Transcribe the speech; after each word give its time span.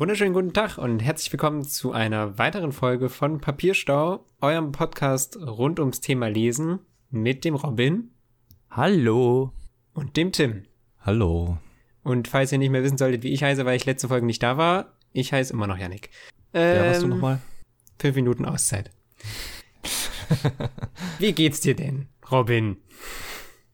wunderschönen 0.00 0.32
guten 0.32 0.54
Tag 0.54 0.78
und 0.78 1.00
herzlich 1.00 1.30
willkommen 1.30 1.62
zu 1.62 1.92
einer 1.92 2.38
weiteren 2.38 2.72
Folge 2.72 3.10
von 3.10 3.38
Papierstau, 3.38 4.24
eurem 4.40 4.72
Podcast 4.72 5.36
rund 5.36 5.78
ums 5.78 6.00
Thema 6.00 6.28
Lesen 6.28 6.78
mit 7.10 7.44
dem 7.44 7.54
Robin 7.54 8.10
Hallo. 8.70 9.52
und 9.92 10.16
dem 10.16 10.32
Tim. 10.32 10.64
Hallo. 11.00 11.58
Und 12.02 12.28
falls 12.28 12.50
ihr 12.50 12.56
nicht 12.56 12.70
mehr 12.70 12.82
wissen 12.82 12.96
solltet, 12.96 13.24
wie 13.24 13.32
ich 13.34 13.42
heiße, 13.42 13.66
weil 13.66 13.76
ich 13.76 13.84
letzte 13.84 14.08
Folge 14.08 14.24
nicht 14.24 14.42
da 14.42 14.56
war, 14.56 14.96
ich 15.12 15.34
heiße 15.34 15.52
immer 15.52 15.66
noch 15.66 15.76
Yannick. 15.76 16.08
Ähm, 16.54 16.76
Wer 16.76 16.86
warst 16.86 17.02
du 17.02 17.08
nochmal? 17.08 17.42
Fünf 17.98 18.16
Minuten 18.16 18.46
Auszeit. 18.46 18.90
wie 21.18 21.32
geht's 21.32 21.60
dir 21.60 21.76
denn, 21.76 22.08
Robin? 22.30 22.78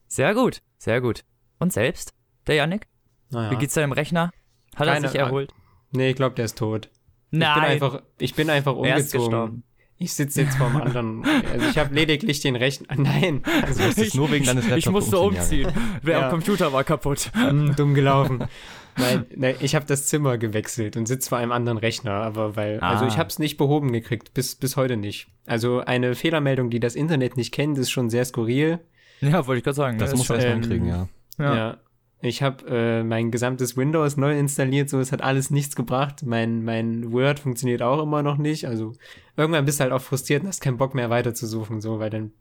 Sehr 0.08 0.34
gut, 0.34 0.60
sehr 0.76 1.00
gut. 1.00 1.24
Und 1.60 1.72
selbst? 1.72 2.14
Der 2.48 2.56
Yannick? 2.56 2.88
Naja. 3.30 3.52
Wie 3.52 3.56
geht's 3.58 3.74
deinem 3.74 3.92
Rechner? 3.92 4.32
Hat 4.74 4.88
Keine 4.88 5.06
er 5.06 5.10
sich 5.12 5.20
erholt? 5.20 5.54
Nee, 5.92 6.10
ich 6.10 6.16
glaube, 6.16 6.34
der 6.34 6.44
ist 6.46 6.58
tot. 6.58 6.88
Ich 7.30 7.30
bin 7.30 7.40
Nein. 7.40 7.58
einfach, 7.64 8.02
ich 8.18 8.34
bin 8.34 8.50
einfach 8.50 8.76
Er 8.82 8.96
ist 8.96 9.14
umgezogen. 9.14 9.24
gestorben. 9.30 9.62
Ich 9.98 10.12
sitze 10.12 10.42
jetzt 10.42 10.56
vorm 10.58 10.76
anderen. 10.76 11.24
Also 11.52 11.66
ich 11.70 11.78
habe 11.78 11.94
lediglich 11.94 12.40
den 12.40 12.54
rechten. 12.54 12.86
Nein, 13.02 13.42
also 13.62 13.82
musstest 13.82 14.14
nur 14.14 14.30
wegen 14.30 14.44
deines 14.44 14.64
ich 14.64 14.70
Laptops 14.70 14.92
musste 14.92 15.18
umziehen, 15.18 15.66
umziehen. 15.66 16.00
Der 16.06 16.18
Ja. 16.20 16.28
Computer 16.28 16.72
war 16.72 16.84
kaputt. 16.84 17.30
Hm, 17.34 17.74
dumm 17.76 17.94
gelaufen. 17.94 18.44
Nein, 18.98 19.26
nein 19.34 19.56
ich 19.60 19.74
habe 19.74 19.84
das 19.86 20.06
Zimmer 20.06 20.38
gewechselt 20.38 20.96
und 20.96 21.06
sitze 21.06 21.28
vor 21.28 21.36
einem 21.38 21.52
anderen 21.52 21.76
Rechner, 21.78 22.12
aber 22.12 22.56
weil, 22.56 22.80
also 22.80 23.04
Ah. 23.04 23.08
ich 23.08 23.18
habe 23.18 23.28
es 23.28 23.38
nicht 23.38 23.56
behoben 23.58 23.92
gekriegt, 23.92 24.32
bis, 24.34 24.54
bis 24.54 24.76
heute 24.76 24.96
nicht. 24.96 25.28
Also 25.46 25.80
eine 25.80 26.14
Fehlermeldung, 26.14 26.70
die 26.70 26.80
das 26.80 26.94
Internet 26.94 27.36
nicht 27.36 27.52
kennt, 27.52 27.76
ist 27.78 27.90
schon 27.90 28.08
sehr 28.08 28.24
skurril. 28.24 28.78
Ja, 29.20 29.46
wollte 29.46 29.58
ich 29.58 29.64
gerade 29.64 29.76
sagen. 29.76 29.98
Das 29.98 30.12
ist 30.12 30.18
muss 30.18 30.28
man 30.28 30.40
schon- 30.40 30.46
erstmal 30.48 30.56
ähm, 30.56 30.80
hinkriegen, 30.80 30.88
ja. 30.88 31.08
Ja. 31.38 31.56
Ja. 31.56 31.76
Ich 32.20 32.42
habe 32.42 32.66
äh, 32.68 33.02
mein 33.02 33.30
gesamtes 33.30 33.76
Windows 33.76 34.16
neu 34.16 34.38
installiert, 34.38 34.88
so 34.88 34.98
es 34.98 35.12
hat 35.12 35.20
alles 35.22 35.50
nichts 35.50 35.76
gebracht. 35.76 36.22
Mein, 36.24 36.64
mein 36.64 37.12
Word 37.12 37.38
funktioniert 37.40 37.82
auch 37.82 38.02
immer 38.02 38.22
noch 38.22 38.38
nicht. 38.38 38.66
Also 38.66 38.94
irgendwann 39.36 39.64
bist 39.66 39.78
du 39.80 39.84
halt 39.84 39.92
auch 39.92 40.00
frustriert 40.00 40.42
und 40.42 40.48
hast 40.48 40.60
keinen 40.62 40.78
Bock 40.78 40.94
mehr 40.94 41.10
weiterzusuchen, 41.10 41.80
so, 41.80 41.98
weil 41.98 42.10
dann. 42.10 42.32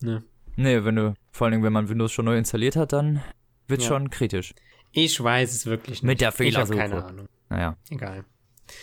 Ne. 0.00 0.22
Nee, 0.56 0.84
wenn 0.84 0.96
du, 0.96 1.14
vor 1.32 1.46
allen 1.46 1.52
Dingen, 1.52 1.64
wenn 1.64 1.72
man 1.72 1.88
Windows 1.88 2.12
schon 2.12 2.26
neu 2.26 2.36
installiert 2.36 2.76
hat, 2.76 2.92
dann 2.92 3.22
wird 3.66 3.82
Ja. 3.82 3.88
schon 3.88 4.10
kritisch. 4.10 4.54
Ich 4.92 5.20
weiß 5.22 5.52
es 5.52 5.66
wirklich 5.66 6.02
nicht. 6.02 6.04
Mit 6.04 6.20
der 6.20 6.28
Ich 6.28 6.34
habe 6.34 6.44
Fehlersuche. 6.44 6.78
keine 6.78 7.04
Ahnung. 7.04 7.28
Naja. 7.48 7.76
Egal. 7.90 8.24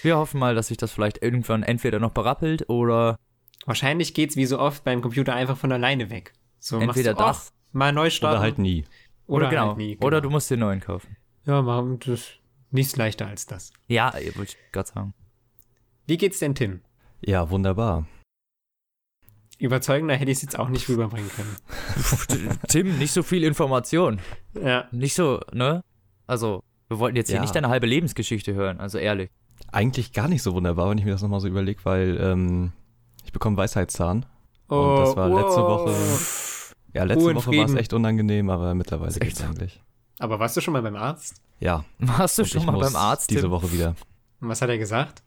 Wir 0.02 0.18
hoffen 0.18 0.40
mal, 0.40 0.56
dass 0.56 0.68
sich 0.68 0.78
das 0.78 0.92
vielleicht 0.92 1.22
irgendwann 1.24 1.64
entweder 1.64 2.00
noch 2.00 2.12
berappelt 2.12 2.68
oder 2.70 3.18
Wahrscheinlich 3.66 4.14
geht's 4.16 4.36
wie 4.36 4.46
so 4.48 4.58
oft 4.60 4.84
beim 4.84 5.02
Computer 5.02 5.36
einfach 5.36 5.58
von 5.58 5.72
alleine 5.72 6.10
weg. 6.10 6.34
So 6.60 6.80
Entweder 6.80 7.12
machst 7.14 7.20
du, 7.20 7.26
das 7.26 7.52
ach, 7.54 7.74
mal 7.74 7.94
neu 7.94 8.10
starten. 8.10 8.38
Oder 8.38 8.42
halt 8.42 8.58
nie. 8.58 8.86
Oder, 9.32 9.50
genau. 9.50 9.68
halt 9.70 9.78
nie, 9.78 9.98
Oder 10.02 10.22
du 10.22 10.30
musst 10.30 10.50
den 10.52 10.60
neuen 10.60 10.80
kaufen. 10.80 11.18
Ja, 11.46 11.62
machen 11.62 12.00
das 12.06 12.32
nichts 12.70 12.96
leichter 12.98 13.28
als 13.28 13.46
das. 13.48 13.72
Ja, 13.88 14.14
wollte 14.14 14.44
ich 14.44 14.58
gerade 14.72 14.90
sagen. 14.90 15.14
Wie 16.08 16.18
geht's 16.18 16.40
denn 16.40 16.56
Tim? 16.56 16.82
Ja, 17.22 17.50
wunderbar. 17.50 18.06
Überzeugender 19.60 20.16
hätte 20.16 20.32
ich 20.32 20.38
es 20.38 20.42
jetzt 20.42 20.58
auch 20.58 20.70
nicht 20.70 20.90
rüberbringen 20.90 21.30
können. 21.30 21.56
Tim, 22.68 22.98
nicht 22.98 23.12
so 23.12 23.22
viel 23.22 23.44
Information. 23.44 24.20
Ja, 24.60 24.88
Nicht 24.92 25.14
so, 25.14 25.40
ne? 25.54 25.84
Also, 26.26 26.64
wir 26.88 26.98
wollten 26.98 27.16
jetzt 27.16 27.28
hier 27.28 27.36
Ja. 27.36 27.42
nicht 27.42 27.54
deine 27.56 27.70
halbe 27.70 27.86
Lebensgeschichte 27.86 28.54
hören, 28.56 28.80
also 28.80 28.98
ehrlich. 28.98 29.30
Eigentlich 29.72 30.14
gar 30.14 30.28
nicht 30.28 30.42
so 30.42 30.54
wunderbar, 30.54 30.90
wenn 30.90 30.98
ich 30.98 31.06
mir 31.06 31.12
das 31.12 31.22
nochmal 31.22 31.40
so 31.42 31.48
überlege, 31.48 31.80
weil 31.86 32.18
ähm, 32.20 32.72
ich 33.24 33.32
bekomme 33.32 33.56
Weisheitszahn. 33.58 34.26
Oh, 34.68 34.76
Und 34.76 35.00
das 35.02 35.16
war 35.16 35.30
letzte 35.30 35.62
wow. 35.62 35.82
Woche- 35.86 36.61
Ja, 36.94 37.04
letzte 37.04 37.24
Ruhe 37.24 37.36
Woche 37.36 37.52
war 37.52 37.66
es 37.66 37.76
echt 37.76 37.94
unangenehm, 37.94 38.50
aber 38.50 38.74
mittlerweile 38.76 39.14
geht's 39.14 39.40
so. 39.40 39.46
eigentlich. 39.46 39.82
Aber 40.20 40.40
warst 40.40 40.58
du 40.58 40.62
schon 40.62 40.74
mal 40.74 40.82
beim 40.82 40.96
Arzt? 40.96 41.42
Ja. 41.60 41.86
Warst 42.00 42.38
du 42.38 42.44
und 42.44 42.50
schon 42.50 42.66
mal 42.66 42.78
beim 42.78 42.96
Arzt? 42.96 43.30
Diese 43.30 43.42
Tim? 43.42 43.52
Woche 43.52 43.72
wieder. 43.72 43.96
Und 44.40 44.50
was 44.50 44.62
hat 44.62 44.70
er 44.70 44.78
gesagt? 44.78 45.24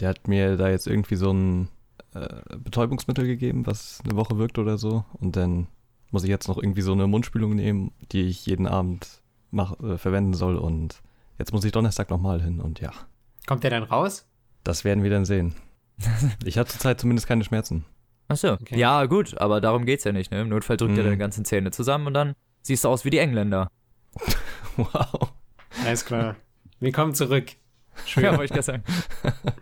Der 0.00 0.08
hat 0.08 0.28
mir 0.28 0.56
da 0.56 0.68
jetzt 0.68 0.86
irgendwie 0.86 1.16
so 1.16 1.30
ein 1.32 1.68
äh, 2.14 2.56
Betäubungsmittel 2.56 3.26
gegeben, 3.26 3.66
was 3.66 4.00
eine 4.04 4.16
Woche 4.16 4.38
wirkt 4.38 4.58
oder 4.58 4.78
so. 4.78 5.04
Und 5.12 5.36
dann 5.36 5.68
muss 6.10 6.24
ich 6.24 6.30
jetzt 6.30 6.48
noch 6.48 6.58
irgendwie 6.58 6.82
so 6.82 6.92
eine 6.92 7.06
Mundspülung 7.06 7.54
nehmen, 7.54 7.92
die 8.12 8.22
ich 8.22 8.44
jeden 8.46 8.66
Abend 8.66 9.22
mach, 9.50 9.78
äh, 9.80 9.96
verwenden 9.98 10.34
soll. 10.34 10.56
Und 10.56 11.02
jetzt 11.38 11.52
muss 11.52 11.64
ich 11.64 11.72
Donnerstag 11.72 12.10
nochmal 12.10 12.42
hin. 12.42 12.60
Und 12.60 12.80
ja, 12.80 12.90
Kommt 13.46 13.62
der 13.62 13.70
dann 13.70 13.84
raus? 13.84 14.26
das 14.64 14.84
werden 14.84 15.02
wir 15.02 15.10
dann 15.10 15.24
sehen. 15.24 15.54
Ich 16.44 16.58
habe 16.58 16.68
zurzeit 16.68 17.00
zumindest 17.00 17.26
keine 17.28 17.44
Schmerzen. 17.44 17.84
Ach 18.30 18.36
so. 18.36 18.52
Okay. 18.52 18.78
Ja, 18.78 19.04
gut, 19.06 19.36
aber 19.38 19.60
darum 19.60 19.84
geht's 19.84 20.04
ja 20.04 20.12
nicht, 20.12 20.30
ne? 20.30 20.40
Im 20.42 20.48
Notfall 20.48 20.76
drückt 20.76 20.92
er 20.96 21.00
Mhm. 21.02 21.04
deine 21.04 21.18
ganzen 21.18 21.44
Zähne 21.44 21.70
zusammen 21.72 22.06
und 22.06 22.14
dann 22.14 22.34
siehst 22.62 22.84
du 22.84 22.88
aus 22.88 23.04
wie 23.04 23.10
die 23.10 23.18
Engländer. 23.18 23.70
Wow. 24.76 25.32
Alles 25.84 26.04
klar. 26.04 26.36
Willkommen 26.78 27.14
zurück. 27.14 27.48
Schön. 28.06 28.24
Ja, 28.24 28.30
wollte 28.30 28.44
ich 28.44 28.50
gerade 28.50 28.62
sagen. 28.62 28.84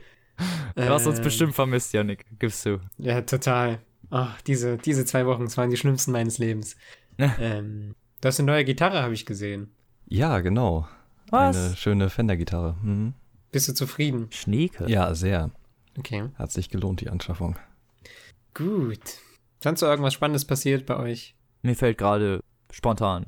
Du 0.77 0.85
hast 0.89 1.07
uns 1.09 1.19
Ähm, 1.19 1.25
bestimmt 1.25 1.55
vermisst, 1.57 1.93
Janik. 1.93 2.25
Gibst 2.39 2.65
du. 2.65 2.79
Ja, 2.99 3.23
total. 3.23 3.81
Ach, 4.11 4.41
diese, 4.43 4.77
diese 4.77 5.05
zwei 5.05 5.27
Wochen, 5.27 5.45
das 5.45 5.57
waren 5.57 5.71
die 5.71 5.77
schlimmsten 5.77 6.13
meines 6.13 6.39
Lebens. 6.39 6.77
Ähm, 7.19 7.97
du 8.21 8.29
hast 8.29 8.39
eine 8.39 8.47
neue 8.53 8.65
Gitarre, 8.65 9.03
habe 9.03 9.15
ich 9.15 9.27
gesehen. 9.27 9.73
Ja, 10.07 10.39
genau. 10.39 10.87
Was? 11.31 11.57
Eine 11.57 11.77
schöne 11.77 12.09
Fender-Gitarre. 12.11 12.77
Mhm. 12.83 13.15
Bist 13.51 13.67
du 13.69 13.75
zufrieden? 13.75 14.29
Schneeke. 14.31 14.89
Ja, 14.89 15.13
sehr. 15.15 15.51
Okay. 15.99 16.29
Hat 16.37 16.53
sich 16.53 16.71
gelohnt, 16.71 17.01
die 17.01 17.09
Anschaffung. 17.11 17.57
Gut. 18.59 19.01
Sonst 19.63 19.81
noch 19.81 19.89
irgendwas 19.89 20.15
Spannendes 20.15 20.45
passiert 20.45 20.85
bei 20.85 20.97
euch? 20.97 21.37
Mir 21.63 21.75
fällt 21.75 21.99
gerade 21.99 22.43
spontan 22.71 23.25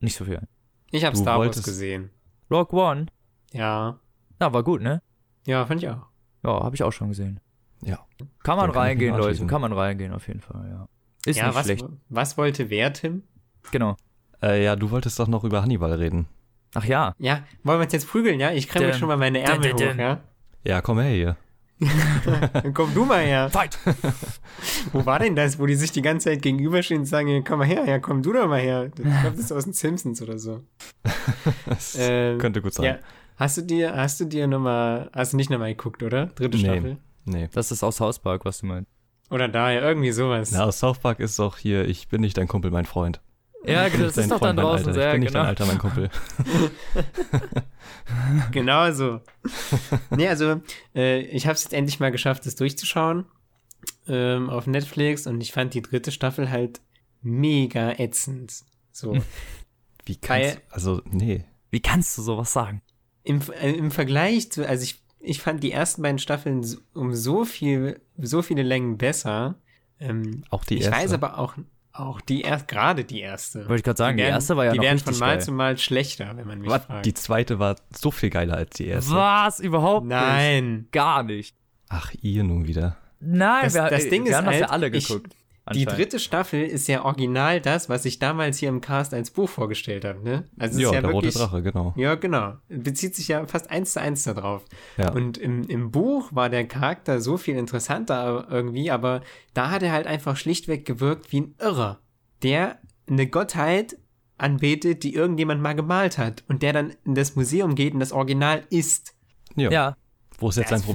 nicht 0.00 0.16
so 0.16 0.24
viel 0.24 0.36
ein. 0.36 0.48
Ich 0.90 1.04
habe 1.04 1.16
Star 1.16 1.40
Wars 1.40 1.62
gesehen. 1.62 2.10
Rogue 2.50 2.78
One. 2.78 3.06
Ja. 3.52 3.98
Ja, 4.40 4.52
war 4.52 4.62
gut, 4.62 4.82
ne? 4.82 5.02
Ja, 5.46 5.64
fand 5.66 5.82
ich 5.82 5.88
auch. 5.88 6.06
Ja, 6.44 6.62
habe 6.62 6.76
ich 6.76 6.82
auch 6.82 6.92
schon 6.92 7.08
gesehen. 7.08 7.40
Ja. 7.82 8.06
Kann 8.42 8.56
man 8.56 8.70
kann 8.72 8.82
reingehen, 8.82 9.16
Leute. 9.16 9.46
Kann 9.46 9.60
man 9.60 9.72
reingehen, 9.72 10.12
auf 10.12 10.28
jeden 10.28 10.40
Fall, 10.40 10.68
ja. 10.68 10.88
Ist 11.26 11.38
ja, 11.38 11.46
nicht 11.46 11.56
was, 11.56 11.64
schlecht. 11.64 11.84
was 12.10 12.36
wollte 12.36 12.70
wer, 12.70 12.92
Tim? 12.92 13.22
Genau. 13.70 13.96
Äh, 14.42 14.62
ja, 14.62 14.76
du 14.76 14.90
wolltest 14.90 15.18
doch 15.18 15.28
noch 15.28 15.44
über 15.44 15.62
Hannibal 15.62 15.92
reden. 15.94 16.26
Ach 16.74 16.84
ja. 16.84 17.14
Ja, 17.18 17.44
wollen 17.62 17.78
wir 17.78 17.84
uns 17.84 17.92
jetzt 17.92 18.08
prügeln, 18.08 18.40
ja? 18.40 18.52
Ich 18.52 18.68
kremme 18.68 18.92
schon 18.92 19.08
mal 19.08 19.16
meine 19.16 19.40
Ärmel 19.40 19.72
hoch, 19.72 19.80
ja? 19.96 20.20
Ja, 20.64 20.80
komm 20.82 20.98
her 20.98 21.10
hier. 21.10 21.36
Dann 22.52 22.72
komm 22.72 22.94
du 22.94 23.04
mal 23.04 23.20
her. 23.24 23.50
Fight! 23.50 23.78
Wo 24.92 25.04
war 25.04 25.18
denn 25.18 25.34
das, 25.36 25.58
wo 25.58 25.66
die 25.66 25.74
sich 25.74 25.92
die 25.92 26.02
ganze 26.02 26.30
Zeit 26.30 26.42
gegenüberstehen 26.42 27.00
und 27.00 27.06
sagen, 27.06 27.42
komm 27.44 27.58
mal 27.58 27.66
her, 27.66 27.84
ja, 27.86 27.98
komm 27.98 28.22
du 28.22 28.32
doch 28.32 28.46
mal 28.46 28.60
her. 28.60 28.86
Ich 28.86 28.94
glaube, 28.94 29.30
das 29.36 29.38
ist 29.40 29.52
aus 29.52 29.64
den 29.64 29.72
Simpsons 29.72 30.22
oder 30.22 30.38
so. 30.38 30.62
Das 31.66 31.96
Ähm, 31.98 32.38
könnte 32.38 32.62
gut 32.62 32.74
sein. 32.74 32.84
Ja. 32.86 32.98
Hast 33.36 33.56
du 33.56 33.62
dir, 33.62 33.94
hast 33.96 34.20
du 34.20 34.24
dir 34.24 34.46
nochmal, 34.46 35.10
hast 35.12 35.32
du 35.32 35.36
nicht 35.36 35.50
nochmal 35.50 35.74
geguckt, 35.74 36.02
oder? 36.02 36.26
Dritte 36.26 36.56
Nee. 36.56 36.62
Staffel? 36.64 36.96
Nee. 37.24 37.48
Das 37.52 37.72
ist 37.72 37.82
aus 37.82 37.96
South 37.96 38.20
Park, 38.20 38.44
was 38.44 38.60
du 38.60 38.66
meinst. 38.66 38.90
Oder 39.30 39.48
da, 39.48 39.70
ja, 39.70 39.80
irgendwie 39.80 40.12
sowas. 40.12 40.52
Na, 40.52 40.64
aus 40.64 40.78
South 40.78 40.98
Park 40.98 41.18
ist 41.18 41.38
doch 41.38 41.58
hier, 41.58 41.88
ich 41.88 42.08
bin 42.08 42.20
nicht 42.20 42.36
dein 42.36 42.46
Kumpel, 42.46 42.70
mein 42.70 42.84
Freund. 42.84 43.20
Ja, 43.66 43.86
Ich 43.86 43.92
bin 43.92 44.02
das 44.02 44.16
ist 44.16 44.30
doch 44.30 44.40
dann 44.40 44.56
draußen 44.56 44.88
Alter. 44.88 44.92
sehr, 44.94 45.08
Ich 45.08 45.12
bin 45.14 45.20
nicht 45.22 45.34
dein 45.34 45.40
genau. 45.40 45.48
Alter, 45.48 45.66
mein 45.66 45.78
Kumpel. 45.78 46.10
Genau 48.52 48.92
so. 48.92 49.20
nee, 50.10 50.28
also, 50.28 50.60
äh, 50.94 51.20
ich 51.20 51.46
habe 51.46 51.54
es 51.54 51.64
jetzt 51.64 51.72
endlich 51.72 52.00
mal 52.00 52.12
geschafft, 52.12 52.44
das 52.46 52.54
durchzuschauen 52.56 53.24
ähm, 54.06 54.50
auf 54.50 54.66
Netflix 54.66 55.26
und 55.26 55.40
ich 55.40 55.52
fand 55.52 55.74
die 55.74 55.82
dritte 55.82 56.12
Staffel 56.12 56.50
halt 56.50 56.80
mega 57.22 57.92
ätzend. 57.98 58.52
So. 58.92 59.14
Wie 60.04 60.18
Weil- 60.28 60.52
kannst 60.52 60.60
Also, 60.70 61.02
nee. 61.10 61.44
Wie 61.70 61.80
kannst 61.80 62.16
du 62.18 62.22
sowas 62.22 62.52
sagen? 62.52 62.82
Im, 63.24 63.40
äh, 63.60 63.72
Im 63.72 63.90
Vergleich 63.90 64.52
zu, 64.52 64.68
also 64.68 64.84
ich, 64.84 65.02
ich 65.20 65.40
fand 65.40 65.62
die 65.62 65.72
ersten 65.72 66.02
beiden 66.02 66.18
Staffeln 66.18 66.62
so- 66.62 66.78
um 66.92 67.14
so 67.14 67.44
viel, 67.44 68.00
so 68.18 68.42
viele 68.42 68.62
Längen 68.62 68.98
besser. 68.98 69.56
Ähm, 69.98 70.44
Auch 70.50 70.64
die 70.64 70.74
ich 70.76 70.84
erste. 70.84 70.96
weiß 71.00 71.12
aber 71.14 71.38
auch, 71.38 71.54
auch 71.94 72.20
die 72.20 72.42
erst, 72.42 72.68
gerade 72.68 73.04
die 73.04 73.20
erste. 73.20 73.60
Wollte 73.60 73.76
ich 73.76 73.82
gerade 73.84 73.96
sagen, 73.98 74.16
die 74.16 74.22
werden- 74.24 74.34
erste 74.34 74.56
war 74.56 74.64
ja 74.66 74.72
Die 74.72 74.78
noch 74.78 74.84
werden 74.84 74.98
von 74.98 75.18
Mal 75.18 75.26
geil. 75.36 75.40
zu 75.42 75.52
Mal 75.52 75.78
schlechter, 75.78 76.32
wenn 76.36 76.46
man 76.46 76.58
mich 76.60 76.68
Was? 76.70 76.84
fragt. 76.84 77.06
Die 77.06 77.14
zweite 77.14 77.58
war 77.58 77.76
so 77.96 78.10
viel 78.10 78.30
geiler 78.30 78.56
als 78.56 78.70
die 78.76 78.86
erste. 78.88 79.14
Was? 79.14 79.60
Überhaupt 79.60 80.06
nicht? 80.06 80.16
Nein. 80.16 80.88
Gar 80.92 81.22
nicht. 81.22 81.54
Ach, 81.88 82.12
ihr 82.20 82.42
nun 82.44 82.66
wieder. 82.66 82.96
Nein, 83.20 83.64
Das- 83.64 83.74
wir, 83.74 83.88
das 83.88 84.08
Ding 84.08 84.24
wir 84.24 84.32
ist 84.32 84.36
haben 84.36 84.44
das 84.46 84.54
ja 84.56 84.60
halt, 84.62 84.70
alle 84.70 84.88
ich- 84.88 85.06
geguckt. 85.08 85.34
Die 85.72 85.86
dritte 85.86 86.18
Staffel 86.18 86.62
ist 86.62 86.86
ja 86.88 87.04
original 87.06 87.58
das, 87.60 87.88
was 87.88 88.04
ich 88.04 88.18
damals 88.18 88.58
hier 88.58 88.68
im 88.68 88.82
Cast 88.82 89.14
als 89.14 89.30
Buch 89.30 89.48
vorgestellt 89.48 90.04
habe, 90.04 90.22
ne? 90.22 90.44
Also 90.58 90.78
Ja, 90.78 90.88
ist 90.88 90.94
ja 90.94 91.00
der 91.00 91.10
wirklich, 91.10 91.34
rote 91.36 91.38
Drache, 91.46 91.62
genau. 91.62 91.94
Ja, 91.96 92.16
genau. 92.16 92.54
Bezieht 92.68 93.14
sich 93.14 93.28
ja 93.28 93.46
fast 93.46 93.70
eins 93.70 93.94
zu 93.94 94.00
eins 94.02 94.24
darauf. 94.24 94.62
Ja. 94.98 95.10
Und 95.12 95.38
im, 95.38 95.62
im 95.64 95.90
Buch 95.90 96.28
war 96.34 96.50
der 96.50 96.66
Charakter 96.66 97.20
so 97.22 97.38
viel 97.38 97.56
interessanter 97.56 98.46
irgendwie, 98.50 98.90
aber 98.90 99.22
da 99.54 99.70
hat 99.70 99.82
er 99.82 99.92
halt 99.92 100.06
einfach 100.06 100.36
schlichtweg 100.36 100.84
gewirkt 100.84 101.32
wie 101.32 101.40
ein 101.40 101.54
Irrer, 101.58 101.98
der 102.42 102.78
eine 103.08 103.26
Gottheit 103.26 103.96
anbetet, 104.36 105.02
die 105.02 105.14
irgendjemand 105.14 105.62
mal 105.62 105.74
gemalt 105.74 106.18
hat 106.18 106.44
und 106.48 106.62
der 106.62 106.72
dann 106.74 106.92
in 107.04 107.14
das 107.14 107.36
Museum 107.36 107.74
geht 107.74 107.94
und 107.94 108.00
das 108.00 108.12
Original 108.12 108.64
ist. 108.68 109.14
ja. 109.56 109.70
Ja, 109.70 109.96
Wo 110.38 110.48
ist 110.50 110.56
jetzt 110.56 110.72
Das- 110.72 110.80
dein 110.82 110.86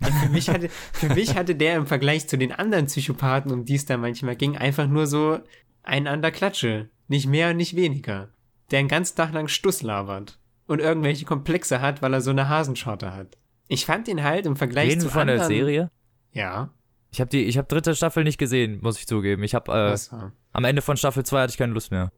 Problem? 0.00 0.20
Für 0.22 0.28
mich, 0.30 0.48
hatte, 0.50 0.68
für 0.92 1.14
mich 1.14 1.36
hatte 1.36 1.54
der 1.54 1.76
im 1.76 1.86
Vergleich 1.86 2.28
zu 2.28 2.36
den 2.38 2.52
anderen 2.52 2.86
Psychopathen, 2.86 3.52
um 3.52 3.64
die 3.64 3.74
es 3.74 3.86
da 3.86 3.96
manchmal 3.96 4.36
ging, 4.36 4.56
einfach 4.56 4.86
nur 4.86 5.06
so 5.06 5.38
einen 5.82 6.06
an 6.06 6.22
der 6.22 6.32
Klatsche. 6.32 6.88
Nicht 7.08 7.26
mehr, 7.26 7.54
nicht 7.54 7.76
weniger. 7.76 8.28
Der 8.70 8.78
einen 8.78 8.88
ganzen 8.88 9.16
Tag 9.16 9.32
lang 9.32 9.48
Stuss 9.48 9.82
labert. 9.82 10.38
und 10.66 10.78
irgendwelche 10.80 11.24
Komplexe 11.24 11.80
hat, 11.80 12.00
weil 12.00 12.14
er 12.14 12.20
so 12.20 12.30
eine 12.30 12.48
Hasenschorte 12.48 13.12
hat. 13.12 13.36
Ich 13.66 13.86
fand 13.86 14.06
ihn 14.08 14.22
halt 14.22 14.46
im 14.46 14.54
Vergleich 14.56 14.90
Reden 14.90 15.00
zu 15.00 15.08
von 15.08 15.22
anderen, 15.22 15.38
der 15.40 15.46
Serie? 15.48 15.90
Ja. 16.32 16.70
Ich 17.12 17.20
habe 17.20 17.28
die, 17.28 17.42
ich 17.44 17.58
habe 17.58 17.66
dritte 17.66 17.96
Staffel 17.96 18.22
nicht 18.22 18.38
gesehen, 18.38 18.78
muss 18.80 18.96
ich 18.98 19.06
zugeben. 19.08 19.42
Ich 19.42 19.54
habe 19.56 19.72
äh, 19.72 20.16
am 20.52 20.64
Ende 20.64 20.80
von 20.82 20.96
Staffel 20.96 21.24
2 21.24 21.40
hatte 21.42 21.50
ich 21.50 21.58
keine 21.58 21.72
Lust 21.72 21.90
mehr. 21.90 22.12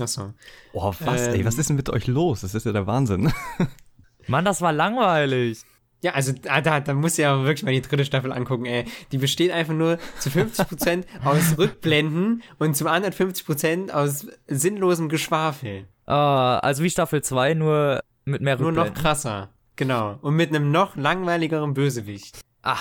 Achso. 0.00 0.32
Oh, 0.72 0.94
was, 1.00 1.26
ey, 1.28 1.40
Ähm. 1.40 1.44
was 1.46 1.58
ist 1.58 1.68
denn 1.68 1.76
mit 1.76 1.90
euch 1.90 2.06
los? 2.06 2.40
Das 2.40 2.54
ist 2.54 2.64
ja 2.64 2.72
der 2.72 2.86
Wahnsinn. 2.86 3.30
Mann, 4.26 4.44
das 4.46 4.62
war 4.62 4.72
langweilig. 4.72 5.62
Ja, 6.00 6.12
also 6.12 6.32
da, 6.32 6.60
da, 6.60 6.78
da 6.80 6.94
muss 6.94 7.16
ja 7.16 7.42
wirklich 7.44 7.64
mal 7.64 7.72
die 7.72 7.82
dritte 7.82 8.04
Staffel 8.04 8.32
angucken, 8.32 8.66
ey. 8.66 8.84
Die 9.10 9.18
besteht 9.18 9.50
einfach 9.50 9.74
nur 9.74 9.98
zu 10.20 10.28
50% 10.30 11.04
aus 11.24 11.58
Rückblenden 11.58 12.42
und 12.58 12.76
zum 12.76 12.86
anderen 12.86 13.12
50% 13.14 13.90
aus 13.90 14.26
sinnlosem 14.46 15.08
Geschwafel. 15.08 15.86
Ah, 16.06 16.58
also 16.60 16.84
wie 16.84 16.90
Staffel 16.90 17.22
2, 17.22 17.54
nur 17.54 18.00
mit 18.24 18.40
mehr 18.42 18.56
Nur 18.58 18.70
noch 18.72 18.84
Rückblenden. 18.84 19.02
krasser. 19.02 19.48
Genau. 19.76 20.18
Und 20.22 20.34
mit 20.36 20.50
einem 20.50 20.70
noch 20.70 20.96
langweiligeren 20.96 21.74
Bösewicht. 21.74 22.40
Ah, 22.62 22.78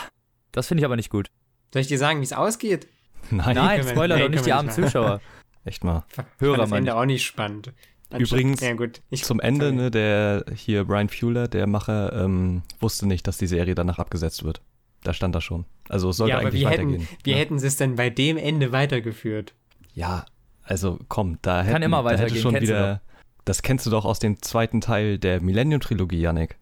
das 0.51 0.67
finde 0.67 0.81
ich 0.81 0.85
aber 0.85 0.95
nicht 0.95 1.09
gut. 1.09 1.27
Soll 1.73 1.81
ich 1.81 1.87
dir 1.87 1.97
sagen, 1.97 2.19
wie 2.19 2.23
es 2.25 2.33
ausgeht? 2.33 2.87
Nein, 3.29 3.55
Nein, 3.55 3.83
Spoiler 3.87 4.15
nee, 4.15 4.21
doch 4.23 4.29
nicht 4.29 4.45
die 4.45 4.53
armen. 4.53 4.69
Zuschauer. 4.71 5.21
echt 5.65 5.83
mal. 5.83 6.05
Hörer, 6.39 6.63
Ende 6.71 6.91
ich. 6.91 6.95
auch 6.95 7.05
nicht 7.05 7.25
spannend. 7.25 7.73
Übrigens, 8.15 8.61
ja 8.61 8.73
gut. 8.73 9.01
Ich, 9.09 9.23
Zum 9.23 9.39
Ende, 9.39 9.73
ne, 9.73 9.91
der 9.91 10.45
hier 10.55 10.85
Brian 10.85 11.09
Fuller, 11.09 11.47
der 11.47 11.67
Macher, 11.67 12.13
ähm, 12.13 12.61
wusste 12.79 13.05
nicht, 13.05 13.27
dass 13.27 13.37
die 13.37 13.47
Serie 13.47 13.75
danach 13.75 13.99
abgesetzt 13.99 14.43
wird. 14.43 14.61
Da 15.03 15.13
stand 15.13 15.35
das 15.35 15.43
schon. 15.43 15.65
Also 15.89 16.09
es 16.09 16.17
sollte 16.17 16.31
ja, 16.31 16.37
aber 16.37 16.47
eigentlich 16.47 16.61
wie 16.61 16.65
weitergehen. 16.65 17.01
hätten, 17.01 17.17
wie 17.23 17.31
ja. 17.31 17.37
hätten 17.37 17.59
sie 17.59 17.67
es 17.67 17.77
denn 17.77 17.95
bei 17.95 18.09
dem 18.09 18.37
Ende 18.37 18.71
weitergeführt? 18.71 19.53
ja, 19.97 20.25
also 20.63 20.99
komm, 21.07 21.39
da 21.41 21.63
hätte 21.63 21.83
immer 21.83 22.03
da 22.03 22.11
hätte 22.11 22.21
weitergehen, 22.21 22.41
schon 22.41 22.61
wieder. 22.61 23.01
Das 23.45 23.63
kennst 23.63 23.85
du 23.85 23.89
doch 23.89 24.05
aus 24.05 24.19
dem 24.19 24.41
zweiten 24.41 24.79
Teil 24.79 25.17
der 25.17 25.41
Millennium-Trilogie, 25.41 26.19
Yannick. 26.19 26.57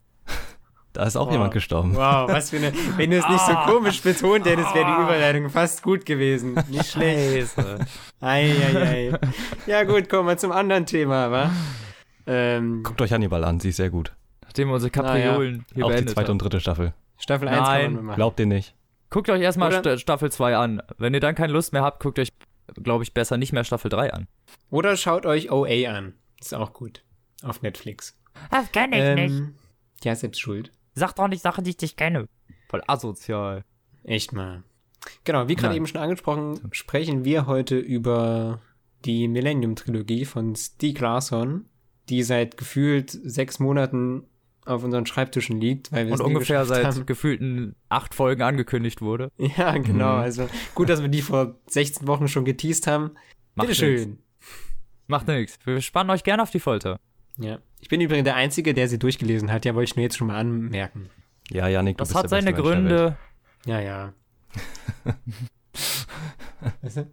Da 0.95 1.03
ist 1.03 1.15
auch 1.17 1.25
Wow. 1.27 1.33
jemand 1.33 1.53
gestorben. 1.53 1.95
Wow, 1.95 2.29
was 2.29 2.49
für 2.51 2.57
eine. 2.57 2.71
Wenn 2.97 3.11
du 3.11 3.17
es 3.17 3.27
nicht 3.27 3.45
so 3.45 3.51
Ah. 3.51 3.65
komisch 3.69 4.01
betont 4.01 4.45
hättest, 4.45 4.73
wäre 4.73 4.85
die 4.85 5.03
Überleitung 5.03 5.49
fast 5.49 5.83
gut 5.83 6.05
gewesen. 6.05 6.53
Nicht 6.69 6.85
schlecht. 6.91 7.53
Scheiße. 7.55 7.79
Eieiei. 8.21 9.11
Ja, 9.67 9.83
gut, 9.83 10.09
kommen 10.09 10.27
wir 10.27 10.37
zum 10.37 10.51
anderen 10.51 10.85
Thema, 10.85 11.31
wa? 11.31 11.51
Ähm, 12.27 12.83
Guckt 12.83 13.01
euch 13.01 13.11
Hannibal 13.11 13.43
an, 13.43 13.59
sie 13.59 13.69
ist 13.69 13.77
sehr 13.77 13.89
gut. 13.89 14.13
Nachdem 14.43 14.69
wir 14.69 14.75
unsere 14.75 14.89
Kapriolen 14.91 15.65
hier 15.73 15.85
auch 15.85 15.89
die 15.93 16.05
zweite 16.05 16.31
und 16.31 16.41
haben. 16.41 16.49
dritte 16.49 16.59
Staffel. 16.59 16.93
Staffel 17.17 17.47
1 17.47 17.59
Nein. 17.61 17.83
kann 17.85 17.93
man 17.95 18.05
machen. 18.05 18.15
Glaubt 18.15 18.39
ihr 18.39 18.45
nicht? 18.45 18.73
Guckt 19.09 19.29
euch 19.29 19.41
erstmal 19.41 19.71
Sta 19.71 19.97
Staffel 19.97 20.31
2 20.31 20.57
an. 20.57 20.81
Wenn 20.97 21.13
ihr 21.13 21.19
dann 21.19 21.35
keine 21.35 21.53
Lust 21.53 21.71
mehr 21.73 21.83
habt, 21.83 22.01
guckt 22.01 22.17
euch, 22.19 22.29
glaube 22.81 23.03
ich, 23.03 23.13
besser 23.13 23.37
nicht 23.37 23.53
mehr 23.53 23.63
Staffel 23.63 23.89
3 23.89 24.11
an. 24.13 24.27
Oder 24.71 24.97
schaut 24.97 25.25
euch 25.25 25.51
OA 25.51 25.87
an. 25.89 26.13
Ist 26.41 26.53
auch 26.53 26.73
gut. 26.73 27.03
Auf 27.43 27.61
Netflix. 27.61 28.17
Das 28.51 28.71
kenn 28.71 28.91
ich 28.91 29.15
nicht. 29.15 29.31
Ähm, 29.31 29.55
ja, 30.03 30.15
selbst 30.15 30.41
schuld. 30.41 30.71
Sag 30.95 31.13
doch 31.15 31.27
nicht 31.27 31.41
Sachen, 31.41 31.63
die 31.63 31.71
ich 31.71 31.81
nicht 31.81 31.97
kenne. 31.97 32.27
Voll 32.69 32.81
asozial. 32.87 33.63
Echt 34.03 34.33
mal. 34.33 34.63
Genau, 35.23 35.47
wie 35.47 35.55
gerade 35.55 35.75
eben 35.75 35.85
schon 35.87 36.01
angesprochen, 36.01 36.59
sprechen 36.71 37.25
wir 37.25 37.45
heute 37.45 37.77
über 37.77 38.59
die 39.03 39.27
Millennium-Trilogie 39.27 40.25
von 40.25 40.55
Stieg 40.55 40.99
Larsson, 40.99 41.65
die 42.09 42.23
seit 42.23 42.57
gefühlt 42.57 43.11
sechs 43.11 43.59
Monaten 43.59 44.23
auf 44.65 44.83
unseren 44.83 45.05
Schreibtischen 45.05 45.61
liegt, 45.61 45.91
weil 45.91 46.07
wir 46.07 46.13
Und 46.13 46.21
ungefähr 46.21 46.65
seit 46.65 46.85
haben. 46.85 47.05
gefühlten 47.05 47.75
acht 47.89 48.15
Folgen 48.15 48.41
angekündigt 48.41 49.01
wurde. 49.01 49.31
Ja, 49.37 49.77
genau. 49.77 50.13
Mhm. 50.13 50.21
Also 50.21 50.49
gut, 50.73 50.89
dass 50.89 51.01
wir 51.01 51.09
die 51.09 51.21
vor 51.21 51.55
16 51.67 52.07
Wochen 52.07 52.27
schon 52.27 52.45
geteased 52.45 52.87
haben. 52.87 53.11
Macht 53.53 53.67
nix. 53.67 53.79
Bitteschön. 53.79 54.17
Macht 55.07 55.27
nichts. 55.27 55.59
Wir 55.65 55.79
spannen 55.81 56.09
euch 56.09 56.23
gerne 56.23 56.41
auf 56.41 56.49
die 56.49 56.59
Folter. 56.59 56.99
Ja. 57.37 57.59
Ich 57.85 57.89
bin 57.89 58.01
übrigens 58.01 58.23
der 58.23 58.33
Einzige, 58.35 58.73
der 58.73 58.87
sie 58.89 58.97
durchgelesen 58.97 59.51
hat. 59.51 59.63
Ja, 59.63 59.75
wollte 59.75 59.91
ich 59.91 59.95
nur 59.95 60.01
jetzt 60.01 60.17
schon 60.17 60.25
mal 60.25 60.37
anmerken. 60.37 61.11
Ja, 61.51 61.67
Yannick, 61.67 61.99
du 61.99 62.01
Das 62.01 62.07
bist 62.09 62.17
hat 62.17 62.23
der 62.23 62.29
seine. 62.41 62.51
Gründe. 62.51 63.15
Ja, 63.67 63.79
ja. 63.79 64.13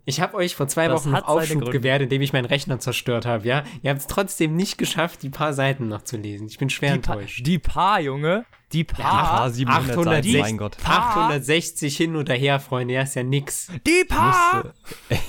Ich 0.06 0.22
habe 0.22 0.34
euch 0.38 0.56
vor 0.56 0.68
zwei 0.68 0.88
Das 0.88 1.02
Wochen 1.02 1.10
noch 1.12 1.28
Aufschub 1.28 1.70
gewährt, 1.70 2.00
indem 2.00 2.22
ich 2.22 2.32
meinen 2.32 2.46
Rechner 2.46 2.78
zerstört 2.78 3.26
habe, 3.26 3.46
ja? 3.46 3.64
Ihr 3.82 3.90
habt 3.90 4.00
es 4.00 4.06
trotzdem 4.06 4.56
nicht 4.56 4.78
geschafft, 4.78 5.22
die 5.22 5.28
paar 5.28 5.52
Seiten 5.52 5.88
noch 5.88 6.04
zu 6.04 6.16
lesen. 6.16 6.46
Ich 6.46 6.56
bin 6.56 6.70
schwer 6.70 6.94
Die, 6.94 7.00
pa 7.00 7.12
enttäuscht. 7.12 7.46
die 7.46 7.58
Paar, 7.58 8.00
Junge. 8.00 8.46
Die 8.72 8.86
Ah, 8.92 8.94
Paar. 8.94 9.50
700 9.50 9.84
Seiten, 9.84 9.98
860 10.00 10.40
mein 10.40 10.56
Gott. 10.56 10.78
860 10.82 11.94
hin 11.98 12.16
und 12.16 12.30
her, 12.30 12.60
Freunde, 12.60 12.94
ja, 12.94 13.02
ist 13.02 13.14
ja 13.14 13.22
nix. 13.22 13.68
Die 13.86 14.04
Paar. 14.08 14.72
Musste, 15.08 15.22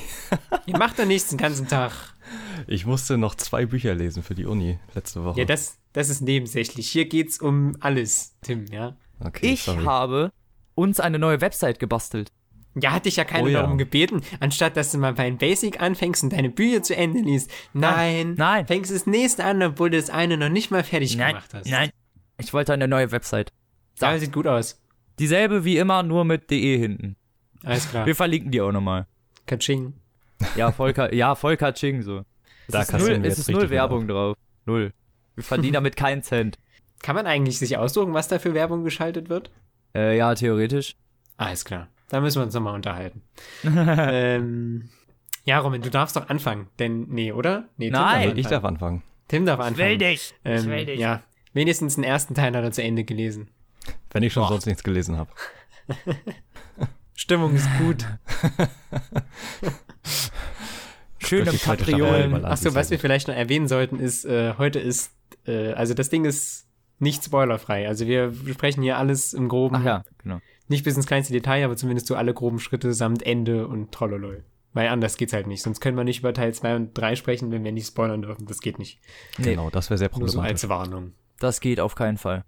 Ihr 0.67 0.77
macht 0.77 0.97
doch 0.99 1.05
nichts 1.05 1.27
den 1.27 1.37
ganzen 1.37 1.67
Tag. 1.67 2.12
Ich 2.67 2.85
musste 2.85 3.17
noch 3.17 3.35
zwei 3.35 3.65
Bücher 3.65 3.93
lesen 3.95 4.23
für 4.23 4.35
die 4.35 4.45
Uni 4.45 4.79
letzte 4.95 5.23
Woche. 5.23 5.39
Ja, 5.39 5.45
das, 5.45 5.77
das 5.93 6.09
ist 6.09 6.21
nebensächlich. 6.21 6.89
Hier 6.91 7.05
geht's 7.05 7.39
um 7.39 7.75
alles, 7.79 8.35
Tim, 8.41 8.65
ja? 8.71 8.95
okay, 9.19 9.53
Ich 9.53 9.63
sorry. 9.63 9.83
habe 9.85 10.31
uns 10.75 10.99
eine 10.99 11.19
neue 11.19 11.41
Website 11.41 11.79
gebastelt. 11.79 12.31
Ja, 12.75 12.91
hat 12.91 13.05
dich 13.05 13.17
ja 13.17 13.23
keiner 13.23 13.43
Oh 13.45 13.47
ja. 13.49 13.61
darum 13.61 13.77
gebeten, 13.77 14.21
anstatt 14.39 14.75
dass 14.75 14.91
du 14.91 14.97
mal 14.97 15.13
bei 15.13 15.29
Basic 15.29 15.79
anfängst 15.79 16.23
und 16.23 16.33
deine 16.33 16.49
Bücher 16.49 16.81
zu 16.81 16.95
Ende 16.95 17.19
liest. 17.21 17.51
Nein, 17.73 18.33
Nein. 18.35 18.65
fängst 18.65 18.91
das 18.91 19.05
nächste 19.05 19.43
an, 19.45 19.61
obwohl 19.61 19.91
du 19.91 19.97
das 19.97 20.09
eine 20.09 20.37
noch 20.37 20.49
nicht 20.49 20.71
mal 20.71 20.83
fertig 20.83 21.15
Nein, 21.15 21.33
gemacht 21.35 21.53
hast. 21.53 21.69
nein. 21.69 21.91
Ich 22.39 22.51
wollte 22.51 22.73
eine 22.73 22.87
neue 22.87 23.11
Website. 23.11 23.53
Ja, 24.01 24.17
sieht 24.17 24.33
gut 24.33 24.47
aus. 24.47 24.81
Dieselbe 25.19 25.63
wie 25.65 25.77
immer, 25.77 26.01
nur 26.01 26.25
mit 26.25 26.49
de 26.49 26.77
hinten. 26.79 27.15
Alles 27.63 27.87
klar. 27.91 28.07
Wir 28.07 28.15
verlinken 28.15 28.49
die 28.49 28.59
auch 28.59 28.71
nochmal. 28.71 29.05
Katsching. 29.45 29.93
Ja, 30.55 30.71
voll, 30.71 30.93
Ka- 30.93 31.13
ja, 31.13 31.35
voll 31.35 31.57
Katsching 31.57 32.01
so. 32.01 32.23
Es 32.67 32.71
Da 32.71 32.81
ist 32.81 32.87
kassieren 32.89 33.21
null, 33.21 33.31
es 33.31 33.39
ist 33.39 33.49
null 33.49 33.69
Werbung 33.69 34.07
drauf. 34.07 34.37
Null. 34.65 34.93
Wir 35.35 35.43
verdienen 35.43 35.73
damit 35.73 35.95
keinen 35.95 36.23
Cent. 36.23 36.57
Kann 37.01 37.15
man 37.15 37.27
eigentlich 37.27 37.59
sich 37.59 37.77
aussuchen, 37.77 38.13
was 38.13 38.27
da 38.27 38.39
für 38.39 38.53
Werbung 38.53 38.83
geschaltet 38.83 39.29
wird? 39.29 39.51
Äh, 39.95 40.17
ja, 40.17 40.33
theoretisch. 40.35 40.95
Alles 41.37 41.65
klar. 41.65 41.87
Da 42.09 42.21
müssen 42.21 42.39
wir 42.39 42.45
uns 42.45 42.53
nochmal 42.53 42.75
unterhalten. 42.75 43.21
ähm, 43.63 44.89
ja, 45.45 45.59
Roman, 45.59 45.81
du 45.81 45.89
darfst 45.89 46.15
doch 46.15 46.29
anfangen. 46.29 46.67
Denn, 46.79 47.07
nee, 47.09 47.31
oder? 47.31 47.67
Nee, 47.77 47.87
Tim 47.87 47.93
Nein, 47.93 48.29
darf 48.29 48.37
Ich 48.37 48.47
darf 48.47 48.63
anfangen. 48.63 48.97
anfangen. 48.97 49.03
Tim 49.27 49.45
darf 49.45 49.59
Ich 49.59 49.77
will 49.77 49.83
anfangen. 49.85 49.99
dich. 49.99 50.33
Ich 50.43 50.51
Ähm, 50.63 50.65
will 50.67 50.85
dich. 50.85 50.99
ja, 50.99 51.23
wenigstens 51.53 51.95
den 51.95 52.03
ersten 52.03 52.35
Teil 52.35 52.55
hat 52.55 52.63
er 52.63 52.71
zu 52.71 52.83
Ende 52.83 53.03
gelesen. 53.03 53.49
Wenn 54.11 54.23
ich 54.23 54.31
schon 54.31 54.43
Boah. 54.43 54.49
sonst 54.49 54.65
nichts 54.67 54.83
gelesen 54.83 55.17
habe. 55.17 55.29
Stimmung 57.15 57.53
ist 57.55 57.67
gut. 57.79 58.05
Schön 61.25 61.45
im 61.45 61.51
die 61.51 61.57
zweite 61.57 61.83
Staffel 61.83 61.99
Kapriolen. 61.99 62.31
Balance 62.31 62.47
Achso, 62.67 62.75
was 62.75 62.91
wir 62.91 62.99
vielleicht 62.99 63.27
noch 63.27 63.35
erwähnen 63.35 63.67
sollten, 63.67 63.99
ist, 63.99 64.25
äh, 64.25 64.53
heute 64.57 64.79
ist, 64.79 65.11
äh, 65.45 65.73
also 65.73 65.93
das 65.93 66.09
Ding 66.09 66.25
ist 66.25 66.67
nicht 66.99 67.23
spoilerfrei. 67.23 67.87
Also 67.87 68.07
wir 68.07 68.27
besprechen 68.29 68.83
hier 68.83 68.97
alles 68.97 69.33
im 69.33 69.49
Groben. 69.49 69.75
Ach 69.77 69.83
ja, 69.83 70.03
genau. 70.21 70.39
Nicht 70.67 70.83
bis 70.85 70.95
ins 70.95 71.05
kleinste 71.07 71.33
Detail, 71.33 71.65
aber 71.65 71.75
zumindest 71.75 72.07
so 72.07 72.15
alle 72.15 72.33
groben 72.33 72.59
Schritte 72.59 72.93
samt 72.93 73.23
Ende 73.23 73.67
und 73.67 73.91
Trolloloi. 73.91 74.43
Weil 74.73 74.87
anders 74.87 75.17
geht's 75.17 75.33
halt 75.33 75.45
nicht. 75.47 75.61
Sonst 75.61 75.81
können 75.81 75.97
wir 75.97 76.03
nicht 76.03 76.19
über 76.19 76.33
Teil 76.33 76.53
2 76.53 76.75
und 76.75 76.97
3 76.97 77.15
sprechen, 77.15 77.51
wenn 77.51 77.63
wir 77.63 77.71
nicht 77.71 77.87
spoilern 77.87 78.21
dürfen. 78.21 78.45
Das 78.47 78.59
geht 78.59 78.79
nicht. 78.79 78.99
Nee, 79.37 79.51
Genau, 79.51 79.69
das 79.69 79.89
wäre 79.89 79.97
sehr 79.97 80.09
Nur 80.09 80.27
so 80.27 80.37
problematisch. 80.37 80.63
als 80.63 80.69
Warnung. 80.69 81.13
das 81.39 81.59
geht 81.61 81.79
auf 81.79 81.95
keinen 81.95 82.17
Fall. 82.17 82.43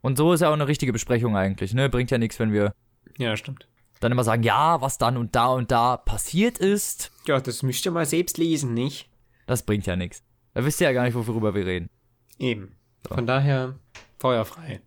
Und 0.00 0.16
so 0.18 0.32
ist 0.32 0.40
ja 0.40 0.48
auch 0.50 0.52
eine 0.54 0.68
richtige 0.68 0.92
Besprechung 0.92 1.36
eigentlich, 1.36 1.74
ne? 1.74 1.88
Bringt 1.88 2.10
ja 2.10 2.18
nichts, 2.18 2.38
wenn 2.38 2.52
wir 2.52 2.72
Ja, 3.16 3.36
stimmt. 3.36 3.67
Dann 4.00 4.12
immer 4.12 4.24
sagen, 4.24 4.42
ja, 4.42 4.80
was 4.80 4.98
dann 4.98 5.16
und 5.16 5.34
da 5.34 5.48
und 5.48 5.70
da 5.70 5.96
passiert 5.96 6.58
ist. 6.58 7.10
Ja, 7.26 7.40
das 7.40 7.62
müsst 7.62 7.84
ihr 7.84 7.92
mal 7.92 8.06
selbst 8.06 8.38
lesen, 8.38 8.74
nicht? 8.74 9.08
Das 9.46 9.62
bringt 9.62 9.86
ja 9.86 9.96
nichts. 9.96 10.22
Da 10.54 10.64
wisst 10.64 10.80
ihr 10.80 10.88
ja 10.88 10.92
gar 10.92 11.04
nicht, 11.04 11.14
worüber 11.14 11.54
wir 11.54 11.66
reden. 11.66 11.90
Eben. 12.38 12.76
So. 13.08 13.14
Von 13.14 13.26
daher 13.26 13.76
feuerfrei. 14.18 14.80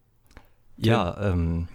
Ja, 0.78 1.32
ähm, 1.32 1.68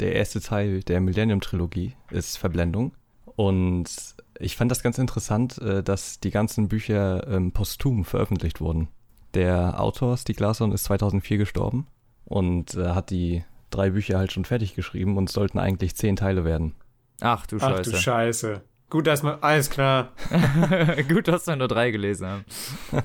der 0.00 0.14
erste 0.14 0.40
Teil 0.40 0.82
der 0.82 1.00
Millennium-Trilogie 1.00 1.94
ist 2.10 2.36
Verblendung. 2.36 2.92
Und 3.36 4.14
ich 4.38 4.56
fand 4.56 4.70
das 4.70 4.82
ganz 4.82 4.98
interessant, 4.98 5.58
äh, 5.58 5.82
dass 5.82 6.20
die 6.20 6.30
ganzen 6.30 6.68
Bücher 6.68 7.26
ähm, 7.28 7.52
posthum 7.52 8.04
veröffentlicht 8.04 8.60
wurden. 8.60 8.88
Der 9.34 9.80
Autor, 9.80 10.16
Stieg 10.16 10.38
Larsson, 10.38 10.72
ist 10.72 10.84
2004 10.84 11.38
gestorben 11.38 11.86
und 12.24 12.74
äh, 12.74 12.90
hat 12.90 13.10
die 13.10 13.44
drei 13.74 13.90
Bücher 13.90 14.18
halt 14.18 14.32
schon 14.32 14.44
fertig 14.44 14.74
geschrieben 14.74 15.16
und 15.16 15.28
es 15.28 15.34
sollten 15.34 15.58
eigentlich 15.58 15.94
zehn 15.96 16.16
Teile 16.16 16.44
werden. 16.44 16.74
Ach 17.20 17.46
du 17.46 17.56
Ach 17.60 17.70
Scheiße. 17.76 17.90
du 17.90 17.96
Scheiße. 17.96 18.60
Gut, 18.90 19.06
dass 19.06 19.22
man. 19.22 19.38
Alles 19.40 19.70
klar. 19.70 20.12
Gut, 21.08 21.26
dass 21.28 21.46
wir 21.46 21.56
nur 21.56 21.68
drei 21.68 21.90
gelesen 21.90 22.26
haben. 22.26 22.44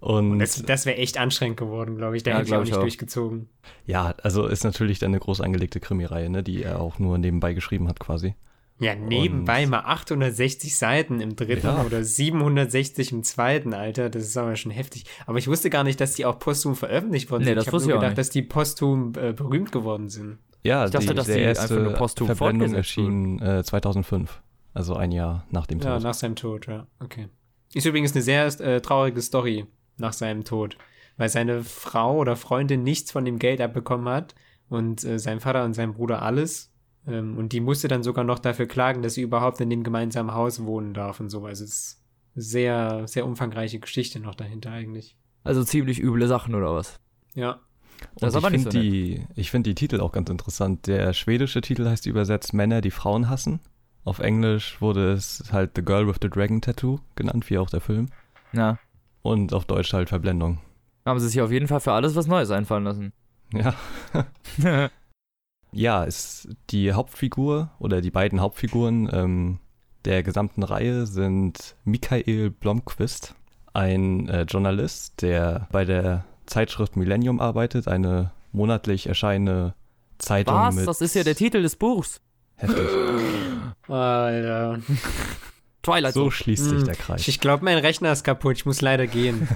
Und 0.00 0.38
Das, 0.38 0.62
das 0.62 0.84
wäre 0.86 0.98
echt 0.98 1.18
anstrengend 1.18 1.56
geworden, 1.56 1.96
glaube 1.96 2.16
ich. 2.16 2.22
Da 2.22 2.30
Ja, 2.32 2.36
hätte 2.38 2.48
ich 2.48 2.54
auch 2.54 2.60
nicht 2.60 2.74
auch. 2.74 2.80
durchgezogen. 2.82 3.48
ja, 3.86 4.14
also 4.22 4.46
ist 4.46 4.62
natürlich 4.62 4.98
dann 4.98 5.10
eine 5.10 5.18
groß 5.20 5.40
angelegte 5.40 5.80
Krimireihe, 5.80 6.28
ne, 6.28 6.42
die 6.42 6.62
er 6.62 6.80
auch 6.80 6.98
nur 6.98 7.18
nebenbei 7.18 7.54
geschrieben 7.54 7.88
hat 7.88 7.98
quasi. 7.98 8.34
Ja, 8.78 8.94
nebenbei 8.94 9.64
Und- 9.64 9.70
mal 9.70 9.80
860 9.86 10.76
Seiten 10.76 11.20
im 11.20 11.34
dritten 11.34 11.66
Ja. 11.66 11.82
oder 11.84 12.04
760 12.04 13.10
im 13.12 13.22
zweiten, 13.22 13.72
Alter. 13.72 14.10
Das 14.10 14.22
ist 14.24 14.36
aber 14.36 14.54
schon 14.56 14.70
heftig. 14.70 15.04
Aber 15.26 15.38
ich 15.38 15.48
wusste 15.48 15.70
gar 15.70 15.82
nicht, 15.84 16.00
dass 16.00 16.14
die 16.14 16.26
auch 16.26 16.38
posthum 16.38 16.76
veröffentlicht 16.76 17.30
worden 17.30 17.42
Nee, 17.42 17.46
sind. 17.48 17.56
das 17.56 17.64
ich 17.64 17.68
habe 17.68 17.76
wusste 17.76 17.88
nur 17.88 17.94
ich 17.96 17.98
auch 17.98 18.02
gedacht, 18.02 18.18
nicht. 18.18 18.18
dass 18.18 18.30
die 18.30 18.42
posthum 18.42 19.12
äh, 19.18 19.32
berühmt 19.32 19.72
geworden 19.72 20.08
sind. 20.10 20.38
Ja, 20.62 20.84
Ich 20.84 20.90
dachte, 20.90 21.06
die, 21.08 21.14
dass 21.14 21.26
der 21.26 21.36
die 21.36 21.42
erste 21.42 21.62
einfach 21.74 21.84
nur 21.84 21.92
posthum 21.94 22.36
fortgesetzt 22.36 22.74
erschien 22.74 23.40
äh, 23.40 23.62
2005, 23.64 24.42
also 24.74 24.94
ein 24.94 25.12
Jahr 25.12 25.46
nach 25.50 25.66
dem 25.66 25.78
Ja, 25.80 25.94
Tod. 25.94 26.02
nach 26.02 26.14
seinem 26.14 26.36
Tod, 26.36 26.66
ja. 26.66 26.86
Okay. 27.02 27.28
Ist 27.72 27.86
übrigens 27.86 28.12
eine 28.14 28.22
sehr 28.22 28.46
äh, 28.60 28.80
traurige 28.80 29.22
Story 29.22 29.66
nach 29.96 30.12
seinem 30.12 30.44
Tod. 30.44 30.76
weil 31.18 31.30
seine 31.30 31.64
Frau 31.64 32.18
oder 32.18 32.36
Freundin 32.36 32.82
nichts 32.82 33.10
von 33.10 33.24
dem 33.24 33.38
Geld 33.38 33.62
abbekommen 33.62 34.06
hat 34.12 34.34
und 34.68 35.02
äh, 35.02 35.18
sein 35.18 35.40
Vater 35.40 35.64
und 35.64 35.72
sein 35.72 35.94
Bruder 35.94 36.20
alles. 36.20 36.74
Ähm, 37.06 37.38
und 37.38 37.52
die 37.52 37.60
musste 37.60 37.88
dann 37.88 38.02
sogar 38.02 38.24
noch 38.24 38.38
dafür 38.38 38.66
klagen, 38.66 39.02
dass 39.02 39.14
sie 39.14 39.22
überhaupt 39.22 39.60
in 39.60 39.70
dem 39.70 39.84
gemeinsamen 39.84 40.34
Haus 40.34 40.64
wohnen 40.64 40.94
darf 40.94 41.20
und 41.20 41.30
so. 41.30 41.44
Also 41.44 41.64
es 41.64 41.70
ist 41.70 42.04
eine 42.34 42.42
sehr, 42.42 43.08
sehr 43.08 43.26
umfangreiche 43.26 43.78
Geschichte 43.78 44.20
noch 44.20 44.34
dahinter 44.34 44.70
eigentlich. 44.72 45.16
Also 45.44 45.62
ziemlich 45.62 46.00
üble 46.00 46.26
Sachen 46.26 46.54
oder 46.54 46.74
was? 46.74 46.98
Ja. 47.34 47.60
Das 48.16 48.30
ist 48.30 48.36
Und 48.36 48.44
aber 48.44 48.54
ich 48.54 48.62
finde 48.62 48.72
so 48.72 48.80
die, 48.80 49.26
ich 49.36 49.50
finde 49.50 49.70
die 49.70 49.74
Titel 49.74 50.00
auch 50.00 50.12
ganz 50.12 50.28
interessant. 50.28 50.86
Der 50.86 51.12
schwedische 51.12 51.60
Titel 51.60 51.86
heißt 51.86 52.06
übersetzt 52.06 52.52
Männer, 52.52 52.80
die 52.80 52.90
Frauen 52.90 53.30
hassen. 53.30 53.60
Auf 54.04 54.18
Englisch 54.18 54.80
wurde 54.80 55.12
es 55.12 55.44
halt 55.52 55.72
The 55.76 55.82
Girl 55.82 56.06
with 56.06 56.16
the 56.20 56.28
Dragon 56.28 56.60
Tattoo 56.60 56.98
genannt, 57.14 57.48
wie 57.48 57.58
auch 57.58 57.70
der 57.70 57.80
Film. 57.80 58.08
Ja. 58.52 58.78
Und 59.22 59.52
auf 59.52 59.64
Deutsch 59.64 59.92
halt 59.92 60.08
Verblendung. 60.08 60.60
Haben 61.04 61.18
sie 61.20 61.28
sich 61.28 61.40
auf 61.40 61.52
jeden 61.52 61.68
Fall 61.68 61.80
für 61.80 61.92
alles 61.92 62.14
was 62.16 62.26
Neues 62.26 62.50
einfallen 62.50 62.84
lassen. 62.84 63.12
Ja. 63.52 63.74
Ja, 65.76 66.04
ist 66.04 66.48
die 66.70 66.94
Hauptfigur 66.94 67.70
oder 67.78 68.00
die 68.00 68.10
beiden 68.10 68.40
Hauptfiguren 68.40 69.10
ähm, 69.12 69.58
der 70.06 70.22
gesamten 70.22 70.62
Reihe 70.62 71.06
sind 71.06 71.76
Michael 71.84 72.50
Blomqvist, 72.50 73.34
ein 73.74 74.26
äh, 74.28 74.42
Journalist, 74.42 75.20
der 75.20 75.68
bei 75.70 75.84
der 75.84 76.24
Zeitschrift 76.46 76.96
Millennium 76.96 77.40
arbeitet, 77.40 77.88
eine 77.88 78.30
monatlich 78.52 79.06
erscheinende 79.06 79.74
Zeitung 80.16 80.54
was? 80.54 80.74
mit 80.76 80.88
Das 80.88 81.02
ist 81.02 81.14
ja 81.14 81.24
der 81.24 81.34
Titel 81.34 81.60
des 81.60 81.76
Buchs. 81.76 82.22
heftig. 82.56 82.88
Alter. 83.88 84.78
Twilight 85.82 86.14
So 86.14 86.30
schließt 86.30 86.64
sich 86.64 86.78
Hm, 86.78 86.84
der 86.86 86.94
Kreis. 86.94 87.28
Ich 87.28 87.38
glaube, 87.38 87.64
mein 87.64 87.78
Rechner 87.78 88.12
ist 88.12 88.24
kaputt. 88.24 88.56
Ich 88.56 88.64
muss 88.66 88.80
leider 88.80 89.06
gehen. 89.06 89.46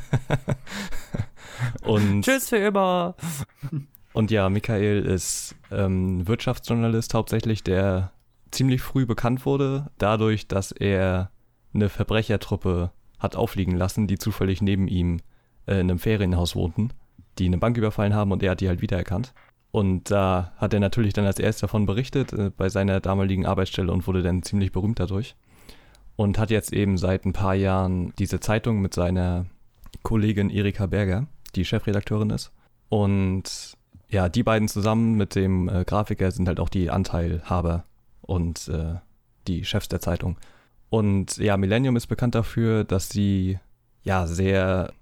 Und 1.83 2.23
Tschüss 2.25 2.51
für 2.51 2.59
immer. 2.59 3.15
Und 4.13 4.31
ja, 4.31 4.49
Michael 4.49 5.05
ist 5.05 5.55
ähm, 5.71 6.27
Wirtschaftsjournalist 6.27 7.15
hauptsächlich, 7.15 7.63
der 7.63 8.13
ziemlich 8.51 8.83
früh 8.83 9.07
bekannt 9.07 9.47
wurde, 9.47 9.91
dadurch, 9.99 10.49
dass 10.49 10.73
er 10.73 11.31
eine 11.73 11.89
Verbrechertruppe 11.89 12.91
hat 13.19 13.37
aufliegen 13.37 13.77
lassen, 13.77 14.07
die 14.07 14.19
zufällig 14.19 14.63
neben 14.63 14.89
ihm 14.89 15.21
äh, 15.67 15.75
in 15.75 15.91
einem 15.91 15.99
Ferienhaus 15.99 16.57
wohnten, 16.57 16.93
die 17.39 17.47
eine 17.47 17.59
Bank 17.59 17.77
überfallen 17.77 18.15
haben 18.15 18.33
und 18.33 18.43
er 18.43 18.53
hat 18.53 18.61
die 18.61 18.69
halt 18.69 18.83
wiedererkannt. 18.83 19.33
Und 19.73 20.11
da 20.11 20.53
hat 20.57 20.75
er 20.75 20.81
natürlich 20.81 21.13
dann 21.13 21.27
als 21.27 21.39
erster 21.39 21.69
davon 21.69 21.87
berichtet 21.87 22.33
äh, 22.33 22.51
bei 22.51 22.69
seiner 22.69 23.01
damaligen 23.01 23.47
Arbeitsstelle 23.47 23.93
und 23.93 24.07
wurde 24.07 24.23
dann 24.23 24.43
ziemlich 24.43 24.73
berühmt 24.73 24.99
dadurch. 24.99 25.37
Und 26.17 26.39
hat 26.39 26.51
jetzt 26.51 26.73
eben 26.73 26.99
seit 26.99 27.25
ein 27.25 27.33
paar 27.33 27.55
Jahren 27.55 28.13
diese 28.19 28.41
Zeitung 28.41 28.81
mit 28.81 28.93
seiner 28.95 29.47
Kollegin 30.03 30.51
Erika 30.51 30.87
Berger, 30.87 31.29
die 31.55 31.65
Chefredakteurin 31.65 32.31
ist. 32.31 32.53
Und 32.89 33.79
ja, 34.11 34.29
die 34.29 34.43
beiden 34.43 34.69
zusammen 34.69 35.15
mit 35.15 35.35
dem 35.35 35.69
äh, 35.69 35.85
Grafiker 35.85 36.31
sind 36.31 36.49
halt 36.49 36.61
auch 36.61 36.69
die 36.69 36.91
Anteilhaber 36.91 37.85
und 38.23 38.69
äh, 38.69 38.95
die 39.49 39.65
Chefs 39.65 39.89
der 39.89 40.01
Zeitung. 40.01 40.37
Und 40.89 41.37
ja, 41.37 41.57
Millennium 41.57 41.97
ist 41.97 42.09
bekannt 42.09 42.35
dafür, 42.35 42.85
dass 42.85 43.09
sie 43.09 43.59
ja 44.03 44.27
sehr 44.27 44.93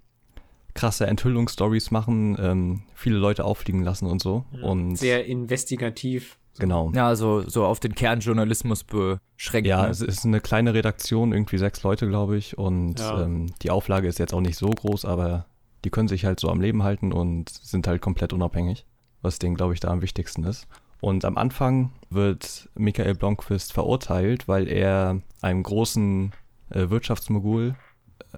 krasse 0.75 1.07
Enthüllungsstories 1.07 1.91
machen, 1.91 2.37
ähm, 2.39 2.83
viele 2.95 3.17
Leute 3.17 3.45
auffliegen 3.45 3.83
lassen 3.83 4.07
und 4.07 4.21
so. 4.23 4.45
und 4.63 4.97
Sehr 4.97 5.25
investigativ. 5.27 6.39
genau. 6.59 6.93
Ja, 6.95 7.09
also 7.09 7.43
so 7.49 7.65
auf 7.65 7.81
den 7.81 7.95
Kernjournalismus 7.95 8.85
beschränkt. 8.85 9.67
Ja, 9.67 9.83
ne? 9.85 9.89
es 9.89 10.01
ist 10.03 10.25
eine 10.25 10.41
kleine 10.41 10.75
Redaktion, 10.75 11.33
irgendwie 11.33 11.59
sechs 11.59 11.83
Leute, 11.83 12.07
glaube 12.09 12.37
ich. 12.37 12.59
Und 12.59 13.01
Ja. 13.01 13.23
ähm, 13.25 13.47
die 13.63 13.71
Auflage 13.71 14.07
ist 14.09 14.19
jetzt 14.19 14.35
auch 14.35 14.41
nicht 14.41 14.57
so 14.59 14.69
groß, 14.69 15.05
aber 15.05 15.47
die 15.85 15.91
können 15.91 16.09
sich 16.09 16.25
halt 16.25 16.39
so 16.39 16.49
am 16.51 16.61
Leben 16.61 16.83
halten 16.83 17.13
und 17.13 17.49
sind 17.49 17.87
halt 17.89 18.01
komplett 18.03 18.33
unabhängig, 18.33 18.85
was 19.23 19.39
denen, 19.39 19.55
glaube 19.57 19.75
ich, 19.75 19.81
da 19.81 19.89
am 19.89 20.03
wichtigsten 20.03 20.45
ist. 20.45 20.67
Und 21.01 21.25
am 21.25 21.37
Anfang 21.39 21.93
wird 22.11 22.69
Michael 22.75 23.15
Blomqvist 23.15 23.73
verurteilt, 23.73 24.49
weil 24.49 24.67
er 24.69 25.21
einem 25.43 25.63
großen 25.63 26.33
äh, 26.71 26.91
Wirtschaftsmogul, 26.91 27.77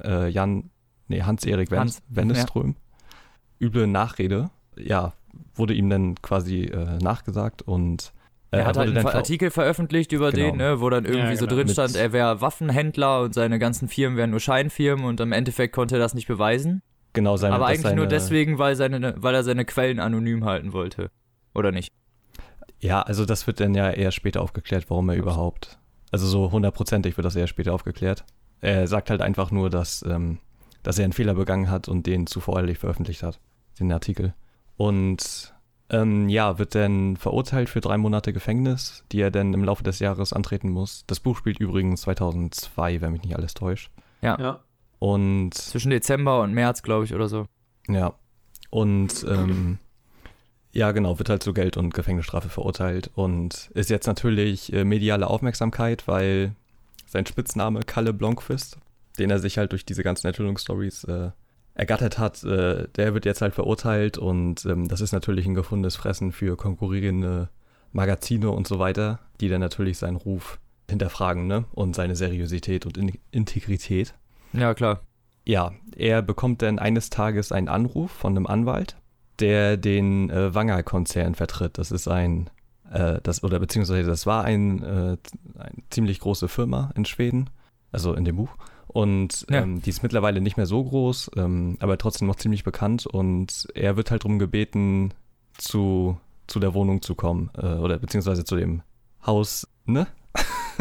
äh, 0.03 0.29
Jan, 0.29 0.71
nee, 1.09 1.23
Hans-Erik 1.23 1.71
Hans, 1.73 2.03
Wenneström, 2.09 2.77
üble 3.61 3.87
Nachrede, 3.87 4.51
ja, 4.77 5.13
wurde 5.55 5.75
ihm 5.75 5.89
dann 5.89 6.17
quasi 6.23 6.65
äh, 6.65 6.99
nachgesagt 6.99 7.63
und 7.63 8.13
äh, 8.51 8.59
Er 8.59 8.67
hat 8.67 8.77
halt 8.77 8.97
einen 8.97 9.07
Artikel 9.07 9.51
veröffentlicht 9.51 10.13
über 10.13 10.31
Genau. 10.33 10.51
den, 10.51 10.57
ne, 10.59 10.81
wo 10.81 10.91
dann 10.91 11.05
irgendwie 11.05 11.31
Ja, 11.31 11.37
so 11.37 11.47
genau. 11.47 11.57
drin 11.57 11.67
Mit- 11.67 11.73
stand, 11.75 11.97
er 11.97 12.13
wäre 12.13 12.41
Waffenhändler 12.41 13.23
und 13.23 13.35
seine 13.35 13.59
ganzen 13.59 13.89
Firmen 13.89 14.17
wären 14.19 14.31
nur 14.31 14.41
Scheinfirmen 14.41 15.05
und 15.07 15.21
im 15.21 15.33
Endeffekt 15.33 15.75
konnte 15.75 15.97
er 15.97 15.99
das 15.99 16.15
nicht 16.15 16.27
beweisen. 16.29 16.83
Genau 17.13 17.37
seine, 17.37 17.55
Aber 17.55 17.67
eigentlich 17.67 17.83
nur 17.85 17.91
seine- 18.05 18.09
deswegen, 18.09 18.59
weil, 18.59 18.77
seine, 18.77 19.15
weil 19.19 19.35
er 19.35 19.43
seine 19.45 19.65
Quellen 19.65 20.01
anonym 20.01 20.45
halten 20.45 20.73
wollte. 20.73 21.11
Oder 21.55 21.73
nicht? 21.73 21.93
Ja, 22.81 23.03
also 23.03 23.25
das 23.27 23.47
wird 23.47 23.61
dann 23.61 23.75
ja 23.75 23.91
eher 23.91 24.11
später 24.11 24.41
aufgeklärt, 24.41 24.89
warum 24.89 25.09
er 25.11 25.17
überhaupt. 25.17 25.79
Also 26.13 26.27
so 26.27 26.51
hundertprozentig 26.51 27.17
wird 27.17 27.25
das 27.25 27.37
eher 27.37 27.47
später 27.47 27.75
aufgeklärt. 27.75 28.25
Er 28.61 28.87
sagt 28.87 29.11
halt 29.11 29.21
einfach 29.23 29.51
nur, 29.51 29.71
dass, 29.71 30.05
ähm, 30.09 30.39
dass 30.83 30.99
er 30.99 31.05
einen 31.05 31.13
Fehler 31.13 31.35
begangen 31.35 31.71
hat 31.71 31.89
und 31.89 32.07
den 32.07 32.27
zuvor 32.27 32.57
ehrlich 32.59 32.79
veröffentlicht 32.79 33.23
hat, 33.23 33.39
den 33.79 33.93
Artikel. 33.93 34.35
Und 34.77 35.55
ähm, 35.91 36.29
ja, 36.29 36.59
wird 36.59 36.75
dann 36.75 37.17
verurteilt 37.17 37.69
für 37.69 37.81
drei 37.81 37.99
Monate 37.99 38.33
Gefängnis, 38.33 39.05
die 39.13 39.21
er 39.21 39.31
dann 39.31 39.53
im 39.53 39.65
Laufe 39.65 39.83
des 39.83 39.99
Jahres 39.99 40.33
antreten 40.33 40.71
muss. 40.71 41.05
Das 41.07 41.21
Buch 41.21 41.37
spielt 41.37 41.59
übrigens 41.61 42.03
2002, 42.03 43.01
wenn 43.01 43.13
mich 43.13 43.23
nicht 43.23 43.37
alles 43.37 43.55
täuscht. 43.55 43.91
Ja. 44.23 44.61
Und 45.01 45.55
Zwischen 45.55 45.91
Dezember 45.91 46.43
und 46.43 46.53
März, 46.53 46.83
glaube 46.83 47.05
ich, 47.05 47.15
oder 47.15 47.29
so. 47.29 47.47
ja. 47.89 48.15
Und 48.71 49.27
ähm, 49.29 49.79
ja, 50.71 50.93
genau, 50.93 51.19
wird 51.19 51.29
halt 51.29 51.43
zu 51.43 51.53
Geld 51.53 51.77
und 51.77 51.93
Gefängnisstrafe 51.93 52.49
verurteilt 52.49 53.11
und 53.17 53.71
ist 53.75 53.91
jetzt 53.91 54.07
natürlich 54.07 54.73
äh, 54.73 54.85
mediale 54.85 55.27
Aufmerksamkeit, 55.27 56.07
weil 56.07 56.55
sein 57.07 57.27
Spitzname 57.27 57.81
Kalle 57.81 58.13
Blomqvist, 58.13 58.79
den 59.19 59.31
er 59.31 59.41
sich 59.41 59.59
halt 59.59 59.73
durch 59.73 59.85
diese 59.85 60.05
ganzen 60.05 60.29
Enthüllungsstories 60.29 61.03
äh, 61.05 61.31
ergattert 61.75 62.19
hat, 62.19 62.45
äh, 62.45 62.87
der 62.95 63.15
wird 63.15 63.25
jetzt 63.25 63.43
halt 63.43 63.55
verurteilt 63.55 64.19
und 64.19 64.65
ähm, 64.67 64.87
das 64.87 65.01
ist 65.01 65.11
natürlich 65.11 65.47
ein 65.47 65.55
gefundenes 65.55 65.97
Fressen 65.97 66.31
für 66.31 66.57
konkurrierende 66.57 67.49
Magazine 67.93 68.51
und 68.51 68.69
so 68.69 68.79
weiter, 68.79 69.19
die 69.41 69.49
dann 69.49 69.61
natürlich 69.61 69.99
seinen 69.99 70.17
Ruf 70.17 70.61
hinterfragen, 70.89 71.49
ne? 71.49 71.65
Und 71.73 71.97
seine 71.97 72.15
Seriosität 72.15 72.87
und 72.87 72.97
In 72.97 73.19
Integrität. 73.33 74.15
Ja, 74.53 74.75
klar. 74.75 75.01
Ja, 75.47 75.73
er 75.97 76.23
bekommt 76.23 76.63
dann 76.63 76.79
eines 76.79 77.11
Tages 77.11 77.51
einen 77.53 77.69
Anruf 77.69 78.11
von 78.11 78.37
einem 78.37 78.47
Anwalt, 78.47 78.97
der 79.39 79.77
den 79.77 80.31
äh, 80.31 80.55
Wanger-Konzern 80.55 81.35
vertritt. 81.35 81.79
Das 81.79 81.91
ist 81.91 82.09
ein, 82.09 82.51
äh, 82.91 83.21
das, 83.23 83.43
oder 83.43 83.59
beziehungsweise 83.59 84.09
das 84.09 84.27
war 84.27 84.45
ein, 84.45 84.83
äh, 84.83 85.17
eine 85.59 85.83
ziemlich 85.91 86.21
große 86.21 86.49
Firma 86.49 86.91
in 86.95 87.05
Schweden, 87.05 87.51
also 87.91 88.15
in 88.15 88.25
dem 88.25 88.37
Buch. 88.37 88.51
Und 88.87 89.47
Ja. 89.49 89.63
ähm, 89.63 89.81
die 89.83 89.91
ist 89.91 90.03
mittlerweile 90.03 90.41
nicht 90.41 90.57
mehr 90.57 90.67
so 90.67 90.83
groß, 90.85 91.31
ähm, 91.37 91.77
aber 91.81 91.97
trotzdem 91.97 92.27
noch 92.29 92.37
ziemlich 92.37 92.65
bekannt. 92.65 93.07
Und 93.07 93.69
er 93.75 93.97
wird 93.97 94.11
halt 94.11 94.25
darum 94.25 94.39
gebeten, 94.39 95.15
zu, 95.57 96.19
zu 96.49 96.59
der 96.61 96.75
Wohnung 96.75 97.01
zu 97.03 97.15
kommen, 97.15 97.51
äh, 97.57 97.75
oder 97.75 97.99
beziehungsweise 97.99 98.45
zu 98.45 98.57
dem 98.57 98.83
Haus, 99.25 99.69
ne? 99.85 100.07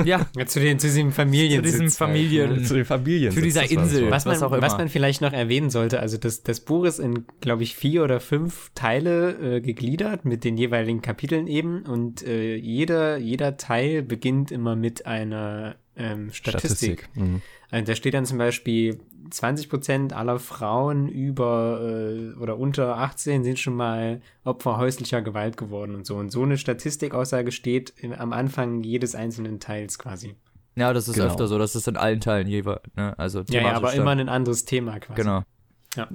Ja, 0.06 0.28
Ja, 0.36 0.46
zu, 0.46 0.60
den, 0.60 0.80
zu 0.80 0.88
diesem 0.88 1.12
Familien. 1.12 1.64
Zu 1.64 1.72
diesem 1.72 1.90
Familien- 1.92 2.64
zu 2.66 2.74
den 2.74 2.86
Familien. 2.86 3.32
Für 3.32 3.42
dieser 3.42 3.70
Insel. 3.70 4.10
Was 4.12 4.26
man, 4.26 4.36
Was 4.36 4.44
auch 4.44 4.52
immer. 4.52 4.62
was 4.62 4.78
man 4.78 4.90
vielleicht 4.90 5.22
noch 5.22 5.34
erwähnen 5.34 5.70
sollte, 5.70 6.00
also 6.00 6.18
das, 6.18 6.44
das 6.44 6.60
Buch 6.62 6.86
ist 6.86 7.00
in, 7.00 7.26
glaube 7.42 7.64
ich, 7.64 7.76
vier 7.76 8.04
oder 8.04 8.20
fünf 8.20 8.72
Teile 8.76 9.58
äh, 9.58 9.62
gegliedert 9.62 10.26
mit 10.26 10.44
den 10.44 10.58
jeweiligen 10.58 11.02
Kapiteln 11.02 11.48
eben 11.48 11.84
und 11.84 12.26
äh, 12.26 12.56
jeder, 12.56 13.18
jeder 13.18 13.58
Teil 13.58 14.04
beginnt 14.04 14.52
immer 14.52 14.76
mit 14.76 15.06
einer 15.06 15.76
ähm, 15.96 16.32
Statistik. 16.32 17.04
Statistik. 17.04 17.10
Mhm. 17.16 17.42
Also 17.72 17.86
da 17.86 17.96
steht 17.96 18.14
dann 18.16 18.26
zum 18.26 18.38
Beispiel, 18.40 19.00
20% 19.32 20.14
aller 20.14 20.40
Frauen 20.40 21.08
über 21.08 21.80
äh, 21.82 22.34
oder 22.40 22.58
unter 22.58 22.98
18 22.98 23.44
sind 23.44 23.60
schon 23.60 23.76
mal 23.76 24.22
Opfer 24.44 24.78
häuslicher 24.78 25.22
Gewalt 25.22 25.58
geworden 25.58 25.96
und 25.96 26.06
so. 26.06 26.16
Und 26.18 26.32
so 26.32 26.44
eine 26.44 26.58
Statistikaussage 26.58 27.52
steht 27.52 27.92
in, 27.98 28.14
am 28.14 28.34
Anfang 28.34 28.84
jedes 28.84 29.16
einzelnen 29.16 29.60
Teils 29.60 29.98
quasi. 30.00 30.36
ja, 30.76 30.94
das 30.94 31.08
ist 31.08 31.16
Genau. 31.16 31.28
öfter 31.28 31.48
so. 31.48 31.58
Das 31.58 31.76
ist 31.76 31.88
in 31.88 31.98
allen 31.98 32.20
Teilen 32.22 32.48
jeweils. 32.48 32.82
Ne? 32.96 33.18
Also 33.18 33.44
Ja, 33.50 33.62
ja, 33.62 33.74
aber 33.74 33.94
immer 33.94 34.12
ein 34.12 34.30
anderes 34.30 34.66
Thema 34.66 35.00
quasi. 35.00 35.22
Genau. 35.22 35.44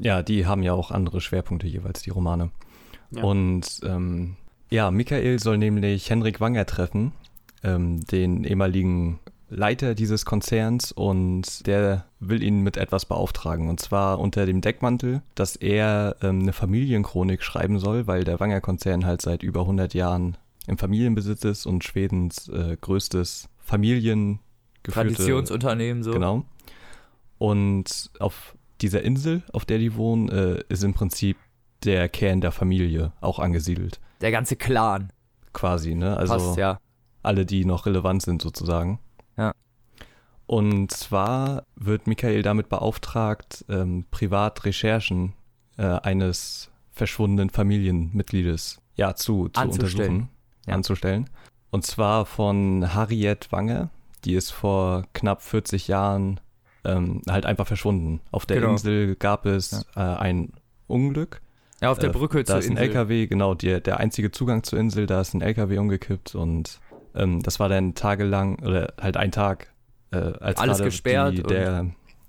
Ja, 0.01 0.23
die 0.23 0.47
haben 0.47 0.63
ja 0.63 0.73
auch 0.73 0.91
andere 0.91 1.21
Schwerpunkte 1.21 1.67
jeweils, 1.67 2.03
die 2.03 2.11
Romane. 2.11 2.51
Ja. 3.11 3.23
Und 3.25 3.81
ähm, 3.85 4.37
ja, 4.71 4.91
Michael 4.91 5.39
soll 5.41 5.59
nämlich 5.59 6.09
Henrik 6.09 6.41
Wanger 6.41 6.65
treffen, 6.65 7.13
ähm, 7.63 8.05
den 8.07 8.45
ehemaligen 8.45 9.19
Leiter 9.49 9.95
dieses 9.95 10.25
Konzerns, 10.25 10.93
und 10.93 11.67
der 11.67 12.07
will 12.21 12.43
ihn 12.43 12.61
mit 12.61 12.77
etwas 12.77 13.07
beauftragen. 13.07 13.69
Und 13.69 13.81
zwar 13.81 14.19
unter 14.19 14.47
dem 14.47 14.61
Deckmantel, 14.61 15.23
dass 15.35 15.57
er 15.57 16.17
ähm, 16.23 16.43
eine 16.43 16.53
Familienchronik 16.53 17.43
schreiben 17.43 17.79
soll, 17.79 18.07
weil 18.07 18.25
der 18.25 18.41
Wanger-Konzern 18.41 19.05
halt 19.05 19.23
seit 19.23 19.43
über 19.43 19.61
100 19.61 19.95
Jahren 19.95 20.37
im 20.67 20.79
Familienbesitz 20.79 21.45
ist 21.45 21.67
und 21.67 21.85
Schwedens 21.85 22.49
äh, 22.49 22.77
größtes 22.81 23.49
familiengeführte 23.59 24.93
Traditionsunternehmen 24.93 26.03
so. 26.03 26.13
Genau. 26.13 26.45
Und 27.39 28.11
auf 28.19 28.57
dieser 28.81 29.03
Insel, 29.03 29.43
auf 29.53 29.65
der 29.65 29.79
die 29.79 29.95
wohnen, 29.97 30.29
äh, 30.29 30.63
ist 30.69 30.85
im 30.85 30.95
Prinzip 30.95 31.37
der 31.85 32.09
Kern 32.09 32.41
der 32.41 32.53
Familie 32.53 33.13
auch 33.21 33.39
angesiedelt. 33.39 34.01
Der 34.21 34.31
ganze 34.31 34.57
Clan. 34.57 35.13
Quasi, 35.53 35.95
ne? 35.95 36.17
Also 36.17 36.35
Passt, 36.35 36.57
ja. 36.57 36.81
alle, 37.23 37.47
die 37.47 37.65
noch 37.65 37.87
relevant 37.87 38.23
sind 38.23 38.43
sozusagen. 38.43 38.99
Ja. 40.49 40.55
Und 40.57 40.91
zwar 40.91 41.65
wird 41.77 42.07
Michael 42.07 42.43
damit 42.43 42.69
beauftragt, 42.69 43.65
ähm, 43.69 44.05
privat 44.11 44.65
Recherchen 44.65 45.33
äh, 45.77 45.83
eines 45.85 46.71
verschwundenen 46.93 47.51
Familienmitgliedes 47.51 48.81
ja, 48.97 49.15
zu, 49.15 49.49
zu 49.49 49.61
untersuchen, 49.63 50.29
Ja. 50.67 50.75
anzustellen. 50.75 51.29
Und 51.71 51.85
zwar 51.85 52.25
von 52.27 52.95
Harriet 52.95 53.51
Wange, 53.51 53.91
die 54.25 54.35
ist 54.35 54.51
vor 54.53 55.05
knapp 55.13 55.43
40 55.43 55.89
Jahren 55.89 56.39
ähm, 56.85 57.23
halt 57.29 57.47
einfach 57.47 57.67
verschwunden. 57.67 58.21
Auf 58.31 58.47
der 58.47 58.61
Genau. 58.61 58.73
Insel 58.73 59.17
gab 59.17 59.47
es 59.47 59.85
äh, 59.97 60.01
ein 60.01 60.53
Unglück. 60.87 61.41
Ja, 61.81 61.91
auf 61.91 61.99
der 61.99 62.11
Äh, 62.11 62.13
Brücke 62.13 62.45
da 62.45 62.53
zur 62.53 62.59
ist 62.59 62.67
ein 62.67 62.73
Insel. 62.73 62.85
LKW, 62.89 63.27
genau, 63.27 63.55
die, 63.55 63.81
der 63.81 63.99
einzige 63.99 64.31
Zugang 64.31 64.63
zur 64.63 64.79
Insel, 64.79 65.07
da 65.07 65.21
ist 65.21 65.35
ein 65.35 65.41
LKW 65.41 65.79
umgekippt 65.79 66.35
und 66.37 66.79
ähm, 67.17 67.43
das 67.43 67.59
war 67.59 67.69
dann 67.69 67.95
tagelang 67.95 68.61
oder 68.61 68.93
halt 69.01 69.17
ein 69.17 69.33
Tag, 69.33 69.73
äh, 70.15 70.45
als 70.45 70.59
Alles 70.59 70.83
gesperrt 70.83 71.35
die, 71.39 71.43
und- 71.43 71.51
der, 71.51 71.87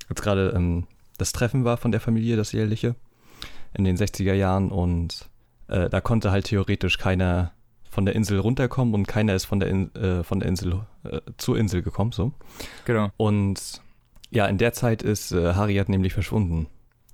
als 0.10 0.22
gerade 0.22 0.54
ähm, 0.56 0.88
das 1.18 1.32
Treffen 1.32 1.64
war 1.64 1.78
von 1.78 1.92
der 1.92 2.02
Familie, 2.02 2.36
das 2.36 2.52
jährliche, 2.52 2.96
in 3.74 3.84
den 3.84 3.98
60er 3.98 4.34
Jahren 4.34 4.72
und 4.72 5.30
äh, 5.68 5.90
da 5.90 6.02
konnte 6.02 6.32
halt 6.32 6.46
theoretisch 6.46 6.98
keiner 6.98 7.52
von 7.90 8.06
der 8.06 8.16
Insel 8.16 8.40
runterkommen 8.40 8.94
und 8.94 9.08
keiner 9.08 9.34
ist 9.36 9.46
von 9.46 9.60
der, 9.60 9.70
In 9.70 9.94
äh, 9.96 10.24
von 10.24 10.40
der 10.42 10.50
Insel 10.50 10.82
äh, 11.04 11.22
zur 11.38 11.58
Insel 11.58 11.82
gekommen, 11.82 12.12
so. 12.12 12.34
Genau. 12.86 13.10
Und 13.18 13.82
ja, 14.32 14.46
in 14.48 14.58
der 14.58 14.74
Zeit 14.74 15.02
ist 15.02 15.32
äh, 15.32 15.54
Harriet 15.54 15.88
nämlich 15.88 16.14
verschwunden 16.14 16.68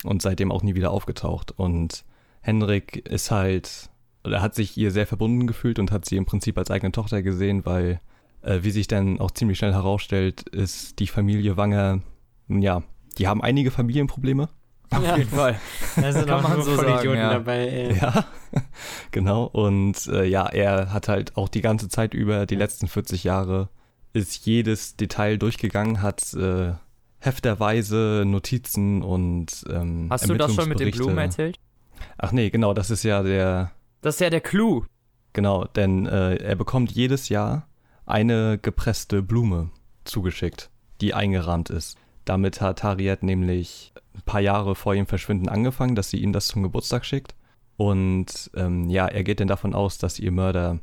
und 0.04 0.22
seitdem 0.24 0.51
auch 0.51 0.63
nie 0.63 0.74
wieder 0.74 0.90
aufgetaucht. 0.92 1.51
Und 1.56 2.04
Henrik 2.42 2.98
ist 3.08 3.30
halt, 3.30 3.90
oder 4.24 4.42
hat 4.42 4.56
sich 4.56 4.75
ihr 4.75 4.90
sehr 4.90 5.06
verbunden 5.06 5.46
gefühlt 5.46 5.78
und 5.78 5.92
hat 5.92 6.06
sie 6.06 6.18
im 6.18 6.25
Prinzip 6.25 6.58
als 6.58 6.72
eigene 6.72 6.92
Tochter 6.92 7.22
gesehen, 7.22 7.63
weil, 7.66 8.00
wie 8.43 8.71
sich 8.71 8.88
dann 8.88 9.19
auch 9.19 9.31
ziemlich 9.31 9.57
schnell 9.57 9.74
herausstellt, 9.74 10.50
ist 10.50 11.00
die 11.00 11.07
Familie 11.07 11.57
Wanger, 11.57 12.01
ja, 12.48 12.83
die 13.17 13.27
haben 13.27 13.41
einige 13.41 13.71
Familienprobleme. 13.71 14.50
Auf 14.89 15.17
jeden 15.17 15.29
Fall. 15.29 15.60
Da 15.95 16.12
sind 16.12 16.29
auch 16.31 16.41
man 16.41 16.62
so 16.62 16.75
sagen, 16.75 16.88
Vollidioten 16.88 17.19
ja. 17.19 17.33
dabei. 17.33 17.67
Ey. 17.67 17.98
Ja, 17.98 18.25
genau. 19.12 19.45
Und 19.45 20.07
äh, 20.07 20.25
ja, 20.25 20.45
er 20.48 20.91
hat 20.91 21.07
halt 21.07 21.38
auch 21.38 21.48
die 21.48 21.62
ganze 21.62 21.88
Zeit 21.88 22.13
über, 22.13 22.45
die 22.45 22.55
letzten 22.55 22.88
40 22.88 23.24
Jahre, 23.24 23.69
ist 24.13 24.45
jedes 24.45 24.98
Detail 24.98 25.38
durchgegangen, 25.38 26.01
hat 26.01 26.33
äh, 26.33 26.74
hefterweise 27.19 28.24
Notizen 28.25 29.01
und 29.01 29.63
ähm, 29.69 30.07
Hast 30.10 30.27
du 30.29 30.33
das 30.33 30.53
schon 30.53 30.67
mit 30.67 30.79
den 30.79 30.91
Blumen 30.91 31.17
erzählt? 31.17 31.57
Ach 32.17 32.31
nee, 32.31 32.50
genau, 32.50 32.74
das 32.74 32.89
ist 32.89 33.03
ja 33.03 33.24
der, 33.24 33.71
Das 34.01 34.15
ist 34.15 34.21
ja 34.21 34.29
der 34.29 34.41
Clou. 34.41 34.83
genau, 35.31 35.65
denn 35.65 36.07
äh, 36.07 36.36
er 36.36 36.55
bekommt 36.55 36.91
jedes 36.91 37.29
Jahr 37.29 37.67
eine 38.12 38.60
gepresste 38.62 39.22
Blume 39.22 39.70
zugeschickt, 40.03 40.70
die 41.00 41.13
eingerahmt 41.13 41.70
ist. 41.70 41.98
Damit 42.25 42.62
hat 42.62 42.84
Harriet 42.84 43.24
nämlich 43.24 43.94
ein 44.13 44.22
paar 44.24 44.41
Jahre 44.41 44.75
vor 44.75 44.94
ihrem 44.94 45.08
Verschwinden 45.08 45.50
angefangen, 45.50 45.96
dass 45.96 46.10
sie 46.10 46.18
ihm 46.18 46.34
das 46.34 46.48
zum 46.48 46.63
Geburtstag 46.63 47.06
schickt. 47.06 47.36
Und 47.77 48.51
ähm, 48.56 48.89
ja, 48.89 49.08
er 49.08 49.24
geht 49.24 49.39
dann 49.39 49.48
davon 49.48 49.74
aus, 49.74 49.98
dass 49.98 50.20
ihr 50.20 50.32
Mörder, 50.32 50.80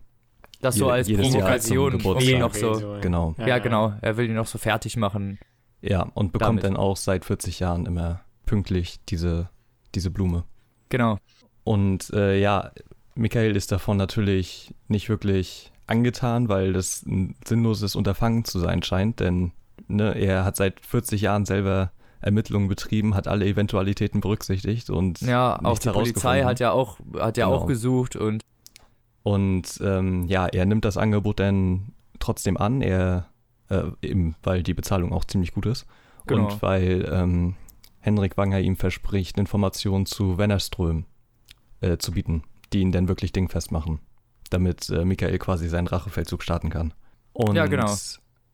Das 0.60 0.74
so 0.74 0.88
als 0.90 1.06
jedes 1.06 1.26
Jahr 1.26 1.42
Provokation, 1.42 2.00
zum 2.00 2.20
ihn 2.20 2.40
noch 2.40 2.54
so. 2.54 2.98
genau, 3.00 3.34
Ja, 3.38 3.58
genau. 3.58 3.92
Er 4.00 4.16
will 4.16 4.26
ihn 4.26 4.34
noch 4.34 4.46
so 4.46 4.58
fertig 4.58 4.96
machen. 4.96 5.38
ja, 5.80 6.02
und 6.14 6.32
bekommt 6.32 6.62
Damit. 6.62 6.64
dann 6.64 6.76
auch 6.76 6.96
seit 6.96 7.24
40 7.24 7.60
Jahren 7.60 7.86
immer 7.86 8.22
pünktlich 8.46 8.98
diese, 9.08 9.48
diese 9.94 10.10
Blume. 10.10 10.44
Genau. 10.88 11.18
Und 11.62 12.10
äh, 12.14 12.40
ja, 12.40 12.72
Michael 13.14 13.54
ist 13.54 13.70
davon 13.70 13.96
natürlich 13.96 14.74
nicht 14.88 15.08
wirklich 15.08 15.70
angetan, 15.88 16.48
weil 16.48 16.72
das 16.72 17.02
ein 17.06 17.34
sinnloses 17.46 17.96
Unterfangen 17.96 18.44
zu 18.44 18.58
sein 18.58 18.82
scheint, 18.82 19.20
denn 19.20 19.52
ne, 19.88 20.14
er 20.14 20.44
hat 20.44 20.56
seit 20.56 20.80
40 20.84 21.20
Jahren 21.20 21.44
selber 21.44 21.90
Ermittlungen 22.20 22.68
betrieben, 22.68 23.14
hat 23.14 23.28
alle 23.28 23.46
Eventualitäten 23.46 24.20
berücksichtigt 24.20 24.90
und 24.90 25.20
Ja, 25.20 25.58
auch 25.62 25.78
die 25.78 25.88
Polizei 25.90 26.42
hat 26.42 26.58
ja 26.60 26.72
auch, 26.72 26.98
hat 27.18 27.36
ja 27.36 27.46
Genau. 27.46 27.58
auch 27.58 27.66
gesucht 27.66 28.16
und 28.16 28.42
Und 29.22 29.78
ähm, 29.82 30.24
ja, 30.26 30.46
er 30.46 30.64
nimmt 30.64 30.84
das 30.84 30.96
Angebot 30.96 31.38
dann 31.40 31.92
trotzdem 32.18 32.56
an, 32.56 32.80
er, 32.80 33.26
äh, 33.68 33.82
eben, 34.02 34.36
weil 34.42 34.62
die 34.62 34.74
Bezahlung 34.74 35.12
auch 35.12 35.24
ziemlich 35.24 35.52
gut 35.52 35.66
ist. 35.66 35.86
Genau. 36.26 36.44
Und 36.52 36.62
weil 36.62 37.06
ähm, 37.12 37.54
Henrik 38.00 38.36
Wanger 38.36 38.60
ihm 38.60 38.76
verspricht, 38.76 39.38
Informationen 39.38 40.06
zu 40.06 40.38
Wennerström 40.38 41.04
äh, 41.80 41.98
zu 41.98 42.12
bieten, 42.12 42.42
die 42.72 42.80
ihn 42.80 42.90
dann 42.92 43.06
wirklich 43.08 43.32
dingfest 43.32 43.70
machen, 43.70 44.00
damit 44.50 44.88
äh, 44.90 45.04
Michael 45.04 45.38
quasi 45.38 45.68
seinen 45.68 45.86
Rachefeldzug 45.86 46.42
starten 46.42 46.70
kann. 46.70 46.94
Und 47.32 47.56
Ja, 47.56 47.66
genau. 47.66 47.94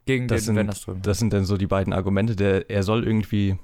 gegen 0.06 0.28
Das 0.28 0.44
den 0.46 0.56
sind- 0.56 1.06
das 1.06 1.18
sind 1.18 1.32
dann 1.32 1.44
so 1.44 1.56
die 1.56 1.66
beiden 1.66 1.92
Argumente. 1.92 2.36
Der, 2.36 2.68
er 2.70 2.82
soll 2.82 3.04
irgendwie, 3.06 3.58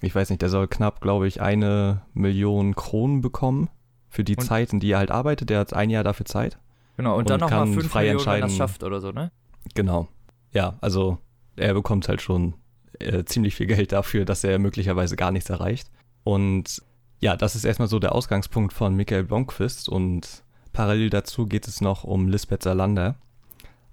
ich 0.00 0.14
weiß 0.14 0.30
nicht, 0.30 0.42
der 0.42 0.48
soll 0.48 0.68
knapp, 0.68 1.00
glaube 1.00 1.26
ich, 1.28 1.40
eine 1.42 2.02
Million 2.14 2.74
Kronen 2.74 3.20
bekommen 3.20 3.68
für 4.08 4.24
die 4.24 4.36
Und- 4.36 4.44
Zeit, 4.44 4.72
in 4.72 4.80
die 4.80 4.90
er 4.92 4.98
halt 4.98 5.10
arbeitet. 5.10 5.50
Der 5.50 5.58
hat 5.60 5.74
ein 5.74 5.90
Jahr 5.90 6.04
dafür 6.04 6.26
Zeit. 6.26 6.58
Genau, 6.96 7.12
und, 7.14 7.20
und 7.20 7.30
dann 7.30 7.40
nochmal 7.40 7.66
5 7.66 7.88
frei 7.88 8.04
Millionen, 8.04 8.26
wenn 8.26 8.42
er 8.42 8.48
schafft 8.50 8.82
oder 8.84 9.00
so, 9.00 9.10
ne? 9.12 9.32
Genau. 9.74 10.08
Ja, 10.52 10.76
also 10.80 11.18
er 11.56 11.72
bekommt 11.74 12.08
halt 12.08 12.20
schon 12.20 12.54
äh, 12.98 13.24
ziemlich 13.24 13.54
viel 13.54 13.66
Geld 13.66 13.92
dafür, 13.92 14.24
dass 14.24 14.44
er 14.44 14.58
möglicherweise 14.58 15.16
gar 15.16 15.30
nichts 15.32 15.48
erreicht. 15.50 15.90
Und 16.24 16.82
ja, 17.20 17.36
das 17.36 17.56
ist 17.56 17.64
erstmal 17.64 17.88
so 17.88 17.98
der 17.98 18.14
Ausgangspunkt 18.14 18.72
von 18.72 18.94
Michael 18.94 19.24
Blomqvist 19.24 19.88
und 19.88 20.44
parallel 20.72 21.10
dazu 21.10 21.46
geht 21.46 21.68
es 21.68 21.80
noch 21.80 22.04
um 22.04 22.28
Lisbeth 22.28 22.62
Salander. 22.62 23.16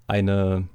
Eine, 0.08 0.68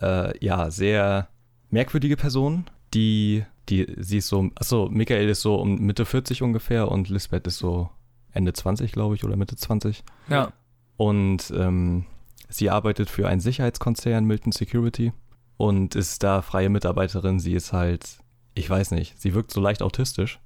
äh, 0.00 0.44
ja, 0.44 0.70
sehr 0.70 1.28
merkwürdige 1.70 2.16
Person, 2.16 2.64
die, 2.94 3.44
die, 3.68 3.94
sie 3.98 4.18
ist 4.18 4.28
so, 4.28 4.50
achso, 4.54 4.88
Michael 4.90 5.28
ist 5.28 5.42
so 5.42 5.56
um 5.56 5.80
Mitte 5.80 6.04
40 6.04 6.42
ungefähr 6.42 6.90
und 6.90 7.08
Lisbeth 7.08 7.46
ist 7.46 7.58
so 7.58 7.90
Ende 8.32 8.52
20, 8.52 8.92
glaube 8.92 9.14
ich, 9.14 9.24
oder 9.24 9.36
Mitte 9.36 9.56
20. 9.56 10.02
Ja. 10.28 10.52
Und 10.96 11.52
ähm, 11.56 12.06
sie 12.48 12.70
arbeitet 12.70 13.10
für 13.10 13.28
einen 13.28 13.40
Sicherheitskonzern, 13.40 14.24
Milton 14.24 14.52
Security, 14.52 15.12
und 15.56 15.94
ist 15.94 16.22
da 16.22 16.42
freie 16.42 16.68
Mitarbeiterin. 16.68 17.38
Sie 17.38 17.54
ist 17.54 17.72
halt, 17.72 18.18
ich 18.54 18.68
weiß 18.68 18.90
nicht, 18.92 19.20
sie 19.20 19.34
wirkt 19.34 19.52
so 19.52 19.60
leicht 19.60 19.82
autistisch. 19.82 20.40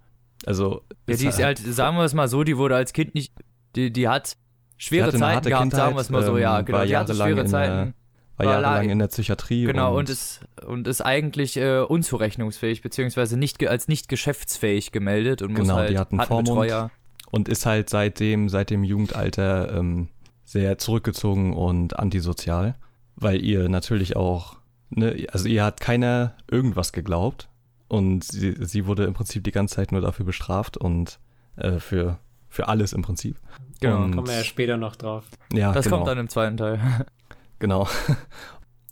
Also, 0.46 0.82
Ja, 1.08 1.16
die 1.16 1.26
ist 1.26 1.42
halt, 1.42 1.58
sagen 1.58 1.96
wir 1.96 2.04
es 2.04 2.14
mal 2.14 2.28
so, 2.28 2.44
die 2.44 2.56
wurde 2.56 2.76
als 2.76 2.92
Kind 2.92 3.14
nicht, 3.14 3.32
die, 3.74 3.92
die 3.92 4.08
hat 4.08 4.36
schwere 4.78 5.12
Zeiten 5.12 5.48
gehabt, 5.48 5.62
Kindheit, 5.62 5.78
sagen 5.80 5.94
wir 5.96 6.00
es 6.00 6.10
mal 6.10 6.22
so, 6.24 6.38
ja, 6.38 6.58
ähm, 6.60 6.64
genau, 6.64 6.78
war 6.78 6.86
die 6.86 6.96
hatte 6.96 7.12
jahrelang 7.12 7.26
schwere 7.28 7.42
der- 7.42 7.46
Zeiten. 7.50 7.94
war 8.36 8.46
war 8.46 8.52
jahrelang 8.54 8.86
la- 8.86 8.92
in 8.92 8.98
der 9.00 9.08
Psychiatrie. 9.08 9.64
Genau, 9.64 9.90
und, 9.92 9.98
und, 9.98 10.08
ist, 10.10 10.40
und 10.66 10.86
ist 10.88 11.00
eigentlich 11.02 11.56
äh, 11.56 11.80
unzurechnungsfähig, 11.80 12.82
beziehungsweise 12.82 13.36
nicht 13.36 13.66
als 13.68 13.88
nicht 13.88 14.08
geschäftsfähig 14.08 14.92
gemeldet 14.92 15.42
und 15.42 15.50
muss 15.52 15.62
Genau, 15.62 15.74
halt, 15.74 15.90
die 15.90 15.98
hat 15.98 16.10
einen 16.12 16.20
hat 16.20 16.30
einen 16.30 16.46
Vormund. 16.46 16.66
Betreuer. 16.68 16.90
und 17.30 17.48
ist 17.48 17.66
halt 17.66 17.90
seitdem, 17.90 18.48
seit 18.48 18.70
dem 18.70 18.84
Jugendalter 18.84 19.76
ähm, 19.76 20.08
sehr 20.44 20.78
zurückgezogen 20.78 21.52
und 21.54 21.98
antisozial, 21.98 22.76
weil 23.16 23.42
ihr 23.44 23.68
natürlich 23.68 24.16
auch, 24.16 24.56
ne, 24.90 25.26
also 25.32 25.48
ihr 25.48 25.64
hat 25.64 25.80
keiner 25.80 26.34
irgendwas 26.50 26.92
geglaubt 26.92 27.48
und 27.88 28.22
sie, 28.24 28.54
sie 28.60 28.86
wurde 28.86 29.04
im 29.04 29.14
Prinzip 29.14 29.42
die 29.44 29.50
ganze 29.52 29.74
Zeit 29.76 29.92
nur 29.92 30.00
dafür 30.00 30.24
bestraft 30.24 30.76
und 30.76 31.18
äh, 31.56 31.80
für, 31.80 32.18
für 32.48 32.68
alles 32.68 32.92
im 32.92 33.02
Prinzip. 33.02 33.36
Genau. 33.80 34.04
Und- 34.04 34.14
Kommen 34.14 34.26
wir 34.28 34.36
ja 34.36 34.44
später 34.44 34.76
noch 34.76 34.96
drauf. 34.96 35.24
Ja, 35.52 35.72
Das 35.72 35.84
genau, 35.84 35.96
kommt 35.98 36.08
dann 36.08 36.18
im 36.18 36.28
zweiten 36.28 36.56
Teil. 36.56 37.06
genau. 37.58 37.88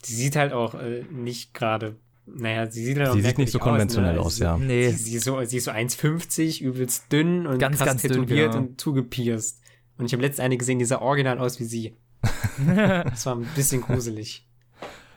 Sie 0.02 0.14
sieht 0.14 0.36
halt 0.36 0.52
auch 0.52 0.74
äh, 0.74 1.02
nicht 1.10 1.52
gerade, 1.54 1.96
naja, 2.26 2.70
sie 2.70 2.84
sieht 2.84 2.98
halt 2.98 3.08
auch 3.08 3.14
Sie 3.14 3.22
sieht 3.22 3.38
nicht 3.38 3.50
so 3.52 3.58
konventionell 3.58 4.14
ne? 4.14 4.20
aus, 4.20 4.36
Sie- 4.36 4.44
ja. 4.44 4.56
Nee. 4.56 4.90
Sie, 4.90 4.96
sie, 5.10 5.16
ist 5.16 5.24
so, 5.24 5.42
sie 5.44 5.56
ist 5.56 5.64
so 5.64 5.70
1,50, 5.72 6.60
übelst 6.62 7.10
dünn 7.12 7.46
und 7.46 7.58
Ganz, 7.58 7.78
krass 7.78 7.86
ganz 7.88 8.02
dünn, 8.02 8.12
tätowiert 8.12 8.52
genau. 8.52 8.64
und 8.66 8.80
zugepierst. 8.80 9.60
Und 9.98 10.06
ich 10.06 10.12
habe 10.12 10.22
letztens 10.22 10.44
eine 10.44 10.56
gesehen, 10.56 10.78
die 10.78 10.84
sah 10.84 11.00
original 11.00 11.38
aus 11.38 11.58
wie 11.60 11.64
sie. 11.64 11.96
Das 12.66 13.26
war 13.26 13.36
ein 13.36 13.46
bisschen 13.54 13.82
gruselig. 13.82 14.46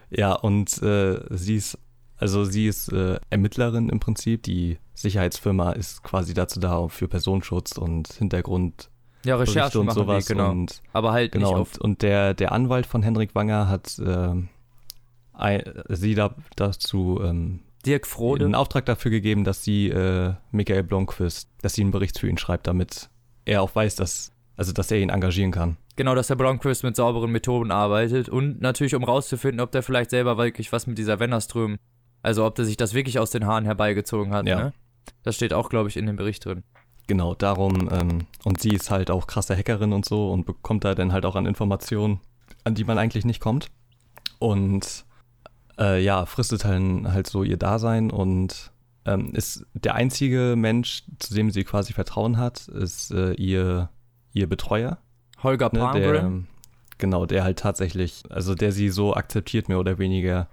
Ja, 0.09 0.33
und 0.33 0.81
äh, 0.81 1.19
sie 1.29 1.55
ist, 1.55 1.77
also 2.17 2.43
sie 2.43 2.67
ist 2.67 2.91
äh, 2.91 3.19
Ermittlerin 3.29 3.89
im 3.89 3.99
Prinzip. 3.99 4.43
Die 4.43 4.77
Sicherheitsfirma 4.93 5.71
ist 5.73 6.03
quasi 6.03 6.33
dazu 6.33 6.59
da 6.59 6.87
für 6.89 7.07
Personenschutz 7.07 7.77
und 7.77 8.11
Hintergrund 8.13 8.89
Ja, 9.25 9.35
Recherche 9.35 9.79
und 9.79 9.91
sowas. 9.91 10.25
die, 10.25 10.33
genau. 10.33 10.51
Und 10.51 10.81
Aber 10.93 11.11
halt 11.11 11.31
genau, 11.33 11.49
nicht 11.51 11.59
auf. 11.59 11.73
und, 11.75 11.81
und 11.81 12.01
der, 12.01 12.33
der 12.33 12.51
Anwalt 12.51 12.85
von 12.85 13.03
Henrik 13.03 13.35
Wanger 13.35 13.67
hat 13.67 13.99
äh, 13.99 14.33
ein, 15.33 15.63
sie 15.89 16.15
da, 16.15 16.35
dazu 16.55 17.19
ähm, 17.23 17.59
Dirk 17.85 18.07
Frode. 18.07 18.45
einen 18.45 18.55
Auftrag 18.55 18.85
dafür 18.85 19.11
gegeben, 19.11 19.43
dass 19.43 19.63
sie 19.63 19.89
äh, 19.89 20.33
Michael 20.51 20.83
Blomqvist, 20.83 21.49
dass 21.61 21.73
sie 21.73 21.81
einen 21.81 21.91
Bericht 21.91 22.19
für 22.19 22.27
ihn 22.29 22.37
schreibt, 22.37 22.67
damit 22.67 23.09
er 23.45 23.61
auch 23.61 23.73
weiß, 23.73 23.95
dass, 23.95 24.31
also 24.57 24.73
dass 24.73 24.91
er 24.91 24.99
ihn 24.99 25.09
engagieren 25.09 25.51
kann. 25.51 25.77
Genau, 25.95 26.15
dass 26.15 26.27
der 26.27 26.35
Blomqvist 26.35 26.83
mit 26.83 26.95
sauberen 26.95 27.31
Methoden 27.31 27.71
arbeitet 27.71 28.29
und 28.29 28.61
natürlich, 28.61 28.95
um 28.95 29.03
rauszufinden, 29.03 29.59
ob 29.59 29.71
der 29.71 29.83
vielleicht 29.83 30.09
selber 30.11 30.37
wirklich 30.37 30.71
was 30.71 30.87
mit 30.87 30.97
dieser 30.97 31.19
Wennerström, 31.19 31.77
also 32.21 32.45
ob 32.45 32.55
der 32.55 32.65
sich 32.65 32.77
das 32.77 32.93
wirklich 32.93 33.19
aus 33.19 33.31
den 33.31 33.45
Haaren 33.45 33.65
herbeigezogen 33.65 34.33
hat, 34.33 34.47
Ja. 34.47 34.59
ne? 34.63 34.73
Das 35.23 35.35
steht 35.35 35.53
auch, 35.53 35.69
glaube 35.69 35.89
ich, 35.89 35.97
in 35.97 36.05
dem 36.05 36.15
Bericht 36.17 36.45
drin. 36.45 36.63
Genau, 37.09 37.33
darum, 37.33 37.89
ähm, 37.91 38.27
und 38.43 38.61
sie 38.61 38.69
ist 38.69 38.91
halt 38.91 39.09
auch 39.09 39.25
krasse 39.25 39.57
Hackerin 39.57 39.93
und 39.93 40.05
so 40.05 40.31
und 40.31 40.45
bekommt 40.45 40.83
da 40.85 40.93
dann 40.93 41.11
halt 41.11 41.25
auch 41.25 41.35
an 41.35 41.47
Informationen, 41.47 42.19
an 42.65 42.75
die 42.75 42.83
man 42.83 42.99
eigentlich 42.99 43.25
nicht 43.25 43.39
kommt. 43.39 43.71
Und 44.37 45.05
äh, 45.79 45.99
ja, 46.03 46.27
fristet 46.27 46.65
dann 46.65 47.11
halt 47.11 47.25
so 47.25 47.41
ihr 47.41 47.57
Dasein 47.57 48.11
und 48.11 48.71
ähm, 49.05 49.33
ist 49.33 49.65
der 49.73 49.95
einzige 49.95 50.53
Mensch, 50.55 51.01
zu 51.17 51.33
dem 51.33 51.49
sie 51.49 51.63
quasi 51.63 51.93
Vertrauen 51.93 52.37
hat, 52.37 52.67
ist 52.67 53.09
äh, 53.09 53.31
ihr, 53.33 53.89
ihr 54.33 54.47
Betreuer. 54.47 54.99
Holger 55.41 55.71
Ne, 55.73 55.89
der, 55.95 56.31
genau, 56.99 57.25
der 57.25 57.43
halt 57.43 57.57
tatsächlich, 57.57 58.21
also 58.29 58.53
der 58.53 58.71
sie 58.71 58.89
so 58.89 59.15
akzeptiert, 59.15 59.67
mehr 59.67 59.79
oder 59.79 59.97
weniger. 59.97 60.47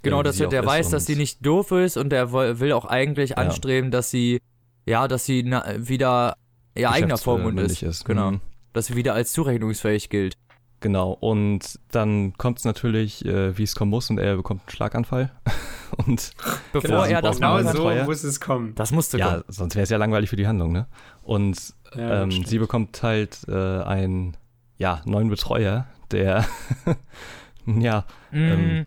Genau, 0.00 0.22
dass 0.22 0.38
der, 0.38 0.64
weiß, 0.64 0.88
dass 0.88 1.04
sie 1.04 1.16
nicht 1.16 1.44
doof 1.44 1.70
ist 1.72 1.98
und 1.98 2.08
der 2.08 2.32
will 2.32 2.72
auch 2.72 2.86
eigentlich 2.86 3.36
anstreben, 3.36 3.90
dass 3.90 4.10
sie, 4.10 4.40
ja, 4.88 5.06
dass 5.08 5.24
sie 5.26 5.42
na, 5.44 5.64
wieder 5.78 6.34
ihr 6.74 6.90
eigener 6.90 7.18
Vormund 7.18 7.60
ist. 7.60 7.82
ist. 7.82 8.04
Genau. 8.04 8.32
Mhm. 8.32 8.40
Dass 8.72 8.86
sie 8.86 8.96
wieder 8.96 9.14
als 9.14 9.32
zurechnungsfähig 9.32 10.08
gilt. 10.10 10.34
Genau, 10.80 11.10
und 11.10 11.80
dann 11.90 12.34
kommt 12.38 12.58
es 12.58 12.64
natürlich, 12.64 13.24
äh, 13.24 13.56
wie 13.58 13.64
es 13.64 13.74
kommen 13.74 13.90
muss, 13.90 14.10
und 14.10 14.18
er 14.18 14.36
bekommt 14.36 14.60
einen 14.62 14.70
Schlaganfall. 14.70 15.32
und 16.06 16.30
Bevor 16.72 16.88
Genau, 16.88 17.04
er 17.04 17.20
das 17.22 17.36
Genau 17.38 17.58
so 17.62 17.66
Betreuer. 17.72 18.04
muss 18.04 18.22
es 18.22 18.40
kommen. 18.40 18.74
das 18.76 18.92
musste 18.92 19.18
ja, 19.18 19.30
kommen. 19.30 19.44
sonst 19.48 19.74
wäre 19.74 19.82
es 19.82 19.90
ja 19.90 19.96
langweilig 19.96 20.30
für 20.30 20.36
die 20.36 20.46
Handlung, 20.46 20.70
ne? 20.70 20.86
Und 21.22 21.74
Ja, 21.96 22.22
ähm, 22.22 22.30
sie 22.30 22.58
bekommt 22.60 23.02
halt 23.02 23.40
äh, 23.48 23.52
einen 23.82 24.36
ja, 24.76 25.02
neuen 25.04 25.28
Betreuer, 25.30 25.86
der 26.12 26.44
ja, 27.66 28.04
ähm, 28.32 28.82
Mm, 28.82 28.86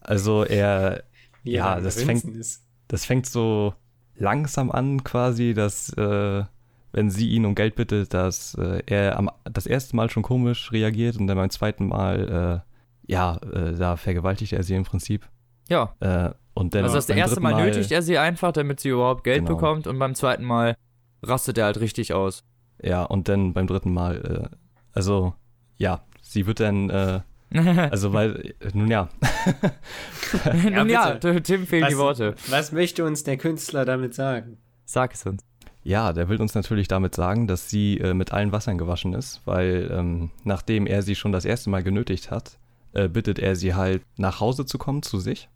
also 0.00 0.44
er, 0.44 1.04
ja, 1.44 1.80
das 1.80 2.02
fängt- 2.02 2.24
ist. 2.24 2.62
das 2.88 3.04
fängt 3.04 3.26
so 3.26 3.74
langsam 4.18 4.70
an 4.70 5.04
quasi, 5.04 5.54
dass 5.54 5.92
äh, 5.94 6.44
wenn 6.92 7.10
sie 7.10 7.28
ihn 7.30 7.44
um 7.44 7.54
Geld 7.54 7.74
bittet, 7.74 8.14
dass 8.14 8.54
äh, 8.54 8.82
er 8.86 9.18
am, 9.18 9.30
das 9.44 9.66
erste 9.66 9.94
Mal 9.96 10.08
schon 10.10 10.22
komisch 10.22 10.72
reagiert 10.72 11.16
und 11.18 11.26
dann 11.26 11.36
beim 11.36 11.50
zweiten 11.50 11.86
Mal, 11.88 12.62
äh, 13.06 13.12
ja, 13.12 13.36
äh, 13.52 13.74
da 13.76 13.96
vergewaltigt 13.96 14.52
er 14.52 14.62
sie 14.62 14.74
im 14.74 14.84
Prinzip. 14.84 15.28
ja. 15.68 15.94
Äh, 16.00 16.30
und 16.54 16.74
dann 16.74 16.84
Also 16.84 16.96
das 16.96 17.10
erste 17.10 17.34
dritten 17.36 17.42
Mal 17.42 17.66
nötigt 17.66 17.92
er 17.92 18.00
sie 18.00 18.16
einfach, 18.16 18.50
damit 18.50 18.80
sie 18.80 18.88
überhaupt 18.88 19.24
Geld 19.24 19.40
Genau. 19.44 19.56
bekommt 19.56 19.86
und 19.86 19.98
beim 19.98 20.14
zweiten 20.14 20.42
Mal 20.42 20.74
rastet 21.22 21.58
er 21.58 21.66
halt 21.66 21.80
richtig 21.80 22.14
aus. 22.14 22.44
Ja, 22.82 23.02
und 23.04 23.28
dann 23.28 23.52
beim 23.52 23.66
dritten 23.66 23.92
Mal, 23.92 24.48
äh, 24.50 24.56
also 24.94 25.34
ja, 25.76 26.00
sie 26.22 26.46
wird 26.46 26.60
dann, 26.60 26.88
äh, 26.88 27.20
also 27.90 28.12
weil, 28.12 28.54
äh, 28.60 28.70
nun 28.74 28.90
ja, 28.90 29.08
Nun 30.70 30.88
ja. 30.88 31.14
Tim 31.14 31.66
fehlen 31.66 31.88
die 31.88 31.96
Worte. 31.98 32.34
Was 32.48 32.72
möchte 32.72 33.04
uns 33.04 33.24
der 33.24 33.36
Künstler 33.36 33.84
damit 33.84 34.14
sagen? 34.14 34.58
Sag 34.84 35.14
es 35.14 35.24
uns. 35.26 35.42
ja, 35.84 36.12
der 36.12 36.28
will 36.28 36.40
uns 36.40 36.54
natürlich 36.54 36.88
damit 36.88 37.14
sagen, 37.14 37.46
dass 37.46 37.70
sie 37.70 37.98
äh, 37.98 38.14
mit 38.14 38.32
allen 38.32 38.52
Wassern 38.52 38.78
gewaschen 38.78 39.14
ist, 39.14 39.40
weil 39.44 39.88
ähm, 39.92 40.30
nachdem 40.44 40.86
er 40.86 41.02
sie 41.02 41.14
schon 41.14 41.32
das 41.32 41.44
erste 41.44 41.70
Mal 41.70 41.82
genötigt 41.82 42.30
hat, 42.30 42.58
äh, 42.92 43.08
bittet 43.08 43.38
er 43.38 43.54
sie 43.56 43.74
halt 43.74 44.02
nach 44.16 44.40
Hause 44.40 44.66
zu 44.66 44.78
kommen 44.78 45.02
zu 45.02 45.18
sich 45.20 45.48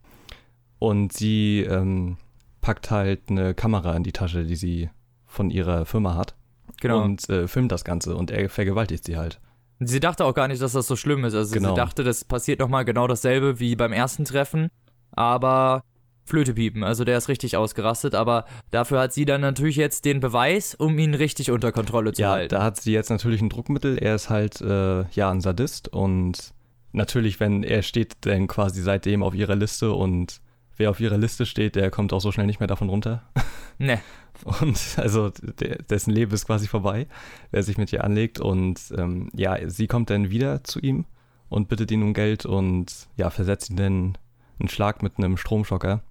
und 0.79 1.11
sie 1.13 1.61
ähm, 1.61 2.17
packt 2.61 2.91
halt 2.91 3.21
eine 3.29 3.53
Kamera 3.53 3.95
in 3.95 4.03
die 4.03 4.11
Tasche, 4.13 4.45
die 4.45 4.55
sie 4.55 4.89
von 5.25 5.49
ihrer 5.49 5.85
Firma 5.85 6.15
hat 6.15 6.35
Genau. 6.79 7.03
und 7.03 7.29
äh, 7.29 7.47
filmt 7.47 7.71
das 7.71 7.83
Ganze 7.83 8.15
und 8.15 8.31
er 8.31 8.49
vergewaltigt 8.49 9.03
sie 9.05 9.17
halt. 9.17 9.39
Sie 9.87 9.99
dachte 9.99 10.25
auch 10.25 10.33
gar 10.33 10.47
nicht, 10.47 10.61
dass 10.61 10.73
das 10.73 10.87
so 10.87 10.95
schlimm 10.95 11.23
ist. 11.25 11.33
Also 11.33 11.53
Genau. 11.53 11.69
sie 11.69 11.75
dachte, 11.75 12.03
das 12.03 12.23
passiert 12.23 12.59
nochmal 12.59 12.85
genau 12.85 13.07
dasselbe 13.07 13.59
wie 13.59 13.75
beim 13.75 13.93
ersten 13.93 14.25
Treffen, 14.25 14.69
aber 15.11 15.83
Flöte 16.23 16.53
piepen. 16.53 16.83
Also 16.83 17.03
der 17.03 17.17
ist 17.17 17.27
richtig 17.29 17.57
ausgerastet, 17.57 18.13
aber 18.15 18.45
dafür 18.69 18.99
hat 18.99 19.11
sie 19.13 19.25
dann 19.25 19.41
natürlich 19.41 19.75
jetzt 19.75 20.05
den 20.05 20.19
Beweis, 20.19 20.75
um 20.75 20.97
ihn 20.99 21.13
richtig 21.15 21.49
unter 21.51 21.71
Kontrolle 21.71 22.13
zu 22.13 22.21
Ja, 22.21 22.31
halten. 22.31 22.49
da 22.55 22.63
hat 22.63 22.79
sie 22.79 22.93
jetzt 22.93 23.09
natürlich 23.09 23.41
ein 23.41 23.49
Druckmittel. 23.49 23.97
Er 23.97 24.15
ist 24.15 24.29
halt, 24.29 24.61
äh, 24.61 25.03
ja, 25.11 25.31
ein 25.31 25.41
Sadist 25.41 25.87
und 25.89 26.53
natürlich, 26.93 27.39
wenn 27.39 27.63
er 27.63 27.81
steht 27.81 28.13
dann 28.21 28.47
quasi 28.47 28.81
seitdem 28.81 29.23
auf 29.23 29.33
ihrer 29.33 29.55
Liste 29.55 29.91
und 29.93 30.41
wer 30.77 30.91
auf 30.91 30.99
ihrer 30.99 31.17
Liste 31.17 31.45
steht, 31.45 31.75
der 31.75 31.89
kommt 31.89 32.13
auch 32.13 32.21
so 32.21 32.31
schnell 32.31 32.45
nicht 32.45 32.59
mehr 32.59 32.67
davon 32.67 32.89
runter. 32.89 33.23
Ne. 33.77 33.99
Und 34.43 34.79
also 34.97 35.29
der, 35.59 35.77
dessen 35.83 36.11
Leben 36.11 36.31
ist 36.33 36.45
quasi 36.45 36.67
vorbei, 36.67 37.07
wer 37.51 37.63
sich 37.63 37.77
mit 37.77 37.91
ihr 37.93 38.03
anlegt. 38.03 38.39
Und 38.39 38.79
ähm, 38.97 39.29
ja, 39.33 39.57
sie 39.69 39.87
kommt 39.87 40.09
dann 40.09 40.29
wieder 40.29 40.63
zu 40.63 40.79
ihm 40.79 41.05
und 41.49 41.67
bittet 41.67 41.91
ihn 41.91 42.03
um 42.03 42.13
Geld 42.13 42.45
und 42.45 43.07
ja, 43.17 43.29
versetzt 43.29 43.69
ihn 43.69 43.75
dann 43.77 44.17
einen 44.59 44.69
Schlag 44.69 45.03
mit 45.03 45.17
einem 45.17 45.37
Stromschocker. 45.37 46.01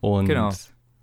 Und 0.00 0.26
Genau. 0.26 0.50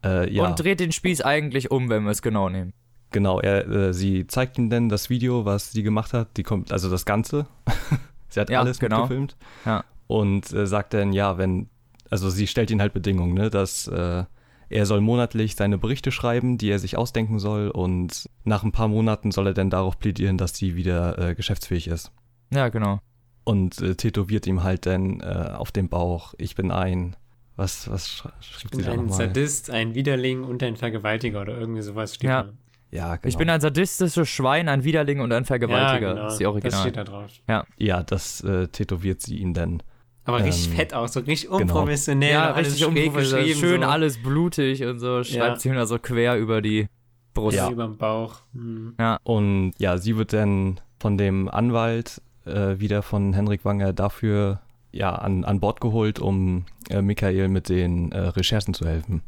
äh, 0.04 0.32
ja. 0.34 0.46
Und 0.46 0.60
dreht 0.60 0.80
den 0.80 0.92
Spieß 0.92 1.22
eigentlich 1.22 1.72
um, 1.72 1.90
wenn 1.90 2.04
wir 2.04 2.12
es 2.12 2.22
genau 2.22 2.50
nehmen. 2.50 2.74
Genau, 3.12 3.40
er, 3.40 3.68
äh, 3.68 3.94
sie 3.94 4.28
zeigt 4.28 4.58
ihm 4.60 4.70
dann 4.70 4.88
das 4.88 5.10
Video, 5.10 5.44
was 5.46 5.72
sie 5.72 5.82
gemacht 5.84 6.14
hat. 6.14 6.38
Die 6.38 6.44
kommt, 6.44 6.72
also 6.72 6.90
das 6.92 7.06
Ganze. 7.06 7.48
sie 8.30 8.40
hat 8.40 8.50
Ja, 8.50 8.60
alles 8.60 8.80
genau. 8.80 9.02
mitgefilmt. 9.02 9.36
Ja. 9.66 9.84
Und 10.08 10.52
äh, 10.54 10.68
sagt 10.68 10.94
dann, 10.94 11.12
ja, 11.14 11.38
wenn, 11.38 11.70
also 12.10 12.30
sie 12.30 12.46
stellt 12.48 12.70
ihn 12.72 12.82
halt 12.82 12.94
Bedingungen, 12.94 13.34
ne, 13.34 13.50
dass 13.50 13.88
äh, 13.88 14.26
er 14.70 14.86
soll 14.86 15.02
monatlich 15.02 15.56
seine 15.56 15.78
Berichte 15.78 16.12
schreiben, 16.12 16.58
die 16.58 16.70
er 16.70 16.80
sich 16.80 16.98
ausdenken 16.98 17.40
soll. 17.40 17.70
Und 17.70 18.30
nach 18.44 18.64
ein 18.64 18.72
paar 18.72 18.88
Monaten 18.88 19.32
soll 19.32 19.48
er 19.48 19.54
dann 19.54 19.70
darauf 19.70 19.98
plädieren, 20.00 20.38
dass 20.38 20.56
sie 20.56 20.76
wieder 20.76 21.18
äh, 21.18 21.36
geschäftsfähig 21.36 21.88
ist. 21.88 22.12
Ja, 22.54 22.70
genau. 22.70 23.00
Und 23.44 23.82
äh, 23.82 23.96
tätowiert 23.96 24.46
ihm 24.48 24.64
halt 24.64 24.86
dann 24.86 25.22
äh, 25.22 25.52
auf 25.56 25.72
dem 25.72 25.90
Bauch, 25.90 26.34
ich 26.38 26.56
bin 26.56 26.72
ein, 26.72 27.16
was, 27.56 27.90
was 27.90 28.08
sch 28.08 28.24
schrieb 28.42 28.76
sie 28.76 28.84
da 28.84 28.92
ein? 28.92 29.10
Sadist, 29.10 29.70
ein 29.72 29.96
Widerling 29.96 30.44
und 30.44 30.62
ein 30.62 30.76
Vergewaltiger 30.78 31.42
oder 31.42 31.58
irgendwie 31.58 31.82
sowas 31.82 32.16
steht 32.16 32.30
Ja. 32.30 32.44
da. 32.44 32.54
Ja, 32.92 33.16
genau. 33.18 33.28
Ich 33.30 33.38
bin 33.38 33.50
ein 33.52 33.62
sadistisches 33.62 34.28
Schwein, 34.30 34.68
ein 34.68 34.84
Widerling 34.84 35.20
und 35.20 35.32
ein 35.32 35.46
Vergewaltiger. 35.46 36.08
Ja, 36.08 36.14
genau. 36.14 36.24
Das 36.24 36.34
ist 36.34 36.40
die 36.40 36.44
Das 36.44 36.52
Original. 36.54 36.80
steht 36.82 36.98
da 36.98 37.04
drauf. 37.04 37.32
ja, 37.78 38.02
das 38.04 38.42
äh, 38.42 38.68
tätowiert 38.68 39.22
sie 39.22 39.38
ihm 39.38 39.54
dann. 39.54 39.84
Aber 40.30 40.44
richtig 40.46 40.70
Ähm, 40.70 40.76
fett 40.76 40.94
auch, 40.94 41.08
so 41.08 41.20
richtig 41.22 41.50
genau. 41.50 41.62
unprofessionell. 41.62 42.32
ja, 42.32 42.54
alles 42.54 42.74
richtig 42.74 42.86
unprofessionell. 42.88 43.46
geschrieben, 43.48 43.60
Schön 43.68 43.82
so. 43.82 43.88
alles 43.88 44.18
blutig 44.22 44.84
und 44.86 45.00
so. 45.00 45.24
Schreibt 45.24 45.36
Ja. 45.36 45.56
sie 45.60 45.70
da 45.72 45.86
so 45.86 46.00
quer 46.00 46.38
über 46.38 46.62
die 46.62 46.88
Brust. 47.34 47.58
Ja. 47.58 47.70
Über 47.70 47.86
dem 47.86 47.98
Bauch. 47.98 48.36
Hm. 48.54 48.96
Und 49.24 49.74
ja, 49.78 49.98
sie 49.98 50.18
wird 50.18 50.34
dann 50.34 50.80
von 51.00 51.18
dem 51.18 51.48
Anwalt 51.50 52.22
äh, 52.46 52.80
wieder 52.80 53.02
von 53.02 53.34
Henrik 53.34 53.66
Wanger 53.66 53.94
dafür 53.94 54.62
ja, 54.92 55.14
an, 55.14 55.44
an 55.46 55.60
Bord 55.60 55.82
geholt, 55.82 56.20
um 56.20 56.66
äh, 56.90 57.02
Michael 57.02 57.48
mit 57.48 57.70
den 57.70 58.12
äh, 58.12 58.20
Recherchen 58.20 58.74
zu 58.74 58.86
helfen. 58.88 59.22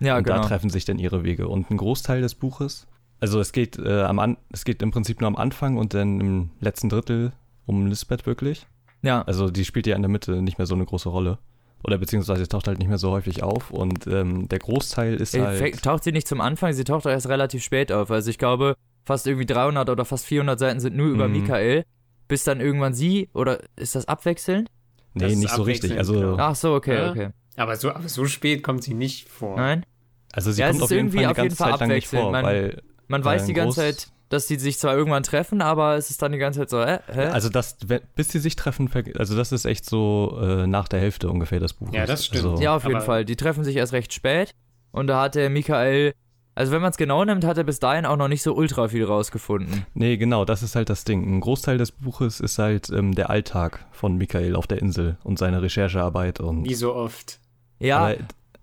Ja, 0.00 0.18
und 0.18 0.24
genau. 0.24 0.42
da 0.42 0.48
treffen 0.48 0.68
sich 0.68 0.84
dann 0.84 0.98
ihre 0.98 1.22
Wege. 1.22 1.46
Und 1.48 1.70
ein 1.70 1.76
Großteil 1.76 2.20
des 2.20 2.34
Buches, 2.34 2.86
also 3.20 3.40
es 3.40 3.52
geht, 3.52 3.78
äh, 3.78 4.02
am 4.02 4.18
an, 4.18 4.36
es 4.50 4.64
geht 4.64 4.82
im 4.82 4.90
Prinzip 4.90 5.20
nur 5.20 5.28
am 5.28 5.36
Anfang 5.36 5.76
und 5.78 5.94
dann 5.94 6.20
im 6.20 6.50
letzten 6.60 6.88
Drittel 6.88 7.32
um 7.66 7.86
Lisbeth 7.86 8.26
wirklich. 8.26 8.66
Ja. 9.02 9.22
Also 9.22 9.50
die 9.50 9.64
spielt 9.64 9.86
ja 9.86 9.96
in 9.96 10.02
der 10.02 10.08
Mitte 10.10 10.42
nicht 10.42 10.58
mehr 10.58 10.66
so 10.66 10.74
eine 10.74 10.84
große 10.84 11.08
Rolle. 11.08 11.38
Oder 11.84 11.98
beziehungsweise 11.98 12.48
taucht 12.48 12.66
halt 12.66 12.78
nicht 12.78 12.88
mehr 12.88 12.98
so 12.98 13.10
häufig 13.12 13.42
auf. 13.42 13.70
Und 13.70 14.06
ähm, 14.06 14.48
der 14.48 14.58
Großteil 14.58 15.14
ist 15.16 15.34
Ey, 15.34 15.40
halt. 15.42 15.82
Taucht 15.82 16.02
sie 16.04 16.10
nicht 16.12 16.26
zum 16.26 16.40
Anfang, 16.40 16.72
sie 16.72 16.84
taucht 16.84 17.06
auch 17.06 17.10
erst 17.10 17.28
relativ 17.28 17.62
spät 17.62 17.92
auf. 17.92 18.10
Also 18.10 18.30
ich 18.30 18.38
glaube, 18.38 18.76
fast 19.04 19.26
irgendwie 19.26 19.46
300 19.46 19.88
oder 19.90 20.04
fast 20.04 20.24
400 20.26 20.58
Seiten 20.58 20.80
sind 20.80 20.96
nur 20.96 21.06
über 21.08 21.28
Mhm. 21.28 21.42
Michael, 21.42 21.84
bis 22.28 22.42
dann 22.44 22.60
irgendwann 22.60 22.94
sie, 22.94 23.28
oder 23.34 23.60
ist 23.76 23.94
das 23.94 24.08
abwechselnd? 24.08 24.68
Nee, 25.14 25.24
Das 25.28 25.36
nicht 25.36 25.50
so 25.54 25.62
richtig. 25.62 25.96
Also, 25.96 26.14
genau. 26.14 26.36
Ach 26.38 26.56
so, 26.56 26.74
okay, 26.74 26.94
Ja. 26.96 27.10
okay. 27.10 27.28
Aber 27.56 27.76
so, 27.76 27.90
aber 27.90 28.08
so 28.08 28.24
spät 28.26 28.62
kommt 28.62 28.82
sie 28.82 28.94
nicht 28.94 29.28
vor. 29.28 29.56
Nein? 29.56 29.84
also 30.32 30.50
sie 30.52 30.60
Ja, 30.60 30.70
kommt 30.70 30.82
auf 30.82 30.90
jeden 30.90 31.06
irgendwie 31.06 31.18
Fall 31.18 31.24
eine 31.26 31.30
auf 31.32 31.36
jeden 31.38 31.48
ganze 31.48 31.56
Fall 31.62 31.70
Zeit 31.72 31.80
lang 31.80 31.88
nicht 31.90 32.08
vor, 32.08 32.18
abwechselnd. 32.18 32.32
Man- 32.32 32.44
weil 32.44 32.82
Man 33.08 33.24
weiß 33.24 33.44
die 33.46 33.52
ganze 33.54 33.80
groß- 33.80 33.82
Zeit, 33.82 34.08
dass 34.28 34.46
die 34.46 34.56
sich 34.56 34.78
zwar 34.78 34.96
irgendwann 34.96 35.22
treffen, 35.22 35.62
aber 35.62 35.96
es 35.96 36.10
ist 36.10 36.20
dann 36.22 36.32
die 36.32 36.38
ganze 36.38 36.60
Zeit 36.60 36.70
so, 36.70 36.80
äh, 36.80 36.98
hä? 37.12 37.26
Also 37.26 37.48
das, 37.48 37.76
bis 38.14 38.28
sie 38.28 38.40
sich 38.40 38.56
treffen, 38.56 38.90
also 39.18 39.36
das 39.36 39.52
ist 39.52 39.64
echt 39.64 39.84
so 39.84 40.38
äh, 40.40 40.66
nach 40.66 40.88
der 40.88 41.00
Hälfte 41.00 41.30
ungefähr 41.30 41.60
des 41.60 41.74
Buches. 41.74 41.94
Ja, 41.94 42.06
das 42.06 42.26
stimmt. 42.26 42.44
Also, 42.44 42.62
ja, 42.62 42.74
auf 42.74 42.84
jeden 42.84 43.00
Fall. 43.00 43.24
Die 43.24 43.36
treffen 43.36 43.64
sich 43.64 43.76
erst 43.76 43.92
recht 43.92 44.12
spät 44.12 44.52
und 44.90 45.06
da 45.06 45.22
hat 45.22 45.36
der 45.36 45.48
Michael, 45.48 46.12
also 46.56 46.72
wenn 46.72 46.80
man 46.80 46.90
es 46.90 46.96
genau 46.96 47.24
nimmt, 47.24 47.44
hat 47.44 47.56
er 47.56 47.64
bis 47.64 47.78
dahin 47.78 48.04
auch 48.04 48.16
noch 48.16 48.28
nicht 48.28 48.42
so 48.42 48.54
ultra 48.54 48.88
viel 48.88 49.04
rausgefunden. 49.04 49.86
Nee, 49.94 50.16
genau, 50.16 50.44
das 50.44 50.62
ist 50.62 50.74
halt 50.74 50.90
das 50.90 51.04
Ding. 51.04 51.22
Ein 51.22 51.40
Großteil 51.40 51.78
des 51.78 51.92
Buches 51.92 52.40
ist 52.40 52.58
halt 52.58 52.90
ähm, 52.90 53.14
der 53.14 53.30
Alltag 53.30 53.86
von 53.92 54.16
Michael 54.16 54.56
auf 54.56 54.66
der 54.66 54.80
Insel 54.80 55.18
und 55.22 55.38
seine 55.38 55.62
Recherchearbeit 55.62 56.40
und 56.40 56.64
Wie 56.64 56.74
so 56.74 56.94
oft. 56.94 57.38
Ja, 57.78 57.98
aber, 57.98 58.16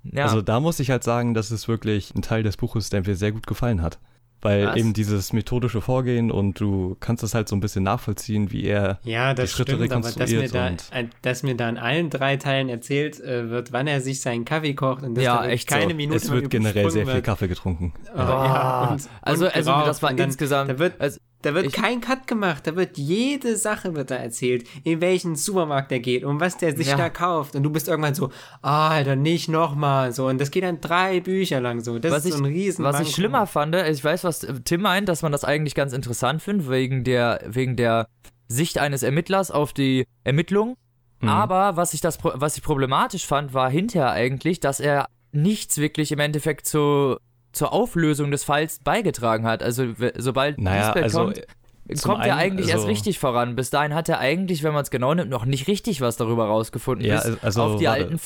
ja. 0.04 0.24
also 0.24 0.42
da 0.42 0.60
muss 0.60 0.80
ich 0.80 0.90
halt 0.90 1.04
sagen, 1.04 1.34
dass 1.34 1.52
es 1.52 1.70
wirklich 1.70 2.14
ein 2.16 2.22
Teil 2.22 2.44
des 2.44 2.58
Buches, 2.58 2.90
der 2.90 3.06
mir 3.06 3.16
sehr 3.16 3.32
gut 3.32 3.48
gefallen 3.48 3.82
hat. 3.82 4.00
Weil 4.44 4.68
Was? 4.68 4.76
eben 4.76 4.94
dieses 4.94 5.34
methodische 5.34 5.82
Vorgehen 5.82 6.30
und 6.30 6.60
du 6.60 6.96
kannst 7.00 7.24
es 7.24 7.34
halt 7.34 7.48
so 7.48 7.56
ein 7.56 7.60
bisschen 7.62 7.84
nachvollziehen, 7.84 8.52
wie 8.52 8.66
er 8.66 9.00
Ja, 9.04 9.34
das 9.34 9.50
Die 9.52 9.56
Schritte 9.56 9.72
stimmt, 9.76 9.92
aber 9.94 10.02
dass 10.02 10.16
mir, 10.18 10.42
rekonstruiert 10.42 10.54
da, 10.94 11.00
und- 11.00 11.10
dass 11.22 11.44
mir 11.44 11.56
da 11.56 11.70
in 11.70 11.78
allen 11.78 12.10
drei 12.10 12.36
Teilen 12.38 12.70
erzählt 12.70 13.20
äh, 13.22 13.50
wird, 13.50 13.72
wann 13.72 13.88
er 13.88 14.02
sich 14.02 14.22
seinen 14.22 14.46
Kaffee 14.46 14.74
kocht 14.76 15.04
und 15.04 15.16
dass 15.16 15.24
Ja, 15.24 15.46
echt 15.46 15.70
so. 15.70 15.76
keine 15.78 15.94
Minute 15.94 16.18
es 16.18 16.30
wird 16.30 16.50
generell 16.50 16.92
sehr 16.92 17.08
viel. 17.08 17.22
Kaffee 17.22 17.48
getrunken. 17.48 17.94
Oh, 18.14 18.18
ja, 18.20 18.90
und, 18.92 19.10
also, 19.22 19.46
und 19.46 19.56
also 19.56 19.72
geraucht. 19.72 19.88
das 19.88 20.04
war 20.04 20.14
dann, 20.14 20.28
insgesamt, 20.28 20.70
Da 20.70 20.78
wird, 20.80 21.00
also, 21.00 21.20
Da 21.44 21.54
wird 21.54 21.68
Ich- 21.68 21.74
kein 21.74 22.02
Cut 22.02 22.26
gemacht, 22.28 22.66
da 22.66 22.76
wird 22.76 22.98
jede 22.98 23.56
Sache 23.58 23.96
wird 23.96 24.12
da 24.12 24.16
erzählt, 24.16 24.68
in 24.84 25.02
welchen 25.02 25.36
Supermarkt 25.36 25.92
er 25.92 26.00
geht 26.00 26.24
und 26.24 26.40
was 26.40 26.58
der 26.58 26.76
sich 26.76 26.88
Ja. 26.88 26.98
da 26.98 27.10
kauft. 27.10 27.56
Und 27.56 27.64
du 27.64 27.70
bist 27.70 27.88
irgendwann 27.88 28.16
so, 28.16 28.32
ah, 28.62 28.90
Alter, 28.90 29.16
nicht 29.16 29.50
nochmal. 29.50 30.12
So, 30.14 30.28
und 30.28 30.40
das 30.40 30.52
geht 30.52 30.64
dann 30.64 30.82
drei 30.82 31.20
Bücher 31.20 31.62
lang 31.62 31.82
so. 31.82 32.00
Das 32.00 32.12
was 32.12 32.20
ist 32.26 32.32
ich, 32.32 32.34
so 32.38 32.44
ein 32.44 32.46
riesen 32.52 32.84
was 32.84 33.00
ich 33.00 33.12
schlimmer 33.14 33.46
fand, 33.46 33.76
ich 33.76 34.04
weiß, 34.04 34.24
was 34.24 34.48
Tim 34.66 34.82
meint, 34.82 35.08
dass 35.10 35.22
man 35.22 35.32
das 35.32 35.44
eigentlich 35.44 35.76
ganz 35.76 35.94
interessant 35.94 36.42
findet, 36.42 36.70
wegen 36.70 37.04
der, 37.04 37.42
wegen 37.48 37.76
der 37.76 38.08
Sicht 38.48 38.78
eines 38.78 39.04
Ermittlers 39.04 39.52
auf 39.52 39.74
die 39.74 40.06
Ermittlung. 40.24 40.76
Mhm. 41.22 41.30
Aber 41.30 41.76
was 41.78 41.94
ich, 41.94 42.02
das, 42.02 42.18
was 42.24 42.58
ich 42.58 42.64
problematisch 42.64 43.26
fand, 43.26 43.54
war 43.54 43.70
hinterher 43.70 44.12
eigentlich, 44.12 44.60
dass 44.60 44.80
er 44.80 45.08
nichts 45.32 45.78
wirklich 45.78 46.12
im 46.12 46.20
Endeffekt 46.20 46.66
zu, 46.68 47.18
zur 47.54 47.72
Auflösung 47.72 48.32
des 48.32 48.44
Falls 48.44 48.80
beigetragen 48.80 49.46
hat. 49.46 49.64
Also 49.64 49.86
sobald 50.18 50.60
Naja, 50.60 50.88
Lisbeth 50.88 51.04
also 51.04 51.20
kommt, 51.26 52.02
kommt 52.04 52.26
er 52.26 52.36
eigentlich 52.36 52.68
erst 52.68 52.80
also- 52.80 52.88
richtig 52.88 53.20
voran. 53.20 53.56
Bis 53.56 53.70
dahin 53.70 53.94
hat 53.94 54.10
er 54.10 54.20
eigentlich, 54.20 54.64
wenn 54.64 54.74
man 54.74 54.84
es 54.84 54.90
genau 54.92 55.14
nimmt, 55.14 55.30
noch 55.30 55.46
nicht 55.46 55.68
richtig 55.68 56.02
was 56.02 56.18
darüber 56.18 56.46
rausgefunden, 56.48 57.06
Ja, 57.08 57.20
also, 57.42 57.62
auf 57.64 57.80
die 57.80 57.86
warte. 57.86 58.04
alten 58.06 58.20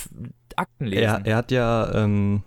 Akten 0.55 0.85
lesen. 0.85 1.03
er, 1.03 1.25
er 1.25 1.35
hat 1.35 1.51
ja, 1.51 1.93
ähm, 1.93 2.41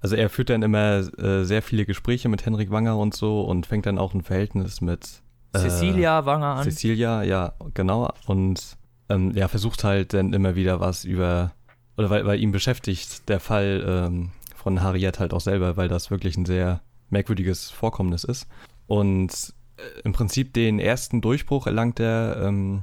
also 0.00 0.16
er 0.16 0.30
führt 0.30 0.48
dann 0.50 0.62
immer 0.62 0.98
äh, 1.18 1.44
sehr 1.44 1.60
viele 1.62 1.84
Gespräche 1.84 2.28
mit 2.28 2.46
Henrik 2.46 2.70
Wanger 2.70 2.96
und 2.96 3.14
so 3.14 3.42
und 3.42 3.66
fängt 3.66 3.86
dann 3.86 3.98
auch 3.98 4.14
ein 4.14 4.22
Verhältnis 4.22 4.80
mit 4.80 5.22
äh, 5.52 5.58
Cecilia 5.58 6.24
Wanger 6.24 6.56
an. 6.56 6.64
Cecilia, 6.64 7.22
ja, 7.24 7.52
genau. 7.74 8.10
Und 8.26 8.76
ähm, 9.08 9.32
er 9.34 9.48
versucht 9.48 9.84
halt 9.84 10.14
dann 10.14 10.32
immer 10.32 10.54
wieder 10.54 10.80
was 10.80 11.04
über, 11.04 11.52
oder 11.96 12.10
weil, 12.10 12.26
weil 12.26 12.40
ihn 12.40 12.52
beschäftigt 12.52 13.28
der 13.28 13.40
Fall 13.40 13.84
ähm, 13.86 14.30
von 14.66 14.82
Harriet 14.82 15.20
halt 15.20 15.32
auch 15.32 15.40
selber, 15.40 15.76
weil 15.76 15.86
das 15.86 16.10
wirklich 16.10 16.36
ein 16.36 16.44
sehr 16.44 16.80
merkwürdiges 17.10 17.70
Vorkommnis 17.70 18.24
ist. 18.24 18.48
Und 18.88 19.54
äh, 19.76 20.00
im 20.02 20.12
Prinzip 20.12 20.52
den 20.54 20.80
ersten 20.80 21.20
Durchbruch 21.20 21.68
erlangt 21.68 22.00
er, 22.00 22.42
ähm, 22.42 22.82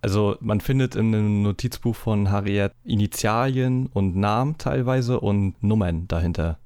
also 0.00 0.38
man 0.40 0.62
findet 0.62 0.94
in 0.96 1.14
einem 1.14 1.42
Notizbuch 1.42 1.94
von 1.94 2.30
Harriet 2.30 2.72
Initialien 2.82 3.88
und 3.92 4.16
Namen 4.16 4.56
teilweise 4.56 5.20
und 5.20 5.62
Nummern 5.62 6.08
dahinter. 6.08 6.58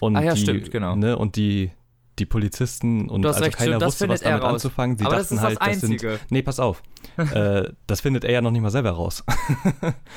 Und 0.00 0.16
Ah 0.16 0.22
ja, 0.22 0.34
die, 0.34 0.42
stimmt, 0.42 0.70
genau. 0.70 0.94
Ne, 0.94 1.16
und 1.16 1.36
die, 1.36 1.70
die 2.18 2.26
Polizisten 2.26 3.08
und 3.08 3.24
also 3.24 3.42
recht, 3.42 3.56
keiner 3.56 3.68
stimmt, 3.70 3.82
das 3.84 3.86
wusste, 3.88 4.08
was 4.10 4.20
damit 4.20 4.42
raus. 4.42 4.52
anzufangen. 4.52 4.98
Sie 4.98 5.06
Aber 5.06 5.16
das 5.16 5.30
dachten 5.30 5.36
ist 5.36 5.40
das 5.40 5.48
halt, 5.48 5.72
das 5.72 5.80
sind 5.80 5.92
Einzige. 5.92 6.20
Nee, 6.28 6.42
pass 6.42 6.60
auf. 6.60 6.82
äh, 7.16 7.70
das 7.86 8.02
findet 8.02 8.24
er 8.24 8.32
ja 8.32 8.42
noch 8.42 8.50
nicht 8.50 8.60
mal 8.60 8.68
selber 8.70 8.90
raus. 8.90 9.24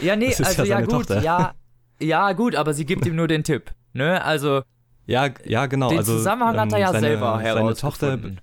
Ja, 0.02 0.18
nee, 0.18 0.28
Das 0.38 0.46
also 0.46 0.64
ja 0.64 0.80
ja, 0.80 0.82
gut, 0.82 0.92
Tochter. 0.92 1.22
ja, 1.22 1.54
ja 2.00 2.34
gut, 2.34 2.56
aber 2.56 2.74
sie 2.74 2.86
gibt 2.86 3.06
ihm 3.06 3.16
nur 3.16 3.28
den 3.28 3.44
Tipp, 3.44 3.72
ne? 3.94 4.24
Also 4.24 4.62
ja, 5.08 5.30
ja, 5.46 5.66
genau. 5.68 5.90
den 5.90 6.00
also, 6.00 6.18
Zusammenhang 6.18 6.58
hat 6.58 6.72
er 6.72 6.78
ähm, 6.78 6.82
ja 6.82 6.88
seine, 6.92 7.00
selber 7.08 7.42
Seine 7.44 7.74
Tochter, 7.76 8.08
herausgefunden. 8.08 8.40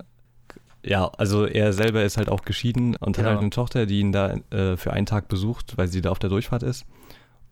ja, 0.84 1.10
also 1.18 1.46
er 1.46 1.72
selber 1.72 2.04
ist 2.04 2.16
halt 2.16 2.28
auch 2.28 2.42
geschieden 2.42 2.96
und 2.96 3.16
Genau. 3.16 3.26
hat 3.26 3.34
halt 3.34 3.40
eine 3.40 3.50
Tochter, 3.50 3.86
die 3.86 4.00
ihn 4.00 4.12
da 4.12 4.34
äh, 4.50 4.76
für 4.76 4.92
einen 4.92 5.06
Tag 5.06 5.28
besucht, 5.28 5.76
weil 5.76 5.88
sie 5.88 6.00
da 6.00 6.10
auf 6.10 6.18
der 6.18 6.30
Durchfahrt 6.30 6.62
ist. 6.62 6.86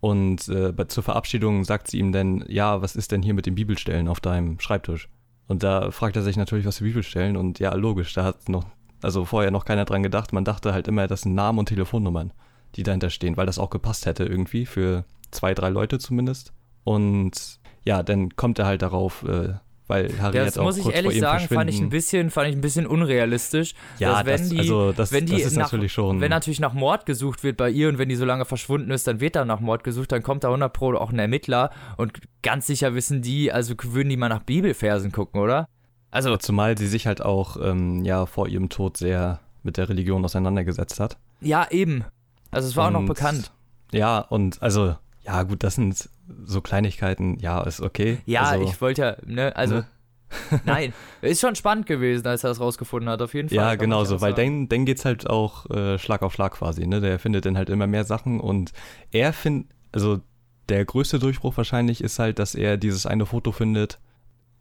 Und 0.01 0.49
äh, 0.49 0.73
zur 0.89 1.03
Verabschiedung 1.03 1.65
sagt 1.65 1.89
sie 1.89 1.99
ihm 1.99 2.13
dann, 2.13 2.45
ja, 2.49 2.81
was 2.81 2.97
ist 2.97 3.13
denn 3.13 3.23
hier 3.23 3.35
mit 3.35 3.47
den 3.47 3.55
Bibelstellen 3.55 4.09
auf 4.09 4.21
deinem 4.21 4.59
Schreibtisch? 4.59 5.09
Und 5.47 5.63
da 5.63 5.91
fragt 5.91 6.17
er 6.17 6.23
sich 6.23 6.37
natürlich, 6.37 6.65
was 6.65 6.79
für 6.79 6.85
Bibelstellen. 6.85 7.37
Und 7.37 7.59
ja, 7.59 7.75
logisch, 7.75 8.15
da 8.15 8.25
hat 8.25 8.49
noch, 8.49 8.65
also 9.03 9.25
vorher 9.27 9.51
noch 9.51 9.65
keiner 9.65 9.85
dran 9.85 10.03
gedacht. 10.03 10.33
Man 10.33 10.45
dachte 10.45 10.73
halt 10.73 10.89
immer, 10.89 11.07
das 11.07 11.23
sind 11.23 11.35
Namen 11.35 11.59
und 11.59 11.67
Telefonnummern, 11.67 12.33
die 12.77 12.83
dahinter 12.83 13.11
stehen, 13.11 13.37
weil 13.37 13.47
das 13.47 13.59
auch 13.59 13.69
gepasst 13.71 14.07
hätte 14.07 14.25
irgendwie 14.25 14.65
für 14.65 15.05
zwei, 15.31 15.55
drei 15.55 15.69
Leute 15.69 15.99
zumindest. 15.99 16.53
Und 16.85 17.59
ja, 17.85 18.03
dann 18.03 18.37
kommt 18.37 18.59
er 18.59 18.67
halt 18.67 18.83
darauf, 18.83 19.23
äh, 19.25 19.55
weil 19.87 20.21
Harriet 20.21 20.47
Das 20.47 20.59
auch 20.59 20.65
muss 20.65 20.77
ich 20.77 20.85
kurz 20.85 20.95
vor 20.95 21.03
ehrlich 21.05 21.21
sagen, 21.21 21.49
fand 21.49 21.69
ich 21.71 21.81
ein 21.81 21.89
bisschen, 21.89 22.31
fand 22.31 22.49
ich 22.49 22.55
ein 22.55 22.61
bisschen 22.61 22.87
unrealistisch. 22.87 23.75
Ja, 23.99 24.25
wenn 24.25 24.39
das, 24.41 24.49
die, 24.49 24.59
also 24.59 24.93
das, 24.93 25.11
wenn 25.13 25.27
die 25.27 25.33
das 25.33 25.43
ist 25.43 25.57
nach, 25.57 25.65
natürlich 25.65 25.93
schon. 25.93 26.21
Wenn 26.21 26.31
natürlich 26.31 26.61
nach 26.61 26.73
Mord 26.75 27.07
gesucht 27.07 27.43
wird 27.43 27.57
bei 27.57 27.71
ihr 27.71 27.89
und 27.89 27.99
wenn 27.99 28.09
die 28.09 28.15
so 28.15 28.25
lange 28.25 28.45
verschwunden 28.45 28.91
ist, 28.93 29.07
dann 29.07 29.21
wird 29.21 29.35
da 29.37 29.45
nach 29.45 29.61
Mord 29.61 29.83
gesucht, 29.83 30.13
dann 30.13 30.23
kommt 30.23 30.45
da 30.45 30.49
100 30.49 30.73
Pro 30.73 30.95
auch 30.95 31.11
ein 31.11 31.19
Ermittler 31.19 31.71
und 31.97 32.21
ganz 32.43 32.67
sicher 32.67 32.95
wissen 32.95 33.21
die, 33.23 33.51
also 33.53 33.75
würden 33.83 34.09
die 34.09 34.17
mal 34.17 34.29
nach 34.29 34.43
Bibelfersen 34.43 35.11
gucken, 35.13 35.41
oder? 35.41 35.67
Also, 36.13 36.37
Zumal 36.37 36.77
sie 36.79 36.87
sich 36.89 37.07
halt 37.07 37.23
auch 37.23 37.57
ähm, 37.63 38.05
ja 38.05 38.27
vor 38.27 38.49
ihrem 38.49 38.69
Tod 38.69 38.97
sehr 38.97 39.41
mit 39.63 39.77
der 39.77 39.89
Religion 39.89 40.25
auseinandergesetzt 40.25 40.99
hat. 41.01 41.19
ja, 41.41 41.67
eben. 41.71 42.05
Also 42.53 42.67
es 42.69 42.77
war 42.77 42.89
auch 42.89 42.93
noch 42.93 43.01
Und- 43.01 43.07
bekannt. 43.07 43.53
Ja, 43.93 44.19
und 44.21 44.61
also, 44.63 44.97
ja 45.23 45.43
gut, 45.43 45.63
das 45.63 45.75
sind 45.75 46.09
so 46.45 46.61
Kleinigkeiten, 46.61 47.39
ja, 47.41 47.61
ist 47.63 47.81
okay. 47.81 48.19
Ja, 48.27 48.43
also, 48.43 48.65
ich 48.65 48.81
wollte 48.81 49.03
ja, 49.03 49.17
ne, 49.27 49.57
also, 49.57 49.77
ne? 49.77 49.87
nein, 50.65 50.93
ist 51.23 51.41
schon 51.41 51.57
spannend 51.57 51.87
gewesen, 51.87 52.27
als 52.27 52.45
er 52.45 52.51
das 52.51 52.61
rausgefunden 52.61 53.09
hat, 53.11 53.21
auf 53.21 53.35
jeden 53.35 53.49
Fall. 53.49 53.57
Ja, 53.57 53.75
genau 53.75 54.05
so, 54.05 54.21
weil 54.21 54.33
dann, 54.33 54.69
dann 54.69 54.85
geht's 54.85 55.05
halt 55.05 55.29
auch 55.29 55.69
äh, 55.71 55.99
Schlag 55.99 56.23
auf 56.23 56.33
Schlag 56.33 56.53
quasi, 56.53 56.87
ne? 56.87 57.01
Der 57.01 57.19
findet 57.19 57.47
dann 57.47 57.57
halt 57.57 57.69
immer 57.69 57.87
mehr 57.87 58.05
Sachen 58.05 58.41
und 58.41 58.73
er 59.11 59.33
findet, 59.33 59.71
also 59.93 60.21
der 60.69 60.85
größte 60.85 61.19
Durchbruch 61.19 61.57
wahrscheinlich 61.57 62.03
ist 62.03 62.19
halt, 62.21 62.39
dass 62.39 62.55
er 62.55 62.77
dieses 62.77 63.07
eine 63.07 63.27
Foto 63.27 63.51
findet. 63.51 63.99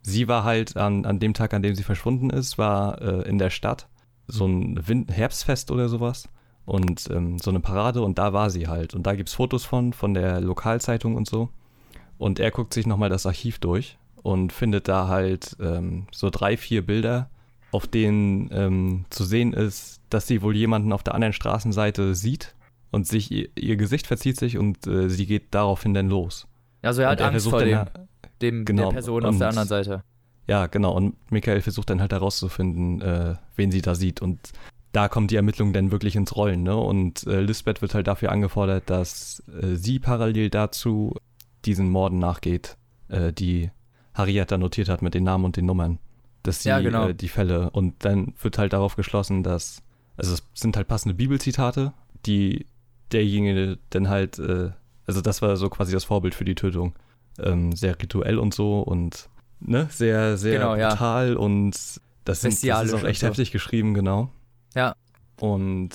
Sie 0.02 0.28
war 0.28 0.44
halt 0.44 0.76
an, 0.76 1.06
an 1.06 1.20
dem 1.20 1.34
Tag, 1.36 1.54
an 1.54 1.62
dem 1.62 1.76
sie 1.76 1.84
verschwunden 1.84 2.32
ist, 2.32 2.58
war 2.58 3.00
äh, 3.02 3.30
in 3.30 3.38
der 3.38 3.52
Stadt 3.52 3.88
so 4.26 4.48
ein 4.48 4.88
Win 4.88 5.08
Herbstfest 5.08 5.70
oder 5.72 5.88
sowas 5.88 6.30
und 6.70 7.10
ähm, 7.12 7.40
so 7.40 7.50
eine 7.50 7.60
Parade 7.60 8.02
und 8.02 8.20
da 8.20 8.32
war 8.32 8.50
sie 8.50 8.68
halt 8.68 8.94
und 8.94 9.08
da 9.08 9.16
gibt's 9.16 9.34
Fotos 9.34 9.66
von, 9.66 9.92
von 9.92 10.14
der 10.14 10.40
Lokalzeitung 10.40 11.16
und 11.16 11.28
so 11.28 11.50
und 12.18 12.40
er 12.40 12.52
guckt 12.52 12.74
sich 12.74 12.86
nochmal 12.86 13.10
das 13.10 13.26
Archiv 13.26 13.60
durch 13.60 13.98
und 14.22 14.54
findet 14.54 14.88
da 14.88 15.08
halt 15.08 15.58
ähm, 15.60 16.06
so 16.12 16.30
drei, 16.30 16.58
vier 16.58 16.86
Bilder, 16.86 17.30
auf 17.72 17.88
denen 17.88 18.50
ähm, 18.52 19.06
zu 19.10 19.24
sehen 19.24 19.54
ist, 19.54 20.02
dass 20.10 20.28
sie 20.28 20.42
wohl 20.42 20.56
jemanden 20.56 20.94
auf 20.94 21.04
der 21.04 21.16
anderen 21.16 21.34
Straßenseite 21.34 22.14
sieht 22.14 22.56
und 22.92 23.08
sich 23.08 23.32
ihr, 23.32 23.50
ihr 23.58 23.76
Gesicht 23.76 24.06
verzieht 24.08 24.38
sich 24.38 24.58
und 24.58 24.86
äh, 24.86 25.10
sie 25.10 25.26
geht 25.26 25.48
daraufhin 25.52 25.94
dann 25.94 26.10
los. 26.10 26.48
Also 26.82 27.02
er 27.02 27.10
hat 27.10 27.22
und 27.22 27.28
Angst 27.28 27.50
vor 27.50 27.64
dem, 27.64 27.86
dem 28.42 28.66
genau, 28.66 28.90
der 28.90 28.94
Person 28.94 29.26
auf 29.26 29.38
der 29.38 29.50
anderen 29.50 29.68
Seite. 29.68 30.04
Ja, 30.48 30.68
genau. 30.68 30.94
Und 30.94 31.16
Michael 31.32 31.62
versucht 31.62 31.90
dann 31.90 32.02
halt 32.02 32.12
herauszufinden, 32.12 33.02
äh, 33.02 33.36
wen 33.56 33.72
sie 33.72 33.82
da 33.82 33.94
sieht. 33.94 34.22
Und 34.22 34.40
da 34.92 35.08
kommt 35.08 35.32
die 35.32 35.36
Ermittlung 35.36 35.74
dann 35.74 35.92
wirklich 35.92 36.16
ins 36.16 36.36
Rollen. 36.36 36.64
Ne? 36.64 36.76
Und 36.76 37.26
äh, 37.28 37.42
Lisbeth 37.42 37.82
wird 37.82 37.94
halt 37.94 38.08
dafür 38.08 38.32
angefordert, 38.32 38.90
dass 38.90 39.44
äh, 39.62 39.76
sie 39.76 40.00
parallel 40.00 40.50
dazu 40.50 41.16
diesen 41.66 41.90
Morden 41.90 42.20
nachgeht, 42.20 42.78
äh, 43.10 43.32
die 43.32 43.70
Harriet 44.14 44.52
da 44.52 44.58
notiert 44.58 44.90
hat 44.90 45.02
mit 45.02 45.14
den 45.14 45.24
Namen 45.24 45.46
und 45.46 45.58
den 45.58 45.66
Nummern. 45.66 46.00
Dass 46.44 46.64
sie 46.64 46.70
Ja, 46.70 46.80
genau. 46.80 47.10
äh, 47.10 47.14
die 47.14 47.28
Fälle. 47.28 47.70
Und 47.70 48.04
dann 48.06 48.34
wird 48.42 48.58
halt 48.58 48.74
darauf 48.74 48.96
geschlossen, 48.96 49.44
dass. 49.44 49.82
Also 50.18 50.34
es 50.34 50.44
sind 50.54 50.76
halt 50.76 50.88
passende 50.88 51.16
Bibelzitate, 51.16 51.94
die 52.26 52.66
derjenige 53.12 53.78
dann 53.92 54.10
halt. 54.10 54.40
Äh, 54.40 54.72
also 55.06 55.22
das 55.22 55.42
war 55.42 55.56
so 55.58 55.70
quasi 55.70 55.92
das 55.92 56.04
Vorbild 56.04 56.36
für 56.36 56.46
die 56.46 56.56
Tötung. 56.56 56.94
Ähm, 57.40 57.72
sehr 57.74 57.98
rituell 58.00 58.38
und 58.38 58.54
so 58.54 58.82
und 58.82 59.30
ne, 59.60 59.88
sehr, 59.92 60.38
sehr 60.38 60.60
Genau, 60.60 60.76
ja. 60.76 60.90
brutal 60.90 61.36
und 61.38 61.72
das, 62.26 62.42
sind, 62.42 62.64
das 62.64 62.84
ist 62.86 62.94
auch 62.94 63.04
echt 63.04 63.22
so. 63.22 63.28
heftig 63.28 63.52
geschrieben, 63.52 63.94
genau. 63.94 64.30
Ja. 64.76 64.96
Und 65.40 65.90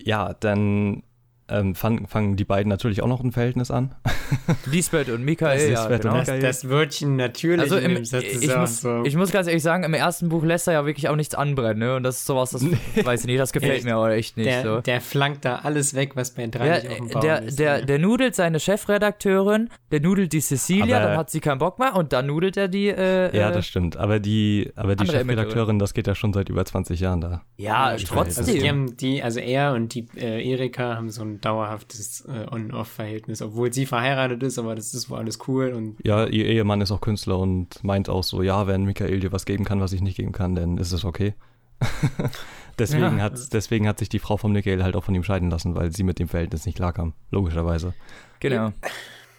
ja, 0.00 0.34
dann 0.34 1.02
ähm, 1.48 1.74
fangen, 1.74 2.06
fangen 2.06 2.36
die 2.36 2.44
beiden 2.44 2.68
natürlich 2.68 3.02
auch 3.02 3.06
noch 3.08 3.22
ein 3.22 3.32
Verhältnis 3.32 3.70
an. 3.70 3.94
Lisbeth 4.66 5.08
und 5.08 5.24
Michael, 5.24 5.60
ja, 5.72 5.80
Lisbeth 5.82 6.04
und 6.04 6.12
genau. 6.12 6.24
Das, 6.24 6.40
das 6.40 6.68
Wörtchen 6.68 7.16
natürlich 7.16 7.60
Also 7.60 7.76
in 7.76 7.84
im, 7.90 7.94
dem 7.96 8.04
Satz 8.04 8.24
ist 8.24 8.42
ich, 8.44 8.56
muss, 8.56 8.80
so. 8.80 9.04
ich 9.04 9.16
muss 9.16 9.30
ganz 9.30 9.46
ehrlich 9.46 9.62
sagen, 9.62 9.84
im 9.84 9.94
ersten 9.94 10.28
Buch 10.28 10.44
lässt 10.44 10.66
er 10.66 10.74
ja 10.74 10.86
wirklich 10.86 11.08
auch 11.08 11.16
nichts 11.16 11.34
anbrennen, 11.34 11.78
ne? 11.78 11.96
Und 11.96 12.02
das 12.02 12.16
ist 12.18 12.26
sowas, 12.26 12.50
das 12.50 12.64
weiß 13.04 13.20
ich 13.20 13.26
nicht, 13.26 13.38
das 13.38 13.52
gefällt 13.52 13.84
mir 13.84 13.94
aber 13.96 14.12
echt 14.12 14.36
nicht 14.36 14.48
der, 14.48 14.62
so. 14.62 14.80
der 14.80 15.00
flankt 15.00 15.44
da 15.44 15.56
alles 15.56 15.94
weg, 15.94 16.16
was 16.16 16.32
bei 16.32 16.46
drei 16.48 16.66
Ja, 16.66 16.74
nicht 16.78 16.90
auf 16.90 16.96
dem 16.98 17.08
Baum 17.08 17.22
der, 17.22 17.42
ist. 17.42 17.58
der, 17.58 17.78
ne? 17.78 17.86
der 17.86 17.98
nudelt 17.98 18.34
seine 18.34 18.58
Chefredakteurin, 18.60 19.68
der 19.90 20.00
nudelt 20.00 20.32
die 20.32 20.40
Cecilia, 20.40 20.96
Aber- 20.98 21.06
dann 21.08 21.16
hat 21.18 21.30
sie 21.30 21.40
keinen 21.40 21.58
Bock 21.58 21.78
mehr 21.78 21.94
und 21.94 22.12
dann 22.12 22.26
nudelt 22.26 22.56
er 22.56 22.68
die. 22.68 22.88
Äh, 22.88 23.36
Ja, 23.36 23.50
äh, 23.50 23.52
das 23.52 23.66
stimmt. 23.66 23.96
Aber 23.96 24.18
die, 24.18 24.72
aber 24.76 24.96
die 24.96 25.06
Chefredakteurin, 25.06 25.78
das 25.78 25.94
geht 25.94 26.06
ja 26.06 26.14
schon 26.14 26.32
seit 26.32 26.48
über 26.48 26.64
20 26.64 27.00
Jahren 27.00 27.20
da. 27.20 27.42
ja, 27.56 27.96
trotzdem. 27.96 28.44
Also 28.44 28.52
die 28.52 28.68
haben 28.68 28.96
die, 28.96 29.22
also 29.22 29.40
er 29.40 29.72
und 29.74 29.94
die 29.94 30.06
äh, 30.16 30.42
Erika 30.50 30.96
haben 30.96 31.10
so 31.10 31.22
ein 31.22 31.35
dauerhaftes 31.40 32.24
äh, 32.26 32.46
On-Off-Verhältnis, 32.50 33.42
obwohl 33.42 33.72
sie 33.72 33.86
verheiratet 33.86 34.42
ist, 34.42 34.58
aber 34.58 34.74
das 34.74 34.94
ist 34.94 35.10
wohl 35.10 35.18
alles 35.18 35.38
cool 35.48 35.72
und 35.72 35.96
Ja, 36.04 36.26
ihr 36.26 36.46
Ehemann 36.46 36.80
ist 36.80 36.90
auch 36.90 37.00
Künstler 37.00 37.38
und 37.38 37.82
meint 37.84 38.08
auch 38.08 38.22
so, 38.24 38.42
ja, 38.42 38.66
wenn 38.66 38.84
Michael 38.84 39.20
dir 39.20 39.32
was 39.32 39.44
geben 39.44 39.64
kann, 39.64 39.80
was 39.80 39.92
ich 39.92 40.02
nicht 40.02 40.16
geben 40.16 40.32
kann, 40.32 40.54
dann 40.54 40.78
ist 40.78 40.92
es 40.92 41.04
okay. 41.04 41.34
deswegen, 42.78 43.18
Ja. 43.18 43.24
hat, 43.24 43.52
deswegen 43.52 43.86
hat 43.86 43.98
sich 43.98 44.08
die 44.08 44.18
Frau 44.18 44.36
von 44.36 44.52
Michael 44.52 44.82
halt 44.82 44.96
auch 44.96 45.04
von 45.04 45.14
ihm 45.14 45.24
scheiden 45.24 45.50
lassen, 45.50 45.74
weil 45.74 45.94
sie 45.94 46.02
mit 46.02 46.18
dem 46.18 46.28
Verhältnis 46.28 46.66
nicht 46.66 46.76
klarkam. 46.76 47.12
Logischerweise. 47.30 47.94
genau. 48.40 48.72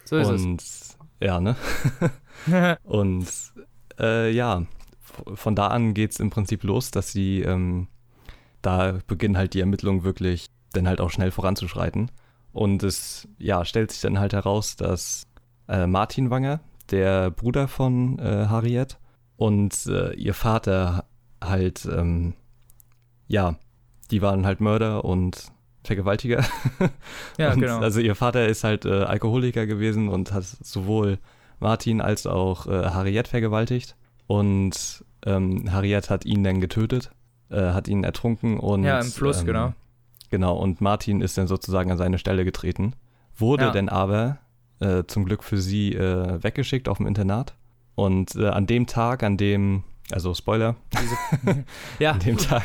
So 0.04 0.16
ist 0.16 0.28
und 0.28 0.62
ja, 1.20 1.40
ne? 1.40 1.56
es. 2.46 2.78
Und 2.84 3.26
äh, 3.98 4.30
ja, 4.30 4.64
von 5.34 5.54
da 5.54 5.68
an 5.68 5.94
geht 5.94 6.12
es 6.12 6.20
im 6.20 6.30
Prinzip 6.30 6.62
los, 6.62 6.90
dass 6.90 7.12
sie, 7.12 7.42
ähm, 7.42 7.88
da 8.62 8.98
beginnen 9.06 9.36
halt 9.36 9.54
die 9.54 9.60
Ermittlungen 9.60 10.04
wirklich 10.04 10.48
dann 10.72 10.88
halt 10.88 11.00
auch 11.00 11.10
schnell 11.10 11.30
voranzuschreiten. 11.30 12.10
Und 12.52 12.82
es, 12.82 13.28
ja, 13.38 13.64
stellt 13.64 13.92
sich 13.92 14.00
dann 14.00 14.18
halt 14.18 14.32
heraus, 14.32 14.76
dass 14.76 15.26
äh, 15.68 15.86
Martin 15.86 16.30
Wanger, 16.30 16.60
der 16.90 17.30
Bruder 17.30 17.68
von 17.68 18.18
äh, 18.18 18.46
Harriet 18.48 18.98
und 19.36 19.86
äh, 19.86 20.14
ihr 20.14 20.34
Vater 20.34 21.04
halt, 21.42 21.86
ähm, 21.86 22.34
ja, 23.26 23.56
die 24.10 24.22
waren 24.22 24.46
halt 24.46 24.60
Mörder 24.60 25.04
und 25.04 25.52
Vergewaltiger. 25.84 26.44
Ja, 27.38 27.52
und, 27.52 27.60
genau. 27.60 27.78
Also 27.78 28.00
ihr 28.00 28.14
Vater 28.14 28.46
ist 28.46 28.64
halt 28.64 28.84
äh, 28.84 29.02
Alkoholiker 29.04 29.66
gewesen 29.66 30.08
und 30.08 30.32
hat 30.32 30.44
sowohl 30.44 31.18
Martin 31.60 32.00
als 32.00 32.26
auch 32.26 32.66
äh, 32.66 32.90
Harriet 32.90 33.28
vergewaltigt. 33.28 33.96
Und 34.26 35.04
ähm, 35.24 35.72
Harriet 35.72 36.10
hat 36.10 36.24
ihn 36.24 36.44
dann 36.44 36.60
getötet, 36.60 37.10
äh, 37.50 37.72
hat 37.72 37.88
ihn 37.88 38.04
ertrunken 38.04 38.58
und 38.58 38.84
Ja, 38.84 39.00
im 39.00 39.06
Fluss, 39.06 39.40
ähm, 39.40 39.46
genau. 39.46 39.72
Genau, 40.30 40.56
und 40.56 40.80
Martin 40.80 41.20
ist 41.20 41.38
dann 41.38 41.46
sozusagen 41.46 41.90
an 41.90 41.98
seine 41.98 42.18
Stelle 42.18 42.44
getreten, 42.44 42.94
wurde 43.36 43.64
Ja. 43.64 43.70
dann 43.72 43.88
aber 43.88 44.38
äh, 44.80 45.04
zum 45.06 45.24
Glück 45.24 45.42
für 45.42 45.58
sie 45.58 45.94
äh, 45.94 46.42
weggeschickt 46.42 46.88
auf 46.88 46.98
dem 46.98 47.06
Internat. 47.06 47.54
Und 47.94 48.36
äh, 48.36 48.48
an 48.48 48.66
dem 48.66 48.86
Tag, 48.86 49.22
an 49.22 49.36
dem, 49.36 49.82
also 50.12 50.34
Spoiler, 50.34 50.76
Ja, 51.98 52.12
an 52.12 52.20
dem 52.20 52.36
Tag, 52.36 52.64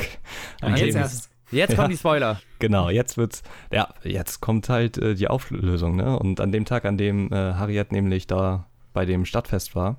an 0.61 0.75
jetzt 0.77 0.93
dem, 0.93 1.01
erst. 1.01 1.29
jetzt 1.51 1.71
Ja. 1.71 1.75
kommen 1.77 1.89
die 1.89 1.97
Spoiler. 1.97 2.39
genau, 2.59 2.89
jetzt 2.89 3.17
wird's, 3.17 3.41
ja, 3.71 3.89
jetzt 4.03 4.41
kommt 4.41 4.69
halt 4.69 4.97
äh, 4.97 5.15
die 5.15 5.27
Auflösung, 5.27 5.95
ne? 5.95 6.17
Und 6.19 6.39
an 6.39 6.51
dem 6.51 6.65
Tag, 6.65 6.85
an 6.85 6.97
dem 6.97 7.31
äh, 7.31 7.53
Harriet 7.53 7.91
nämlich 7.91 8.27
da 8.27 8.67
bei 8.93 9.05
dem 9.05 9.25
Stadtfest 9.25 9.75
war, 9.75 9.97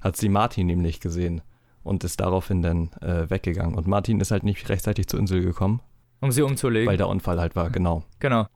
hat 0.00 0.16
sie 0.16 0.30
Martin 0.30 0.66
nämlich 0.68 1.00
gesehen 1.00 1.42
und 1.82 2.04
ist 2.04 2.20
daraufhin 2.20 2.62
dann 2.62 2.90
äh, 3.02 3.28
weggegangen. 3.28 3.74
Und 3.74 3.86
Martin 3.86 4.18
ist 4.20 4.30
halt 4.30 4.44
nicht 4.44 4.66
rechtzeitig 4.70 5.08
zur 5.08 5.20
Insel 5.20 5.42
gekommen, 5.42 5.80
Um 6.20 6.30
sie 6.32 6.42
umzulegen. 6.42 6.88
weil 6.88 6.96
der 6.96 7.08
Unfall 7.08 7.40
halt 7.40 7.56
war, 7.56 7.70
genau. 7.70 8.02
genau. 8.18 8.46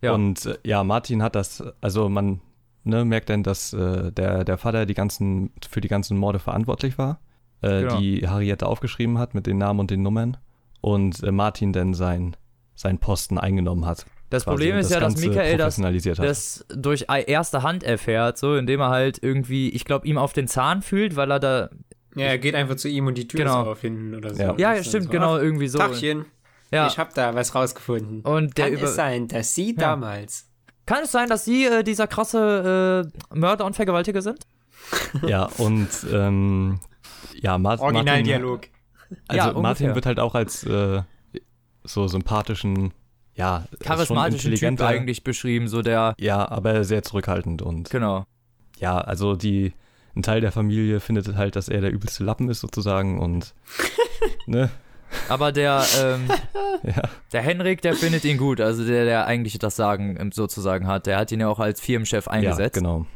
Ja. 0.00 0.12
Und 0.12 0.46
äh, 0.46 0.56
ja, 0.64 0.84
Martin 0.84 1.22
hat 1.22 1.34
das, 1.34 1.62
also 1.80 2.08
man 2.08 2.40
ne, 2.84 3.04
merkt 3.04 3.30
dann, 3.30 3.42
dass 3.42 3.72
äh, 3.72 4.12
der, 4.12 4.44
der 4.44 4.56
Vater 4.58 4.86
die 4.86 4.94
ganzen, 4.94 5.50
für 5.68 5.80
die 5.80 5.88
ganzen 5.88 6.16
Morde 6.16 6.38
verantwortlich 6.38 6.96
war, 6.98 7.20
äh, 7.62 7.82
Genau. 7.82 7.98
die 8.00 8.26
Harriet 8.28 8.62
aufgeschrieben 8.62 9.18
hat 9.18 9.34
mit 9.34 9.46
den 9.46 9.58
Namen 9.58 9.80
und 9.80 9.90
den 9.90 10.02
Nummern 10.02 10.36
und 10.80 11.22
äh, 11.22 11.32
Martin 11.32 11.72
dann 11.72 11.94
sein, 11.94 12.36
seinen 12.74 12.98
Posten 12.98 13.38
eingenommen 13.38 13.84
hat. 13.86 14.06
Das 14.30 14.44
quasi 14.44 14.54
Problem 14.56 14.76
ist 14.78 14.90
ja, 14.90 15.00
dass 15.00 15.16
Michael 15.16 15.56
das, 15.56 15.76
das 16.16 16.66
durch 16.68 17.06
erste 17.08 17.62
Hand 17.62 17.82
erfährt, 17.82 18.36
so 18.38 18.56
indem 18.56 18.80
er 18.80 18.90
halt 18.90 19.22
irgendwie, 19.22 19.70
ich 19.70 19.84
glaube, 19.84 20.06
ihm 20.06 20.18
auf 20.18 20.32
den 20.34 20.46
Zahn 20.46 20.82
fühlt, 20.82 21.16
weil 21.16 21.30
er 21.32 21.40
da. 21.40 21.70
Ja, 22.14 22.26
er 22.26 22.38
geht 22.38 22.54
einfach 22.54 22.76
zu 22.76 22.88
ihm 22.88 23.06
und 23.06 23.16
die 23.16 23.26
Tür 23.26 23.38
Genau. 23.40 23.62
ist 23.62 23.68
auf 23.68 23.80
hinten 23.80 24.14
oder 24.14 24.34
so. 24.34 24.42
Ja. 24.42 24.54
Ja, 24.58 24.82
stimmt, 24.84 25.04
so, 25.06 25.10
genau, 25.10 25.38
irgendwie 25.38 25.68
so. 25.68 25.78
Tachchen, 25.78 26.26
Ja. 26.70 26.86
ich 26.86 26.98
hab 26.98 27.14
da 27.14 27.34
was 27.34 27.54
rausgefunden. 27.54 28.20
Und 28.22 28.58
der 28.58 28.66
Kann 28.66 28.74
über 28.74 28.88
es 28.88 28.94
sein, 28.94 29.28
dass 29.28 29.54
sie 29.54 29.70
Ja. 29.70 29.76
damals 29.78 30.46
Kann 30.86 31.04
es 31.04 31.12
sein, 31.12 31.28
dass 31.28 31.44
sie 31.44 31.64
äh, 31.66 31.82
dieser 31.82 32.06
krasse 32.06 33.10
äh, 33.32 33.34
Mörder 33.38 33.64
und 33.66 33.74
Vergewaltiger 33.76 34.22
sind? 34.22 34.46
ja, 35.26 35.44
und 35.58 35.88
ähm, 36.12 36.80
ja, 37.40 37.58
Mar 37.58 37.76
Martin, 37.76 37.84
Originaldialog. 37.84 38.60
also 39.28 39.36
Ja, 39.36 39.44
Martin 39.52 39.58
ungefähr. 39.58 39.94
wird 39.94 40.06
halt 40.06 40.20
auch 40.20 40.34
als 40.34 40.64
äh, 40.64 41.02
so 41.84 42.08
sympathischen, 42.08 42.92
ja, 43.34 43.66
schon 43.70 43.78
Charismatischen 43.80 44.54
Typ 44.54 44.80
eigentlich 44.80 45.24
beschrieben, 45.24 45.68
so 45.68 45.82
der. 45.82 46.14
Ja, 46.18 46.48
aber 46.48 46.84
sehr 46.84 47.02
zurückhaltend 47.02 47.60
und 47.62 47.90
Genau. 47.90 48.24
ja, 48.78 48.98
also 48.98 49.36
die, 49.36 49.72
ein 50.16 50.22
Teil 50.22 50.40
der 50.40 50.52
Familie 50.52 51.00
findet 51.00 51.34
halt, 51.36 51.54
dass 51.56 51.68
er 51.68 51.80
der 51.82 51.92
übelste 51.92 52.24
Lappen 52.24 52.48
ist 52.48 52.60
sozusagen 52.60 53.18
und 53.20 53.54
ne, 54.46 54.70
Aber 55.28 55.52
der, 55.52 55.84
ähm, 56.02 56.28
ja, 56.82 57.02
der 57.32 57.42
Henrik, 57.42 57.82
der 57.82 57.94
findet 57.94 58.24
ihn 58.24 58.36
gut, 58.38 58.60
also 58.60 58.84
der, 58.84 59.04
der 59.04 59.26
eigentlich 59.26 59.58
das 59.58 59.76
Sagen 59.76 60.16
ähm, 60.20 60.32
sozusagen 60.32 60.86
hat. 60.86 61.06
Der 61.06 61.18
hat 61.18 61.32
ihn 61.32 61.40
ja 61.40 61.48
auch 61.48 61.58
als 61.60 61.80
Firmenchef 61.80 62.26
ja, 62.26 62.32
eingesetzt. 62.32 62.74
genau. 62.74 63.06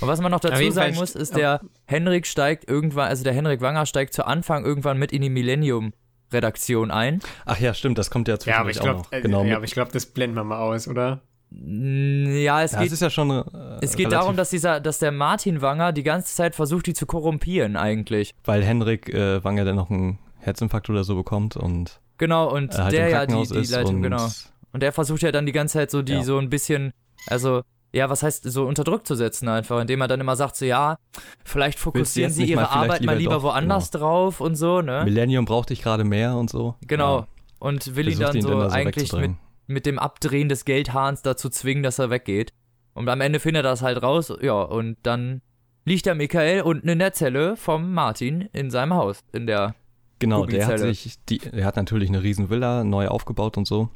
Und 0.00 0.08
was 0.08 0.20
man 0.20 0.32
noch 0.32 0.40
dazu 0.40 0.68
sagen 0.72 0.96
muss, 0.96 1.14
st- 1.14 1.20
ist, 1.20 1.36
der 1.36 1.60
Henrik 1.86 2.26
steigt 2.26 2.68
irgendwann, 2.68 3.08
also 3.08 3.22
der 3.22 3.32
Henrik 3.32 3.60
Wanger 3.60 3.86
steigt 3.86 4.14
zu 4.14 4.26
Anfang 4.26 4.64
irgendwann 4.64 4.98
mit 4.98 5.12
in 5.12 5.22
die 5.22 5.30
Millennium-Redaktion 5.30 6.90
ein. 6.90 7.20
Ach 7.44 7.58
ja, 7.60 7.72
stimmt, 7.74 7.98
das 7.98 8.10
kommt 8.10 8.26
ja 8.28 8.36
Ja, 8.44 8.58
aber 8.58 8.70
zwischendurch 8.70 8.70
ich 8.70 8.80
auch 8.80 8.84
glaube, 8.84 8.98
noch. 9.02 9.12
äh, 9.12 9.20
Genau, 9.20 9.44
ja, 9.44 9.56
aber 9.56 9.64
ich 9.64 9.72
glaube, 9.72 9.92
das 9.92 10.06
blenden 10.06 10.36
wir 10.36 10.44
mal 10.44 10.58
aus, 10.58 10.88
oder? 10.88 11.20
Ja, 11.52 12.62
es 12.62 12.72
ja, 12.72 12.78
geht, 12.80 12.88
es 12.88 12.94
ist 12.94 13.02
ja 13.02 13.08
schon 13.10 13.30
äh, 13.30 13.44
es 13.80 13.94
geht 13.94 14.10
darum, 14.10 14.36
dass 14.36 14.50
dieser, 14.50 14.80
dass 14.80 14.98
der 14.98 15.12
Martin 15.12 15.62
Wanger 15.62 15.92
die 15.92 16.02
ganze 16.02 16.34
Zeit 16.34 16.56
versucht, 16.56 16.86
die 16.86 16.92
zu 16.94 17.06
korrumpieren 17.06 17.76
eigentlich. 17.76 18.34
weil 18.44 18.64
Henrik 18.64 19.08
äh, 19.14 19.42
Wanger 19.44 19.64
dann 19.64 19.76
noch 19.76 19.88
einen 19.88 20.18
Herzinfarkt 20.46 20.88
oder 20.90 21.04
so 21.04 21.14
bekommt 21.16 21.56
und 21.56 22.00
Genau, 22.18 22.50
und 22.50 22.74
äh, 22.74 22.78
halt 22.78 22.92
der 22.92 23.08
ja 23.08 23.26
die, 23.26 23.46
die 23.46 23.72
Leitung, 23.72 23.96
und 23.96 24.02
genau. 24.02 24.26
Und 24.72 24.82
der 24.82 24.92
versucht 24.92 25.22
ja 25.22 25.32
dann 25.32 25.46
die 25.46 25.52
ganze 25.52 25.74
Zeit 25.74 25.90
so 25.90 26.02
die 26.02 26.14
Ja. 26.14 26.22
so 26.22 26.38
ein 26.38 26.50
bisschen, 26.50 26.92
also, 27.26 27.62
ja, 27.92 28.10
was 28.10 28.22
heißt, 28.22 28.44
so 28.50 28.66
unter 28.66 28.84
Druck 28.84 29.06
zu 29.06 29.14
setzen 29.14 29.48
einfach, 29.48 29.80
indem 29.80 30.00
er 30.00 30.08
dann 30.08 30.20
immer 30.20 30.36
sagt, 30.36 30.56
so, 30.56 30.64
ja, 30.64 30.96
vielleicht 31.44 31.78
fokussieren 31.78 32.30
sie 32.32 32.44
ihre 32.44 32.62
mal 32.62 32.66
Arbeit 32.68 33.02
mal 33.02 33.12
lieber 33.12 33.14
lieber 33.16 33.34
doch, 33.34 33.42
woanders 33.44 33.90
drauf 33.90 34.40
und 34.40 34.54
so, 34.54 34.82
ne? 34.82 35.02
Millennium 35.04 35.44
braucht 35.44 35.70
dich 35.70 35.82
gerade 35.82 36.04
mehr 36.04 36.36
und 36.36 36.50
so. 36.50 36.74
Genau. 36.86 37.20
Ja, 37.20 37.26
Und 37.58 37.96
will 37.96 38.08
ihn 38.08 38.18
dann 38.18 38.40
so 38.40 38.60
da 38.60 38.68
eigentlich 38.68 39.12
mit, 39.12 39.32
mit 39.66 39.86
dem 39.86 39.98
Abdrehen 39.98 40.48
des 40.48 40.64
Geldhahns 40.64 41.22
dazu 41.22 41.48
zwingen, 41.48 41.82
dass 41.82 41.98
er 41.98 42.10
weggeht. 42.10 42.52
Und 42.92 43.08
am 43.08 43.20
Ende 43.20 43.40
findet 43.40 43.60
er 43.64 43.70
das 43.70 43.82
halt 43.82 44.02
raus, 44.02 44.32
ja, 44.40 44.60
und 44.60 44.96
dann 45.02 45.42
liegt 45.84 46.06
der 46.06 46.14
Michael 46.14 46.62
unten 46.62 46.88
in 46.88 46.98
der 46.98 47.12
Zelle 47.12 47.56
vom 47.56 47.92
Martin 47.94 48.48
in 48.52 48.70
seinem 48.70 48.94
Haus, 48.94 49.20
in 49.32 49.46
der, 49.46 49.74
Genau, 50.18 50.46
der 50.46 50.66
hat 50.66 50.78
sich, 50.78 51.18
die, 51.28 51.40
er 51.52 51.66
hat 51.66 51.76
natürlich 51.76 52.08
eine 52.08 52.22
riesen 52.22 52.48
Villa 52.48 52.84
neu 52.84 53.08
aufgebaut 53.08 53.56
und 53.56 53.66
so. 53.66 53.90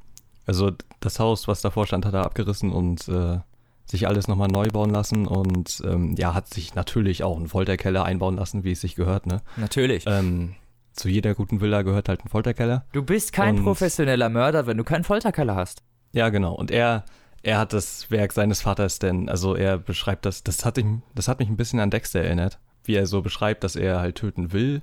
Also 0.46 0.72
das 1.00 1.18
Haus, 1.18 1.48
was 1.48 1.62
davor 1.62 1.86
stand, 1.86 2.04
hat 2.04 2.14
er 2.14 2.24
abgerissen 2.24 2.72
und 2.72 3.08
äh, 3.08 3.38
sich 3.86 4.06
alles 4.06 4.28
nochmal 4.28 4.48
neu 4.48 4.68
bauen 4.68 4.90
lassen 4.90 5.26
und 5.26 5.82
ähm, 5.84 6.14
ja, 6.16 6.34
hat 6.34 6.52
sich 6.52 6.74
natürlich 6.74 7.24
auch 7.24 7.36
einen 7.36 7.48
Folterkeller 7.48 8.04
einbauen 8.04 8.36
lassen, 8.36 8.64
wie 8.64 8.72
es 8.72 8.80
sich 8.80 8.94
gehört, 8.94 9.26
ne? 9.26 9.42
natürlich. 9.56 10.04
Ähm, 10.06 10.54
zu 10.92 11.08
jeder 11.08 11.34
guten 11.34 11.60
Villa 11.60 11.82
gehört 11.82 12.08
halt 12.08 12.24
ein 12.24 12.28
Folterkeller. 12.28 12.84
du 12.92 13.02
bist 13.02 13.32
kein 13.32 13.58
und- 13.58 13.64
professioneller 13.64 14.28
Mörder, 14.28 14.66
wenn 14.66 14.76
du 14.76 14.84
keinen 14.84 15.04
Folterkeller 15.04 15.54
hast. 15.54 15.82
Ja, 16.12 16.28
genau. 16.28 16.54
Und 16.54 16.70
er, 16.70 17.04
er 17.42 17.58
hat 17.58 17.72
das 17.72 18.10
Werk 18.10 18.32
seines 18.32 18.60
Vaters 18.60 18.98
denn, 18.98 19.28
also 19.28 19.54
er 19.54 19.78
beschreibt 19.78 20.26
das, 20.26 20.42
das 20.42 20.64
hat, 20.64 20.78
ihn, 20.78 21.02
das 21.14 21.28
hat 21.28 21.38
mich 21.38 21.48
ein 21.48 21.56
bisschen 21.56 21.80
an 21.80 21.90
Dexter 21.90 22.20
erinnert, 22.20 22.58
wie 22.84 22.94
er 22.94 23.06
so 23.06 23.22
beschreibt, 23.22 23.62
dass 23.64 23.76
er 23.76 24.00
halt 24.00 24.16
töten 24.16 24.52
will 24.52 24.80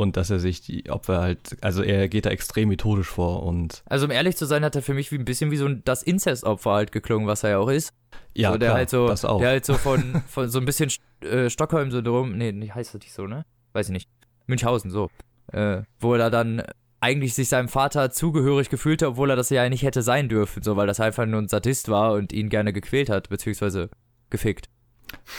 und 0.00 0.16
dass 0.16 0.30
er 0.30 0.38
sich 0.38 0.62
die 0.62 0.88
Opfer 0.90 1.20
halt, 1.20 1.56
also 1.60 1.82
er 1.82 2.08
geht 2.08 2.24
da 2.24 2.30
extrem 2.30 2.70
methodisch 2.70 3.08
vor 3.08 3.42
und 3.42 3.82
Also 3.86 4.06
um 4.06 4.10
ehrlich 4.10 4.36
zu 4.36 4.46
sein, 4.46 4.64
hat 4.64 4.74
er 4.74 4.82
für 4.82 4.94
mich 4.94 5.12
wie 5.12 5.16
ein 5.16 5.26
bisschen 5.26 5.50
wie 5.50 5.56
so 5.56 5.66
ein, 5.66 5.82
das 5.84 6.02
Inzestopfer 6.02 6.72
halt 6.72 6.90
geklungen, 6.92 7.28
was 7.28 7.44
er 7.44 7.50
ja 7.50 7.58
auch 7.58 7.68
ist. 7.68 7.92
ja, 8.34 8.52
so, 8.52 8.58
der 8.58 8.68
klar, 8.68 8.78
halt 8.78 8.90
so, 8.90 9.06
das 9.06 9.24
auch. 9.24 9.40
der 9.40 9.50
halt 9.50 9.66
so 9.66 9.74
von, 9.74 10.22
von 10.28 10.48
so 10.48 10.58
ein 10.58 10.64
bisschen 10.64 10.90
äh, 11.20 11.50
Stockholm-Syndrom, 11.50 12.36
nee, 12.36 12.70
heißt 12.74 12.94
das 12.94 13.02
nicht 13.02 13.12
so, 13.12 13.26
ne? 13.26 13.44
Weiß 13.74 13.88
ich 13.88 13.92
nicht. 13.92 14.08
Münchhausen, 14.46 14.90
so. 14.90 15.10
Äh, 15.52 15.82
wo 16.00 16.14
er 16.14 16.30
dann 16.30 16.62
eigentlich 17.00 17.34
sich 17.34 17.48
seinem 17.48 17.68
Vater 17.68 18.10
zugehörig 18.10 18.70
gefühlt 18.70 19.02
hat, 19.02 19.10
obwohl 19.10 19.30
er 19.30 19.36
das 19.36 19.50
ja 19.50 19.68
nicht 19.68 19.82
hätte 19.82 20.02
sein 20.02 20.28
dürfen, 20.28 20.62
so, 20.62 20.76
weil 20.76 20.86
das 20.86 21.00
einfach 21.00 21.26
nur 21.26 21.40
ein 21.40 21.48
Sadist 21.48 21.88
war 21.88 22.12
und 22.12 22.32
ihn 22.32 22.48
gerne 22.48 22.72
gequält 22.72 23.10
hat, 23.10 23.28
beziehungsweise 23.28 23.90
gefickt. 24.30 24.68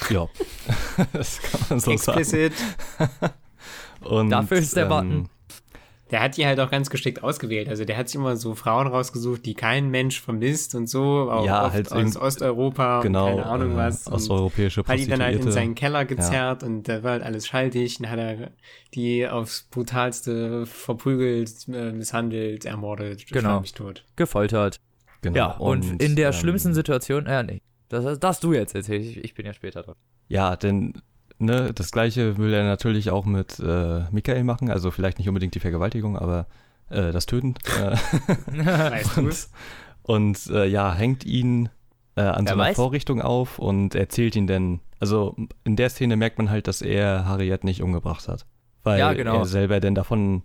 Ja, 0.09 0.27
das 1.13 1.41
kann 1.41 1.61
man 1.69 1.79
so 1.79 1.91
Explicit. 1.91 2.53
sagen. 2.97 3.33
Und, 4.01 4.29
Dafür 4.29 4.57
ist 4.57 4.75
der 4.75 4.83
ähm, 4.83 4.89
Button. 4.89 5.29
Der 6.11 6.19
hat 6.21 6.35
die 6.35 6.45
halt 6.45 6.59
auch 6.59 6.69
ganz 6.69 6.89
geschickt 6.89 7.23
ausgewählt. 7.23 7.69
Also 7.69 7.85
der 7.85 7.95
hat 7.95 8.09
sich 8.09 8.15
immer 8.15 8.35
so 8.35 8.53
Frauen 8.53 8.87
rausgesucht, 8.87 9.45
die 9.45 9.53
kein 9.53 9.89
Mensch 9.89 10.19
vermisst 10.19 10.75
und 10.75 10.87
so. 10.87 11.31
Auch 11.31 11.45
Ja, 11.45 11.65
oft 11.65 11.73
halt 11.73 11.91
aus 11.93 12.17
Osteuropa 12.17 13.01
Genau, 13.01 13.27
und 13.29 13.37
keine 13.37 13.45
Ahnung 13.45 13.71
äh, 13.73 13.77
was. 13.77 14.07
Und 14.07 14.15
osteuropäische 14.15 14.83
hat 14.85 14.99
die 14.99 15.07
dann 15.07 15.23
halt 15.23 15.39
in 15.45 15.51
seinen 15.51 15.73
Keller 15.73 16.03
gezerrt 16.03 16.63
und 16.63 16.89
da 16.89 17.01
war 17.03 17.11
halt 17.11 17.23
alles 17.23 17.47
schaltig. 17.47 17.97
Dann 17.99 18.09
hat 18.11 18.19
er 18.19 18.51
die 18.93 19.25
aufs 19.25 19.67
brutalste 19.71 20.65
verprügelt, 20.65 21.67
äh, 21.69 21.93
misshandelt, 21.93 22.65
ermordet, 22.65 23.25
Genau. 23.27 23.63
tot. 23.73 24.03
Gefoltert. 24.17 24.81
Genau, 25.21 25.37
Ja, 25.37 25.47
und, 25.57 26.01
in 26.01 26.17
der 26.17 26.27
ähm, 26.27 26.33
schlimmsten 26.33 26.73
Situation, 26.73 27.25
ja, 27.25 27.41
nee. 27.43 27.61
Das 27.87 28.19
darfst 28.19 28.43
du 28.43 28.53
jetzt 28.53 28.75
erzählen, 28.75 29.01
ich, 29.01 29.17
ich 29.23 29.33
bin 29.33 29.45
ja 29.45 29.53
später 29.53 29.83
dran. 29.83 29.95
Ja, 30.27 30.55
denn 30.55 30.93
ne, 31.41 31.71
das 31.73 31.91
gleiche 31.91 32.37
will 32.37 32.53
er 32.53 32.63
natürlich 32.63 33.09
auch 33.09 33.25
mit 33.25 33.59
äh, 33.59 34.01
Michael 34.11 34.43
machen, 34.43 34.69
also 34.69 34.91
vielleicht 34.91 35.17
nicht 35.17 35.27
unbedingt 35.27 35.55
die 35.55 35.59
Vergewaltigung, 35.59 36.17
aber 36.17 36.47
äh, 36.89 37.11
das 37.11 37.25
Töten. 37.25 37.55
Äh, 38.53 39.03
und 39.17 39.47
und 40.03 40.47
äh, 40.47 40.65
ja, 40.65 40.93
hängt 40.93 41.25
ihn 41.25 41.69
äh, 42.15 42.21
an 42.21 42.45
Wer 42.45 42.49
so 42.49 42.53
einer 42.55 42.63
weiß? 42.63 42.75
Vorrichtung 42.75 43.21
auf 43.21 43.59
und 43.59 43.95
erzählt 43.95 44.35
ihn 44.35 44.47
dann, 44.47 44.79
also 44.99 45.35
in 45.63 45.75
der 45.75 45.89
Szene 45.89 46.15
merkt 46.17 46.37
man 46.37 46.49
halt, 46.49 46.67
dass 46.67 46.81
er 46.81 47.25
Harriet 47.25 47.63
nicht 47.63 47.81
umgebracht 47.81 48.27
hat. 48.27 48.45
Weil 48.83 48.99
Ja, 48.99 49.13
genau. 49.13 49.39
er 49.39 49.45
selber 49.45 49.79
denn 49.79 49.95
davon 49.95 50.43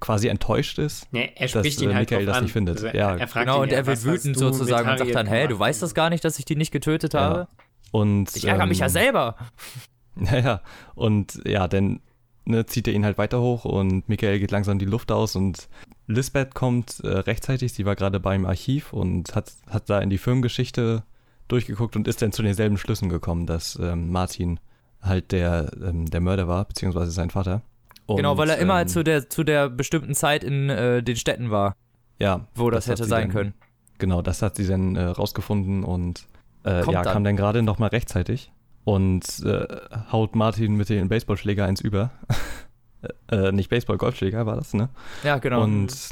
quasi 0.00 0.28
enttäuscht 0.28 0.78
ist. 0.78 1.06
Nee, 1.12 1.30
er 1.36 1.42
dass, 1.48 1.50
spricht 1.52 1.80
ihn 1.80 1.90
äh, 1.90 1.94
halt 1.94 2.10
Michael 2.10 2.26
das 2.26 2.36
an. 2.36 2.42
nicht 2.44 2.52
findet. 2.52 2.76
Also 2.76 2.88
Ja, 2.88 3.16
er, 3.16 3.28
fragt 3.28 3.46
Genau, 3.46 3.58
ihn 3.58 3.62
und 3.62 3.72
er 3.72 3.86
wird 3.86 4.04
wütend 4.04 4.36
sozusagen 4.36 4.90
und 4.90 4.98
sagt 4.98 5.14
dann, 5.14 5.26
hä, 5.26 5.46
du 5.46 5.58
weißt 5.58 5.82
das 5.82 5.94
gar 5.94 6.10
nicht, 6.10 6.24
dass 6.24 6.38
ich 6.38 6.44
die 6.44 6.56
nicht 6.56 6.72
getötet 6.72 7.14
Ja. 7.14 7.20
habe? 7.20 7.48
Und, 7.92 8.34
Ich 8.36 8.44
ärgere 8.46 8.66
mich 8.66 8.80
ja 8.80 8.86
ähm, 8.86 8.90
selber. 8.92 9.36
Naja, 10.20 10.62
und 10.94 11.42
ja, 11.44 11.68
dann 11.68 12.00
ne, 12.46 12.64
zieht 12.64 12.88
er 12.88 12.94
ihn 12.94 13.04
halt 13.04 13.18
weiter 13.18 13.40
hoch 13.40 13.64
und 13.64 14.08
Michael 14.08 14.38
geht 14.38 14.50
langsam 14.50 14.78
die 14.78 14.86
Luft 14.86 15.12
aus 15.12 15.36
und 15.36 15.68
Lisbeth 16.06 16.54
kommt 16.54 17.00
äh, 17.00 17.08
rechtzeitig, 17.08 17.72
sie 17.72 17.84
war 17.84 17.96
gerade 17.96 18.18
beim 18.18 18.46
Archiv 18.46 18.92
und 18.92 19.34
hat, 19.34 19.52
hat 19.68 19.90
da 19.90 20.00
in 20.00 20.08
die 20.08 20.18
Firmengeschichte 20.18 21.02
durchgeguckt 21.48 21.96
und 21.96 22.08
ist 22.08 22.22
dann 22.22 22.32
zu 22.32 22.42
denselben 22.42 22.78
Schlüssen 22.78 23.08
gekommen, 23.08 23.46
dass 23.46 23.78
ähm, 23.80 24.10
Martin 24.10 24.58
halt 25.02 25.32
der, 25.32 25.70
ähm, 25.82 26.06
der 26.06 26.20
Mörder 26.20 26.48
war, 26.48 26.64
beziehungsweise 26.64 27.10
sein 27.10 27.30
Vater. 27.30 27.62
Genau, 28.08 28.38
weil 28.38 28.50
er 28.50 28.58
immer 28.58 28.80
ähm, 28.80 28.88
zu 28.88 29.02
der 29.02 29.28
zu 29.28 29.42
der 29.42 29.68
bestimmten 29.68 30.14
Zeit 30.14 30.44
in 30.44 30.70
äh, 30.70 31.02
den 31.02 31.16
Städten 31.16 31.50
war, 31.50 31.74
ja, 32.18 32.46
wo 32.54 32.70
das, 32.70 32.86
hat 32.86 32.98
hätte 32.98 33.08
sein 33.08 33.22
dann- 33.24 33.32
können. 33.32 33.54
Genau, 33.98 34.22
das 34.22 34.42
hat 34.42 34.56
sie 34.56 34.66
dann 34.66 34.94
äh, 34.94 35.04
rausgefunden 35.04 35.82
und 35.82 36.26
äh, 36.64 36.84
ja, 36.90 37.02
dann. 37.02 37.12
kam 37.12 37.24
dann 37.24 37.36
gerade 37.36 37.62
noch 37.62 37.78
mal 37.78 37.88
rechtzeitig 37.88 38.52
und 38.86 39.24
äh, 39.44 39.66
haut 40.12 40.36
Martin 40.36 40.76
mit 40.76 40.88
dem 40.88 41.08
Baseballschläger 41.08 41.64
eins 41.66 41.80
über. 41.80 42.12
äh, 43.32 43.50
nicht 43.50 43.68
Baseball, 43.68 43.98
Golfschläger 43.98 44.46
war 44.46 44.54
das, 44.54 44.74
ne? 44.74 44.90
Ja, 45.24 45.38
genau. 45.38 45.64
Und, 45.64 46.10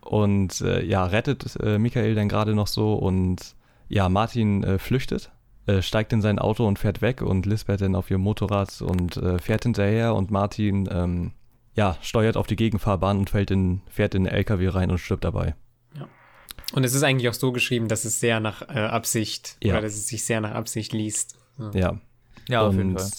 und 0.00 0.60
äh, 0.60 0.84
ja, 0.84 1.04
rettet 1.04 1.56
äh, 1.62 1.78
Michael 1.78 2.16
dann 2.16 2.28
gerade 2.28 2.56
noch 2.56 2.66
so 2.66 2.94
und 2.94 3.54
ja, 3.88 4.08
Martin 4.08 4.64
äh, 4.64 4.78
flüchtet, 4.80 5.30
äh, 5.66 5.82
steigt 5.82 6.12
in 6.12 6.20
sein 6.20 6.40
Auto 6.40 6.66
und 6.66 6.80
fährt 6.80 7.00
weg 7.00 7.22
und 7.22 7.46
Lisbeth 7.46 7.80
dann 7.80 7.94
auf 7.94 8.10
ihrem 8.10 8.22
Motorrad 8.22 8.82
und 8.82 9.16
äh, 9.18 9.38
fährt 9.38 9.62
hinterher 9.62 10.16
und 10.16 10.32
Martin 10.32 10.88
ähm, 10.90 11.30
ja, 11.74 11.96
steuert 12.00 12.36
auf 12.36 12.48
die 12.48 12.56
Gegenfahrbahn 12.56 13.18
und 13.18 13.30
fällt 13.30 13.52
in, 13.52 13.82
fährt 13.88 14.16
in 14.16 14.24
den 14.24 14.32
LKW 14.34 14.66
rein 14.66 14.90
und 14.90 14.98
stirbt 14.98 15.22
dabei. 15.22 15.54
Und 16.72 16.82
es 16.82 16.92
ist 16.92 17.04
eigentlich 17.04 17.28
auch 17.28 17.34
so 17.34 17.52
geschrieben, 17.52 17.86
dass 17.86 18.04
es 18.04 18.18
sehr 18.18 18.40
nach 18.40 18.62
Absicht 18.62 19.56
Ja. 19.62 19.74
oder 19.74 19.82
dass 19.82 19.94
es 19.94 20.08
sich 20.08 20.24
sehr 20.24 20.40
nach 20.40 20.50
Absicht 20.50 20.92
liest. 20.92 21.38
Ja. 21.58 21.70
Ja, 21.74 22.00
ja, 22.48 22.62
auf 22.62 22.70
und, 22.70 22.78
jeden 22.78 22.98
Fall. 22.98 23.10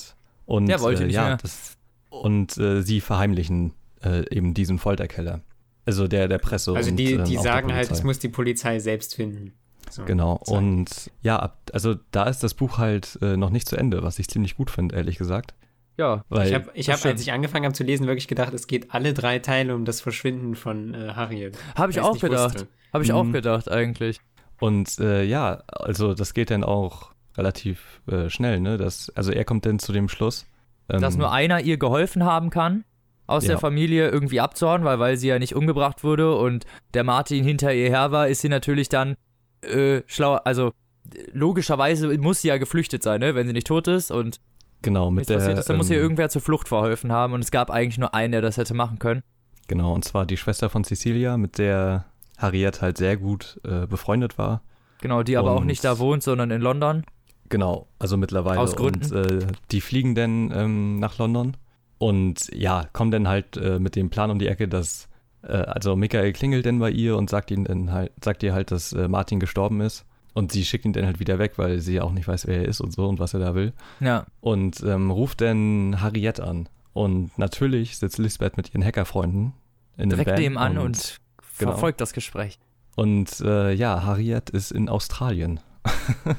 Und 0.45 0.65
Der 0.67 0.80
wollte 0.82 1.03
äh, 1.03 1.07
nicht 1.07 1.15
ja, 1.15 1.28
mehr. 1.28 1.38
Das, 1.38 1.78
und 2.09 2.57
äh, 2.57 2.82
sie 2.82 3.01
verheimlichen 3.01 3.73
äh, 4.03 4.23
eben 4.34 4.53
diesen 4.53 4.80
Folterkeller. 4.80 5.41
Also 5.86 6.07
der 6.07 6.28
der 6.28 6.38
Presse. 6.38 6.73
Also 6.73 6.91
und, 6.91 6.97
die, 6.97 7.13
ähm, 7.13 7.25
die 7.25 7.38
auch 7.38 7.43
der 7.43 7.51
sagen 7.53 7.73
halt, 7.73 7.91
es 7.91 8.03
muss 8.03 8.19
die 8.19 8.30
Polizei 8.30 8.80
selbst 8.80 9.15
finden. 9.15 9.53
So. 9.89 10.03
Genau. 10.03 10.41
Sagen. 10.43 10.57
Und 10.57 11.11
ja, 11.21 11.53
also 11.71 11.95
da 12.11 12.23
ist 12.25 12.43
das 12.43 12.53
Buch 12.53 12.78
halt 12.78 13.17
äh, 13.21 13.38
noch 13.38 13.49
nicht 13.49 13.69
zu 13.69 13.78
Ende, 13.78 14.03
was 14.03 14.19
ich 14.19 14.28
ziemlich 14.28 14.55
gut 14.57 14.69
finde, 14.69 14.95
ehrlich 14.95 15.17
gesagt. 15.17 15.53
Ja, 15.97 16.23
Weil 16.30 16.47
Ich 16.49 16.53
habe, 16.53 16.69
ich 16.75 16.89
hab, 16.91 17.03
als 17.05 17.21
ich 17.21 17.32
angefangen 17.32 17.65
habe 17.65 17.73
zu 17.73 17.84
lesen, 17.84 18.05
wirklich 18.05 18.28
gedacht, 18.28 18.53
es 18.53 18.67
geht 18.67 18.93
alle 18.93 19.13
drei 19.13 19.39
Teile 19.39 19.73
um 19.73 19.84
das 19.84 19.99
Verschwinden 20.01 20.55
von 20.55 20.93
äh, 20.93 21.13
Harriet. 21.15 21.57
habe 21.75 21.91
ich 21.91 21.99
auch 22.01 22.19
gedacht. 22.19 22.67
Habe 22.93 23.03
ich 23.03 23.13
auch 23.13 23.23
Mhm. 23.23 23.34
gedacht 23.34 23.71
eigentlich. 23.71 24.19
Und 24.59 24.99
äh, 24.99 25.23
ja, 25.23 25.63
also 25.67 26.13
das 26.13 26.34
geht 26.34 26.51
dann 26.51 26.63
auch 26.63 27.11
relativ 27.38 28.02
äh, 28.08 28.30
schnell, 28.30 28.60
ne? 28.60 28.78
Das, 28.78 29.12
also 29.16 29.32
er 29.32 29.46
kommt 29.46 29.66
dann 29.66 29.80
zu 29.80 29.92
dem 29.94 30.10
Schluss. 30.10 30.46
ähm, 30.90 31.02
Dass 31.02 31.18
nur 31.18 31.32
einer 31.32 31.62
ihr 31.62 31.78
geholfen 31.78 32.24
haben 32.24 32.50
kann, 32.50 32.84
aus 33.28 33.44
Ja. 33.44 33.50
der 33.50 33.60
Familie 33.60 34.10
irgendwie 34.10 34.40
abzuhauen, 34.40 34.84
weil, 34.86 35.00
weil 35.00 35.18
sie 35.18 35.28
ja 35.28 35.38
nicht 35.40 35.56
umgebracht 35.56 36.04
wurde 36.04 36.36
und 36.36 36.66
der 36.94 37.04
Martin 37.04 37.44
hinter 37.44 37.74
ihr 37.74 37.90
her 37.90 38.12
war, 38.12 38.28
ist 38.28 38.42
sie 38.42 38.50
natürlich 38.50 38.90
dann 38.90 39.16
äh, 39.62 40.02
schlauer, 40.08 40.42
also 40.46 40.72
logischerweise 41.34 42.18
muss 42.18 42.42
sie 42.42 42.48
ja 42.50 42.58
geflüchtet 42.58 43.04
sein, 43.04 43.20
ne? 43.20 43.36
Wenn 43.36 43.48
sie 43.48 43.54
nicht 43.54 43.68
tot 43.68 43.88
ist 43.88 44.12
und 44.12 44.40
genau 44.82 45.12
mit 45.12 45.30
der 45.30 45.36
passiert 45.38 45.58
ist, 45.60 45.70
dann 45.70 45.78
muss 45.78 45.90
ihr 45.90 45.98
ähm, 45.98 46.04
irgendwer 46.04 46.30
zur 46.30 46.42
Flucht 46.42 46.68
verholfen 46.68 47.12
haben 47.12 47.34
und 47.34 47.42
es 47.44 47.52
gab 47.52 47.70
eigentlich 47.70 47.98
nur 47.98 48.14
einen, 48.14 48.32
der 48.32 48.42
das 48.42 48.58
hätte 48.58 48.74
machen 48.74 49.00
können. 49.00 49.22
Genau, 49.68 49.94
und 49.94 50.06
zwar 50.06 50.26
die 50.26 50.38
Schwester 50.38 50.70
von 50.70 50.84
Cecilia, 50.84 51.38
mit 51.38 51.58
der 51.58 52.06
Harriet 52.38 52.82
halt 52.82 52.98
sehr 52.98 53.18
gut 53.18 53.60
äh, 53.66 53.86
befreundet 53.88 54.38
war. 54.38 54.62
Genau, 55.02 55.24
die 55.24 55.38
aber 55.38 55.52
auch 55.52 55.62
Und- 55.62 55.68
nicht 55.68 55.84
da 55.84 56.00
wohnt, 56.00 56.24
sondern 56.24 56.52
in 56.52 56.62
London. 56.62 57.04
Genau, 57.50 57.88
also 58.00 58.18
mittlerweile. 58.18 58.60
Aus 58.60 58.76
Gründen. 58.76 59.16
Und 59.16 59.32
äh, 59.32 59.48
die 59.72 59.82
fliegen 59.82 60.16
dann 60.16 60.52
ähm, 60.54 61.00
nach 61.00 61.18
London 61.18 61.56
und 61.98 62.54
ja, 62.54 62.88
kommen 62.93 63.12
dann 63.12 63.28
halt 63.28 63.58
äh, 63.58 63.80
mit 63.80 63.95
dem 63.95 64.10
Plan 64.10 64.32
um 64.32 64.39
die 64.39 64.48
Ecke, 64.48 64.68
dass 64.68 65.08
äh, 65.43 65.54
also 65.54 65.95
Michael 65.95 66.34
klingelt 66.34 66.66
dann 66.66 66.80
bei 66.80 66.91
ihr 66.91 67.18
und 67.18 67.30
sagt 67.30 67.52
ihnen 67.52 67.66
dann 67.66 67.91
halt, 67.91 68.12
sagt 68.24 68.43
ihr 68.43 68.54
halt, 68.54 68.72
dass 68.72 68.93
äh, 68.93 69.08
Martin 69.08 69.39
gestorben 69.39 69.82
ist. 69.82 70.06
Und 70.34 70.52
sie 70.52 70.64
schickt 70.66 70.86
ihn 70.86 70.93
dann 70.93 71.08
halt 71.08 71.20
wieder 71.20 71.39
weg, 71.39 71.54
weil 71.56 71.80
sie 71.80 71.95
ja 71.95 72.04
auch 72.04 72.12
nicht 72.12 72.28
weiß, 72.28 72.45
wer 72.45 72.60
er 72.60 72.66
ist 72.68 72.80
und 72.80 72.93
so 72.93 73.08
und 73.08 73.18
was 73.18 73.34
er 73.34 73.39
da 73.39 73.56
will. 73.56 73.74
Ja, 74.00 74.28
Und 74.39 74.84
ähm, 74.84 75.10
ruft 75.10 75.41
dann 75.41 76.00
Harriet 76.00 76.39
an. 76.39 76.70
Und 76.93 77.36
natürlich 77.39 77.98
sitzt 77.98 78.20
Lisbeth 78.20 78.56
mit 78.56 78.70
ihren 78.70 78.84
Hackerfreunden 78.84 79.54
in 79.98 80.10
dem 80.10 80.20
direkt 80.20 80.38
neben 80.38 80.60
an 80.60 80.78
und, 80.78 81.20
genau. 81.58 81.72
verfolgt 81.72 82.02
das 82.02 82.14
Gespräch. 82.14 82.60
Und 82.95 83.39
äh, 83.41 83.74
ja, 83.74 84.04
Harriet 84.04 84.52
ist 84.52 84.72
in 84.72 84.89
Australien. 84.89 85.60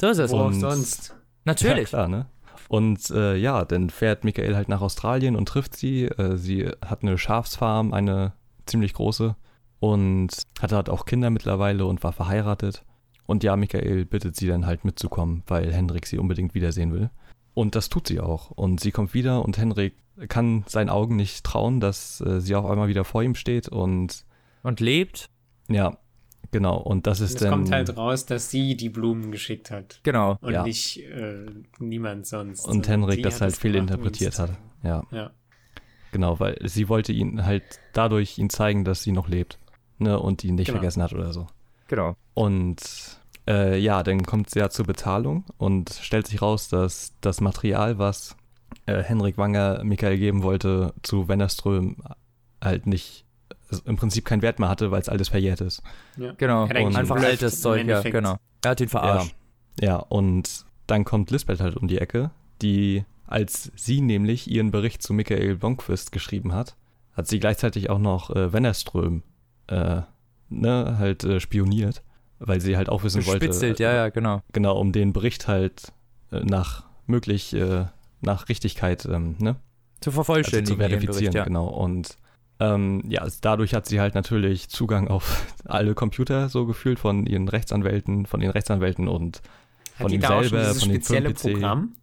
So 0.00 0.08
ist 0.08 0.18
es. 0.18 0.30
Wo 0.30 0.38
auch 0.38 0.46
Und- 0.46 0.60
sonst. 0.60 1.14
Natürlich. 1.44 1.92
Ja, 1.92 1.98
klar, 2.06 2.08
ne? 2.08 2.26
Und 2.68 3.10
äh, 3.10 3.36
ja, 3.36 3.64
dann 3.64 3.90
fährt 3.90 4.24
Michael 4.24 4.56
halt 4.56 4.68
nach 4.68 4.80
Australien 4.80 5.36
und 5.36 5.46
trifft 5.48 5.76
sie. 5.76 6.04
Äh, 6.06 6.36
sie 6.36 6.68
hat 6.84 7.02
eine 7.02 7.16
Schafsfarm, 7.18 7.92
eine 7.94 8.32
ziemlich 8.66 8.92
große. 8.94 9.36
Und 9.78 10.30
hatte 10.60 10.74
halt 10.76 10.88
auch 10.88 11.04
Kinder 11.04 11.30
mittlerweile 11.30 11.86
und 11.86 12.02
war 12.02 12.12
verheiratet. 12.12 12.82
Und 13.26 13.44
ja, 13.44 13.56
Michael 13.56 14.04
bittet 14.04 14.34
sie 14.36 14.48
dann 14.48 14.66
halt 14.66 14.84
mitzukommen, 14.84 15.42
weil 15.46 15.72
Henrik 15.72 16.06
sie 16.06 16.18
unbedingt 16.18 16.54
wiedersehen 16.54 16.92
will. 16.92 17.10
Und 17.54 17.74
das 17.74 17.88
tut 17.88 18.08
sie 18.08 18.20
auch. 18.20 18.50
Und 18.50 18.80
sie 18.80 18.90
kommt 18.90 19.14
wieder 19.14 19.44
und 19.44 19.58
Henrik 19.58 19.94
kann 20.28 20.64
seinen 20.66 20.88
Augen 20.90 21.16
nicht 21.16 21.44
trauen, 21.44 21.78
dass 21.80 22.20
äh, 22.22 22.40
sie 22.40 22.54
auf 22.54 22.66
einmal 22.66 22.88
wieder 22.88 23.04
vor 23.04 23.22
ihm 23.22 23.34
steht. 23.34 23.68
Und 23.68 24.24
Und 24.62 24.80
lebt. 24.80 25.26
ja, 25.68 25.96
genau. 26.58 26.78
Und 26.78 27.06
das 27.06 27.20
ist 27.20 27.34
Es 27.34 27.36
dann. 27.42 27.50
kommt 27.50 27.70
halt 27.70 27.96
raus, 27.96 28.24
dass 28.26 28.50
sie 28.50 28.76
die 28.76 28.88
Blumen 28.88 29.30
geschickt 29.30 29.70
hat. 29.70 30.00
Genau. 30.02 30.38
Und 30.40 30.52
Ja. 30.52 30.62
nicht 30.62 30.98
äh, 31.04 31.46
niemand 31.78 32.26
sonst. 32.26 32.66
Und 32.66 32.86
sondern 32.86 32.90
Henrik 33.10 33.22
das 33.22 33.40
halt 33.40 33.52
es 33.52 33.58
fehlinterpretiert 33.58 34.38
hat. 34.38 34.52
Ja. 34.82 35.02
Ja. 35.10 35.30
Genau, 36.12 36.40
weil 36.40 36.56
sie 36.64 36.88
wollte 36.88 37.12
ihn 37.12 37.44
halt 37.44 37.62
dadurch 37.92 38.38
ihn 38.38 38.48
zeigen, 38.48 38.84
dass 38.84 39.02
sie 39.02 39.12
noch 39.12 39.28
lebt. 39.28 39.58
Ne, 39.98 40.18
und 40.18 40.44
ihn 40.44 40.54
nicht 40.56 40.66
Genau. 40.66 40.78
vergessen 40.78 41.02
hat 41.02 41.12
oder 41.14 41.32
so. 41.32 41.46
Genau. 41.88 42.16
Und 42.34 42.76
äh, 43.48 43.78
ja, 43.78 44.02
dann 44.02 44.24
kommt 44.24 44.48
es 44.48 44.54
ja 44.54 44.68
zur 44.70 44.84
Bezahlung 44.86 45.44
und 45.58 45.90
stellt 46.02 46.26
sich 46.26 46.42
raus, 46.42 46.68
dass 46.68 47.12
das 47.20 47.40
Material, 47.40 47.98
was 47.98 48.36
äh, 48.86 49.02
Henrik 49.02 49.38
Wanger 49.38 49.84
Michael 49.84 50.18
geben 50.18 50.42
wollte, 50.42 50.92
zu 51.02 51.28
Wennerström 51.28 51.96
halt 52.62 52.86
nicht, 52.86 53.24
also 53.24 53.25
im 53.84 53.96
Prinzip 53.96 54.24
keinen 54.24 54.42
Wert 54.42 54.58
mehr 54.58 54.68
hatte, 54.68 54.90
weil 54.90 55.00
es 55.00 55.08
alles 55.08 55.28
verjährt 55.28 55.60
ist. 55.60 55.82
Ja. 56.16 56.32
Genau. 56.36 56.66
Er 56.66 56.76
eigentlich 56.76 56.96
Einfach 56.96 57.16
altes 57.16 57.60
Zeug, 57.60 57.86
ja, 57.86 58.00
genau. 58.02 58.36
Er 58.62 58.70
hat 58.70 58.80
ihn 58.80 58.88
verarscht. 58.88 59.34
Ja, 59.80 59.86
ja, 59.86 59.96
und 59.96 60.64
dann 60.86 61.04
kommt 61.04 61.30
Lisbeth 61.30 61.60
halt 61.60 61.76
um 61.76 61.88
die 61.88 61.98
Ecke, 61.98 62.30
die, 62.62 63.04
als 63.26 63.72
sie 63.74 64.00
nämlich 64.00 64.50
ihren 64.50 64.70
Bericht 64.70 65.02
zu 65.02 65.12
Michael 65.12 65.56
Blomqvist 65.56 66.12
geschrieben 66.12 66.52
hat, 66.52 66.76
hat 67.12 67.26
sie 67.26 67.40
gleichzeitig 67.40 67.90
auch 67.90 67.98
noch 67.98 68.30
äh, 68.30 68.52
Wennerström 68.52 69.22
äh, 69.66 70.02
ne, 70.48 70.96
halt 70.98 71.24
äh, 71.24 71.40
spioniert, 71.40 72.02
weil 72.38 72.60
sie 72.60 72.76
halt 72.76 72.88
auch 72.88 73.02
wissen 73.02 73.26
wollte, 73.26 73.46
Gespitzelt, 73.46 73.80
ja, 73.80 73.92
ja, 73.92 74.08
genau. 74.10 74.42
genau, 74.52 74.78
um 74.78 74.92
den 74.92 75.12
Bericht 75.12 75.48
halt 75.48 75.92
äh, 76.30 76.40
nach 76.40 76.84
möglich, 77.06 77.52
äh, 77.54 77.86
nach 78.20 78.48
Richtigkeit, 78.48 79.06
ähm, 79.06 79.36
ne, 79.38 79.56
Zu 80.00 80.10
also 80.10 80.22
vervollständigen. 80.22 80.66
zu 80.66 80.72
ihren 80.72 80.90
verifizieren, 80.90 81.32
Bericht, 81.32 81.34
ja. 81.34 81.44
genau. 81.44 81.66
Und 81.68 82.16
ähm, 82.58 83.02
ja, 83.08 83.22
also 83.22 83.38
dadurch 83.40 83.74
hat 83.74 83.86
sie 83.86 84.00
halt 84.00 84.14
natürlich 84.14 84.68
Zugang 84.68 85.08
auf 85.08 85.46
alle 85.64 85.94
Computer 85.94 86.48
so 86.48 86.66
gefühlt 86.66 86.98
von 86.98 87.26
ihren 87.26 87.48
Rechtsanwälten, 87.48 88.26
von 88.26 88.40
den 88.40 88.50
Rechtsanwälten 88.50 89.08
und 89.08 89.42
Hat 89.94 90.02
Von 90.02 90.12
ihm 90.12 90.20
da 90.20 90.28
auch 90.28 90.42
schon 90.42 90.50
selber, 90.50 90.74
von 90.74 90.88
dem 90.88 90.94
spezielle 90.94 91.34
Firmen-PC. 91.34 91.52
Programm? 91.52 91.96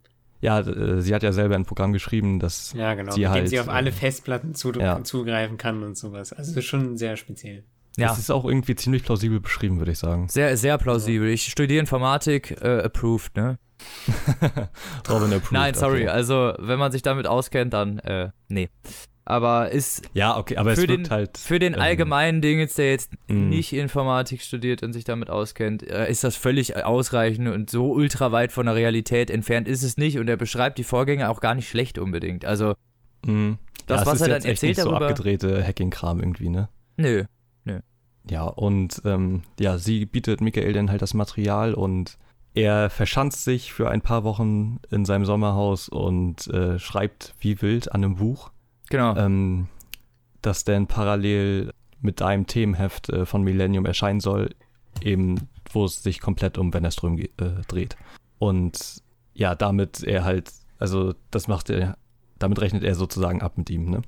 ja, 0.44 0.60
äh, 0.60 1.00
sie 1.00 1.14
hat 1.14 1.22
ja 1.22 1.32
selber 1.32 1.54
ein 1.54 1.64
Programm 1.64 1.94
geschrieben, 1.94 2.38
das 2.38 2.74
Ja, 2.74 2.94
genau. 2.94 3.12
Sie 3.12 3.20
mit 3.20 3.28
dem 3.28 3.32
halt, 3.32 3.48
sie 3.48 3.60
auf 3.60 3.68
alle 3.70 3.88
äh, 3.88 3.92
Festplatten 3.92 4.54
zu, 4.54 4.72
ja. 4.72 5.02
zugreifen 5.02 5.56
kann 5.56 5.82
und 5.82 5.96
sowas. 5.96 6.34
Also 6.34 6.60
schon 6.60 6.98
sehr 6.98 7.16
speziell. 7.16 7.64
Ja, 7.96 8.08
das 8.08 8.18
ist 8.18 8.30
auch 8.30 8.44
irgendwie 8.44 8.74
ziemlich 8.74 9.04
plausibel 9.04 9.40
beschrieben, 9.40 9.78
würde 9.78 9.92
ich 9.92 9.98
sagen. 9.98 10.28
sehr, 10.28 10.56
sehr 10.56 10.76
plausibel. 10.78 11.28
Ich 11.28 11.44
studiere 11.44 11.80
Informatik, 11.80 12.60
äh, 12.60 12.82
approved, 12.82 13.36
ne? 13.36 13.58
Robin 15.08 15.32
approved, 15.32 15.52
Nein, 15.52 15.74
sorry, 15.74 16.02
okay. 16.02 16.08
also 16.08 16.54
wenn 16.58 16.78
man 16.78 16.92
sich 16.92 17.02
damit 17.02 17.26
auskennt, 17.26 17.72
dann, 17.72 17.98
äh, 18.00 18.30
nee. 18.48 18.68
Aber 19.26 19.70
ist 19.70 20.02
Ja, 20.12 20.36
okay, 20.36 20.56
aber 20.58 20.72
es 20.72 20.80
für 20.80 20.86
den- 20.86 21.08
halt. 21.08 21.38
für 21.38 21.58
den 21.58 21.74
ähm, 21.74 21.80
allgemeinen 21.80 22.42
Ding 22.42 22.58
jetzt, 22.58 22.76
der 22.76 22.90
jetzt 22.90 23.12
mh. 23.28 23.34
nicht 23.34 23.72
Informatik 23.72 24.42
studiert 24.42 24.82
und 24.82 24.92
sich 24.92 25.04
damit 25.04 25.30
auskennt, 25.30 25.82
äh, 25.82 26.10
ist 26.10 26.24
das 26.24 26.36
völlig 26.36 26.84
ausreichend 26.84 27.48
und 27.48 27.70
so 27.70 27.90
ultra 27.92 28.32
weit 28.32 28.52
von 28.52 28.66
der 28.66 28.74
Realität 28.74 29.30
entfernt 29.30 29.66
ist 29.66 29.82
es 29.82 29.96
nicht 29.96 30.18
und 30.18 30.28
er 30.28 30.36
beschreibt 30.36 30.76
die 30.78 30.84
Vorgänge 30.84 31.30
auch 31.30 31.40
gar 31.40 31.54
nicht 31.54 31.68
schlecht 31.70 31.98
unbedingt. 31.98 32.44
Also, 32.44 32.74
mh. 33.26 33.56
das, 33.86 34.00
ja, 34.00 34.06
was 34.06 34.14
ist 34.16 34.20
er 34.22 34.28
dann 34.28 34.42
erzählt 34.42 34.62
nicht 34.62 34.80
so 34.80 34.90
darüber. 34.90 35.08
abgedrehte 35.08 35.64
Hacking-Kram 35.66 36.20
irgendwie, 36.20 36.50
ne? 36.50 36.68
Nö. 36.96 37.24
Ja, 38.30 38.44
und 38.44 39.02
ähm, 39.04 39.42
ja, 39.60 39.76
sie 39.76 40.06
bietet 40.06 40.40
Michael 40.40 40.72
dann 40.72 40.90
halt 40.90 41.02
das 41.02 41.12
Material 41.12 41.74
und 41.74 42.16
er 42.54 42.88
verschanzt 42.88 43.44
sich 43.44 43.74
für 43.74 43.90
ein 43.90 44.00
paar 44.00 44.24
Wochen 44.24 44.78
in 44.90 45.04
seinem 45.04 45.26
Sommerhaus 45.26 45.90
und 45.90 46.46
äh, 46.46 46.78
schreibt 46.78 47.34
wie 47.40 47.60
wild 47.60 47.92
an 47.92 48.02
einem 48.02 48.14
Buch, 48.14 48.50
Genau. 48.90 49.16
ähm, 49.16 49.68
das 50.42 50.64
dann 50.64 50.86
parallel 50.86 51.72
mit 52.00 52.20
einem 52.20 52.46
Themenheft 52.46 53.08
äh, 53.08 53.26
von 53.26 53.42
Millennium 53.42 53.86
erscheinen 53.86 54.20
soll, 54.20 54.54
eben 55.00 55.48
wo 55.72 55.86
es 55.86 56.02
sich 56.02 56.20
komplett 56.20 56.58
um 56.58 56.72
Wennerström 56.72 57.18
äh, 57.18 57.28
dreht. 57.66 57.96
Und 58.38 59.02
ja, 59.32 59.54
damit 59.54 60.02
er 60.02 60.24
halt, 60.24 60.52
also 60.78 61.14
das 61.30 61.48
macht 61.48 61.70
er, 61.70 61.96
damit 62.38 62.60
rechnet 62.60 62.84
er 62.84 62.94
sozusagen 62.94 63.42
ab 63.42 63.56
mit 63.56 63.70
ihm, 63.70 63.90
ne? 63.90 64.02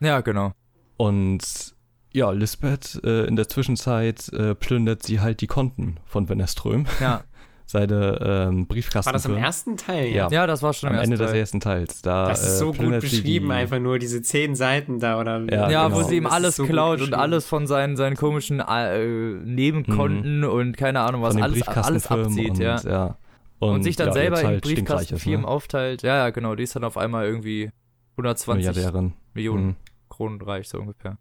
ja, 0.00 0.20
genau. 0.20 0.52
Und 0.96 1.74
ja, 2.12 2.30
Lisbeth 2.32 3.00
äh, 3.04 3.24
in 3.26 3.36
der 3.36 3.48
Zwischenzeit 3.48 4.28
äh, 4.32 4.54
plündert 4.54 5.04
sie 5.04 5.20
halt 5.20 5.40
die 5.40 5.46
Konten 5.46 5.98
von 6.06 6.28
Wennerström, 6.28 6.86
Ja. 7.00 7.22
seine 7.70 8.18
ähm, 8.48 8.66
Briefkasten. 8.66 9.04
War 9.06 9.12
das 9.12 9.26
im 9.26 9.36
ersten 9.36 9.76
Teil? 9.76 10.08
Ja. 10.08 10.28
Ja, 10.30 10.46
das 10.46 10.62
war 10.62 10.72
schon 10.72 10.88
am 10.88 10.94
im 10.94 11.02
Ende 11.02 11.16
ersten 11.16 11.22
des 11.24 11.30
Teil. 11.32 11.40
ersten 11.40 11.60
Teils. 11.60 12.00
Da, 12.02 12.28
Das 12.28 12.42
ist 12.42 12.54
äh, 12.54 12.56
so 12.56 12.66
gut 12.68 12.78
plündert 12.78 13.02
sie 13.02 13.08
beschrieben, 13.18 13.48
die, 13.48 13.52
einfach 13.52 13.78
nur 13.78 13.98
diese 13.98 14.22
zehn 14.22 14.54
Seiten 14.54 15.00
da 15.00 15.20
oder 15.20 15.40
Ja, 15.50 15.68
Ja, 15.70 15.88
genau. 15.88 16.00
wo 16.00 16.02
sie 16.02 16.16
ihm 16.16 16.26
alles 16.26 16.56
so 16.56 16.62
gut 16.62 16.70
klaut 16.72 17.02
und 17.02 17.12
alles 17.12 17.46
von 17.46 17.66
seinen, 17.66 17.96
seinen 17.96 18.16
komischen 18.16 18.60
äh, 18.60 19.04
Nebenkonten 19.06 20.44
und 20.44 20.76
keine 20.78 21.00
Ahnung 21.00 21.20
was, 21.22 21.36
alles, 21.36 21.68
alles 21.68 22.06
abzieht, 22.06 22.50
und, 22.52 22.58
ja. 22.60 22.80
ja. 22.80 23.16
Und, 23.58 23.82
sich 23.82 23.96
dann 23.96 24.08
ja, 24.08 24.12
selber 24.14 24.40
in 24.40 24.46
halt 24.46 24.64
ist, 24.66 24.74
Briefkastenfirmen 24.74 25.42
ne? 25.42 25.48
aufteilt. 25.48 26.02
Ja, 26.02 26.16
ja, 26.16 26.30
genau, 26.30 26.54
die 26.54 26.62
ist 26.62 26.74
dann 26.74 26.84
auf 26.84 26.96
einmal 26.96 27.26
irgendwie 27.26 27.70
120 28.12 28.66
Milliardärin. 28.66 29.12
Millionen 29.34 29.66
Mhm. 29.66 29.76
Kronen 30.08 30.40
reich, 30.40 30.68
so 30.68 30.78
ungefähr. 30.78 31.18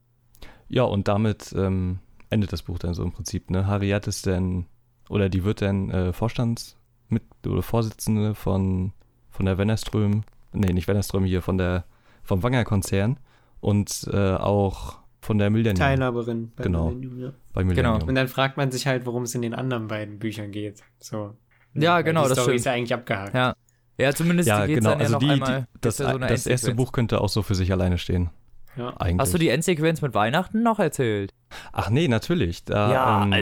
Ja, 0.69 0.83
und 0.83 1.07
damit 1.07 1.53
ähm, 1.57 1.99
endet 2.29 2.53
das 2.53 2.63
Buch 2.63 2.79
dann 2.79 2.93
so 2.93 3.03
im 3.03 3.11
Prinzip. 3.11 3.49
Ne? 3.49 3.67
Harriet 3.67 4.07
ist 4.07 4.27
dann, 4.27 4.65
oder 5.09 5.29
die 5.29 5.43
wird 5.43 5.61
dann 5.61 5.89
äh, 5.89 6.13
Vorstandsmit 6.13 7.23
oder 7.45 7.61
Vorsitzende 7.61 8.35
von, 8.35 8.93
von 9.29 9.45
der 9.45 9.57
Wennerström, 9.57 10.23
nee, 10.53 10.73
nicht 10.73 10.87
Wennerström 10.87 11.23
hier, 11.25 11.41
von 11.41 11.57
der, 11.57 11.85
vom 12.23 12.43
Wanger-Konzern 12.43 13.19
und 13.59 14.07
äh, 14.11 14.33
auch 14.35 14.99
von 15.21 15.37
der 15.37 15.49
Millennium 15.49 15.75
Teilhaberin 15.75 16.51
bei 16.55 16.63
Genau. 16.63 16.85
Millennium, 16.89 17.19
ja. 17.19 17.31
bei 17.53 17.63
Millennium. 17.63 18.03
Und 18.07 18.15
dann 18.15 18.27
fragt 18.27 18.55
man 18.57 18.71
sich 18.71 18.87
halt, 18.87 19.05
worum 19.05 19.23
es 19.23 19.35
in 19.35 19.41
den 19.41 19.53
anderen 19.53 19.87
beiden 19.87 20.19
Büchern 20.19 20.51
geht. 20.51 20.83
So. 20.99 21.35
Ja, 21.73 21.95
Weil 21.95 22.03
genau, 22.03 22.23
die 22.23 22.29
das 22.29 22.37
Story 22.37 22.45
stimmt. 22.51 22.59
ist 22.59 22.65
ja 22.65 22.71
eigentlich 22.73 22.93
abgehakt. 22.93 23.33
Ja. 23.33 23.55
Ja, 23.99 24.13
zumindest 24.13 24.47
Ja, 24.47 24.65
geht's 24.67 24.77
genau, 24.79 24.91
dann 24.91 24.99
ja 24.99 25.05
also 25.05 25.13
noch 25.15 25.19
die, 25.19 25.29
einmal. 25.31 25.61
die, 25.73 25.79
das, 25.81 25.97
ja 25.97 26.11
so 26.11 26.17
das 26.19 26.45
erste. 26.45 26.75
Buch 26.75 26.91
könnte 26.91 27.19
auch 27.19 27.29
so 27.29 27.41
für 27.41 27.55
sich 27.55 27.71
alleine 27.71 27.97
stehen. 27.97 28.29
Ja. 28.77 28.95
Eigentlich. 28.97 29.19
Hast 29.21 29.33
du 29.33 29.39
die 29.39 29.49
Endsequenz 29.49 30.01
mit 30.03 30.13
Weihnachten 30.13 30.61
noch 30.61 30.77
erzählt? 30.77 31.33
Ach 31.73 31.89
nee, 31.89 32.07
natürlich. 32.07 32.63
Da, 32.63 33.23
ähm, 33.23 33.33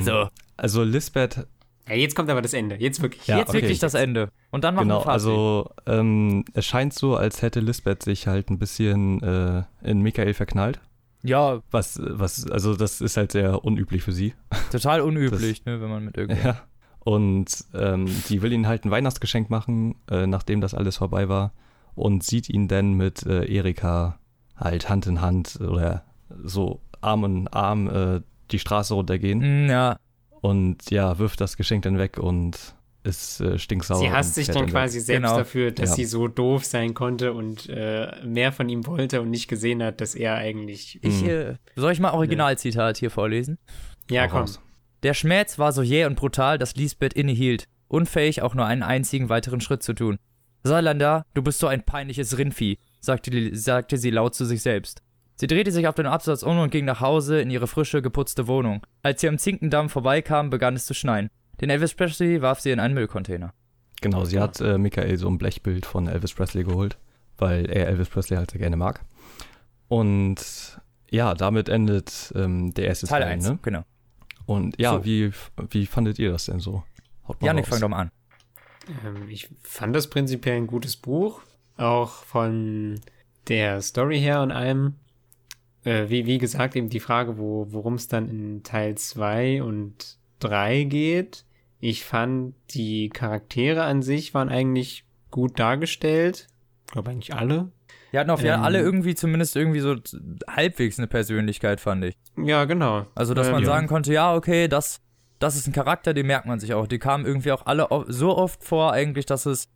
Also 0.55 0.83
Lisbeth, 0.83 1.45
Ja, 1.87 1.95
jetzt 1.95 2.15
kommt 2.15 2.29
aber 2.29 2.41
das 2.41 2.53
Ende. 2.53 2.75
Jetzt 2.75 3.01
wirklich. 3.01 3.27
Ja, 3.27 3.37
Jetzt 3.39 3.49
okay. 3.49 3.61
wirklich 3.61 3.79
das 3.79 3.93
Ende. 3.93 4.29
Und 4.51 4.63
dann 4.63 4.75
machen 4.75 4.87
genau, 4.87 4.99
wir 5.01 5.03
Fazit. 5.03 5.13
also 5.13 5.69
ähm, 5.85 6.43
es 6.53 6.65
scheint 6.65 6.93
so, 6.93 7.15
als 7.15 7.41
hätte 7.41 7.59
Lisbeth 7.59 8.03
sich 8.03 8.27
halt 8.27 8.49
ein 8.49 8.57
bisschen 8.59 9.21
äh, 9.21 9.63
in 9.83 10.01
Michael 10.01 10.33
verknallt. 10.33 10.79
ja, 11.23 11.61
Was, 11.71 11.99
was, 12.01 12.49
also 12.49 12.75
das 12.75 13.01
ist 13.01 13.17
halt 13.17 13.31
sehr 13.33 13.63
unüblich 13.63 14.01
für 14.03 14.11
sie. 14.13 14.33
total 14.71 15.01
unüblich, 15.09 15.63
ne, 15.65 15.79
wenn 15.81 15.89
man 15.89 16.05
mit 16.05 16.17
irgendwie. 16.17 16.41
Ja. 16.47 16.61
Und 16.99 17.51
ähm, 17.75 18.07
die 18.29 18.41
will 18.41 18.51
ihn 18.51 18.67
halt 18.67 18.83
ein 18.85 18.89
Weihnachtsgeschenk 18.91 19.51
machen, 19.51 19.95
äh, 20.09 20.25
nachdem 20.25 20.59
das 20.61 20.73
alles 20.73 20.97
vorbei 20.97 21.29
war. 21.29 21.53
Und 21.93 22.23
sieht 22.23 22.49
ihn 22.49 22.67
dann 22.67 22.93
mit 22.93 23.25
äh, 23.27 23.45
Erika 23.45 24.17
halt 24.57 24.89
Hand 24.89 25.05
in 25.05 25.21
Hand 25.21 25.59
oder 25.61 26.03
so 26.43 26.81
Arm 27.01 27.23
in 27.25 27.47
Arm 27.49 27.87
äh, 27.89 28.21
die 28.51 28.57
Straße 28.59 28.93
runtergehen. 28.95 29.65
Mm, 29.67 29.69
Ja, 29.69 29.97
Und 30.49 30.89
ja, 30.91 31.17
wirft 31.19 31.41
das 31.41 31.57
Geschenk 31.57 31.83
dann 31.83 31.97
weg 31.97 32.17
und 32.17 32.57
ist 33.03 33.39
äh, 33.39 33.59
stinksauer. 33.59 33.99
Sie 33.99 34.11
hasst 34.11 34.35
sich 34.35 34.47
dann 34.47 34.63
weg. 34.65 34.71
quasi 34.71 34.99
selbst 34.99 35.23
Genau. 35.23 35.37
dafür, 35.37 35.71
dass 35.71 35.91
Ja. 35.91 35.95
sie 35.95 36.05
so 36.05 36.27
doof 36.27 36.65
sein 36.65 36.93
konnte 36.95 37.33
und 37.33 37.69
äh, 37.69 38.11
mehr 38.25 38.51
von 38.51 38.67
ihm 38.67 38.85
wollte 38.87 39.21
und 39.21 39.29
nicht 39.29 39.47
gesehen 39.47 39.83
hat, 39.83 40.01
dass 40.01 40.15
er 40.15 40.35
eigentlich. 40.35 40.99
ich, 41.03 41.21
Mhm. 41.23 41.29
äh, 41.29 41.53
soll 41.75 41.91
ich 41.91 41.99
mal 41.99 42.11
Originalzitat 42.13 42.97
hier 42.97 43.11
vorlesen? 43.11 43.57
Ja, 44.09 44.27
komm. 44.27 44.39
raus. 44.41 44.59
Der 45.03 45.13
Schmerz 45.13 45.59
war 45.59 45.71
so 45.71 45.83
jäh 45.83 46.05
und 46.05 46.15
brutal, 46.15 46.57
dass 46.57 46.75
Lisbeth 46.75 47.13
innehielt, 47.13 47.65
unfähig 47.87 48.41
auch 48.41 48.55
nur 48.55 48.65
einen 48.65 48.81
einzigen 48.83 49.29
weiteren 49.29 49.61
Schritt 49.61 49.83
zu 49.83 49.93
tun. 49.93 50.17
Saarlander, 50.63 51.25
du 51.35 51.43
bist 51.43 51.59
so 51.59 51.67
ein 51.67 51.83
peinliches 51.83 52.39
Rindvieh, 52.39 52.79
sagte, 53.01 53.55
sagte 53.55 53.97
sie 53.97 54.09
laut 54.09 54.33
zu 54.33 54.45
sich 54.45 54.63
selbst. 54.63 55.03
Sie 55.37 55.47
drehte 55.47 55.71
sich 55.71 55.87
auf 55.87 55.95
den 55.95 56.05
Absatz 56.05 56.43
um 56.43 56.59
und 56.59 56.71
ging 56.71 56.85
nach 56.85 57.01
Hause 57.01 57.41
in 57.41 57.49
ihre 57.49 57.67
frische, 57.67 58.01
geputzte 58.01 58.47
Wohnung. 58.47 58.81
Als 59.03 59.21
sie 59.21 59.27
am 59.27 59.37
Zinkendamm 59.37 59.89
vorbeikam, 59.89 60.49
begann 60.49 60.75
es 60.75 60.85
zu 60.85 60.93
schneien. 60.93 61.29
Den 61.59 61.69
Elvis 61.69 61.93
Presley 61.93 62.41
warf 62.41 62.61
sie 62.61 62.71
in 62.71 62.79
einen 62.79 62.93
Müllcontainer. 62.93 63.53
Genau, 64.01 64.23
sie 64.25 64.39
hat 64.39 64.61
äh, 64.61 64.77
Michael 64.77 65.17
so 65.17 65.27
ein 65.27 65.37
Blechbild 65.37 65.85
von 65.85 66.07
Elvis 66.07 66.33
Presley 66.33 66.63
geholt, 66.63 66.97
weil 67.37 67.69
er 67.69 67.87
Elvis 67.87 68.09
Presley 68.09 68.37
halt 68.37 68.51
sehr 68.51 68.59
gerne 68.59 68.77
mag. 68.77 69.01
Und 69.87 70.79
ja, 71.09 71.33
damit 71.33 71.69
endet 71.69 72.33
ähm, 72.35 72.73
der 72.73 72.87
erste 72.87 73.07
Teil 73.07 73.21
Teil. 73.21 73.33
1, 73.33 73.49
ne? 73.49 73.59
genau. 73.61 73.83
Und 74.45 74.79
ja, 74.79 74.91
So. 74.93 75.05
wie, 75.05 75.31
wie 75.69 75.85
fandet 75.85 76.19
ihr 76.19 76.31
das 76.31 76.45
denn 76.45 76.59
so? 76.59 76.83
Janik, 77.41 77.67
fang 77.67 77.79
doch 77.81 77.89
mal 77.89 78.01
an. 78.01 78.11
Ähm, 79.05 79.29
ich 79.29 79.49
fand 79.63 79.95
das 79.95 80.09
prinzipiell 80.09 80.57
ein 80.57 80.67
gutes 80.67 80.95
Buch. 80.95 81.41
Auch 81.77 82.23
von 82.23 83.01
der 83.47 83.81
Story 83.81 84.19
her 84.19 84.41
und 84.41 84.51
allem. 84.51 84.95
Äh, 85.85 86.09
wie, 86.09 86.25
wie 86.25 86.37
gesagt, 86.37 86.75
eben 86.75 86.89
die 86.89 86.99
Frage, 86.99 87.37
wo, 87.37 87.67
worum 87.69 87.93
es 87.93 88.07
dann 88.09 88.27
in 88.29 88.63
Teil 88.63 88.95
2 88.95 89.63
und 89.63 90.17
3 90.39 90.83
geht. 90.83 91.45
Ich 91.79 92.03
fand, 92.03 92.55
die 92.71 93.09
Charaktere 93.09 93.83
an 93.83 94.01
sich 94.01 94.33
waren 94.33 94.49
eigentlich 94.49 95.05
gut 95.31 95.59
dargestellt. 95.59 96.47
Ich 96.87 96.91
glaube 96.93 97.11
eigentlich 97.11 97.33
alle. 97.33 97.71
Die 98.11 98.17
hatten 98.19 98.29
auf 98.29 98.41
ja 98.41 98.55
Ähm. 98.55 98.63
alle 98.63 98.79
irgendwie 98.79 99.13
zumindest 99.15 99.55
irgendwie 99.55 99.81
so 99.81 99.95
halbwegs 100.47 100.97
eine 100.97 101.07
Persönlichkeit, 101.07 101.79
fand 101.81 102.05
ich. 102.05 102.15
Ja, 102.37 102.65
genau. 102.65 103.05
Also, 103.13 103.33
dass 103.33 103.47
Ähm, 103.47 103.53
man 103.53 103.61
ja. 103.63 103.67
sagen 103.67 103.87
konnte, 103.87 104.13
ja, 104.13 104.33
okay, 104.35 104.67
das, 104.67 105.01
das 105.39 105.55
ist 105.55 105.67
ein 105.67 105.73
Charakter, 105.73 106.13
den 106.13 106.25
merkt 106.27 106.45
man 106.47 106.59
sich 106.59 106.73
auch. 106.73 106.87
Die 106.87 106.97
kamen 106.99 107.25
irgendwie 107.25 107.51
auch 107.51 107.65
alle 107.65 107.87
so 108.07 108.35
oft 108.37 108.63
vor, 108.63 108.93
eigentlich, 108.93 109.25
dass 109.25 109.45
es. 109.45 109.67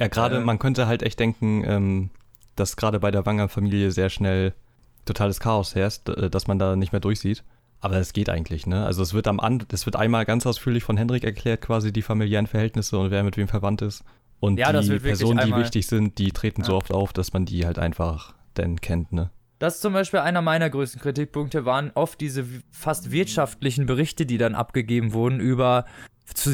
Ja, 0.00 0.08
gerade, 0.08 0.38
Äh. 0.38 0.40
man 0.44 0.58
könnte 0.58 0.86
halt 0.88 1.02
echt 1.02 1.18
denken, 1.20 1.62
ähm, 1.64 2.10
dass 2.56 2.76
gerade 2.76 2.98
bei 3.00 3.10
der 3.12 3.24
Wanger-Familie 3.24 3.92
sehr 3.92 4.10
schnell 4.10 4.54
totales 5.08 5.40
Chaos 5.40 5.74
herrscht, 5.74 6.08
äh, 6.08 6.30
dass 6.30 6.46
man 6.46 6.58
da 6.58 6.76
nicht 6.76 6.92
mehr 6.92 7.00
durchsieht. 7.00 7.42
Aber 7.80 7.96
es 7.96 8.12
geht 8.12 8.28
eigentlich, 8.28 8.66
ne? 8.66 8.84
Also 8.86 9.02
es 9.02 9.14
wird 9.14 9.28
am 9.28 9.38
An 9.40 9.64
es 9.72 9.86
wird 9.86 9.94
einmal 9.96 10.24
ganz 10.24 10.46
ausführlich 10.46 10.82
von 10.84 10.96
Hendrik 10.96 11.22
erklärt, 11.24 11.60
quasi 11.60 11.92
die 11.92 12.02
familiären 12.02 12.46
Verhältnisse 12.48 12.98
und 12.98 13.10
wer 13.12 13.22
mit 13.22 13.36
wem 13.36 13.46
verwandt 13.48 13.82
ist. 13.82 14.02
Und 14.40 14.58
Ja, 14.58 14.72
die 14.80 14.98
Personen, 14.98 15.44
die 15.46 15.54
wichtig 15.56 15.86
sind, 15.86 16.18
die 16.18 16.30
treten 16.32 16.62
so 16.64 16.72
Ja. 16.72 16.78
oft 16.78 16.92
auf, 16.92 17.12
dass 17.12 17.32
man 17.32 17.44
die 17.44 17.66
halt 17.66 17.78
einfach 17.78 18.34
dann 18.54 18.80
kennt, 18.80 19.12
ne? 19.12 19.30
Das 19.60 19.76
ist 19.76 19.80
zum 19.82 19.92
Beispiel 19.92 20.20
einer 20.20 20.42
meiner 20.42 20.70
größten 20.70 21.00
Kritikpunkte, 21.00 21.64
waren 21.64 21.90
oft 21.94 22.20
diese 22.20 22.44
fast 22.70 23.10
wirtschaftlichen 23.10 23.86
Berichte, 23.86 24.26
die 24.26 24.38
dann 24.38 24.54
abgegeben 24.54 25.12
wurden 25.12 25.40
über 25.40 25.84
zu 26.34 26.52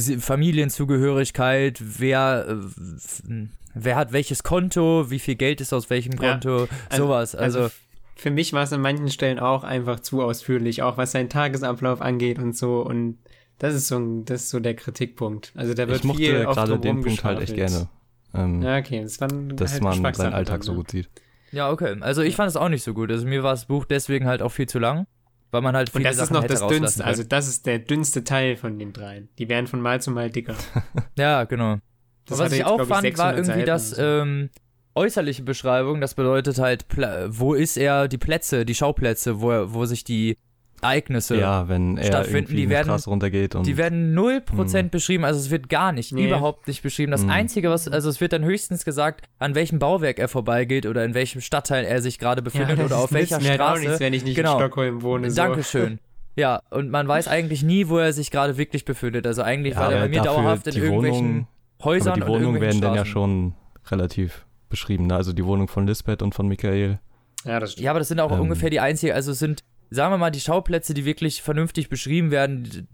Familienzugehörigkeit, 0.79 1.79
wer, 1.81 2.47
äh, 2.49 3.47
wer 3.75 3.97
hat 3.97 4.13
welches 4.13 4.43
Konto, 4.43 5.11
wie 5.11 5.19
viel 5.19 5.35
Geld 5.37 5.61
ist 5.61 5.73
aus 5.73 5.91
welchem 5.91 6.13
Ja. 6.21 6.33
Konto, 6.33 6.69
Also- 6.89 7.05
sowas. 7.05 7.35
Also, 7.35 7.65
f- 7.67 7.81
für 8.25 8.31
mich 8.31 8.55
war 8.55 8.63
es 8.63 8.73
an 8.73 8.81
manchen 8.81 9.11
Stellen 9.11 9.39
auch 9.39 9.65
einfach 9.65 10.01
zu 10.01 10.23
ausführlich, 10.23 10.81
auch 10.83 10.97
was 10.97 11.13
seinen 11.13 11.29
Tagesablauf 11.29 12.01
angeht 12.01 12.39
und 12.39 12.57
so. 12.57 12.81
Und 12.81 13.19
das 13.59 13.75
ist 13.75 13.87
so, 13.89 13.99
ein, 13.99 14.25
das 14.25 14.45
ist 14.45 14.49
so 14.49 14.61
der 14.61 14.73
Kritikpunkt. 14.75 15.53
Also 15.55 15.75
da 15.75 15.87
wird 15.89 15.99
Ich 15.99 16.05
mochte 16.05 16.23
viel 16.23 16.47
oft 16.47 16.57
gerade 16.57 16.79
den 16.79 17.03
Punkt 17.03 17.23
halt 17.23 17.43
echt 17.43 17.55
gerne. 17.55 17.87
Ähm, 18.33 18.63
Ja, 18.63 18.79
okay, 18.79 19.03
das 19.03 19.21
war 19.21 19.31
ein- 19.31 19.55
dass 19.55 19.73
halt 19.75 19.83
man 19.83 20.15
seinen 20.15 20.33
Alltag 20.33 20.61
dann, 20.61 20.63
so 20.63 20.73
ne? 20.73 20.79
gut 20.79 20.91
sieht. 20.91 21.11
ja, 21.53 21.71
okay. 21.71 21.99
Also 22.01 22.23
ich 22.23 22.35
fand 22.35 22.49
es 22.49 22.57
auch 22.57 22.71
nicht 22.71 22.83
so 22.83 22.95
gut. 22.95 23.11
Also 23.11 23.27
mir 23.27 23.43
war 23.43 23.51
das 23.53 23.67
Buch 23.67 23.85
deswegen 23.85 24.25
halt 24.27 24.41
auch 24.41 24.49
viel 24.49 24.71
zu 24.71 24.79
lang, 24.79 25.07
weil 25.51 25.61
man 25.61 25.77
halt 25.77 25.91
Und 25.91 25.99
viele 25.99 26.05
das 26.05 26.15
ist 26.17 26.21
Sachen 26.21 26.33
noch 26.33 26.45
hätte 26.45 26.55
das 26.55 26.63
rauslassen 26.63 26.81
dünnste, 26.83 27.05
also 27.05 27.25
das 27.25 27.47
ist 27.47 27.67
der 27.67 27.79
dünnste 27.79 28.25
Teil 28.25 28.57
von 28.57 28.79
den 28.79 28.95
dreien. 28.95 29.29
Die 29.39 29.51
werden 29.51 29.67
von 29.67 29.83
Mal 29.83 30.01
zu 30.01 30.11
Mal 30.13 30.31
dicker. 30.31 30.55
Ja, 31.19 31.45
genau. 31.45 31.77
Das 32.25 32.39
was 32.39 32.53
ich 32.55 32.65
auch 32.65 32.79
fand, 32.79 32.89
war 32.91 33.03
600 33.03 33.37
irgendwie 33.37 33.53
Seiten 33.53 33.67
das 33.67 33.93
oder 33.93 34.03
so. 34.17 34.23
ähm, 34.23 34.51
äußerliche 34.95 35.43
Beschreibung. 35.43 36.01
Das 36.01 36.15
bedeutet 36.15 36.59
halt, 36.59 36.85
wo 37.29 37.55
ist 37.55 37.77
er, 37.77 38.09
die 38.09 38.19
Plätze, 38.19 38.65
die 38.65 38.75
Schauplätze, 38.75 39.41
wo, 39.41 39.51
er, 39.51 39.75
wo 39.75 39.85
sich 39.85 40.05
die 40.05 40.37
Ereignisse, 40.83 41.37
Ja, 41.39 41.67
wenn 41.69 41.97
er 41.97 42.05
stattfinden, 42.05 42.55
die 42.57 42.69
werden- 42.69 42.91
runtergeht 42.91 43.55
und 43.55 43.67
die 43.67 43.79
werden 43.79 44.13
0% 44.15 44.85
Hm. 44.87 44.91
beschrieben. 44.91 45.25
Also 45.25 45.41
es 45.41 45.51
wird 45.51 45.71
gar 45.71 45.93
nicht, 45.93 46.13
Nee. 46.13 46.27
überhaupt 46.27 46.69
nicht 46.69 46.83
beschrieben. 46.83 47.11
Das 47.13 47.23
Hm. 47.23 47.31
Einzige, 47.31 47.71
was, 47.71 47.89
also 47.89 48.11
es 48.11 48.21
wird 48.21 48.35
dann 48.35 48.45
höchstens 48.45 48.85
gesagt, 48.85 49.25
an 49.39 49.55
welchem 49.55 49.79
Bauwerk 49.79 50.19
er 50.19 50.29
vorbeigeht 50.29 50.85
oder 50.85 51.03
in 51.05 51.15
welchem 51.15 51.41
Stadtteil 51.41 51.85
er 51.87 52.03
sich 52.03 52.19
gerade 52.19 52.43
befindet 52.43 52.79
das 52.79 52.85
oder 52.87 52.99
auf 52.99 53.13
welcher 53.13 53.39
auch 53.39 53.41
Straße. 53.41 53.81
nichts, 53.83 54.01
wenn 54.01 54.13
ich 54.13 54.25
nicht 54.25 54.37
Genau. 54.37 54.55
in 54.55 54.61
Stockholm 54.61 55.03
wohne. 55.03 55.31
So. 55.31 55.37
Dankeschön. 55.37 55.99
Ja, 56.37 56.63
und 56.71 56.91
man 56.91 57.07
weiß 57.07 57.29
eigentlich 57.29 57.63
nie, 57.63 57.89
wo 57.89 57.97
er 57.99 58.13
sich 58.13 58.33
gerade 58.33 58.57
wirklich 58.59 58.85
befindet. 58.85 59.25
Also 59.25 59.43
eigentlich 59.43 59.75
ja, 59.75 59.81
war 59.83 59.93
er 59.93 60.01
bei 60.01 60.09
mir 60.09 60.17
dafür 60.21 60.43
dauerhaft 60.43 60.67
in 60.67 60.83
irgendwelchen 60.83 61.29
Wohnung, 61.29 61.47
Häusern 61.85 62.09
aber 62.09 62.17
die 62.17 62.23
und 62.23 62.29
Wohnungen 62.29 62.61
werden 62.61 62.81
irgendwelchen 62.81 62.81
dann 62.81 62.95
ja 62.97 63.05
Straßen. 63.05 63.13
schon 63.13 63.55
relativ 63.93 64.44
beschrieben, 64.75 65.07
ne? 65.07 65.15
Also 65.15 65.33
die 65.33 65.45
Wohnung 65.45 65.69
von 65.69 65.87
Lisbeth 65.87 66.21
und 66.23 66.35
von 66.35 66.49
Michael. 66.49 66.99
Ja, 67.45 67.61
das 67.61 67.73
stimmt. 67.73 67.85
Ja, 67.85 67.91
aber 67.93 68.01
das 68.01 68.09
sind 68.09 68.19
auch 68.21 68.33
Ähm. 68.33 68.41
ungefähr 68.41 68.71
die 68.71 68.81
einzigen, 68.81 69.13
also 69.15 69.31
es 69.33 69.39
sind, 69.39 69.63
sagen 69.91 70.13
wir 70.13 70.19
mal, 70.19 70.31
die 70.31 70.41
Schauplätze, 70.41 70.95
die 70.95 71.05
wirklich 71.05 71.43
vernünftig 71.43 71.89
beschrieben 71.89 72.31
werden, 72.31 72.89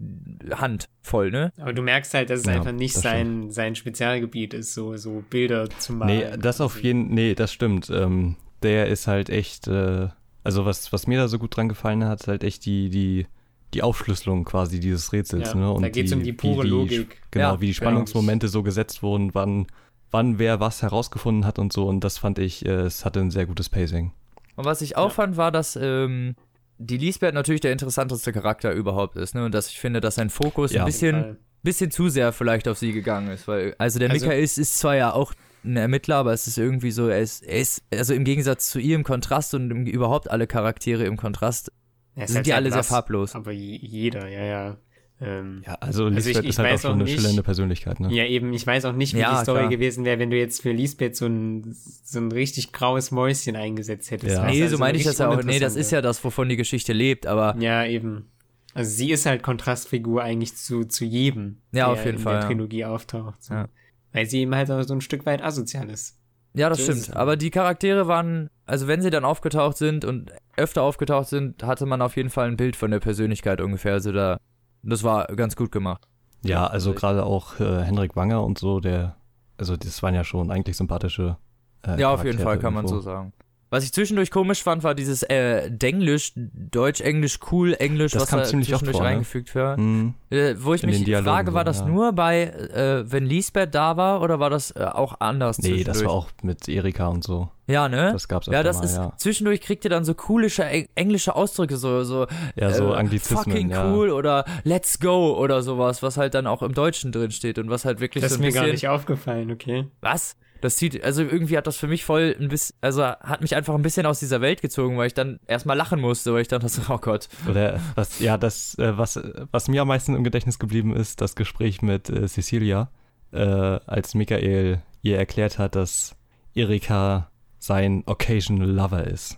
handvoll, 0.51 1.31
ne? 1.31 1.51
Aber 1.57 1.73
du 1.73 1.81
merkst 1.81 2.13
halt, 2.13 2.29
dass 2.29 2.41
es 2.41 2.45
Ja, 2.45 2.53
einfach 2.57 2.71
nicht 2.71 2.93
sein, 2.93 3.49
sein 3.49 3.75
Spezialgebiet 3.75 4.53
ist, 4.53 4.73
so, 4.73 4.95
so 4.97 5.23
Bilder 5.29 5.69
zu 5.79 5.93
malen. 5.93 6.31
Nee, 6.31 6.37
das 6.37 6.61
auf 6.61 6.83
jeden 6.83 7.09
nee, 7.13 7.33
das 7.33 7.51
stimmt. 7.51 7.89
Ähm, 7.89 8.35
der 8.63 8.87
ist 8.87 9.07
halt 9.07 9.29
echt, 9.29 9.67
äh, 9.67 10.09
also 10.43 10.65
was, 10.65 10.91
was 10.93 11.07
mir 11.07 11.17
da 11.17 11.27
so 11.27 11.39
gut 11.39 11.55
dran 11.55 11.69
gefallen 11.69 12.03
hat, 12.05 12.21
ist 12.21 12.27
halt 12.27 12.43
echt 12.43 12.65
die, 12.65 12.89
die, 12.89 13.25
die 13.73 13.81
Aufschlüsselung 13.83 14.43
quasi 14.43 14.79
dieses 14.79 15.13
Rätsels, 15.13 15.53
Ja, 15.53 15.59
ne? 15.59 15.71
Und 15.71 15.81
da 15.83 15.89
geht's 15.89 16.11
um 16.11 16.19
die 16.19 16.25
wie 16.27 16.33
pure 16.33 16.67
Logik. 16.67 17.21
Genau, 17.31 17.53
Ja, 17.53 17.61
wie 17.61 17.67
die 17.67 17.73
genau. 17.73 17.89
Spannungsmomente 17.89 18.47
so 18.49 18.63
gesetzt 18.63 19.01
wurden, 19.01 19.33
wann, 19.33 19.67
wann 20.11 20.37
wer 20.39 20.59
was 20.59 20.81
herausgefunden 20.81 21.45
hat 21.45 21.57
und 21.59 21.71
so. 21.73 21.87
Und 21.87 22.03
das 22.03 22.17
fand 22.17 22.37
ich, 22.39 22.65
äh, 22.65 22.69
es 22.81 23.05
hatte 23.05 23.19
ein 23.21 23.31
sehr 23.31 23.45
gutes 23.45 23.69
Pacing. 23.69 24.11
Und 24.55 24.65
was 24.65 24.81
ich 24.81 24.97
auch 24.97 25.05
Ja. 25.09 25.13
fand, 25.15 25.37
war, 25.37 25.51
dass 25.51 25.77
ähm, 25.81 26.35
die 26.77 26.97
Lisbeth 26.97 27.33
natürlich 27.33 27.61
der 27.61 27.71
interessanteste 27.71 28.31
Charakter 28.33 28.71
überhaupt 28.73 29.15
ist, 29.15 29.35
ne? 29.35 29.45
Und 29.45 29.53
dass 29.53 29.69
ich 29.69 29.79
finde, 29.79 30.01
dass 30.01 30.15
sein 30.15 30.29
Fokus 30.29 30.73
Ja. 30.73 30.81
ein 30.81 30.85
bisschen 30.87 31.37
bisschen 31.63 31.91
zu 31.91 32.09
sehr 32.09 32.33
vielleicht 32.33 32.67
auf 32.67 32.79
sie 32.79 32.91
gegangen 32.91 33.27
ist, 33.29 33.47
weil, 33.47 33.75
also 33.77 33.99
der 33.99 34.09
Also- 34.09 34.25
Michael 34.25 34.43
ist, 34.43 34.57
ist 34.57 34.79
zwar 34.79 34.95
ja 34.95 35.13
auch 35.13 35.31
ein 35.63 35.77
Ermittler, 35.77 36.15
aber 36.15 36.33
es 36.33 36.47
ist 36.47 36.57
irgendwie 36.57 36.89
so, 36.89 37.07
er 37.07 37.19
ist, 37.19 37.43
er 37.43 37.59
ist, 37.59 37.83
also 37.93 38.15
im 38.15 38.23
Gegensatz 38.23 38.71
zu 38.71 38.79
ihr 38.79 38.95
im 38.95 39.03
Kontrast 39.03 39.53
und 39.53 39.69
im, 39.69 39.85
überhaupt 39.85 40.31
alle 40.31 40.47
Charaktere 40.47 41.03
im 41.05 41.17
Kontrast, 41.17 41.71
sind 42.15 42.35
halt 42.35 42.45
die 42.47 42.53
alle 42.53 42.69
sehr 42.69 42.77
blass, 42.77 42.87
farblos. 42.87 43.35
Aber 43.35 43.51
je- 43.51 43.77
jeder, 43.79 44.27
ja, 44.27 44.43
ja. 44.43 44.77
Ähm, 45.23 45.61
Ja, 45.67 45.75
also 45.81 46.07
ich- 46.07 46.15
Lisbeth 46.15 46.43
ich 46.43 46.49
ist 46.49 46.59
halt 46.59 46.73
auch 46.75 46.79
schon 46.81 46.91
eine 46.93 47.03
nicht- 47.03 47.15
schillernde 47.15 47.43
Persönlichkeit, 47.43 47.99
ne? 47.99 48.11
Ja, 48.13 48.25
eben, 48.25 48.53
ich 48.53 48.65
weiß 48.65 48.85
auch 48.85 48.93
nicht, 48.93 49.13
wie 49.13 49.19
Ja, 49.19 49.37
die 49.37 49.43
Story 49.43 49.59
klar. 49.59 49.69
gewesen 49.69 50.03
wäre, 50.03 50.17
wenn 50.19 50.31
du 50.31 50.37
jetzt 50.37 50.61
für 50.63 50.71
Lisbeth 50.71 51.15
so 51.15 51.27
ein, 51.27 51.75
so 52.03 52.19
ein 52.19 52.31
richtig 52.31 52.73
graues 52.73 53.11
Mäuschen 53.11 53.55
eingesetzt 53.55 54.09
hättest. 54.11 54.35
Ja. 54.35 54.41
weißt 54.43 54.51
du, 54.51 54.55
Nee, 54.57 54.63
also 54.63 54.75
so 54.77 54.79
meine 54.79 54.97
ich 54.97 55.03
das 55.03 55.19
ja 55.19 55.29
auch. 55.29 55.43
Nee, 55.43 55.59
das 55.59 55.75
ist 55.75 55.91
ja 55.91 56.01
das, 56.01 56.23
wovon 56.23 56.49
die 56.49 56.57
Geschichte 56.57 56.93
lebt, 56.93 57.27
aber 57.27 57.55
Ja, 57.59 57.85
eben. 57.85 58.31
Also 58.73 58.89
sie 58.89 59.11
ist 59.11 59.25
halt 59.25 59.43
Kontrastfigur 59.43 60.23
eigentlich 60.23 60.55
zu, 60.55 60.85
zu 60.85 61.05
jedem, 61.05 61.57
Ja, 61.71 61.85
der 61.85 61.87
auf 61.89 62.05
jeden 62.05 62.17
in 62.17 62.23
Fall, 62.23 62.33
der 62.35 62.41
ja. 62.43 62.47
Trilogie 62.47 62.85
auftaucht. 62.85 63.43
So. 63.43 63.53
Ja. 63.53 63.67
Weil 64.13 64.25
sie 64.25 64.39
eben 64.39 64.55
halt 64.55 64.71
auch 64.71 64.81
so 64.83 64.93
ein 64.93 65.01
Stück 65.01 65.25
weit 65.25 65.43
asozial 65.43 65.89
ist. 65.89 66.17
ja, 66.53 66.67
das 66.69 66.79
So 66.79 66.85
stimmt. 66.85 66.99
es. 66.99 67.09
Aber 67.11 67.37
die 67.37 67.49
Charaktere 67.51 68.07
waren, 68.07 68.49
also 68.65 68.87
wenn 68.87 69.01
sie 69.01 69.09
dann 69.09 69.23
aufgetaucht 69.25 69.77
sind 69.77 70.03
und 70.03 70.31
öfter 70.57 70.81
aufgetaucht 70.83 71.27
sind, 71.27 71.63
hatte 71.63 71.85
man 71.85 72.01
auf 72.01 72.15
jeden 72.17 72.29
Fall 72.29 72.47
ein 72.47 72.57
Bild 72.57 72.75
von 72.75 72.91
der 72.91 72.99
Persönlichkeit 72.99 73.61
ungefähr. 73.61 73.93
Also 73.93 74.11
da, 74.11 74.37
das 74.83 75.03
war 75.03 75.27
ganz 75.27 75.55
gut 75.55 75.71
gemacht. 75.71 76.07
Ja, 76.43 76.65
also 76.67 76.93
gerade 76.93 77.23
auch 77.23 77.59
äh, 77.59 77.83
Henrik 77.83 78.15
Wanger 78.15 78.43
und 78.43 78.57
so, 78.57 78.79
der, 78.79 79.15
also 79.57 79.77
das 79.77 80.01
waren 80.01 80.15
ja 80.15 80.23
schon 80.23 80.49
eigentlich 80.51 80.75
sympathische. 80.77 81.37
Äh, 81.85 81.99
Ja, 81.99 82.11
auf 82.13 82.23
jeden 82.23 82.39
Fall 82.39 82.57
kann 82.59 82.73
man 82.73 82.87
so 82.87 82.99
sagen. 82.99 83.33
Was 83.73 83.85
ich 83.85 83.93
zwischendurch 83.93 84.31
komisch 84.31 84.61
fand, 84.61 84.83
war 84.83 84.93
dieses 84.95 85.23
äh, 85.23 85.71
Denglisch, 85.71 86.33
Deutsch, 86.35 86.99
Englisch, 86.99 87.39
cool, 87.51 87.73
Englisch, 87.79 88.11
Das 88.11 88.23
was 88.23 88.29
kam 88.29 88.39
da 88.39 88.45
ziemlich 88.45 88.67
oft 88.73 88.79
zwischendurch 88.85 88.97
vor, 88.97 89.03
ne? 89.05 89.09
reingefügt 89.11 89.55
war. 89.55 89.77
Hm, 89.77 90.13
Äh, 90.29 90.55
wo 90.59 90.73
ich 90.73 90.83
In 90.83 90.89
mich 90.89 91.05
frage, 91.23 91.53
war 91.53 91.61
so, 91.61 91.65
das 91.65 91.79
ja. 91.79 91.85
nur 91.85 92.11
bei, 92.11 92.43
äh, 92.43 93.09
wenn 93.09 93.25
Lisbeth 93.25 93.73
da 93.73 93.95
war 93.95 94.21
oder 94.21 94.39
war 94.41 94.49
das 94.49 94.71
äh, 94.71 94.83
auch 94.83 95.15
anders 95.21 95.57
nee, 95.59 95.85
das 95.85 96.03
war 96.03 96.11
auch 96.11 96.29
mit 96.43 96.67
Erika 96.67 97.07
und 97.07 97.23
so. 97.23 97.49
Ja, 97.67 97.87
ne? 97.87 98.11
Das 98.11 98.27
gab's 98.27 98.47
ja, 98.47 98.61
das 98.61 98.79
mal, 98.79 98.83
ist, 98.83 98.95
ja. 98.97 99.13
zwischendurch 99.15 99.61
kriegt 99.61 99.85
ihr 99.85 99.89
dann 99.89 100.03
so 100.03 100.15
coolische 100.15 100.65
eng- 100.65 100.89
englische 100.95 101.33
Ausdrücke, 101.33 101.77
so, 101.77 102.03
so, 102.03 102.27
Ja, 102.55 102.71
so 102.73 102.91
äh, 102.91 102.97
Anglizismen, 102.97 103.37
fucking 103.45 103.69
ja. 103.71 103.89
cool 103.93 104.09
oder 104.09 104.43
let's 104.65 104.99
go 104.99 105.37
oder 105.39 105.61
sowas, 105.61 106.03
was 106.03 106.17
halt 106.17 106.33
dann 106.33 106.45
auch 106.45 106.61
im 106.61 106.73
Deutschen 106.73 107.13
drin 107.13 107.31
steht 107.31 107.57
und 107.57 107.69
was 107.69 107.85
halt 107.85 108.01
wirklich 108.01 108.21
Das 108.21 108.31
so 108.31 108.35
ist 108.35 108.39
ein 108.39 108.41
mir 108.41 108.47
bisschen, 108.47 108.65
gar 108.65 108.71
nicht 108.73 108.87
aufgefallen, 108.89 109.49
okay. 109.49 109.87
was? 110.01 110.35
Das 110.61 110.77
zieht, 110.77 111.03
also 111.03 111.23
irgendwie 111.23 111.57
hat 111.57 111.67
das 111.67 111.77
für 111.77 111.87
mich 111.87 112.05
voll 112.05 112.35
ein 112.39 112.47
bisschen, 112.47 112.75
also 112.81 113.03
hat 113.03 113.41
mich 113.41 113.55
einfach 113.55 113.73
ein 113.73 113.81
bisschen 113.81 114.05
aus 114.05 114.19
dieser 114.19 114.41
Welt 114.41 114.61
gezogen, 114.61 114.97
weil 114.97 115.07
ich 115.07 115.13
dann 115.13 115.39
erstmal 115.47 115.75
lachen 115.75 115.99
musste, 115.99 116.33
weil 116.33 116.41
ich 116.41 116.47
dachte, 116.47 116.69
so, 116.69 116.81
oh 116.93 116.97
Gott. 116.97 117.27
Oder 117.49 117.79
was, 117.95 118.19
ja, 118.19 118.37
das, 118.37 118.77
äh, 118.77 118.97
was, 118.97 119.19
was 119.51 119.67
mir 119.67 119.81
am 119.81 119.87
meisten 119.87 120.15
im 120.15 120.23
Gedächtnis 120.23 120.59
geblieben 120.59 120.95
ist, 120.95 121.21
das 121.21 121.35
Gespräch 121.35 121.81
mit 121.81 122.09
äh, 122.09 122.27
Cecilia, 122.27 122.89
äh, 123.31 123.39
als 123.39 124.13
Michael 124.13 124.81
ihr 125.01 125.17
erklärt 125.17 125.57
hat, 125.57 125.75
dass 125.75 126.15
Erika 126.53 127.31
sein 127.59 128.03
occasional 128.05 128.69
lover 128.69 129.07
ist. 129.07 129.37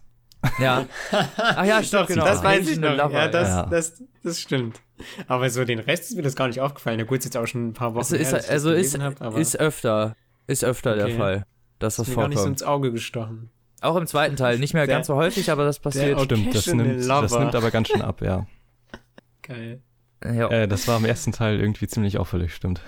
Ja. 0.59 0.85
Ach 1.11 1.65
ja, 1.65 1.81
stimmt, 1.83 2.03
Doch, 2.03 2.07
genau. 2.07 2.25
das 2.25 2.43
weiß 2.43 2.67
ich 2.69 2.79
noch. 2.79 2.95
Lover, 2.95 3.13
ja, 3.13 3.27
das, 3.27 3.47
ja. 3.47 3.65
Das, 3.65 4.03
das 4.23 4.39
stimmt. 4.41 4.81
Aber 5.27 5.49
so 5.49 5.63
den 5.63 5.79
Rest 5.79 6.09
ist 6.09 6.15
mir 6.15 6.21
das 6.21 6.35
gar 6.35 6.47
nicht 6.47 6.59
aufgefallen. 6.59 6.97
Na 6.99 7.05
gut, 7.05 7.19
ist 7.19 7.25
jetzt 7.25 7.37
auch 7.37 7.47
schon 7.47 7.69
ein 7.69 7.73
paar 7.73 7.91
Wochen 7.91 7.99
Also 7.99 8.15
ist, 8.15 8.33
her, 8.33 8.43
also 8.49 8.71
ist, 8.71 8.97
hab, 8.99 9.21
aber 9.21 9.39
ist 9.39 9.59
öfter, 9.59 10.15
ist 10.47 10.63
öfter 10.63 10.95
der 10.95 11.05
Okay. 11.05 11.17
Fall, 11.17 11.45
dass 11.79 11.95
das 11.97 12.07
ist 12.07 12.15
mir 12.15 12.21
gar 12.23 12.27
nicht 12.29 12.37
so 12.37 12.43
vorkommt. 12.43 12.61
ins 12.61 12.63
Auge 12.63 12.91
gestochen. 12.91 13.49
Auch 13.81 13.95
im 13.97 14.07
zweiten 14.07 14.35
Teil, 14.37 14.59
nicht 14.59 14.73
mehr 14.73 14.85
Der- 14.87 14.95
ganz 14.95 15.07
so 15.07 15.15
häufig, 15.15 15.51
aber 15.51 15.65
das 15.65 15.79
passiert. 15.79 16.17
der- 16.17 16.23
Stimmt, 16.23 16.55
das 16.55 16.67
nimmt, 16.67 17.07
das 17.09 17.31
nimmt 17.37 17.55
aber 17.55 17.69
ganz 17.71 17.89
schön 17.89 18.01
ab, 18.01 18.21
ja. 18.21 18.45
Geil. 19.41 19.81
Ja, 20.23 20.49
Äh, 20.49 20.67
das 20.69 20.87
war 20.87 20.97
im 20.97 21.05
ersten 21.05 21.33
Teil 21.33 21.59
irgendwie 21.59 21.87
ziemlich 21.87 22.17
auffällig, 22.17 22.55
stimmt. 22.55 22.81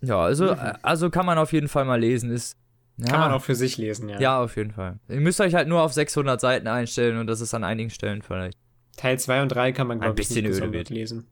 ja 0.00 0.18
also, 0.18 0.50
also 0.82 1.08
kann 1.10 1.24
man 1.24 1.38
auf 1.38 1.52
jeden 1.52 1.68
Fall 1.68 1.84
mal 1.84 2.00
lesen. 2.00 2.30
Ist, 2.32 2.56
ja, 2.96 3.06
Kann 3.06 3.20
man 3.20 3.32
auch 3.32 3.42
für 3.42 3.54
sich 3.54 3.76
lesen, 3.78 4.08
ja. 4.08 4.18
Ja, 4.20 4.42
auf 4.42 4.56
jeden 4.56 4.72
Fall. 4.72 4.98
Ihr 5.08 5.20
müsst 5.20 5.40
euch 5.40 5.54
halt 5.54 5.68
nur 5.68 5.82
auf 5.82 5.92
600 5.92 6.40
Seiten 6.40 6.66
einstellen 6.66 7.18
und 7.18 7.28
das 7.28 7.40
ist 7.40 7.54
an 7.54 7.62
einigen 7.62 7.90
Stellen 7.90 8.22
vielleicht. 8.22 8.58
Teil 8.96 9.20
2 9.20 9.42
und 9.42 9.48
3 9.50 9.70
kann 9.70 9.86
man, 9.86 9.98
Ein 9.98 10.00
glaube 10.00 10.20
ich, 10.20 10.26
bisschen 10.28 10.44
nicht 10.50 10.60
öde 10.60 10.92
lesen. 10.92 11.28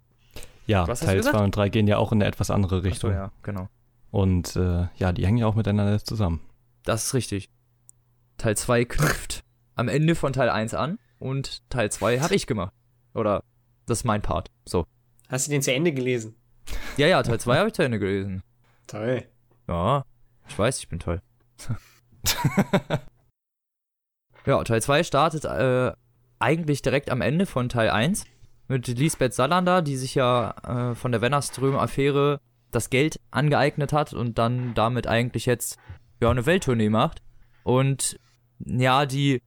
Ja, 0.68 0.82
Was 0.82 0.90
hast 0.90 1.03
du 1.03 1.07
Teil 1.07 1.16
gesagt? 1.16 1.36
2 1.36 1.42
und 1.44 1.57
3 1.57 1.68
gehen 1.70 1.88
ja 1.88 1.97
auch 1.97 2.12
in 2.12 2.18
eine 2.22 2.26
etwas 2.28 2.53
andere 2.53 2.84
Richtung. 2.84 3.11
ja, 3.12 3.32
genau. 3.42 3.68
Und 4.11 4.57
äh, 4.57 4.88
ja, 4.96 5.12
die 5.12 5.26
hängen 5.26 5.38
ja 5.38 5.46
auch 5.46 5.54
miteinander 5.54 6.02
zusammen. 6.02 6.40
Das 6.84 7.07
ist 7.07 7.14
richtig. 7.14 7.50
Teil 8.38 8.57
2 8.57 8.84
knüpft 8.84 9.44
am 9.74 9.88
Ende 9.88 10.14
von 10.14 10.32
Teil 10.32 10.48
1 10.50 10.74
an 10.74 10.98
und 11.18 11.68
Teil 11.70 11.90
2 11.90 12.20
habe 12.20 12.34
ich 12.34 12.46
gemacht. 12.46 12.72
Oder 13.14 13.42
das 13.86 14.00
ist 14.00 14.04
mein 14.04 14.22
Part. 14.22 14.50
So. 14.64 14.86
Hast 15.28 15.46
du 15.46 15.50
den 15.50 15.62
zu 15.62 15.72
Ende 15.72 15.92
gelesen? 15.92 16.36
Ja, 16.96 17.07
ja, 17.07 17.22
Teil 17.22 17.40
2 17.40 17.59
habe 17.59 17.68
ich 17.68 17.74
zu 17.74 17.82
Ende 17.82 17.98
gelesen. 17.98 18.42
Toll. 18.86 19.24
Ja, 19.68 20.04
ich 20.48 20.59
weiß, 20.59 20.78
ich 20.78 20.88
bin 20.88 20.98
toll. 20.98 21.20
ja, 24.46 24.62
Teil 24.64 24.82
2 24.82 25.02
startet 25.02 25.44
äh, 25.44 25.92
eigentlich 26.38 26.82
direkt 26.82 27.11
am 27.11 27.20
Ende 27.20 27.46
von 27.46 27.68
Teil 27.68 27.90
1 27.90 28.24
mit 28.68 28.86
Lisbeth 28.88 29.34
Salander, 29.34 29.82
die 29.82 29.96
sich 29.96 30.14
ja 30.14 30.90
äh, 30.90 30.94
von 30.94 31.12
der 31.12 31.20
Wennerström-Affäre 31.20 32.40
das 32.72 32.90
Geld 32.90 33.20
angeeignet 33.30 33.92
hat 33.92 34.12
und 34.12 34.38
dann 34.38 34.74
damit 34.74 35.06
eigentlich 35.06 35.46
jetzt 35.46 35.78
ja 36.20 36.30
eine 36.30 36.46
Welttournee 36.46 36.88
macht. 36.90 37.22
Und 37.62 38.18
ja, 38.64 39.06
die 39.06 39.40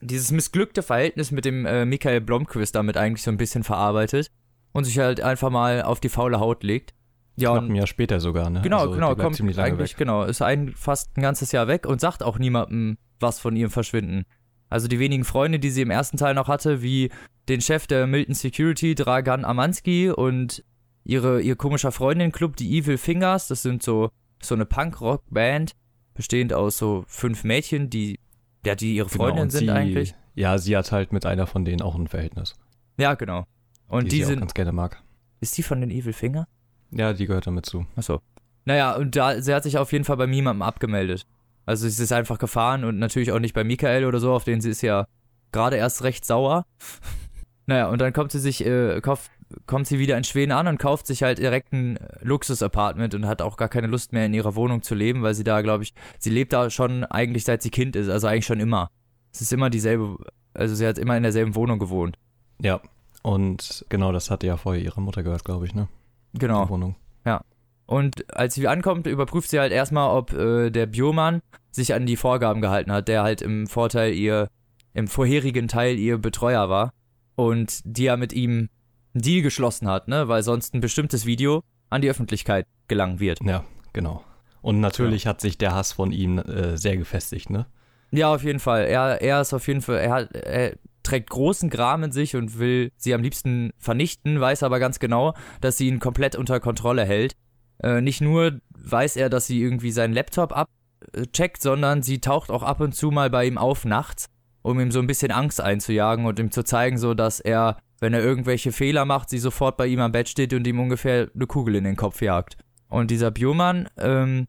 dieses 0.00 0.30
missglückte 0.30 0.82
Verhältnis 0.82 1.30
mit 1.30 1.44
dem 1.44 1.66
äh, 1.66 1.84
Michael 1.84 2.20
Blomqvist 2.20 2.74
damit 2.74 2.96
eigentlich 2.96 3.22
so 3.22 3.30
ein 3.30 3.36
bisschen 3.36 3.64
verarbeitet 3.64 4.30
und 4.72 4.84
sich 4.84 4.98
halt 4.98 5.20
einfach 5.20 5.50
mal 5.50 5.82
auf 5.82 5.98
die 6.00 6.08
faule 6.08 6.38
Haut 6.38 6.62
legt. 6.62 6.94
Ja, 7.36 7.52
Knapp 7.52 7.64
ein 7.70 7.74
Jahr 7.74 7.86
später 7.86 8.20
sogar, 8.20 8.50
ne? 8.50 8.60
Genau, 8.62 8.80
Also, 8.80 8.92
genau, 8.92 9.14
kommt 9.14 9.36
ziemlich 9.36 9.56
lange 9.56 9.68
eigentlich, 9.74 9.92
weg. 9.92 9.98
genau, 9.98 10.24
ist 10.24 10.42
ein, 10.42 10.72
fast 10.74 11.16
ein 11.16 11.22
ganzes 11.22 11.52
Jahr 11.52 11.68
weg 11.68 11.86
und 11.86 12.00
sagt 12.00 12.22
auch 12.22 12.38
niemandem 12.38 12.98
was 13.20 13.40
von 13.40 13.56
ihrem 13.56 13.70
Verschwinden. 13.70 14.24
Also 14.68 14.86
die 14.86 14.98
wenigen 14.98 15.24
Freunde, 15.24 15.58
die 15.58 15.70
sie 15.70 15.82
im 15.82 15.90
ersten 15.90 16.16
Teil 16.16 16.34
noch 16.34 16.48
hatte, 16.48 16.82
wie 16.82 17.10
den 17.48 17.60
Chef 17.60 17.86
der 17.86 18.06
Milton 18.06 18.34
Security, 18.34 18.94
Dragan 18.94 19.44
Amansky 19.44 20.10
und 20.10 20.62
ihre, 21.08 21.40
ihr 21.40 21.56
komischer 21.56 21.90
Freundin-Club, 21.90 22.56
die 22.56 22.78
Evil 22.78 22.98
Fingers, 22.98 23.48
das 23.48 23.62
sind 23.62 23.82
so, 23.82 24.10
so 24.40 24.54
eine 24.54 24.66
Punk-Rock-Band, 24.66 25.72
bestehend 26.14 26.52
aus 26.52 26.78
so 26.78 27.04
fünf 27.08 27.44
Mädchen, 27.44 27.90
die, 27.90 28.20
ja, 28.64 28.74
die 28.74 28.94
ihre 28.94 29.08
Genau, 29.08 29.24
Freundinnen 29.24 29.46
und 29.46 29.50
sind 29.50 29.64
sie, 29.64 29.70
eigentlich. 29.70 30.14
Ja, 30.34 30.58
sie 30.58 30.76
hat 30.76 30.92
halt 30.92 31.12
mit 31.12 31.26
einer 31.26 31.46
von 31.46 31.64
denen 31.64 31.82
auch 31.82 31.96
ein 31.96 32.06
Verhältnis. 32.06 32.54
Ja, 32.98 33.14
genau. 33.14 33.44
Und 33.88 34.04
die, 34.04 34.08
die, 34.08 34.16
sie 34.16 34.24
auch 34.24 34.28
sind, 34.28 34.40
ganz 34.40 34.54
gerne 34.54 34.72
mag. 34.72 35.02
ist 35.40 35.56
die 35.56 35.62
von 35.62 35.80
den 35.80 35.90
Evil 35.90 36.12
Finger? 36.12 36.46
Ja, 36.90 37.14
die 37.14 37.26
gehört 37.26 37.46
damit 37.46 37.66
zu. 37.66 37.86
Achso. 37.96 38.20
Naja, 38.66 38.94
und 38.94 39.16
da, 39.16 39.40
sie 39.40 39.54
hat 39.54 39.62
sich 39.62 39.78
auf 39.78 39.92
jeden 39.92 40.04
Fall 40.04 40.18
bei 40.18 40.26
niemandem 40.26 40.62
abgemeldet. 40.62 41.26
Also 41.64 41.88
sie 41.88 42.02
ist 42.02 42.12
einfach 42.12 42.38
gefahren 42.38 42.84
und 42.84 42.98
natürlich 42.98 43.32
auch 43.32 43.38
nicht 43.38 43.54
bei 43.54 43.64
Michael 43.64 44.04
oder 44.04 44.20
so, 44.20 44.32
auf 44.34 44.44
den 44.44 44.60
sie 44.60 44.70
ist 44.70 44.82
ja 44.82 45.06
gerade 45.52 45.76
erst 45.76 46.02
recht 46.02 46.26
sauer. 46.26 46.66
naja, 47.66 47.88
und 47.88 47.98
dann 48.00 48.12
kommt 48.12 48.30
sie 48.30 48.40
sich, 48.40 48.64
äh, 48.64 49.00
kauft, 49.00 49.30
kommt 49.66 49.86
sie 49.86 49.98
wieder 49.98 50.16
in 50.16 50.24
Schweden 50.24 50.52
an 50.52 50.66
und 50.66 50.78
kauft 50.78 51.06
sich 51.06 51.22
halt 51.22 51.38
direkt 51.38 51.72
ein 51.72 51.98
Luxus-Apartment 52.20 53.14
und 53.14 53.26
hat 53.26 53.42
auch 53.42 53.56
gar 53.56 53.68
keine 53.68 53.86
Lust 53.86 54.12
mehr 54.12 54.26
in 54.26 54.34
ihrer 54.34 54.54
Wohnung 54.54 54.82
zu 54.82 54.94
leben, 54.94 55.22
weil 55.22 55.34
sie 55.34 55.44
da, 55.44 55.62
glaube 55.62 55.84
ich, 55.84 55.94
sie 56.18 56.30
lebt 56.30 56.52
da 56.52 56.70
schon 56.70 57.04
eigentlich 57.04 57.44
seit 57.44 57.62
sie 57.62 57.70
Kind 57.70 57.96
ist, 57.96 58.08
also 58.08 58.26
eigentlich 58.26 58.46
schon 58.46 58.60
immer. 58.60 58.90
Es 59.32 59.40
ist 59.40 59.52
immer 59.52 59.70
dieselbe, 59.70 60.18
also 60.54 60.74
sie 60.74 60.86
hat 60.86 60.98
immer 60.98 61.16
in 61.16 61.22
derselben 61.22 61.54
Wohnung 61.54 61.78
gewohnt. 61.78 62.18
Ja. 62.60 62.80
Und 63.22 63.84
genau, 63.88 64.12
das 64.12 64.30
hatte 64.30 64.46
ja 64.46 64.56
vorher 64.56 64.82
ihre 64.82 65.00
Mutter 65.00 65.22
gehört, 65.22 65.44
glaube 65.44 65.66
ich, 65.66 65.74
ne? 65.74 65.88
Genau. 66.34 66.64
Die 66.64 66.70
Wohnung. 66.70 66.96
Und 67.88 68.36
als 68.36 68.54
sie 68.54 68.68
ankommt, 68.68 69.06
überprüft 69.06 69.48
sie 69.48 69.58
halt 69.58 69.72
erstmal, 69.72 70.14
ob 70.14 70.34
äh, 70.34 70.68
der 70.68 70.84
Biomann 70.84 71.40
sich 71.70 71.94
an 71.94 72.04
die 72.04 72.16
Vorgaben 72.16 72.60
gehalten 72.60 72.92
hat, 72.92 73.08
der 73.08 73.22
halt 73.22 73.40
im 73.40 73.66
Vorteil 73.66 74.12
ihr, 74.12 74.48
im 74.92 75.08
vorherigen 75.08 75.68
Teil 75.68 75.98
ihr 75.98 76.18
Betreuer 76.18 76.68
war 76.68 76.92
und 77.34 77.80
die 77.84 78.04
ja 78.04 78.18
mit 78.18 78.34
ihm 78.34 78.68
einen 79.14 79.22
Deal 79.22 79.42
geschlossen 79.42 79.88
hat, 79.88 80.08
ne, 80.08 80.28
weil 80.28 80.42
sonst 80.42 80.74
ein 80.74 80.80
bestimmtes 80.80 81.26
Video 81.26 81.62
an 81.90 82.02
die 82.02 82.10
Öffentlichkeit 82.10 82.66
gelangen 82.88 83.20
wird. 83.20 83.40
Ja, 83.42 83.64
genau. 83.92 84.24
Und 84.60 84.80
natürlich 84.80 85.26
hat 85.26 85.40
sich 85.40 85.56
der 85.58 85.74
Hass 85.74 85.92
von 85.92 86.12
ihm 86.12 86.38
äh, 86.38 86.76
sehr 86.76 86.96
gefestigt, 86.96 87.50
ne? 87.50 87.66
Ja, 88.10 88.34
auf 88.34 88.42
jeden 88.42 88.58
Fall. 88.58 88.86
Er, 88.86 89.20
er 89.20 89.40
ist 89.40 89.52
auf 89.52 89.66
jeden 89.68 89.82
Fall, 89.82 89.98
er 89.98 90.10
hat, 90.10 90.32
er 90.34 90.76
trägt 91.02 91.30
großen 91.30 91.70
Gram 91.70 92.02
in 92.02 92.12
sich 92.12 92.36
und 92.36 92.58
will 92.58 92.90
sie 92.96 93.14
am 93.14 93.22
liebsten 93.22 93.72
vernichten, 93.78 94.40
weiß 94.40 94.62
aber 94.62 94.78
ganz 94.78 94.98
genau, 94.98 95.34
dass 95.60 95.76
sie 95.78 95.88
ihn 95.88 96.00
komplett 96.00 96.36
unter 96.36 96.60
Kontrolle 96.60 97.04
hält. 97.04 97.34
Äh, 97.82 98.00
nicht 98.00 98.20
nur 98.20 98.60
weiß 98.76 99.16
er, 99.16 99.28
dass 99.28 99.46
sie 99.46 99.60
irgendwie 99.60 99.90
seinen 99.90 100.12
Laptop 100.12 100.52
abcheckt, 100.52 101.62
sondern 101.62 102.02
sie 102.02 102.20
taucht 102.20 102.50
auch 102.50 102.62
ab 102.62 102.80
und 102.80 102.94
zu 102.94 103.10
mal 103.10 103.30
bei 103.30 103.46
ihm 103.46 103.58
auf 103.58 103.84
nachts, 103.84 104.26
um 104.62 104.80
ihm 104.80 104.90
so 104.90 104.98
ein 104.98 105.06
bisschen 105.06 105.30
Angst 105.30 105.60
einzujagen 105.60 106.26
und 106.26 106.38
ihm 106.38 106.50
zu 106.50 106.64
zeigen, 106.64 106.98
so 106.98 107.14
dass 107.14 107.40
er, 107.40 107.78
wenn 108.00 108.14
er 108.14 108.22
irgendwelche 108.22 108.72
Fehler 108.72 109.04
macht, 109.04 109.30
sie 109.30 109.38
sofort 109.38 109.76
bei 109.76 109.86
ihm 109.86 110.00
am 110.00 110.12
Bett 110.12 110.28
steht 110.28 110.52
und 110.52 110.66
ihm 110.66 110.80
ungefähr 110.80 111.28
eine 111.34 111.46
Kugel 111.46 111.74
in 111.74 111.84
den 111.84 111.96
Kopf 111.96 112.22
jagt. 112.22 112.56
Und 112.88 113.10
dieser 113.10 113.30
Biomann, 113.30 113.88
ähm, 113.98 114.46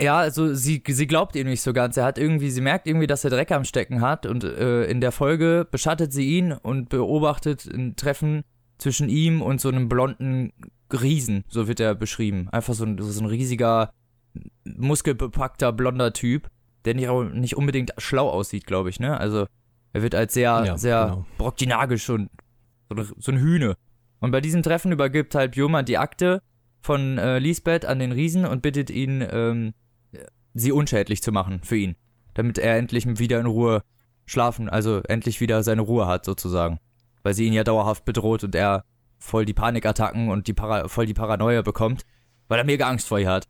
ja, 0.00 0.18
also 0.18 0.54
sie, 0.54 0.82
sie 0.86 1.06
glaubt 1.06 1.36
ihm 1.36 1.46
nicht 1.46 1.60
so 1.62 1.72
ganz. 1.72 1.96
Er 1.96 2.04
hat 2.04 2.18
irgendwie, 2.18 2.50
sie 2.50 2.60
merkt 2.62 2.86
irgendwie, 2.86 3.06
dass 3.06 3.24
er 3.24 3.30
Dreck 3.30 3.52
am 3.52 3.64
Stecken 3.64 4.00
hat 4.00 4.26
und 4.26 4.44
äh, 4.44 4.84
in 4.84 5.00
der 5.00 5.12
Folge 5.12 5.66
beschattet 5.70 6.12
sie 6.12 6.38
ihn 6.38 6.52
und 6.52 6.88
beobachtet 6.88 7.66
ein 7.66 7.96
Treffen 7.96 8.42
zwischen 8.78 9.08
ihm 9.08 9.42
und 9.42 9.60
so 9.60 9.68
einem 9.68 9.88
blonden 9.88 10.52
Riesen, 10.92 11.44
so 11.48 11.68
wird 11.68 11.80
er 11.80 11.94
beschrieben. 11.94 12.48
Einfach 12.50 12.74
so 12.74 12.84
ein, 12.84 12.98
so 12.98 13.22
ein 13.22 13.26
riesiger, 13.26 13.92
muskelbepackter, 14.64 15.72
blonder 15.72 16.12
Typ, 16.12 16.48
der 16.84 16.94
nicht, 16.94 17.10
nicht 17.34 17.56
unbedingt 17.56 17.92
schlau 17.98 18.28
aussieht, 18.28 18.66
glaube 18.66 18.88
ich, 18.90 19.00
ne? 19.00 19.18
Also 19.18 19.46
er 19.92 20.02
wird 20.02 20.14
als 20.14 20.34
sehr, 20.34 20.64
Ja, 20.64 20.78
sehr 20.78 21.04
genau. 21.04 21.26
broktinagisch 21.38 22.08
und 22.10 22.30
so, 22.90 22.96
eine- 22.96 23.08
so 23.18 23.32
ein 23.32 23.38
Hühne. 23.38 23.76
Und 24.20 24.32
bei 24.32 24.40
diesem 24.40 24.62
Treffen 24.62 24.92
übergibt 24.92 25.34
halt 25.34 25.52
Björn 25.52 25.84
die 25.86 25.96
Akte 25.98 26.42
von 26.82 27.18
äh, 27.18 27.38
Lisbeth 27.38 27.86
an 27.86 27.98
den 27.98 28.12
Riesen 28.12 28.44
und 28.44 28.62
bittet 28.62 28.90
ihn, 28.90 29.26
ähm, 29.30 29.72
sie 30.54 30.72
unschädlich 30.72 31.22
zu 31.22 31.32
machen 31.32 31.60
für 31.62 31.76
ihn. 31.76 31.96
Damit 32.34 32.58
er 32.58 32.76
endlich 32.76 33.06
wieder 33.18 33.40
in 33.40 33.46
Ruhe 33.46 33.82
schlafen, 34.26 34.68
also 34.68 35.00
endlich 35.08 35.40
wieder 35.40 35.62
seine 35.62 35.82
Ruhe 35.82 36.06
hat, 36.06 36.24
sozusagen. 36.24 36.78
Weil 37.22 37.34
sie 37.34 37.46
ihn 37.46 37.52
ja 37.52 37.64
dauerhaft 37.64 38.04
bedroht 38.04 38.44
und 38.44 38.54
er 38.54 38.84
voll 39.18 39.44
die 39.44 39.52
Panikattacken 39.54 40.28
und 40.30 40.46
die 40.48 40.54
Para 40.54 40.88
voll 40.88 41.06
die 41.06 41.14
Paranoia 41.14 41.62
bekommt, 41.62 42.04
weil 42.48 42.58
er 42.58 42.64
mega 42.64 42.88
Angst 42.88 43.08
vor 43.08 43.18
ihr 43.18 43.30
hat. 43.30 43.46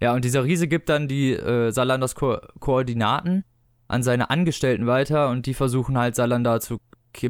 Ja, 0.00 0.14
und 0.14 0.24
dieser 0.24 0.44
Riese 0.44 0.68
gibt 0.68 0.88
dann 0.88 1.08
die 1.08 1.32
äh, 1.32 1.70
Salanders 1.72 2.14
Ko 2.14 2.38
Koordinaten 2.60 3.44
an 3.88 4.02
seine 4.04 4.30
Angestellten 4.30 4.86
weiter 4.86 5.30
und 5.30 5.46
die 5.46 5.54
versuchen 5.54 5.98
halt 5.98 6.14
Salander 6.14 6.60
zu 6.60 6.78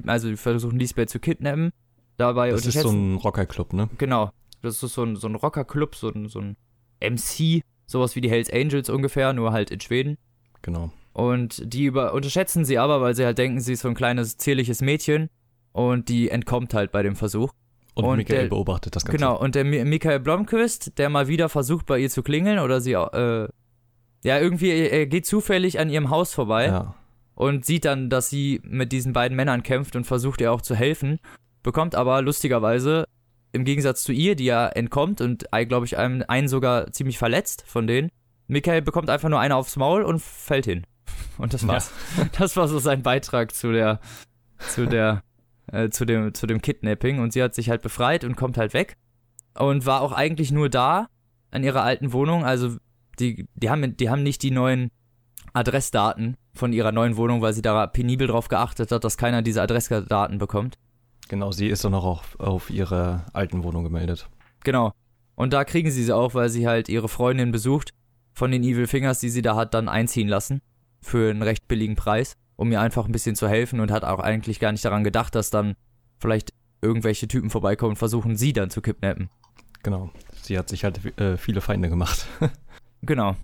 also 0.06 0.28
die 0.28 0.36
versuchen 0.36 0.78
Lisbeth 0.78 1.10
zu 1.10 1.18
kidnappen. 1.20 1.70
Dabei 2.16 2.50
Das 2.50 2.66
ist 2.66 2.80
so 2.80 2.90
ein 2.90 3.14
Rockerclub, 3.16 3.72
ne? 3.72 3.88
Genau. 3.98 4.30
Das 4.62 4.82
ist 4.82 4.94
so 4.94 5.04
ein, 5.04 5.16
so 5.16 5.28
ein 5.28 5.36
Rockerclub, 5.36 5.94
so 5.94 6.08
ein, 6.10 6.28
so 6.28 6.40
ein 6.40 6.56
MC, 7.00 7.62
sowas 7.86 8.16
wie 8.16 8.20
die 8.20 8.30
Hells 8.30 8.52
Angels 8.52 8.90
ungefähr, 8.90 9.32
nur 9.32 9.52
halt 9.52 9.70
in 9.70 9.80
Schweden. 9.80 10.18
Genau. 10.62 10.90
Und 11.12 11.62
die 11.72 11.84
über 11.84 12.12
unterschätzen 12.14 12.64
sie 12.64 12.78
aber, 12.78 13.00
weil 13.00 13.14
sie 13.14 13.24
halt 13.24 13.38
denken, 13.38 13.60
sie 13.60 13.74
ist 13.74 13.80
so 13.80 13.88
ein 13.88 13.94
kleines, 13.94 14.36
zierliches 14.36 14.80
Mädchen. 14.82 15.30
Und 15.72 16.08
die 16.08 16.28
entkommt 16.28 16.74
halt 16.74 16.90
bei 16.90 17.02
dem 17.04 17.14
Versuch. 17.14 17.52
Und, 17.94 18.04
Und 18.04 18.16
Michael 18.18 18.42
der- 18.42 18.48
beobachtet 18.48 18.96
das 18.96 19.04
Ganze. 19.04 19.16
Genau, 19.18 19.38
und 19.38 19.54
der 19.54 19.64
Mi 19.64 19.84
Michael 19.84 20.20
Blomqvist, 20.20 20.98
der 20.98 21.08
mal 21.10 21.28
wieder 21.28 21.48
versucht, 21.48 21.86
bei 21.86 21.98
ihr 22.00 22.10
zu 22.10 22.22
klingeln 22.22 22.58
oder 22.58 22.80
sie, 22.80 22.92
äh, 22.92 23.48
ja, 24.24 24.38
irgendwie, 24.40 24.70
er 24.70 24.90
er 24.92 25.06
geht 25.06 25.26
zufällig 25.26 25.78
an 25.78 25.88
ihrem 25.88 26.10
Haus 26.10 26.34
vorbei 26.34 26.66
Ja. 26.66 26.94
Und 27.38 27.64
sieht 27.64 27.84
dann, 27.84 28.10
dass 28.10 28.30
sie 28.30 28.60
mit 28.64 28.90
diesen 28.90 29.12
beiden 29.12 29.36
Männern 29.36 29.62
kämpft 29.62 29.94
und 29.94 30.02
versucht 30.02 30.40
ihr 30.40 30.50
auch 30.50 30.60
zu 30.60 30.74
helfen, 30.74 31.20
bekommt 31.62 31.94
aber 31.94 32.20
lustigerweise 32.20 33.06
im 33.52 33.64
Gegensatz 33.64 34.02
zu 34.02 34.10
ihr, 34.10 34.34
die 34.34 34.46
ja 34.46 34.66
entkommt 34.66 35.20
und, 35.20 35.46
glaube 35.68 35.86
ich, 35.86 35.96
einen, 35.96 36.24
einen 36.24 36.48
sogar 36.48 36.90
ziemlich 36.90 37.16
verletzt 37.16 37.62
von 37.64 37.86
denen, 37.86 38.10
Michael 38.48 38.82
bekommt 38.82 39.08
einfach 39.08 39.28
nur 39.28 39.38
eine 39.38 39.54
aufs 39.54 39.76
Maul 39.76 40.02
und 40.02 40.20
fällt 40.20 40.64
hin. 40.64 40.84
Und 41.38 41.54
das 41.54 41.66
war's. 41.68 41.92
Das 42.38 42.56
war 42.56 42.66
so 42.66 42.80
sein 42.80 43.04
Beitrag 43.04 43.54
zu 43.54 43.70
der, 43.70 44.00
zu 44.58 44.86
der, 44.86 45.22
äh, 45.68 45.90
zu 45.90 46.04
dem, 46.04 46.34
zu 46.34 46.48
dem 46.48 46.60
Kidnapping 46.60 47.20
und 47.20 47.32
sie 47.32 47.42
hat 47.42 47.54
sich 47.54 47.70
halt 47.70 47.82
befreit 47.82 48.24
und 48.24 48.34
kommt 48.34 48.58
halt 48.58 48.74
weg 48.74 48.96
und 49.54 49.86
war 49.86 50.00
auch 50.00 50.10
eigentlich 50.10 50.50
nur 50.50 50.68
da 50.68 51.08
an 51.52 51.62
ihrer 51.62 51.84
alten 51.84 52.12
Wohnung, 52.12 52.44
also 52.44 52.76
die, 53.20 53.46
die 53.54 53.70
haben, 53.70 53.96
die 53.96 54.10
haben 54.10 54.24
nicht 54.24 54.42
die 54.42 54.50
neuen 54.50 54.90
Adressdaten 55.52 56.36
von 56.58 56.72
ihrer 56.72 56.92
neuen 56.92 57.16
Wohnung, 57.16 57.40
weil 57.40 57.52
sie 57.52 57.62
da 57.62 57.86
penibel 57.86 58.26
drauf 58.26 58.48
geachtet 58.48 58.92
hat, 58.92 59.04
dass 59.04 59.16
keiner 59.16 59.42
diese 59.42 59.62
Adressdaten 59.62 60.38
bekommt. 60.38 60.76
Genau, 61.28 61.52
sie 61.52 61.68
ist 61.68 61.84
dann 61.84 61.92
noch 61.92 62.04
auf, 62.04 62.38
auf 62.40 62.70
ihrer 62.70 63.26
alten 63.32 63.62
Wohnung 63.62 63.84
gemeldet. 63.84 64.28
Genau. 64.64 64.92
Und 65.34 65.52
da 65.52 65.64
kriegen 65.64 65.90
sie 65.90 66.02
sie 66.02 66.12
auch, 66.12 66.34
weil 66.34 66.48
sie 66.48 66.66
halt 66.66 66.88
ihre 66.88 67.08
Freundin 67.08 67.52
besucht, 67.52 67.90
von 68.32 68.50
den 68.50 68.62
Evil 68.62 68.86
Fingers, 68.86 69.20
die 69.20 69.28
sie 69.28 69.42
da 69.42 69.56
hat, 69.56 69.74
dann 69.74 69.88
einziehen 69.88 70.28
lassen. 70.28 70.60
Für 71.00 71.30
einen 71.30 71.42
recht 71.42 71.68
billigen 71.68 71.96
Preis, 71.96 72.34
um 72.56 72.72
ihr 72.72 72.80
einfach 72.80 73.06
ein 73.06 73.12
bisschen 73.12 73.36
zu 73.36 73.48
helfen 73.48 73.80
und 73.80 73.90
hat 73.90 74.04
auch 74.04 74.20
eigentlich 74.20 74.58
gar 74.58 74.72
nicht 74.72 74.84
daran 74.84 75.04
gedacht, 75.04 75.34
dass 75.34 75.50
dann 75.50 75.74
vielleicht 76.18 76.52
irgendwelche 76.80 77.28
Typen 77.28 77.50
vorbeikommen 77.50 77.90
und 77.90 77.96
versuchen, 77.96 78.36
sie 78.36 78.52
dann 78.52 78.70
zu 78.70 78.80
kidnappen. 78.80 79.30
Genau. 79.82 80.10
Sie 80.42 80.58
hat 80.58 80.68
sich 80.68 80.84
halt 80.84 81.18
äh, 81.20 81.36
viele 81.36 81.60
Feinde 81.60 81.88
gemacht. 81.88 82.26
Genau. 83.02 83.36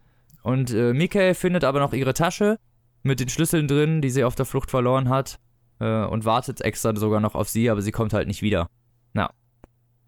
Und 0.42 0.72
äh, 0.72 0.92
Michael 0.92 1.34
findet 1.34 1.62
aber 1.62 1.78
noch 1.78 1.92
ihre 1.92 2.12
Tasche 2.12 2.58
mit 3.04 3.20
den 3.20 3.28
Schlüsseln 3.28 3.68
drin, 3.68 4.00
die 4.00 4.10
sie 4.10 4.24
auf 4.24 4.34
der 4.34 4.46
Flucht 4.46 4.70
verloren 4.70 5.08
hat. 5.08 5.38
Äh, 5.78 6.04
und 6.04 6.24
wartet 6.24 6.60
extra 6.60 6.94
sogar 6.96 7.20
noch 7.20 7.34
auf 7.34 7.48
sie, 7.48 7.70
aber 7.70 7.82
sie 7.82 7.92
kommt 7.92 8.12
halt 8.12 8.26
nicht 8.26 8.42
wieder. 8.42 8.68
Na. 9.12 9.30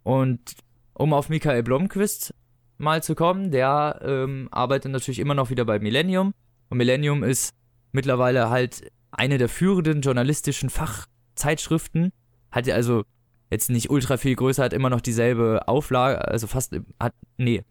Und 0.03 0.41
um 0.95 1.13
auf 1.13 1.29
Michael 1.29 1.63
Blomqvist 1.63 2.35
mal 2.79 3.03
zu 3.03 3.15
kommen, 3.15 3.51
der 3.51 4.01
ähm, 4.03 4.49
arbeitet 4.51 4.93
natürlich 4.93 5.19
immer 5.19 5.35
noch 5.35 5.51
wieder 5.51 5.65
bei 5.65 5.79
Millennium. 5.79 6.35
Und 6.69 6.79
Millennium 6.79 7.23
ist 7.23 7.55
mittlerweile 7.93 8.51
halt 8.51 8.91
eine 9.11 9.39
der 9.39 9.49
führenden 9.49 10.01
journalistischen 10.03 10.71
Fachzeitschriften. 10.71 12.13
Hat 12.51 12.67
ja 12.67 12.75
also 12.75 13.05
jetzt 13.51 13.71
nicht 13.71 13.91
ultra 13.91 14.17
viel 14.17 14.37
größer, 14.37 14.65
hat 14.65 14.73
immer 14.73 14.91
noch 14.91 15.01
dieselbe 15.01 15.69
Auflage, 15.69 16.27
also 16.27 16.47
fast, 16.47 16.77
hat, 17.01 17.15
nee, 17.39 17.63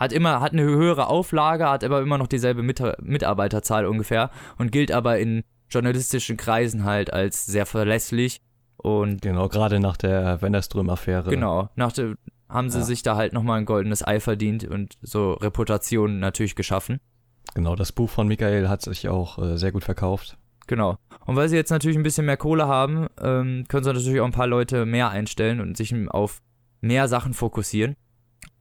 hat 0.00 0.12
immer, 0.12 0.40
hat 0.40 0.52
eine 0.52 0.62
höhere 0.64 1.06
Auflage, 1.06 1.68
hat 1.68 1.84
aber 1.84 2.00
immer 2.00 2.18
noch 2.18 2.26
dieselbe 2.26 2.62
Mit 2.62 2.82
Mitarbeiterzahl 3.02 3.86
ungefähr 3.86 4.30
und 4.58 4.72
gilt 4.72 4.90
aber 4.90 5.18
in 5.18 5.44
journalistischen 5.68 6.36
Kreisen 6.36 6.84
halt 6.84 7.12
als 7.12 7.46
sehr 7.46 7.66
verlässlich 7.66 8.40
und 8.78 9.20
genau, 9.22 9.48
gerade 9.48 9.78
nach 9.78 9.96
der 9.98 10.40
Wenderström-Affäre. 10.42 11.28
genau, 11.30 11.68
nach 11.76 11.92
der, 11.92 12.14
haben 12.48 12.70
sie 12.70 12.78
Ja. 12.78 12.84
sich 12.84 13.02
da 13.02 13.14
halt 13.14 13.32
nochmal 13.34 13.58
ein 13.58 13.66
goldenes 13.66 14.04
Ei 14.04 14.18
verdient 14.20 14.64
und 14.64 14.94
so 15.02 15.34
Reputation 15.34 16.18
natürlich 16.18 16.56
geschaffen. 16.56 16.98
Genau, 17.54 17.76
das 17.76 17.92
Buch 17.92 18.08
von 18.08 18.26
Michael 18.26 18.68
hat 18.68 18.82
sich 18.82 19.08
auch 19.08 19.38
äh, 19.38 19.56
sehr 19.58 19.70
gut 19.72 19.84
verkauft. 19.84 20.38
Genau. 20.66 20.96
Und 21.26 21.36
weil 21.36 21.48
sie 21.48 21.56
jetzt 21.56 21.70
natürlich 21.70 21.96
ein 21.96 22.02
bisschen 22.04 22.26
mehr 22.26 22.36
Kohle 22.36 22.66
haben, 22.68 23.08
ähm, 23.20 23.64
können 23.68 23.84
sie 23.84 23.92
natürlich 23.92 24.20
auch 24.20 24.24
ein 24.26 24.32
paar 24.32 24.46
Leute 24.46 24.86
mehr 24.86 25.10
einstellen 25.10 25.60
und 25.60 25.76
sich 25.76 25.94
auf 26.10 26.40
mehr 26.80 27.06
Sachen 27.08 27.34
fokussieren. 27.34 27.96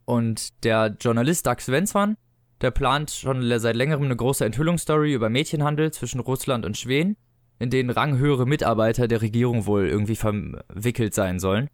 Und 0.09 0.63
der 0.63 0.97
Journalist 0.99 1.45
Doug 1.45 1.57
Svensson, 1.59 2.17
der 2.61 2.71
plant 2.71 3.11
schon 3.11 3.47
seit 3.59 3.75
längerem 3.75 4.05
eine 4.05 4.15
große 4.15 4.43
Enthüllungsstory 4.43 5.13
über 5.13 5.29
Mädchenhandel 5.29 5.91
zwischen 5.91 6.19
Russland 6.19 6.65
und 6.65 6.79
Schweden, 6.79 7.15
in 7.59 7.69
denen 7.69 7.91
ranghöhere 7.91 8.47
Mitarbeiter 8.47 9.07
der 9.07 9.21
Regierung 9.21 9.67
wohl 9.67 9.87
irgendwie 9.87 10.15
verwickelt 10.15 11.13
sein 11.13 11.37
sollen. 11.39 11.67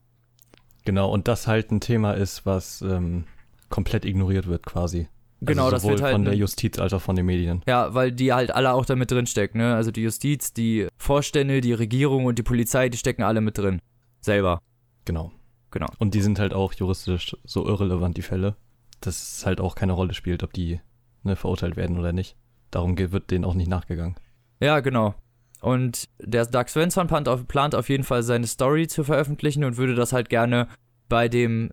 Genau, 0.84 1.10
und 1.14 1.30
das 1.30 1.48
halt 1.48 1.72
ein 1.72 1.80
Thema 1.80 2.12
ist, 2.12 2.46
was 2.46 2.82
ähm, 2.82 3.24
komplett 3.70 4.04
ignoriert 4.04 4.48
wird 4.48 4.66
quasi. 4.66 5.08
Genau, 5.40 5.64
also 5.64 5.76
das 5.76 5.82
sowohl 5.84 5.94
wird 5.94 6.04
halt 6.04 6.16
von 6.16 6.26
der 6.26 6.36
Justiz 6.36 6.78
als 6.78 6.92
auch 6.92 7.02
von 7.02 7.16
den 7.16 7.28
Medien. 7.28 7.62
Ja, 7.70 7.94
weil 7.94 8.12
die 8.12 8.34
halt 8.34 8.52
alle 8.54 8.74
auch 8.74 8.86
damit 8.86 9.12
drinstecken, 9.12 9.62
ne? 9.62 9.76
Also 9.76 9.92
die 9.92 10.02
Justiz, 10.02 10.52
die 10.52 10.90
Vorstände, 10.98 11.62
die 11.62 11.72
Regierung 11.72 12.26
und 12.26 12.38
die 12.38 12.44
Polizei, 12.44 12.90
die 12.90 12.98
stecken 12.98 13.24
alle 13.24 13.40
mit 13.40 13.58
drin. 13.58 13.80
Selber. 14.20 14.60
Genau. 15.06 15.32
Genau. 15.76 15.88
Und 15.97 16.13
die 16.13 16.21
sind 16.21 16.39
halt 16.39 16.53
auch 16.53 16.71
juristisch 16.71 17.36
so 17.43 17.67
irrelevant, 17.67 18.15
die 18.15 18.21
Fälle, 18.21 18.55
dass 19.01 19.39
es 19.39 19.45
halt 19.45 19.59
auch 19.59 19.76
keine 19.76 19.91
Rolle 19.91 20.13
spielt, 20.13 20.41
ob 20.41 20.53
die 20.53 20.80
ne, 21.23 21.36
verurteilt 21.36 21.76
werden 21.76 21.99
oder 21.99 22.13
nicht. 22.13 22.38
Darum 22.71 22.97
wird 22.97 23.30
denen 23.30 23.43
auch 23.43 23.55
nicht 23.55 23.67
nachgegangen. 23.67 24.15
Ja, 24.61 24.80
genau. 24.80 25.15
Und 25.59 26.07
der 26.21 26.45
Doug 26.45 26.69
Svensson 26.69 27.07
plant 27.07 27.28
auf, 27.28 27.45
plant 27.45 27.76
auf 27.76 27.89
jeden 27.89 28.05
Fall 28.05 28.23
seine 28.23 28.47
Story 28.47 28.88
zu 28.88 29.03
veröffentlichen 29.03 29.65
und 29.65 29.76
würde 29.76 29.95
das 29.95 30.13
halt 30.13 30.30
gerne 30.30 30.69
bei 31.09 31.28
dem 31.28 31.71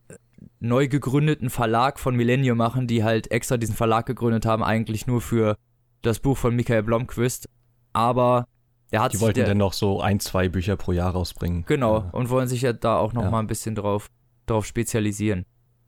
neu 0.59 0.89
gegründeten 0.89 1.49
Verlag 1.49 2.01
von 2.01 2.17
Millennium 2.17 2.59
machen, 2.59 2.89
die 2.89 3.05
halt 3.05 3.31
extra 3.31 3.57
diesen 3.57 3.77
Verlag 3.77 4.07
gegründet 4.07 4.47
haben, 4.47 4.65
eigentlich 4.65 5.07
nur 5.07 5.21
für 5.21 5.55
das 6.03 6.19
Buch 6.19 6.37
von 6.37 6.57
Michael 6.57 6.83
Blomqvist. 6.83 7.49
Aber 7.93 8.49
Die 8.93 9.21
wollten 9.21 9.39
der, 9.41 9.49
dann 9.49 9.59
noch 9.59 9.73
so 9.73 10.01
ein, 10.01 10.21
zwei 10.21 10.49
Bücher 10.49 10.77
pro 10.77 10.93
Jahr 10.93 11.13
rausbringen. 11.13 11.65
Genau, 11.67 11.99
Ja. 11.99 12.09
und 12.13 12.31
wollen 12.31 12.47
sich 12.49 12.63
ja 12.63 12.73
da 12.73 12.97
auch 12.99 13.13
noch 13.15 13.25
Ja. 13.25 13.31
mal 13.31 13.41
ein 13.41 13.47
bisschen 13.47 13.75
drauf, 13.75 14.09
drauf 14.47 14.67
spezialisieren. 14.67 15.45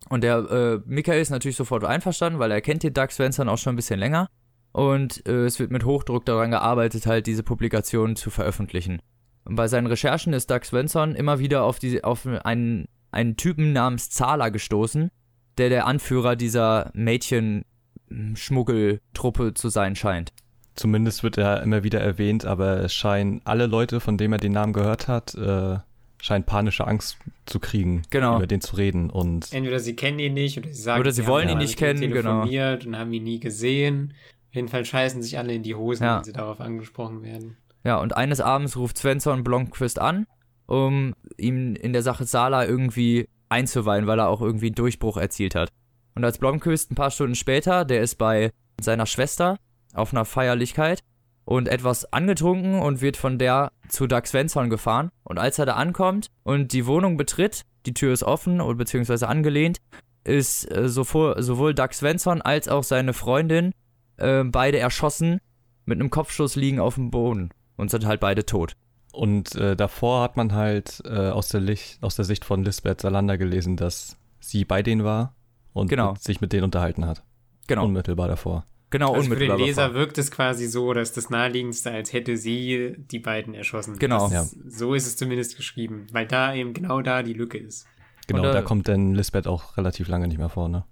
Und 0.09 0.23
der 0.25 0.39
äh, 0.51 0.81
Michael 0.87 1.21
ist 1.21 1.31
natürlich 1.31 1.57
sofort 1.57 1.85
einverstanden, 1.85 2.39
weil 2.39 2.51
er 2.51 2.61
kennt 2.61 2.83
den 2.83 2.93
Doug 2.95 3.11
Svensson 3.11 3.49
auch 3.49 3.59
schon 3.59 3.75
ein 3.75 3.77
bisschen 3.77 4.01
länger. 4.01 4.29
Und 4.73 5.27
äh, 5.29 5.45
es 5.45 5.59
wird 5.61 5.71
mit 5.71 5.85
Hochdruck 5.85 6.25
daran 6.27 6.51
gearbeitet, 6.51 7.07
halt 7.07 7.27
diese 7.27 7.43
Publikationen 7.43 8.17
zu 8.17 8.31
veröffentlichen. 8.31 9.01
Und 9.45 9.57
bei 9.57 9.69
seinen 9.69 9.87
Recherchen 9.87 10.33
ist 10.33 10.51
Doug 10.51 10.65
Svensson 10.65 11.15
immer 11.15 11.39
wieder 11.39 11.63
auf, 11.65 11.79
die, 11.79 12.03
auf 12.03 12.27
einen, 12.27 12.87
einen 13.13 13.37
Typen 13.37 13.73
namens 13.73 14.11
Zahler 14.11 14.51
gestoßen, 14.51 15.11
der 15.59 15.69
der 15.69 15.87
Anführer 15.87 16.35
dieser 16.37 16.91
Mädchen-Schmuggeltruppe 16.95 19.55
zu 19.55 19.69
sein 19.69 19.95
scheint. 19.97 20.33
Zumindest 20.75 21.23
wird 21.23 21.39
er 21.39 21.63
immer 21.63 21.85
wieder 21.85 22.01
erwähnt, 22.01 22.45
aber 22.45 22.79
es 22.81 22.93
scheinen 22.95 23.41
alle 23.45 23.67
Leute, 23.67 24.01
von 24.01 24.17
denen 24.17 24.33
er 24.35 24.39
den 24.39 24.53
Namen 24.53 24.73
gehört 24.73 25.07
hat, 25.07 25.35
äh, 25.35 25.79
scheinen 26.21 26.45
panische 26.45 26.87
Angst 26.87 27.19
zu 27.47 27.61
kriegen, 27.61 28.03
Genau. 28.11 28.37
über 28.37 28.47
den 28.47 28.61
zu 28.61 28.77
reden. 28.77 29.11
Und 29.11 29.53
Entweder 29.53 29.79
sie 29.79 29.95
kennen 29.95 30.19
ihn 30.19 30.35
nicht 30.35 30.59
oder 30.59 30.69
sie 30.69 30.83
sagen, 30.83 31.01
Oder 31.01 31.13
sie 31.13 31.23
haben 31.23 31.29
wollen 31.29 31.49
ihn 31.49 31.59
nicht 31.59 31.77
kennen, 31.77 32.01
genau. 32.01 32.41
telefoniert 32.43 32.87
und 32.87 32.99
haben 32.99 33.13
ihn 33.13 33.25
nie 33.25 33.39
gesehen. 33.41 34.15
Auf 34.49 34.55
jeden 34.57 34.69
Fall 34.69 34.85
scheißen 34.85 35.23
sich 35.23 35.39
alle 35.39 35.55
in 35.55 35.63
die 35.63 35.75
Hosen, 35.75 36.05
Ja. 36.05 36.17
wenn 36.19 36.25
sie 36.25 36.33
darauf 36.33 36.61
angesprochen 36.61 37.23
werden. 37.23 37.57
Ja, 37.85 37.99
und 37.99 38.17
eines 38.17 38.41
Abends 38.41 38.77
ruft 38.77 38.97
Svensson 38.99 39.45
Blomqvist 39.45 39.99
an, 40.01 40.27
um 40.67 41.15
ihm 41.37 41.77
in 41.77 41.93
der 41.93 42.03
Sache 42.03 42.25
Sala 42.25 42.65
irgendwie 42.67 43.29
einzuweihen, 43.51 44.07
weil 44.07 44.19
er 44.19 44.29
auch 44.29 44.41
irgendwie 44.41 44.67
einen 44.67 44.75
Durchbruch 44.75 45.19
erzielt 45.19 45.55
hat. 45.55 45.69
Und 46.15 46.25
als 46.25 46.39
Blomqvist 46.39 46.91
ein 46.91 46.95
paar 46.95 47.11
Stunden 47.11 47.35
später, 47.35 47.85
der 47.85 48.01
ist 48.01 48.15
bei 48.17 48.51
seiner 48.81 49.07
Schwester 49.07 49.59
auf 49.95 50.13
einer 50.13 50.25
Feierlichkeit 50.25 51.01
und 51.45 51.69
etwas 51.69 52.13
angetrunken 52.13 52.81
und 52.81 53.01
wird 53.01 53.17
von 53.17 53.39
der 53.39 53.71
zu 53.89 54.07
Doug 54.07 54.23
Svensson 54.27 54.71
gefahren. 54.71 55.11
Und 55.25 55.39
als 55.39 55.59
er 55.59 55.67
da 55.67 55.75
ankommt 55.75 56.29
und 56.43 56.73
die 56.73 56.87
Wohnung 56.87 57.17
betritt, 57.17 57.63
die 57.87 57.95
Tür 57.95 58.13
ist 58.13 58.23
offen 58.23 58.61
oder 58.61 58.77
beziehungsweise 58.77 59.29
angelehnt, 59.29 59.79
ist 60.25 60.71
äh, 60.71 60.89
sowohl, 60.89 61.43
sowohl 61.43 61.75
Doug 61.75 61.93
Svensson 61.93 62.41
als 62.41 62.69
auch 62.69 62.83
seine 62.83 63.13
Freundin 63.13 63.73
äh, 64.17 64.43
beide 64.45 64.79
erschossen, 64.79 65.39
mit 65.85 66.01
einem 66.01 66.09
Kopfschuss 66.11 66.57
liegen 66.57 66.81
auf 66.81 66.95
dem 66.95 67.11
Boden 67.11 67.51
und 67.77 67.91
sind 67.91 68.07
halt 68.07 68.21
beide 68.21 68.47
tot. 68.47 68.73
Und 69.13 69.55
äh, 69.55 69.77
davor 69.77 70.23
hat 70.23 70.37
man 70.37 70.53
halt 70.55 71.03
äh, 71.05 71.29
aus, 71.29 71.49
der 71.49 71.61
Licht, 71.61 72.03
aus 72.03 72.17
der 72.17 72.25
Sicht 72.25 72.45
von 72.45 72.65
Lisbeth 72.65 73.03
Salander 73.03 73.37
gelesen, 73.37 73.77
dass 73.77 74.17
sie 74.41 74.65
bei 74.65 74.83
denen 74.83 75.05
war 75.05 75.35
und 75.75 75.89
Genau. 75.89 76.13
mit, 76.13 76.23
sich 76.23 76.41
mit 76.41 76.53
denen 76.53 76.65
unterhalten 76.65 77.05
hat. 77.07 77.23
Genau, 77.67 77.85
Unmittelbar 77.85 78.29
davor. 78.29 78.65
Genau, 78.99 79.13
Also 79.15 79.23
für 79.31 79.37
den 79.37 79.51
unmittelbar. 79.51 79.59
Leser 79.67 79.89
bevor. 79.89 80.01
wirkt 80.01 80.19
es 80.19 80.31
quasi 80.31 80.67
so, 80.67 80.93
dass 80.95 81.13
das 81.13 81.31
naheliegendste, 81.31 81.91
als 81.91 82.13
hätte 82.13 82.37
sie 82.37 82.95
die 83.11 83.19
beiden 83.19 83.55
erschossen. 83.55 83.99
Genau. 83.99 84.29
Das, 84.31 84.57
So 84.69 84.95
ist 84.95 85.07
es 85.07 85.17
zumindest 85.17 85.57
geschrieben, 85.57 86.07
weil 86.13 86.27
da 86.27 86.55
eben 86.55 86.73
genau 86.73 87.03
da 87.03 87.23
die 87.23 87.33
Lücke 87.35 87.59
ist. 87.59 87.87
Genau, 88.27 88.45
äh, 88.45 88.53
da 88.53 88.63
kommt 88.63 88.89
dann 88.89 89.15
Lisbeth 89.15 89.47
auch 89.47 89.77
relativ 89.77 90.09
lange 90.09 90.29
nicht 90.29 90.39
mehr 90.39 90.49
vor, 90.49 90.69
ne? 90.69 90.85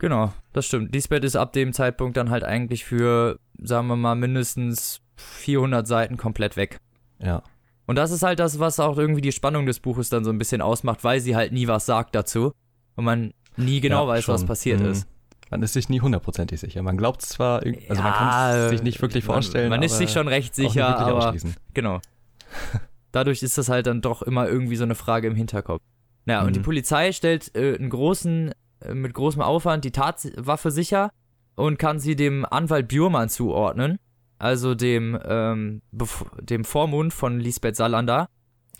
Genau, 0.00 0.32
das 0.52 0.66
stimmt. 0.66 0.92
Lisbeth 0.92 1.22
ist 1.24 1.36
ab 1.36 1.52
dem 1.52 1.72
Zeitpunkt 1.72 2.16
dann 2.16 2.30
halt 2.30 2.42
eigentlich 2.42 2.84
für, 2.84 3.38
sagen 3.62 3.86
wir 3.86 3.94
mal, 3.96 4.16
mindestens 4.16 5.00
400 5.16 5.86
Seiten 5.86 6.16
komplett 6.16 6.56
weg. 6.56 6.78
Ja. 7.22 7.42
Und 7.86 7.94
das 7.96 8.10
ist 8.10 8.22
halt 8.24 8.38
das, 8.40 8.58
was 8.58 8.80
auch 8.80 8.98
irgendwie 8.98 9.20
die 9.20 9.30
Spannung 9.32 9.66
des 9.66 9.78
Buches 9.80 10.08
dann 10.10 10.24
so 10.24 10.30
ein 10.30 10.38
bisschen 10.38 10.60
ausmacht, 10.62 11.04
weil 11.04 11.20
sie 11.20 11.36
halt 11.36 11.52
nie 11.52 11.68
was 11.68 11.86
sagt 11.86 12.14
dazu 12.16 12.52
und 12.96 13.04
man 13.04 13.32
nie 13.56 13.80
genau 13.80 14.02
ja, 14.02 14.08
weiß, 14.08 14.28
was 14.28 14.40
schon. 14.40 14.48
passiert 14.48 14.80
Mhm. 14.80 14.86
ist. 14.90 15.08
Man 15.50 15.62
ist 15.62 15.72
sich 15.72 15.88
nie 15.88 16.00
hundertprozentig 16.00 16.60
sicher. 16.60 16.82
Man 16.82 16.96
glaubt 16.96 17.22
zwar, 17.22 17.62
also 17.62 17.70
man 17.70 17.96
Ja, 17.96 18.12
kann 18.12 18.56
es 18.58 18.70
sich 18.70 18.82
nicht 18.82 19.00
wirklich 19.00 19.26
man- 19.26 19.34
vorstellen. 19.36 19.70
Man 19.70 19.82
ist 19.82 19.92
aber 19.92 19.98
sich 19.98 20.10
schon 20.12 20.28
recht 20.28 20.54
sicher, 20.54 20.98
aber 20.98 21.26
ausschließen. 21.28 21.54
genau. 21.74 22.00
Dadurch 23.12 23.42
ist 23.42 23.56
das 23.58 23.68
halt 23.68 23.86
dann 23.86 24.00
doch 24.02 24.22
immer 24.22 24.48
irgendwie 24.48 24.76
so 24.76 24.84
eine 24.84 24.94
Frage 24.94 25.26
im 25.28 25.34
Hinterkopf. 25.34 25.82
Naja, 26.26 26.40
und 26.42 26.48
Mhm. 26.48 26.52
die 26.52 26.60
Polizei 26.60 27.12
stellt 27.12 27.54
äh, 27.56 27.74
einen 27.76 27.88
großen, 27.90 28.52
äh, 28.80 28.94
mit 28.94 29.14
großem 29.14 29.40
Aufwand 29.40 29.84
die 29.84 29.92
Tatwaffe 29.92 30.70
sicher 30.70 31.10
und 31.56 31.78
kann 31.78 31.98
sie 32.00 32.16
dem 32.16 32.44
Anwalt 32.44 32.88
Bjurmann 32.88 33.30
zuordnen, 33.30 33.98
also 34.38 34.74
dem, 34.74 35.18
ähm, 35.24 35.80
dem 36.40 36.64
Vormund 36.64 37.12
von 37.14 37.40
Lisbeth 37.40 37.76
Salander. 37.76 38.28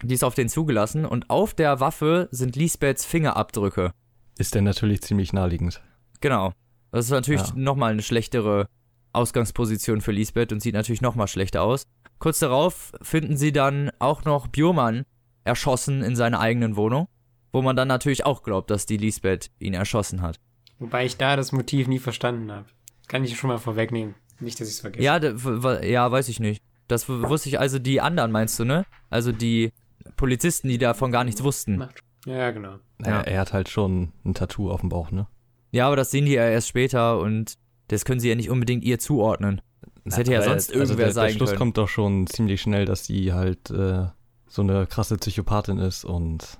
Die 0.02 0.14
ist 0.14 0.22
auf 0.24 0.34
den 0.34 0.48
zugelassen 0.48 1.04
und 1.06 1.28
auf 1.30 1.54
der 1.54 1.80
Waffe 1.80 2.28
sind 2.30 2.54
Lisbeths 2.54 3.04
Fingerabdrücke. 3.06 3.92
Ist 4.36 4.54
denn 4.54 4.62
natürlich 4.64 5.00
ziemlich 5.02 5.32
naheliegend. 5.32 5.80
Genau. 6.20 6.52
Das 6.90 7.04
ist 7.04 7.10
natürlich 7.10 7.42
Ja. 7.42 7.52
nochmal 7.54 7.92
eine 7.92 8.02
schlechtere 8.02 8.68
Ausgangsposition 9.12 10.00
für 10.00 10.12
Lisbeth 10.12 10.52
und 10.52 10.60
sieht 10.60 10.74
natürlich 10.74 11.00
nochmal 11.02 11.28
schlechter 11.28 11.62
aus. 11.62 11.84
Kurz 12.18 12.38
darauf 12.38 12.92
finden 13.02 13.36
sie 13.36 13.52
dann 13.52 13.90
auch 13.98 14.24
noch 14.24 14.48
Bjurmann 14.48 15.04
erschossen 15.44 16.02
in 16.02 16.16
seiner 16.16 16.40
eigenen 16.40 16.76
Wohnung, 16.76 17.08
wo 17.52 17.62
man 17.62 17.76
dann 17.76 17.88
natürlich 17.88 18.26
auch 18.26 18.42
glaubt, 18.42 18.70
dass 18.70 18.86
die 18.86 18.96
Lisbeth 18.96 19.50
ihn 19.58 19.74
erschossen 19.74 20.20
hat. 20.22 20.38
Wobei 20.78 21.04
ich 21.06 21.16
da 21.16 21.36
das 21.36 21.52
Motiv 21.52 21.88
nie 21.88 21.98
verstanden 21.98 22.50
habe. 22.52 22.66
Kann 23.08 23.24
ich 23.24 23.36
schon 23.36 23.48
mal 23.48 23.58
vorwegnehmen. 23.58 24.14
Nicht, 24.40 24.60
dass 24.60 24.68
ich 24.68 24.74
es 24.74 24.80
vergesse. 24.80 25.02
Ja, 25.02 25.82
ja, 25.82 26.10
weiß 26.10 26.28
ich 26.28 26.38
nicht. 26.38 26.62
Das 26.86 27.08
wusste 27.08 27.48
ich, 27.48 27.58
also 27.58 27.78
die 27.78 28.00
anderen 28.00 28.30
meinst 28.30 28.58
du, 28.58 28.64
ne? 28.64 28.84
Also 29.10 29.32
die 29.32 29.72
Polizisten, 30.16 30.68
die 30.68 30.78
davon 30.78 31.10
gar 31.10 31.24
nichts 31.24 31.42
wussten. 31.42 31.82
Ja, 32.24 32.50
genau. 32.50 32.76
Ja. 33.04 33.20
er 33.22 33.40
hat 33.40 33.52
halt 33.52 33.68
schon 33.68 34.12
ein 34.24 34.34
Tattoo 34.34 34.70
auf 34.70 34.80
dem 34.80 34.88
Bauch, 34.88 35.10
ne? 35.10 35.26
Ja, 35.70 35.86
aber 35.86 35.96
das 35.96 36.10
sehen 36.10 36.24
die 36.26 36.32
ja 36.32 36.48
erst 36.48 36.68
später 36.68 37.18
und 37.18 37.54
das 37.88 38.04
können 38.04 38.20
sie 38.20 38.28
ja 38.28 38.34
nicht 38.34 38.50
unbedingt 38.50 38.84
ihr 38.84 38.98
zuordnen. 38.98 39.60
Das 40.04 40.16
hätte 40.16 40.32
ja 40.32 40.38
Aber, 40.38 40.48
sonst 40.50 40.70
also 40.70 40.80
irgendwer 40.80 41.06
der, 41.06 41.12
sein 41.14 41.26
Der 41.28 41.34
Schluss 41.34 41.50
können. 41.50 41.58
kommt 41.58 41.78
doch 41.78 41.88
schon 41.88 42.26
ziemlich 42.26 42.60
schnell, 42.62 42.84
dass 42.86 43.04
sie 43.04 43.32
halt 43.32 43.70
äh, 43.70 44.06
so 44.46 44.62
eine 44.62 44.86
krasse 44.86 45.16
Psychopathin 45.16 45.78
ist 45.78 46.04
und 46.04 46.58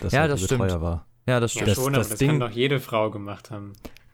dass 0.00 0.12
Ja, 0.12 0.22
er 0.22 0.28
das 0.28 0.42
stimmt. 0.42 0.62
Betreuer 0.62 0.82
war. 0.82 1.06
Ja, 1.26 1.38
das 1.40 1.54
Ja, 1.54 1.60
stimmt. 1.62 1.68
Das- 1.68 1.84
schon, 1.84 1.94
aber 1.94 1.98
das 1.98 2.08
das 2.10 2.18
Ding- 2.18 2.30
kann 2.30 2.40
doch 2.40 2.50
jede 2.50 2.80
Frau 2.80 3.10
gemacht 3.10 3.50
haben. 3.50 3.72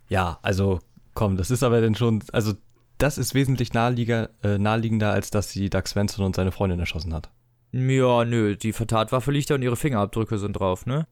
Ja, 0.09 0.39
also 0.43 0.81
komm, 1.15 1.37
das 1.39 1.51
ist 1.51 1.63
aber 1.63 1.81
dann 1.81 1.95
schon, 1.95 2.23
also 2.33 2.53
das 2.99 3.17
ist 3.19 3.35
wesentlich 3.35 3.73
naheliegender, 3.73 4.31
äh, 4.43 4.59
naheliegender 4.59 5.13
als 5.13 5.31
dass 5.31 5.51
sie 5.51 5.71
Doug 5.71 5.87
Svensson 5.87 6.25
und 6.25 6.37
seine 6.37 6.53
Freundin 6.53 6.79
erschossen 6.79 7.15
hat. 7.15 7.31
Ja, 7.73 8.25
nö, 8.25 8.55
die 8.57 8.73
Tatwaffe 8.73 9.33
liegt 9.33 9.49
da 9.51 9.55
und 9.55 9.63
ihre 9.63 9.77
Fingerabdrücke 9.77 10.39
sind 10.39 10.53
drauf, 10.55 10.85
ne? 10.87 11.07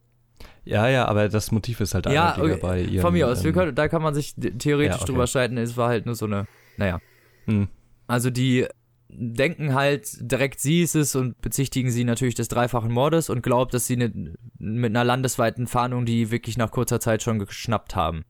Ja, 0.64 0.88
ja, 0.88 1.06
aber 1.06 1.28
das 1.28 1.50
Motiv 1.50 1.80
ist 1.80 1.94
halt 1.94 2.06
Ja, 2.06 2.32
eindeutiger 2.32 2.54
okay, 2.54 2.62
bei 2.62 2.80
ihr. 2.82 3.00
Von 3.00 3.12
mir 3.14 3.28
aus, 3.28 3.42
wir 3.44 3.52
können, 3.52 3.74
da 3.74 3.88
kann 3.88 4.02
man 4.02 4.14
sich 4.14 4.34
theoretisch 4.34 4.96
Ja, 4.96 5.02
okay. 5.02 5.12
drüber 5.12 5.26
streiten, 5.26 5.56
es 5.58 5.76
war 5.76 5.88
halt 5.88 6.06
nur 6.06 6.14
so 6.14 6.26
eine, 6.26 6.46
naja. 6.76 7.00
Hm, 7.46 7.68
Also 8.06 8.30
die 8.30 8.66
denken 9.08 9.74
halt, 9.74 10.08
direkt 10.20 10.60
sie 10.60 10.80
ist 10.82 10.94
es 10.94 11.14
und 11.14 11.40
bezichtigen 11.42 11.90
sie 11.90 12.04
natürlich 12.04 12.34
des 12.34 12.48
dreifachen 12.48 12.90
Mordes 12.90 13.28
und 13.28 13.42
glaubt, 13.42 13.74
dass 13.74 13.86
sie 13.86 13.96
ne, 13.96 14.34
mit 14.58 14.90
einer 14.90 15.04
landesweiten 15.04 15.66
Fahndung 15.66 16.06
die 16.06 16.30
wirklich 16.30 16.56
nach 16.56 16.70
kurzer 16.70 16.98
Zeit 17.00 17.22
schon 17.22 17.38
geschnappt 17.38 17.94
haben. 17.94 18.24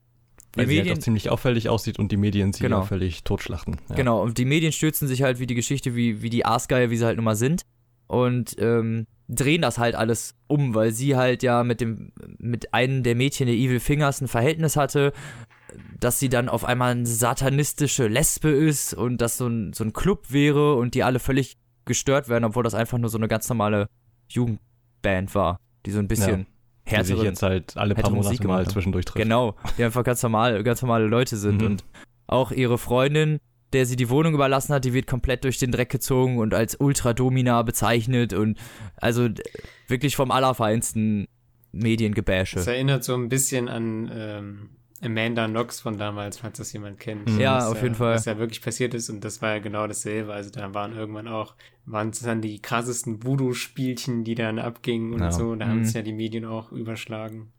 Die 0.54 0.58
weil 0.58 0.66
sie 0.66 0.76
halt 0.76 0.84
Medien, 0.84 0.98
auch 0.98 1.02
ziemlich 1.02 1.30
auffällig 1.30 1.68
aussieht 1.68 1.98
und 1.98 2.10
die 2.12 2.16
Medien 2.16 2.52
sie 2.52 2.62
Genau. 2.64 2.80
auch 2.80 2.86
völlig 2.88 3.22
totschlachten. 3.24 3.76
Ja. 3.90 3.94
Genau, 3.94 4.20
und 4.22 4.38
die 4.38 4.44
Medien 4.44 4.72
stürzen 4.72 5.06
sich 5.08 5.22
halt 5.22 5.38
wie 5.38 5.46
die 5.46 5.54
Geschichte, 5.54 5.94
wie, 5.94 6.20
wie 6.20 6.30
die 6.30 6.44
Aasgeier, 6.44 6.90
wie 6.90 6.96
sie 6.96 7.04
halt 7.06 7.16
nun 7.16 7.24
mal 7.24 7.36
sind. 7.36 7.62
Und 8.08 8.56
ähm, 8.58 9.06
drehen 9.28 9.62
das 9.62 9.78
halt 9.78 9.94
alles 9.94 10.34
um, 10.46 10.74
weil 10.74 10.92
sie 10.92 11.16
halt 11.16 11.42
ja 11.42 11.64
mit 11.64 11.80
dem, 11.80 12.12
mit 12.38 12.74
einem 12.74 13.02
der 13.02 13.14
Mädchen 13.14 13.46
der 13.46 13.56
Evil 13.56 13.80
Fingers 13.80 14.20
ein 14.20 14.28
Verhältnis 14.28 14.76
hatte, 14.76 15.12
dass 15.98 16.18
sie 16.18 16.28
dann 16.28 16.48
auf 16.48 16.64
einmal 16.64 16.92
eine 16.92 17.06
satanistische 17.06 18.08
Lesbe 18.08 18.50
ist 18.50 18.94
und 18.94 19.20
das 19.20 19.38
so 19.38 19.46
ein, 19.46 19.72
so 19.72 19.84
ein 19.84 19.92
Club 19.92 20.26
wäre 20.30 20.74
und 20.74 20.94
die 20.94 21.02
alle 21.02 21.18
völlig 21.18 21.56
gestört 21.84 22.28
werden, 22.28 22.44
obwohl 22.44 22.62
das 22.62 22.74
einfach 22.74 22.98
nur 22.98 23.10
so 23.10 23.18
eine 23.18 23.28
ganz 23.28 23.48
normale 23.48 23.88
Jugendband 24.28 25.34
war, 25.34 25.58
die 25.86 25.90
so 25.90 25.98
ein 25.98 26.08
bisschen 26.08 26.46
Die 26.88 27.04
sich 27.04 27.22
jetzt 27.22 27.42
halt 27.42 27.76
alle 27.76 27.94
paar 27.94 28.10
Musik 28.10 28.24
Monate 28.24 28.42
gemacht 28.42 28.66
mal 28.66 28.70
zwischendurch 28.70 29.04
trifft. 29.04 29.22
Genau, 29.22 29.54
die 29.78 29.84
einfach 29.84 30.04
ganz 30.04 30.22
normal, 30.22 30.62
ganz 30.62 30.82
normale 30.82 31.06
Leute 31.06 31.36
sind. 31.36 31.60
Mhm. 31.60 31.66
Und 31.66 31.84
auch 32.26 32.50
ihre 32.50 32.78
Freundin, 32.78 33.38
der 33.72 33.86
sie 33.86 33.96
die 33.96 34.08
Wohnung 34.10 34.34
überlassen 34.34 34.74
hat, 34.74 34.84
die 34.84 34.92
wird 34.92 35.06
komplett 35.06 35.44
durch 35.44 35.58
den 35.58 35.70
Dreck 35.72 35.90
gezogen 35.90 36.38
und 36.38 36.54
als 36.54 36.74
Ultradomina 36.76 37.62
bezeichnet 37.62 38.32
und 38.32 38.58
also 38.96 39.28
wirklich 39.88 40.14
vom 40.16 40.30
allerfeinsten 40.30 41.26
Das 41.72 41.82
Mediengebäsche. 41.82 42.60
erinnert 42.60 43.04
so 43.04 43.14
ein 43.14 43.28
bisschen 43.28 43.68
an 43.68 44.10
ähm, 44.14 44.68
Amanda 45.04 45.48
Knox 45.48 45.80
von 45.80 45.98
damals, 45.98 46.38
falls 46.38 46.58
das 46.58 46.72
jemand 46.72 47.00
kennt. 47.00 47.28
Mhm. 47.28 47.40
Ja, 47.40 47.66
auf 47.68 47.82
jeden 47.82 47.94
Fall. 47.96 48.14
Was 48.14 48.24
ja 48.26 48.38
wirklich 48.38 48.62
passiert 48.62 48.94
ist 48.94 49.10
und 49.10 49.24
das 49.24 49.42
war 49.42 49.54
ja 49.54 49.58
genau 49.58 49.86
dasselbe. 49.86 50.32
Also 50.32 50.50
da 50.50 50.72
waren 50.74 50.94
irgendwann 50.96 51.26
auch, 51.26 51.54
waren 51.86 52.10
es 52.10 52.20
dann 52.20 52.40
die 52.40 52.60
krassesten 52.62 53.24
Voodoo-Spielchen, 53.24 54.22
die 54.22 54.34
dann 54.36 54.58
abgingen 54.60 55.12
und 55.14 55.20
Ja. 55.20 55.32
so. 55.32 55.54
Da 55.56 55.66
haben 55.66 55.78
Mhm. 55.78 55.84
es 55.84 55.92
ja 55.94 56.02
die 56.02 56.12
Medien 56.12 56.44
auch 56.44 56.70
überschlagen. 56.70 57.52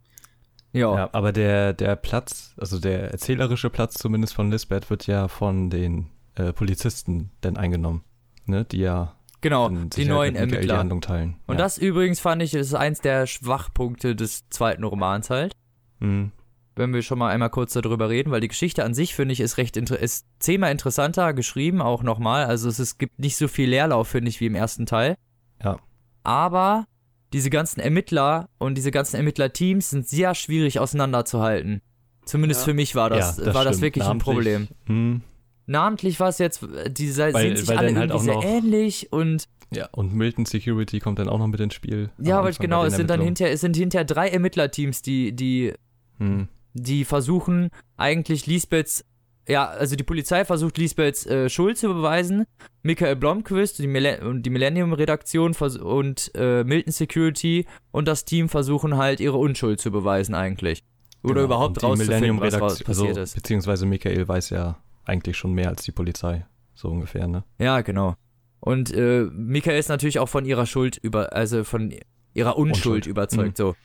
Ja, 0.74 0.96
Ja, 0.96 1.10
aber 1.14 1.32
der, 1.32 1.74
der 1.74 1.96
Platz, 1.96 2.54
also 2.58 2.80
der 2.80 3.12
erzählerische 3.12 3.70
Platz 3.70 3.94
zumindest 3.94 4.34
von 4.34 4.52
Lisbeth 4.52 4.90
wird 4.90 5.08
ja 5.08 5.28
von 5.28 5.70
den 5.70 6.10
äh, 6.36 6.52
Polizisten 6.52 7.30
dann 7.42 7.58
eingenommen, 7.58 8.04
ne? 8.46 8.66
Die 8.66 8.80
ja 8.80 9.16
genau, 9.42 9.70
die 9.70 10.06
neuen 10.06 10.34
die 10.34 10.40
Ermittler. 10.40 10.80
Handlung 10.80 11.02
teilen. 11.02 11.36
Und 11.46 11.56
ja. 11.56 11.64
das 11.64 11.78
übrigens 11.78 12.20
fand 12.20 12.42
ich, 12.42 12.56
ist 12.56 12.74
eins 12.74 13.02
der 13.02 13.28
Schwachpunkte 13.28 14.16
des 14.16 14.50
zweiten 14.50 14.84
Romans 14.84 15.30
halt. 15.30 15.54
Mhm. 16.00 16.32
wenn 16.76 16.94
wir 16.94 17.04
schon 17.04 17.20
mal 17.20 17.30
einmal 17.30 17.52
kurz 17.52 17.74
darüber 17.74 18.10
reden, 18.10 18.32
weil 18.32 18.42
die 18.42 18.48
Geschichte 18.48 18.84
an 18.84 18.96
sich, 18.96 19.14
finde 19.16 19.32
ich, 19.34 19.40
ist 19.40 19.58
recht 19.58 19.78
inter 19.78 20.00
ist 20.00 20.26
zehnmal 20.40 20.72
interessanter 20.72 21.34
geschrieben, 21.34 21.82
auch 21.82 22.02
nochmal. 22.02 22.46
Also 22.46 22.68
es, 22.68 22.80
ist, 22.80 22.98
gibt 22.98 23.20
nicht 23.20 23.38
so 23.38 23.48
viel 23.48 23.70
Leerlauf, 23.70 24.08
finde 24.08 24.30
ich, 24.30 24.40
wie 24.42 24.48
im 24.48 24.56
ersten 24.56 24.88
Teil. 24.88 25.16
Ja. 25.64 25.78
Aber 26.24 26.88
diese 27.34 27.50
ganzen 27.50 27.80
Ermittler 27.82 28.48
und 28.60 28.76
diese 28.76 28.92
ganzen 28.92 29.16
Ermittlerteams 29.18 29.90
sind 29.90 30.08
sehr 30.08 30.36
schwierig 30.36 30.80
auseinanderzuhalten. 30.80 31.82
Zumindest 32.26 32.62
Ja. 32.62 32.66
für 32.66 32.74
mich 32.74 32.96
war 32.96 33.10
das, 33.10 33.38
ja, 33.38 33.54
war 33.54 33.66
das 33.66 33.74
stimmt. 33.78 33.82
wirklich 33.82 34.04
ein 34.06 34.18
Namentlich, 34.18 34.24
Problem. 34.36 34.68
Mhm. 34.88 35.22
Namentlich 35.66 36.20
war 36.20 36.30
es 36.30 36.38
jetzt, 36.40 36.62
die 36.62 37.18
Weil- 37.18 37.34
sind 37.34 37.58
sich 37.58 37.70
alle 37.70 37.88
halt 37.96 38.12
irgendwie 38.12 38.12
auch 38.14 38.22
sehr 38.22 38.34
noch- 38.36 38.44
ähnlich 38.46 39.12
und 39.12 39.46
Ja, 39.74 39.88
und 39.92 40.14
Milton 40.14 40.46
Security 40.46 41.00
kommt 41.00 41.18
dann 41.20 41.28
auch 41.28 41.40
noch 41.40 41.48
mit 41.48 41.60
ins 41.60 41.74
Spiel. 41.74 42.12
ja, 42.20 42.38
aber 42.40 42.52
genau, 42.52 42.86
es 42.86 42.96
sind 42.96 43.10
dann 43.10 43.22
hinterher, 43.22 43.52
es 43.54 43.62
sind 43.62 43.76
hinterher 43.76 44.06
drei 44.06 44.30
Ermittlerteams, 44.30 45.02
die, 45.02 45.34
die 45.36 45.74
Mhm. 46.20 46.48
die 46.76 47.06
versuchen 47.06 47.70
eigentlich 47.98 48.46
Lisbeths, 48.46 49.04
ja, 49.48 49.68
also 49.68 49.96
die 49.96 50.04
Polizei 50.04 50.46
versucht 50.46 50.78
Lisbeths 50.78 51.26
äh, 51.26 51.50
Schuld 51.50 51.78
zu 51.78 51.88
beweisen. 51.90 52.46
Michael 52.82 53.16
Blomqvist 53.16 53.80
die 53.80 53.88
und 54.22 54.44
die 54.44 54.50
Millennium-Redaktion 54.50 55.54
und 55.54 56.32
äh, 56.36 56.64
Milton 56.64 56.94
Security 56.94 57.66
und 57.92 58.08
das 58.08 58.26
Team 58.26 58.50
versuchen 58.50 58.98
halt 58.98 59.20
ihre 59.20 59.38
Unschuld 59.38 59.80
zu 59.80 59.92
beweisen 59.92 60.36
eigentlich. 60.36 60.84
Oder 61.24 61.36
Genau. 61.36 61.46
überhaupt 61.46 61.84
rauszufinden, 61.84 62.42
was 62.42 62.58
passiert 62.58 62.88
also, 62.90 63.22
ist. 63.22 63.36
Beziehungsweise 63.36 63.86
Michael 63.86 64.28
weiß 64.28 64.50
ja 64.50 64.78
eigentlich 65.06 65.38
schon 65.38 65.54
mehr 65.54 65.70
als 65.70 65.84
die 65.84 65.92
Polizei. 65.92 66.46
So 66.74 66.90
ungefähr, 66.90 67.28
ne? 67.28 67.44
Ja, 67.60 67.82
genau. 67.82 68.16
Und 68.60 68.94
äh, 68.94 69.28
Michael 69.32 69.78
ist 69.78 69.90
natürlich 69.90 70.20
auch 70.20 70.30
von 70.30 70.46
ihrer 70.46 70.66
Schuld 70.66 70.98
über, 70.98 71.34
also 71.34 71.64
von 71.64 71.94
ihrer 72.34 72.58
Unschuld, 72.58 72.86
Unschuld. 72.86 73.08
überzeugt, 73.08 73.58
so. 73.58 73.76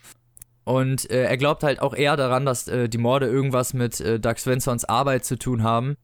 Und 0.68 1.10
äh, 1.10 1.22
er 1.22 1.38
glaubt 1.38 1.62
halt 1.62 1.80
auch 1.80 1.94
eher 1.94 2.18
daran, 2.18 2.44
dass 2.44 2.68
äh, 2.68 2.90
die 2.90 2.98
Morde 2.98 3.24
irgendwas 3.26 3.72
mit 3.72 4.00
äh, 4.00 4.20
Doug 4.20 4.34
Svensons 4.36 4.84
Arbeit 4.84 5.24
zu 5.24 5.38
tun 5.38 5.62
haben, 5.62 5.96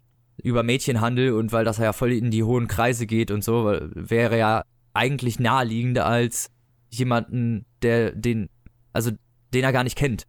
über 0.43 0.63
Mädchenhandel 0.63 1.33
und 1.33 1.53
weil 1.53 1.67
das 1.67 1.77
ja 1.77 1.93
voll 1.93 2.13
in 2.13 2.31
die 2.31 2.45
hohen 2.45 2.67
Kreise 2.67 3.07
geht 3.07 3.31
und 3.31 3.45
so, 3.45 3.67
weil- 3.67 3.91
wäre 3.95 4.39
ja 4.39 4.65
eigentlich 4.95 5.39
naheliegender 5.39 6.07
als 6.07 6.51
jemanden, 6.89 7.67
der 7.83 8.13
den, 8.13 8.49
also 8.95 9.11
den 9.53 9.65
er 9.65 9.73
gar 9.73 9.85
nicht 9.85 9.99
kennt. 9.99 10.27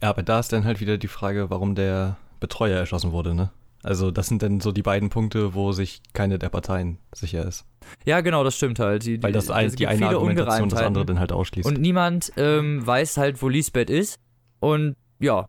Ja, 0.00 0.08
aber 0.08 0.22
da 0.22 0.38
ist 0.38 0.50
dann 0.50 0.64
halt 0.64 0.80
wieder 0.80 0.96
die 0.96 1.06
Frage, 1.06 1.50
warum 1.50 1.74
der 1.74 2.16
Betreuer 2.40 2.78
erschossen 2.78 3.12
wurde, 3.12 3.34
ne? 3.34 3.50
Also 3.82 4.10
das 4.10 4.26
sind 4.26 4.42
dann 4.42 4.60
so 4.60 4.72
die 4.72 4.82
beiden 4.82 5.08
Punkte, 5.08 5.54
wo 5.54 5.72
sich 5.72 6.02
keine 6.12 6.38
der 6.38 6.48
Parteien 6.48 6.98
sicher 7.14 7.44
ist. 7.46 7.64
Ja, 8.04 8.20
genau, 8.20 8.42
das 8.44 8.56
stimmt 8.56 8.78
halt. 8.80 9.04
Die, 9.06 9.22
Weil 9.22 9.32
das 9.32 9.46
die, 9.46 9.52
ein, 9.52 9.70
die 9.70 9.86
eine 9.86 10.08
Argumentation 10.08 10.68
das 10.68 10.82
andere 10.82 11.06
dann 11.06 11.20
halt 11.20 11.32
ausschließt. 11.32 11.66
Und 11.68 11.80
niemand 11.80 12.32
ähm, 12.36 12.84
weiß 12.84 13.16
halt, 13.18 13.40
wo 13.40 13.48
Lisbeth 13.48 13.88
ist. 13.88 14.18
Und 14.60 14.96
ja, 15.20 15.46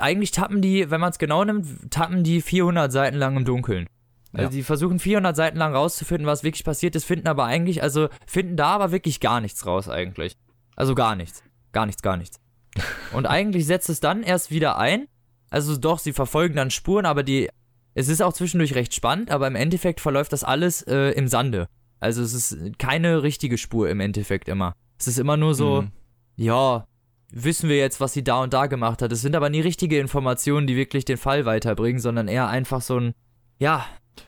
eigentlich 0.00 0.30
tappen 0.30 0.62
die, 0.62 0.90
wenn 0.90 1.00
man 1.00 1.10
es 1.10 1.18
genau 1.18 1.44
nimmt, 1.44 1.90
tappen 1.90 2.24
die 2.24 2.40
400 2.40 2.90
Seiten 2.90 3.16
lang 3.18 3.36
im 3.36 3.44
Dunkeln. 3.44 3.86
Also 4.32 4.44
Ja. 4.44 4.50
die 4.50 4.62
versuchen 4.62 4.98
400 4.98 5.36
Seiten 5.36 5.58
lang 5.58 5.74
rauszufinden, 5.74 6.26
was 6.26 6.42
wirklich 6.42 6.64
passiert 6.64 6.96
ist, 6.96 7.04
finden 7.04 7.28
aber 7.28 7.44
eigentlich, 7.44 7.82
also 7.82 8.08
finden 8.26 8.56
da 8.56 8.68
aber 8.68 8.90
wirklich 8.92 9.20
gar 9.20 9.40
nichts 9.40 9.64
raus 9.66 9.88
eigentlich. 9.88 10.36
Also 10.74 10.94
gar 10.94 11.14
nichts. 11.14 11.42
Gar 11.72 11.86
nichts, 11.86 12.02
gar 12.02 12.16
nichts. 12.16 12.38
Und 13.12 13.26
eigentlich 13.26 13.66
setzt 13.66 13.88
es 13.88 14.00
dann 14.00 14.22
erst 14.22 14.50
wieder 14.50 14.78
ein. 14.78 15.06
Also 15.50 15.76
doch, 15.76 15.98
sie 15.98 16.12
verfolgen 16.12 16.56
dann 16.56 16.70
Spuren, 16.70 17.06
aber 17.06 17.22
die, 17.22 17.48
es 17.96 18.08
ist 18.08 18.22
auch 18.22 18.32
zwischendurch 18.32 18.74
recht 18.74 18.94
spannend, 18.94 19.30
aber 19.30 19.46
im 19.48 19.56
Endeffekt 19.56 20.00
verläuft 20.00 20.32
das 20.32 20.44
alles 20.44 20.82
äh, 20.82 21.10
im 21.12 21.26
Sande. 21.28 21.68
Also 21.98 22.22
es 22.22 22.34
ist 22.34 22.78
keine 22.78 23.22
richtige 23.22 23.56
Spur 23.58 23.88
im 23.88 24.00
Endeffekt 24.00 24.48
immer. 24.48 24.74
Es 24.98 25.06
ist 25.08 25.18
immer 25.18 25.36
nur 25.36 25.54
so, 25.54 25.82
Mhm. 25.82 25.88
ja, 26.36 26.86
wissen 27.32 27.68
wir 27.68 27.78
jetzt, 27.78 28.00
was 28.00 28.12
sie 28.12 28.22
da 28.22 28.42
und 28.42 28.52
da 28.52 28.66
gemacht 28.66 29.02
hat. 29.02 29.10
Es 29.12 29.22
sind 29.22 29.34
aber 29.34 29.48
nie 29.50 29.60
richtige 29.60 29.98
Informationen, 29.98 30.66
die 30.66 30.76
wirklich 30.76 31.04
den 31.04 31.16
Fall 31.16 31.44
weiterbringen, 31.46 32.00
sondern 32.00 32.28
eher 32.28 32.48
einfach 32.48 32.80
so 32.82 32.98
ein, 33.00 33.14
ja, 33.58 33.84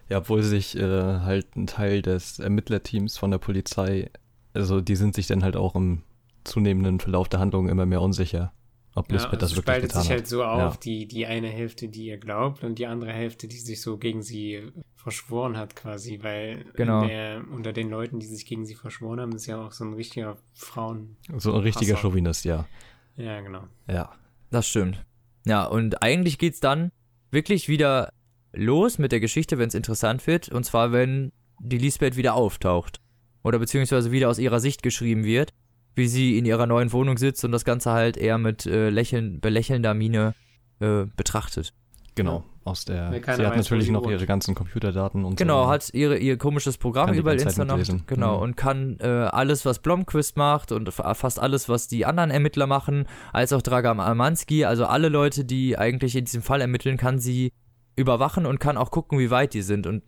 Ja, 0.08 0.18
obwohl 0.18 0.42
sich 0.42 0.76
äh, 0.76 0.82
halt 1.20 1.54
ein 1.56 1.66
Teil 1.66 2.02
des 2.02 2.38
Ermittlerteams 2.38 3.16
von 3.18 3.30
der 3.30 3.38
Polizei, 3.38 4.10
also 4.54 4.80
die 4.80 4.96
sind 4.96 5.14
sich 5.14 5.26
dann 5.26 5.44
halt 5.44 5.56
auch 5.56 5.74
im 5.74 6.02
zunehmenden 6.44 7.00
Verlauf 7.00 7.28
der 7.28 7.40
Handlung 7.40 7.68
immer 7.68 7.84
mehr 7.86 8.00
unsicher, 8.02 8.52
ob 8.98 9.10
Lisbeth 9.10 9.34
also 9.34 9.36
das 9.40 9.50
es 9.50 9.56
wirklich 9.56 9.64
spaltet 9.64 9.90
getan 9.90 10.02
sich 10.02 10.10
halt 10.10 10.26
so 10.26 10.44
auf, 10.44 10.74
Ja. 10.74 10.80
die, 10.82 11.06
die 11.06 11.26
eine 11.26 11.48
Hälfte, 11.48 11.88
die 11.88 12.06
ihr 12.06 12.18
glaubt 12.18 12.64
und 12.64 12.78
die 12.78 12.86
andere 12.86 13.12
Hälfte, 13.12 13.48
die 13.48 13.58
sich 13.58 13.80
so 13.80 13.96
gegen 13.98 14.22
sie 14.22 14.70
verschworen 14.94 15.56
hat 15.56 15.76
quasi, 15.76 16.18
weil 16.22 16.64
Genau. 16.74 17.06
der, 17.06 17.42
unter 17.52 17.72
den 17.72 17.88
Leuten, 17.90 18.18
die 18.20 18.26
sich 18.26 18.44
gegen 18.46 18.66
sie 18.66 18.74
verschworen 18.74 19.20
haben, 19.20 19.32
ist 19.32 19.46
ja 19.46 19.64
auch 19.64 19.72
so 19.72 19.84
ein 19.84 19.94
richtiger 19.94 20.36
Frauen... 20.54 21.16
So 21.36 21.54
ein 21.54 21.60
richtiger 21.60 21.94
Hasser. 21.94 22.02
Chauvinist, 22.02 22.44
ja. 22.44 22.66
Ja, 23.16 23.40
genau. 23.40 23.64
Ja. 23.88 24.12
das 24.50 24.68
stimmt. 24.68 25.04
Ja, 25.46 25.64
und 25.64 26.02
eigentlich 26.02 26.38
geht's 26.38 26.60
dann 26.60 26.90
wirklich 27.30 27.68
wieder 27.68 28.12
los 28.52 28.98
mit 28.98 29.12
der 29.12 29.20
Geschichte, 29.20 29.58
wenn 29.58 29.68
es 29.68 29.74
interessant 29.74 30.26
wird. 30.26 30.48
Und 30.48 30.64
zwar, 30.64 30.92
wenn 30.92 31.32
die 31.60 31.78
Lisbeth 31.78 32.16
wieder 32.16 32.34
auftaucht. 32.34 33.00
Oder 33.44 33.58
beziehungsweise 33.58 34.10
wieder 34.12 34.28
aus 34.28 34.38
ihrer 34.38 34.60
Sicht 34.60 34.82
geschrieben 34.82 35.24
wird, 35.24 35.52
wie 35.98 36.06
sie 36.08 36.38
in 36.38 36.46
ihrer 36.46 36.66
neuen 36.66 36.92
Wohnung 36.92 37.18
sitzt 37.18 37.44
und 37.44 37.52
das 37.52 37.64
Ganze 37.66 37.90
halt 37.92 38.16
eher 38.16 38.38
mit 38.38 38.64
äh, 38.64 38.88
lächeln, 38.88 39.40
belächelnder 39.40 39.92
Miene 39.92 40.34
äh, 40.80 41.04
betrachtet. 41.16 41.74
Genau. 42.14 42.44
Aus 42.64 42.84
der. 42.84 43.10
Sie 43.12 43.46
hat 43.46 43.56
natürlich 43.56 43.90
noch 43.90 44.10
ihre 44.10 44.26
ganzen 44.26 44.54
Computerdaten 44.54 45.24
und 45.24 45.36
Genau, 45.36 45.64
so. 45.64 45.70
hat 45.70 45.88
ihre, 45.94 46.18
ihr 46.18 46.36
komisches 46.36 46.76
Programm 46.76 47.14
überall 47.14 47.36
ganze 47.36 47.54
Zeit 47.54 47.62
Insta 47.62 47.64
noch. 47.64 47.76
mitlesen. 47.78 48.04
Genau, 48.06 48.36
Mhm. 48.36 48.42
und 48.42 48.56
kann 48.56 48.96
äh, 49.00 49.06
alles, 49.06 49.64
was 49.64 49.78
Blomquist 49.78 50.36
macht 50.36 50.70
und 50.72 50.92
fa- 50.92 51.14
fast 51.14 51.38
alles, 51.40 51.68
was 51.70 51.88
die 51.88 52.04
anderen 52.04 52.30
Ermittler 52.30 52.66
machen, 52.66 53.06
als 53.32 53.52
auch 53.54 53.62
Dragan 53.62 54.00
Almanski, 54.00 54.64
also 54.66 54.84
alle 54.84 55.08
Leute, 55.08 55.44
die 55.46 55.78
eigentlich 55.78 56.14
in 56.16 56.26
diesem 56.26 56.42
Fall 56.42 56.60
ermitteln, 56.60 56.96
kann 56.98 57.18
sie 57.18 57.52
überwachen 57.96 58.44
und 58.44 58.60
kann 58.60 58.76
auch 58.76 58.90
gucken, 58.90 59.18
wie 59.18 59.30
weit 59.30 59.54
die 59.54 59.62
sind. 59.62 59.86
Und 59.86 60.02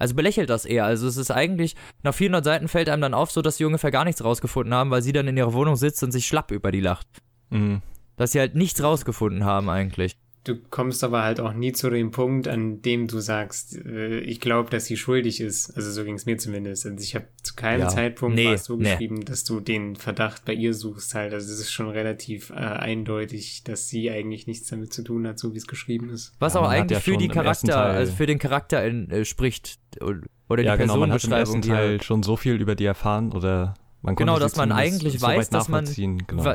also 0.00 0.14
belächelt 0.14 0.48
das 0.48 0.64
eher. 0.64 0.86
Also 0.86 1.06
es 1.06 1.18
ist 1.18 1.30
eigentlich, 1.30 1.76
nach 2.02 2.14
400 2.14 2.42
Seiten 2.42 2.68
fällt 2.68 2.88
einem 2.88 3.02
dann 3.02 3.14
auf, 3.14 3.30
so 3.30 3.42
dass 3.42 3.58
sie 3.58 3.66
ungefähr 3.66 3.90
gar 3.90 4.04
nichts 4.04 4.24
rausgefunden 4.24 4.72
haben, 4.72 4.90
weil 4.90 5.02
sie 5.02 5.12
dann 5.12 5.28
in 5.28 5.36
ihrer 5.36 5.52
Wohnung 5.52 5.76
sitzt 5.76 6.02
und 6.02 6.10
sich 6.10 6.26
schlapp 6.26 6.50
über 6.50 6.72
die 6.72 6.80
lacht. 6.80 7.06
Mhm. 7.50 7.82
Dass 8.16 8.32
sie 8.32 8.40
halt 8.40 8.54
nichts 8.54 8.82
rausgefunden 8.82 9.44
haben 9.44 9.68
eigentlich. 9.68 10.16
Du 10.42 10.56
kommst 10.56 11.04
aber 11.04 11.22
halt 11.22 11.38
auch 11.38 11.52
nie 11.52 11.72
zu 11.72 11.90
dem 11.90 12.12
Punkt, 12.12 12.48
an 12.48 12.80
dem 12.80 13.08
du 13.08 13.20
sagst, 13.20 13.76
äh, 13.76 14.20
ich 14.20 14.40
glaube, 14.40 14.70
dass 14.70 14.86
sie 14.86 14.96
schuldig 14.96 15.40
ist. 15.40 15.70
Also 15.76 15.90
so 15.90 16.02
ging 16.02 16.14
es 16.14 16.24
mir 16.24 16.38
zumindest. 16.38 16.86
Also 16.86 17.02
ich 17.02 17.14
habe 17.14 17.26
zu 17.42 17.54
keinem 17.54 17.82
Ja. 17.82 17.88
Zeitpunkt 17.88 18.36
Nee, 18.36 18.56
so 18.56 18.76
nee. 18.76 18.84
geschrieben, 18.84 19.24
dass 19.24 19.44
du 19.44 19.60
den 19.60 19.96
Verdacht 19.96 20.46
bei 20.46 20.54
ihr 20.54 20.72
suchst 20.72 21.14
halt. 21.14 21.34
Also 21.34 21.52
es 21.52 21.60
ist 21.60 21.72
schon 21.72 21.90
relativ 21.90 22.48
äh, 22.50 22.54
eindeutig, 22.54 23.64
dass 23.64 23.88
sie 23.88 24.10
eigentlich 24.10 24.46
nichts 24.46 24.68
damit 24.68 24.94
zu 24.94 25.02
tun 25.02 25.26
hat, 25.26 25.38
so 25.38 25.52
wie 25.52 25.58
es 25.58 25.66
geschrieben 25.66 26.08
ist. 26.08 26.32
Was 26.38 26.54
Ja, 26.54 26.62
hat 26.62 26.70
eigentlich 26.70 26.98
ja 26.98 27.00
für 27.00 27.18
die 27.18 27.28
Charakter, 27.28 27.76
also 27.78 28.12
für 28.12 28.26
den 28.26 28.38
Charakter 28.38 28.84
in, 28.86 29.10
äh, 29.10 29.24
spricht 29.26 29.78
oder 30.00 30.20
oder 30.48 30.64
ja, 30.64 30.72
die 30.76 30.82
genau, 30.82 30.96
man 30.96 31.12
hat 31.12 31.22
im 31.22 31.32
ersten 31.32 31.60
die 31.60 31.68
Teil 31.68 31.88
halt, 31.90 32.04
schon 32.04 32.22
so 32.22 32.36
viel 32.36 32.60
über 32.60 32.74
die 32.74 32.84
erfahren 32.84 33.32
oder 33.32 33.74
man 34.02 34.16
Genau, 34.16 34.38
dass 34.38 34.56
man 34.56 34.72
eigentlich 34.72 35.20
so 35.20 35.26
weiß, 35.26 35.50
dass 35.50 35.68
man 35.68 35.84
genau. 35.84 36.54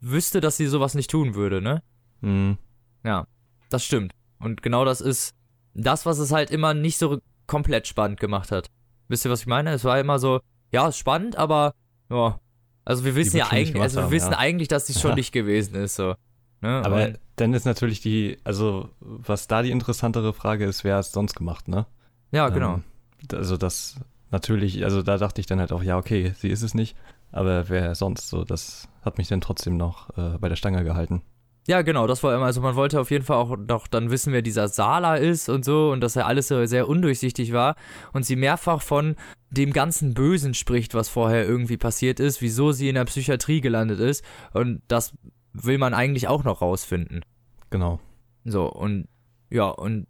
wüsste, 0.00 0.40
dass 0.40 0.56
sie 0.56 0.66
sowas 0.66 0.94
nicht 0.94 1.10
tun 1.10 1.34
würde, 1.34 1.60
ne? 1.60 1.82
Mhm. 2.20 2.58
Ja, 3.04 3.26
das 3.70 3.84
stimmt. 3.84 4.12
Und 4.38 4.62
genau 4.62 4.84
das 4.84 5.00
ist 5.00 5.34
das, 5.74 6.06
was 6.06 6.18
es 6.18 6.32
halt 6.32 6.50
immer 6.50 6.74
nicht 6.74 6.98
so 6.98 7.18
komplett 7.46 7.86
spannend 7.86 8.20
gemacht 8.20 8.50
hat. 8.50 8.70
Wisst 9.08 9.24
ihr, 9.24 9.30
was 9.30 9.40
ich 9.40 9.46
meine? 9.46 9.70
Es 9.72 9.84
war 9.84 9.98
immer 9.98 10.18
so, 10.18 10.40
ja, 10.70 10.90
spannend, 10.92 11.36
aber 11.36 11.74
ja. 12.10 12.40
Also 12.84 13.04
wir 13.04 13.14
wissen 13.14 13.36
ja 13.38 13.48
eigentlich, 13.48 13.80
also 13.80 13.96
wir 13.96 14.02
haben, 14.04 14.10
wissen 14.10 14.32
ja. 14.32 14.38
eigentlich, 14.38 14.68
dass 14.68 14.86
dies 14.86 15.00
schon 15.00 15.10
Ja. 15.10 15.14
nicht 15.16 15.32
gewesen 15.32 15.74
ist, 15.74 15.96
so. 15.96 16.14
Ne? 16.60 16.82
Aber 16.84 17.06
Und, 17.06 17.18
dann 17.36 17.54
ist 17.54 17.64
natürlich 17.64 18.00
die, 18.00 18.38
also 18.44 18.90
was 19.00 19.46
da 19.46 19.62
die 19.62 19.70
interessantere 19.70 20.32
Frage 20.32 20.64
ist, 20.64 20.84
wer 20.84 20.96
hat 20.96 21.06
es 21.06 21.12
sonst 21.12 21.34
gemacht, 21.34 21.68
ne? 21.68 21.86
ja, 22.30 22.48
genau. 22.48 22.74
Ähm, 22.74 22.84
also 23.32 23.56
das 23.56 23.96
natürlich, 24.30 24.84
also 24.84 25.02
da 25.02 25.16
dachte 25.16 25.40
ich 25.40 25.46
dann 25.46 25.60
halt 25.60 25.72
auch, 25.72 25.82
ja, 25.82 25.96
okay, 25.96 26.34
sie 26.36 26.48
ist 26.48 26.62
es 26.62 26.74
nicht, 26.74 26.96
aber 27.32 27.68
wer 27.68 27.94
sonst 27.94 28.28
so, 28.28 28.44
das 28.44 28.88
hat 29.02 29.18
mich 29.18 29.28
dann 29.28 29.40
trotzdem 29.40 29.76
noch 29.76 30.16
äh, 30.16 30.38
bei 30.38 30.48
der 30.48 30.56
Stange 30.56 30.84
gehalten. 30.84 31.22
Ja, 31.66 31.80
genau, 31.82 32.06
das 32.06 32.22
war 32.22 32.34
immer, 32.34 32.44
also 32.44 32.60
man 32.60 32.76
wollte 32.76 33.00
auf 33.00 33.10
jeden 33.10 33.24
Fall 33.24 33.38
auch 33.38 33.56
noch 33.56 33.86
dann 33.86 34.10
wissen, 34.10 34.32
wer 34.34 34.42
dieser 34.42 34.68
Sala 34.68 35.16
ist 35.16 35.48
und 35.48 35.64
so 35.64 35.90
und 35.92 36.02
dass 36.02 36.14
er 36.14 36.26
alles 36.26 36.48
so 36.48 36.64
sehr 36.66 36.88
undurchsichtig 36.88 37.52
war 37.52 37.76
und 38.12 38.26
sie 38.26 38.36
mehrfach 38.36 38.82
von 38.82 39.16
dem 39.50 39.72
ganzen 39.72 40.12
Bösen 40.12 40.52
spricht, 40.52 40.94
was 40.94 41.08
vorher 41.08 41.46
irgendwie 41.46 41.78
passiert 41.78 42.20
ist, 42.20 42.42
wieso 42.42 42.72
sie 42.72 42.90
in 42.90 42.96
der 42.96 43.06
Psychiatrie 43.06 43.62
gelandet 43.62 43.98
ist 43.98 44.22
und 44.52 44.82
das 44.88 45.14
will 45.54 45.78
man 45.78 45.94
eigentlich 45.94 46.28
auch 46.28 46.44
noch 46.44 46.60
rausfinden. 46.60 47.24
Genau. 47.70 47.98
So, 48.44 48.70
und 48.70 49.08
ja, 49.48 49.68
und 49.68 50.06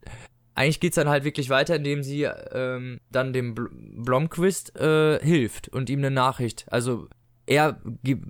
eigentlich 0.54 0.80
geht's 0.80 0.96
dann 0.96 1.08
halt 1.08 1.24
wirklich 1.24 1.50
weiter, 1.50 1.76
indem 1.76 2.02
sie 2.02 2.22
ähm, 2.22 3.00
dann 3.10 3.32
dem 3.32 3.54
Bl 3.54 3.68
Blomquist 3.96 4.76
äh, 4.78 5.18
hilft 5.20 5.68
und 5.68 5.90
ihm 5.90 6.00
eine 6.00 6.10
Nachricht. 6.10 6.66
Also 6.68 7.08
er 7.46 7.80
gibt. 8.02 8.26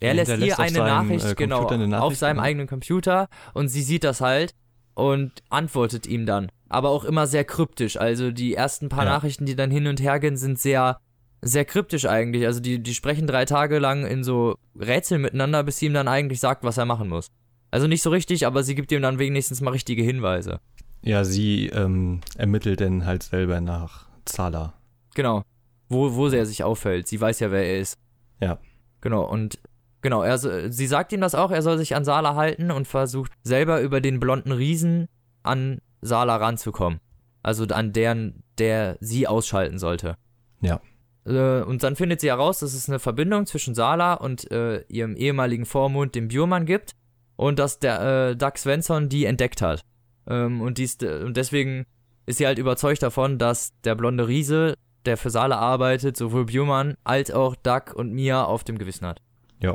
Er 0.00 0.14
lässt 0.14 0.36
ihr 0.36 0.54
auf 0.54 0.58
eine 0.58 0.72
seinem, 0.72 0.86
Nachricht, 0.86 1.26
äh, 1.26 1.34
genau, 1.34 1.66
eine 1.66 1.84
auf 1.84 1.90
Nachricht, 1.90 2.20
seinem 2.20 2.36
genau. 2.36 2.46
eigenen 2.46 2.66
Computer 2.66 3.28
und 3.52 3.68
sie 3.68 3.82
sieht 3.82 4.02
das 4.04 4.20
halt 4.20 4.54
und 4.94 5.32
antwortet 5.50 6.06
ihm 6.06 6.26
dann. 6.26 6.50
Aber 6.68 6.90
auch 6.90 7.04
immer 7.04 7.26
sehr 7.26 7.44
kryptisch. 7.44 7.98
Also 7.98 8.30
die 8.30 8.54
ersten 8.54 8.88
paar 8.88 9.04
Ja. 9.04 9.10
Nachrichten, 9.10 9.44
die 9.44 9.56
dann 9.56 9.70
hin 9.70 9.86
und 9.86 10.00
her 10.00 10.18
gehen, 10.20 10.36
sind 10.36 10.58
sehr, 10.58 10.98
sehr 11.42 11.64
kryptisch 11.64 12.06
eigentlich. 12.06 12.46
Also 12.46 12.60
die, 12.60 12.82
die 12.82 12.94
sprechen 12.94 13.26
drei 13.26 13.44
Tage 13.44 13.78
lang 13.78 14.06
in 14.06 14.24
so 14.24 14.56
Rätseln 14.78 15.20
miteinander, 15.22 15.62
bis 15.64 15.78
sie 15.78 15.86
ihm 15.86 15.94
dann 15.94 16.08
eigentlich 16.08 16.40
sagt, 16.40 16.64
was 16.64 16.78
er 16.78 16.86
machen 16.86 17.08
muss. 17.08 17.28
Also 17.70 17.86
nicht 17.86 18.02
so 18.02 18.10
richtig, 18.10 18.46
aber 18.46 18.62
sie 18.62 18.74
gibt 18.74 18.90
ihm 18.92 19.02
dann 19.02 19.18
wenigstens 19.18 19.60
mal 19.60 19.70
richtige 19.70 20.02
Hinweise. 20.02 20.60
Ja, 21.02 21.24
sie 21.24 21.66
ähm, 21.68 22.20
ermittelt 22.36 22.80
dann 22.80 23.06
halt 23.06 23.22
selber 23.22 23.60
nach 23.60 24.06
Zala. 24.24 24.74
Genau. 25.14 25.42
Wo, 25.88 26.14
wo 26.14 26.28
er 26.28 26.46
sich 26.46 26.62
auffällt. 26.62 27.08
Sie 27.08 27.20
weiß 27.20 27.40
ja, 27.40 27.50
wer 27.50 27.64
er 27.64 27.80
ist. 27.80 27.98
Ja. 28.40 28.58
Genau, 29.00 29.24
und 29.24 29.58
genau, 30.00 30.22
er, 30.22 30.38
sie 30.38 30.86
sagt 30.86 31.12
ihm 31.12 31.20
das 31.20 31.34
auch, 31.34 31.50
er 31.50 31.62
soll 31.62 31.78
sich 31.78 31.94
an 31.94 32.04
Sala 32.04 32.34
halten 32.34 32.70
und 32.70 32.86
versucht 32.86 33.32
selber 33.42 33.80
über 33.80 34.00
den 34.00 34.20
blonden 34.20 34.52
Riesen 34.52 35.08
an 35.42 35.80
Sala 36.00 36.36
ranzukommen. 36.36 37.00
Also 37.42 37.64
an 37.66 37.92
deren, 37.92 38.42
der 38.58 38.96
sie 39.00 39.26
ausschalten 39.26 39.78
sollte. 39.78 40.16
Ja. 40.60 40.80
Äh, 41.24 41.62
und 41.62 41.82
dann 41.82 41.96
findet 41.96 42.20
sie 42.20 42.28
heraus, 42.28 42.58
dass 42.58 42.74
es 42.74 42.88
eine 42.88 42.98
Verbindung 42.98 43.46
zwischen 43.46 43.74
Sala 43.74 44.14
und 44.14 44.50
äh, 44.50 44.82
ihrem 44.88 45.16
ehemaligen 45.16 45.64
Vormund, 45.64 46.14
dem 46.14 46.28
Bjurmann, 46.28 46.66
gibt. 46.66 46.92
Und 47.36 47.58
dass 47.58 47.78
der 47.78 48.00
äh, 48.30 48.36
Doug 48.36 48.52
Svensson 48.56 49.08
die 49.08 49.24
entdeckt 49.24 49.62
hat. 49.62 49.82
Ähm, 50.26 50.60
und, 50.60 50.76
dies, 50.76 50.98
und 51.02 51.36
deswegen 51.38 51.86
ist 52.26 52.36
sie 52.36 52.46
halt 52.46 52.58
überzeugt 52.58 53.02
davon, 53.02 53.38
dass 53.38 53.72
der 53.82 53.94
blonde 53.94 54.28
Riese, 54.28 54.74
der 55.06 55.16
für 55.16 55.30
Sala 55.30 55.58
arbeitet, 55.58 56.18
sowohl 56.18 56.44
Bjurmann 56.44 56.96
als 57.02 57.30
auch 57.30 57.56
Doug 57.56 57.94
und 57.94 58.12
Mia 58.12 58.44
auf 58.44 58.62
dem 58.64 58.76
Gewissen 58.76 59.06
hat. 59.06 59.22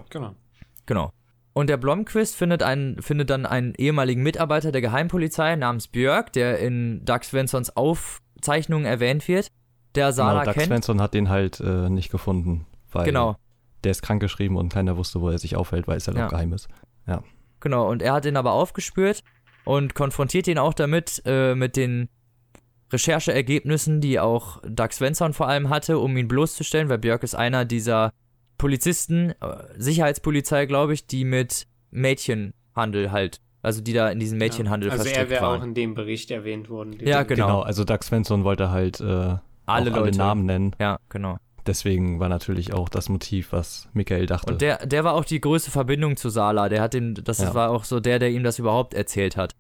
Genau. 0.09 0.35
Genau. 0.85 1.11
Und 1.53 1.67
der 1.69 1.77
Blomquist 1.77 2.35
findet, 2.35 2.63
einen, 2.63 3.01
findet 3.01 3.29
dann 3.29 3.45
einen 3.45 3.73
ehemaligen 3.75 4.21
Mitarbeiter 4.23 4.71
der 4.73 4.81
Geheimpolizei 4.81 5.55
namens 5.55 5.87
Björk, 5.87 6.33
der 6.33 6.59
in 6.59 7.05
Doug 7.05 7.19
Svensons 7.23 7.75
Aufzeichnungen 7.77 8.85
erwähnt 8.85 9.27
wird, 9.27 9.47
der 9.95 10.11
Sala 10.11 10.41
genau, 10.41 10.45
Doug 10.45 10.53
kennt. 10.53 10.65
Svensson 10.65 11.01
hat 11.01 11.13
den 11.13 11.29
halt 11.29 11.61
äh, 11.61 11.89
nicht 11.89 12.11
gefunden, 12.11 12.65
weil 12.91 13.05
Genau. 13.05 13.37
der 13.85 13.91
ist 13.91 14.01
krankgeschrieben 14.01 14.57
und 14.57 14.73
keiner 14.73 14.97
wusste, 14.97 15.21
wo 15.21 15.29
er 15.29 15.37
sich 15.37 15.55
aufhält, 15.55 15.87
weil 15.87 15.95
es 15.97 16.07
halt 16.07 16.17
Ja. 16.17 16.25
auch 16.25 16.29
geheim 16.31 16.51
ist. 16.53 16.67
Genau, 17.61 17.89
und 17.89 18.01
er 18.03 18.13
hat 18.13 18.25
ihn 18.25 18.37
aber 18.37 18.51
aufgespürt 18.51 19.23
und 19.63 19.95
konfrontiert 19.95 20.47
ihn 20.47 20.59
auch 20.59 20.73
damit, 20.73 21.21
äh, 21.25 21.55
mit 21.55 21.77
den 21.77 22.09
Rechercheergebnissen, 22.91 24.01
die 24.01 24.19
auch 24.19 24.61
Doug 24.67 24.91
Svensson 24.91 25.33
vor 25.33 25.47
allem 25.47 25.69
hatte, 25.69 25.97
um 25.97 26.15
ihn 26.17 26.27
bloßzustellen, 26.27 26.89
weil 26.89 26.97
Björk 26.99 27.23
ist 27.23 27.33
einer 27.35 27.65
dieser 27.65 28.11
Polizisten, 28.57 29.31
äh, 29.31 29.35
Sicherheitspolizei, 29.77 30.65
glaube 30.65 30.93
ich, 30.93 31.07
die 31.07 31.25
mit 31.25 31.67
Mädchenhandel 31.91 33.11
halt, 33.11 33.41
also 33.61 33.81
die 33.81 33.93
da 33.93 34.09
in 34.09 34.19
diesen 34.19 34.37
Mädchenhandel 34.37 34.89
Also 34.91 35.03
er 35.03 35.05
verstrickt 35.05 35.29
wäre 35.31 35.47
auch 35.47 35.51
waren. 35.59 35.69
in 35.69 35.73
dem 35.73 35.95
Bericht 35.95 36.31
erwähnt 36.31 36.69
worden. 36.69 36.97
Ja, 37.01 37.23
Genau. 37.23 37.47
Genau, 37.47 37.61
also 37.61 37.83
Doug 37.83 38.03
Svensson 38.03 38.43
wollte 38.43 38.71
halt 38.71 38.99
äh, 38.99 39.37
Alle 39.65 39.93
alle. 39.93 40.11
Namen 40.11 40.45
nennen. 40.45 40.75
Ja, 40.79 40.99
genau. 41.09 41.37
Deswegen 41.65 42.19
war 42.19 42.29
natürlich 42.29 42.73
auch 42.73 42.89
das 42.89 43.09
Motiv, 43.09 43.51
was 43.51 43.89
Michael 43.93 44.27
dachte. 44.27 44.53
Und 44.53 44.61
der, 44.61 44.85
der 44.85 45.03
war 45.03 45.13
auch 45.15 45.25
die 45.25 45.41
größte 45.41 45.71
Verbindung 45.71 46.15
zu 46.15 46.29
Sala. 46.29 46.69
Der 46.69 46.79
hat 46.81 46.93
den, 46.93 47.15
das 47.15 47.39
Ja. 47.39 47.55
war 47.55 47.71
auch 47.71 47.85
so 47.85 47.99
der, 47.99 48.19
der 48.19 48.29
ihm 48.29 48.43
das 48.43 48.59
überhaupt 48.59 48.93
erzählt 48.93 49.35
hat. 49.35 49.53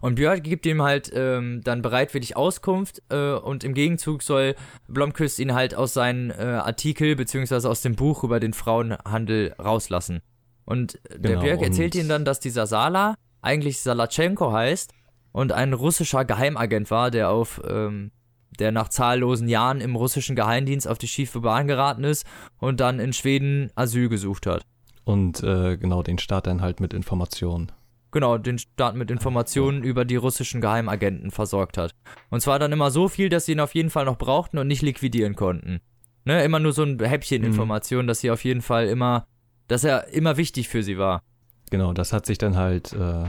Und 0.00 0.16
Björk 0.16 0.42
gibt 0.44 0.66
ihm 0.66 0.82
halt 0.82 1.10
ähm, 1.14 1.60
dann 1.64 1.82
bereitwillig 1.82 2.36
Auskunft 2.36 3.02
äh, 3.10 3.32
und 3.32 3.64
im 3.64 3.74
Gegenzug 3.74 4.22
soll 4.22 4.54
Blomqvist 4.88 5.38
ihn 5.38 5.54
halt 5.54 5.74
aus 5.74 5.94
seinen 5.94 6.30
äh, 6.30 6.34
Artikel 6.34 7.16
beziehungsweise 7.16 7.68
aus 7.68 7.82
dem 7.82 7.96
Buch 7.96 8.24
über 8.24 8.40
den 8.40 8.52
Frauenhandel 8.52 9.54
rauslassen. 9.58 10.20
Und 10.64 10.96
äh, 11.04 11.18
der 11.18 11.30
Genau, 11.32 11.42
Björk 11.42 11.62
erzählt 11.62 11.94
ihm 11.94 12.08
dann, 12.08 12.24
dass 12.24 12.40
dieser 12.40 12.66
Sala 12.66 13.14
eigentlich 13.42 13.80
Salachenko 13.80 14.52
heißt 14.52 14.92
und 15.32 15.52
ein 15.52 15.72
russischer 15.72 16.24
Geheimagent 16.24 16.90
war, 16.90 17.10
der 17.10 17.30
auf 17.30 17.60
ähm, 17.68 18.12
der 18.58 18.72
nach 18.72 18.88
zahllosen 18.88 19.48
Jahren 19.48 19.80
im 19.80 19.96
russischen 19.96 20.36
Geheimdienst 20.36 20.86
auf 20.86 20.98
die 20.98 21.08
schiefe 21.08 21.40
Bahn 21.40 21.66
geraten 21.66 22.04
ist 22.04 22.26
und 22.58 22.80
dann 22.80 23.00
in 23.00 23.12
Schweden 23.12 23.70
Asyl 23.74 24.08
gesucht 24.08 24.46
hat. 24.46 24.62
Und 25.04 25.42
äh, 25.42 25.76
genau, 25.76 26.02
den 26.02 26.18
Staat 26.18 26.46
dann 26.46 26.60
halt 26.60 26.80
mit 26.80 26.92
Informationen. 26.92 27.72
Genau, 28.12 28.38
den 28.38 28.58
Staat 28.58 28.96
mit 28.96 29.10
Informationen 29.10 29.84
über 29.84 30.04
die 30.04 30.16
russischen 30.16 30.60
Geheimagenten 30.60 31.30
versorgt 31.30 31.78
hat. 31.78 31.94
Und 32.30 32.40
zwar 32.40 32.58
dann 32.58 32.72
immer 32.72 32.90
so 32.90 33.08
viel, 33.08 33.28
dass 33.28 33.46
sie 33.46 33.52
ihn 33.52 33.60
auf 33.60 33.74
jeden 33.74 33.90
Fall 33.90 34.04
noch 34.04 34.18
brauchten 34.18 34.58
und 34.58 34.66
nicht 34.66 34.82
liquidieren 34.82 35.36
konnten. 35.36 35.80
Ne, 36.24 36.44
immer 36.44 36.58
nur 36.58 36.72
so 36.72 36.82
ein 36.82 36.98
Häppchen 36.98 37.42
Mhm. 37.42 37.48
Informationen, 37.48 38.08
dass 38.08 38.20
sie 38.20 38.30
auf 38.30 38.44
jeden 38.44 38.62
Fall 38.62 38.86
immer, 38.88 39.26
dass 39.68 39.84
er 39.84 40.08
immer 40.08 40.36
wichtig 40.36 40.68
für 40.68 40.82
sie 40.82 40.98
war. 40.98 41.22
Genau, 41.70 41.92
das 41.92 42.12
hat 42.12 42.26
sich 42.26 42.36
dann 42.38 42.56
halt 42.56 42.92
äh, 42.92 43.24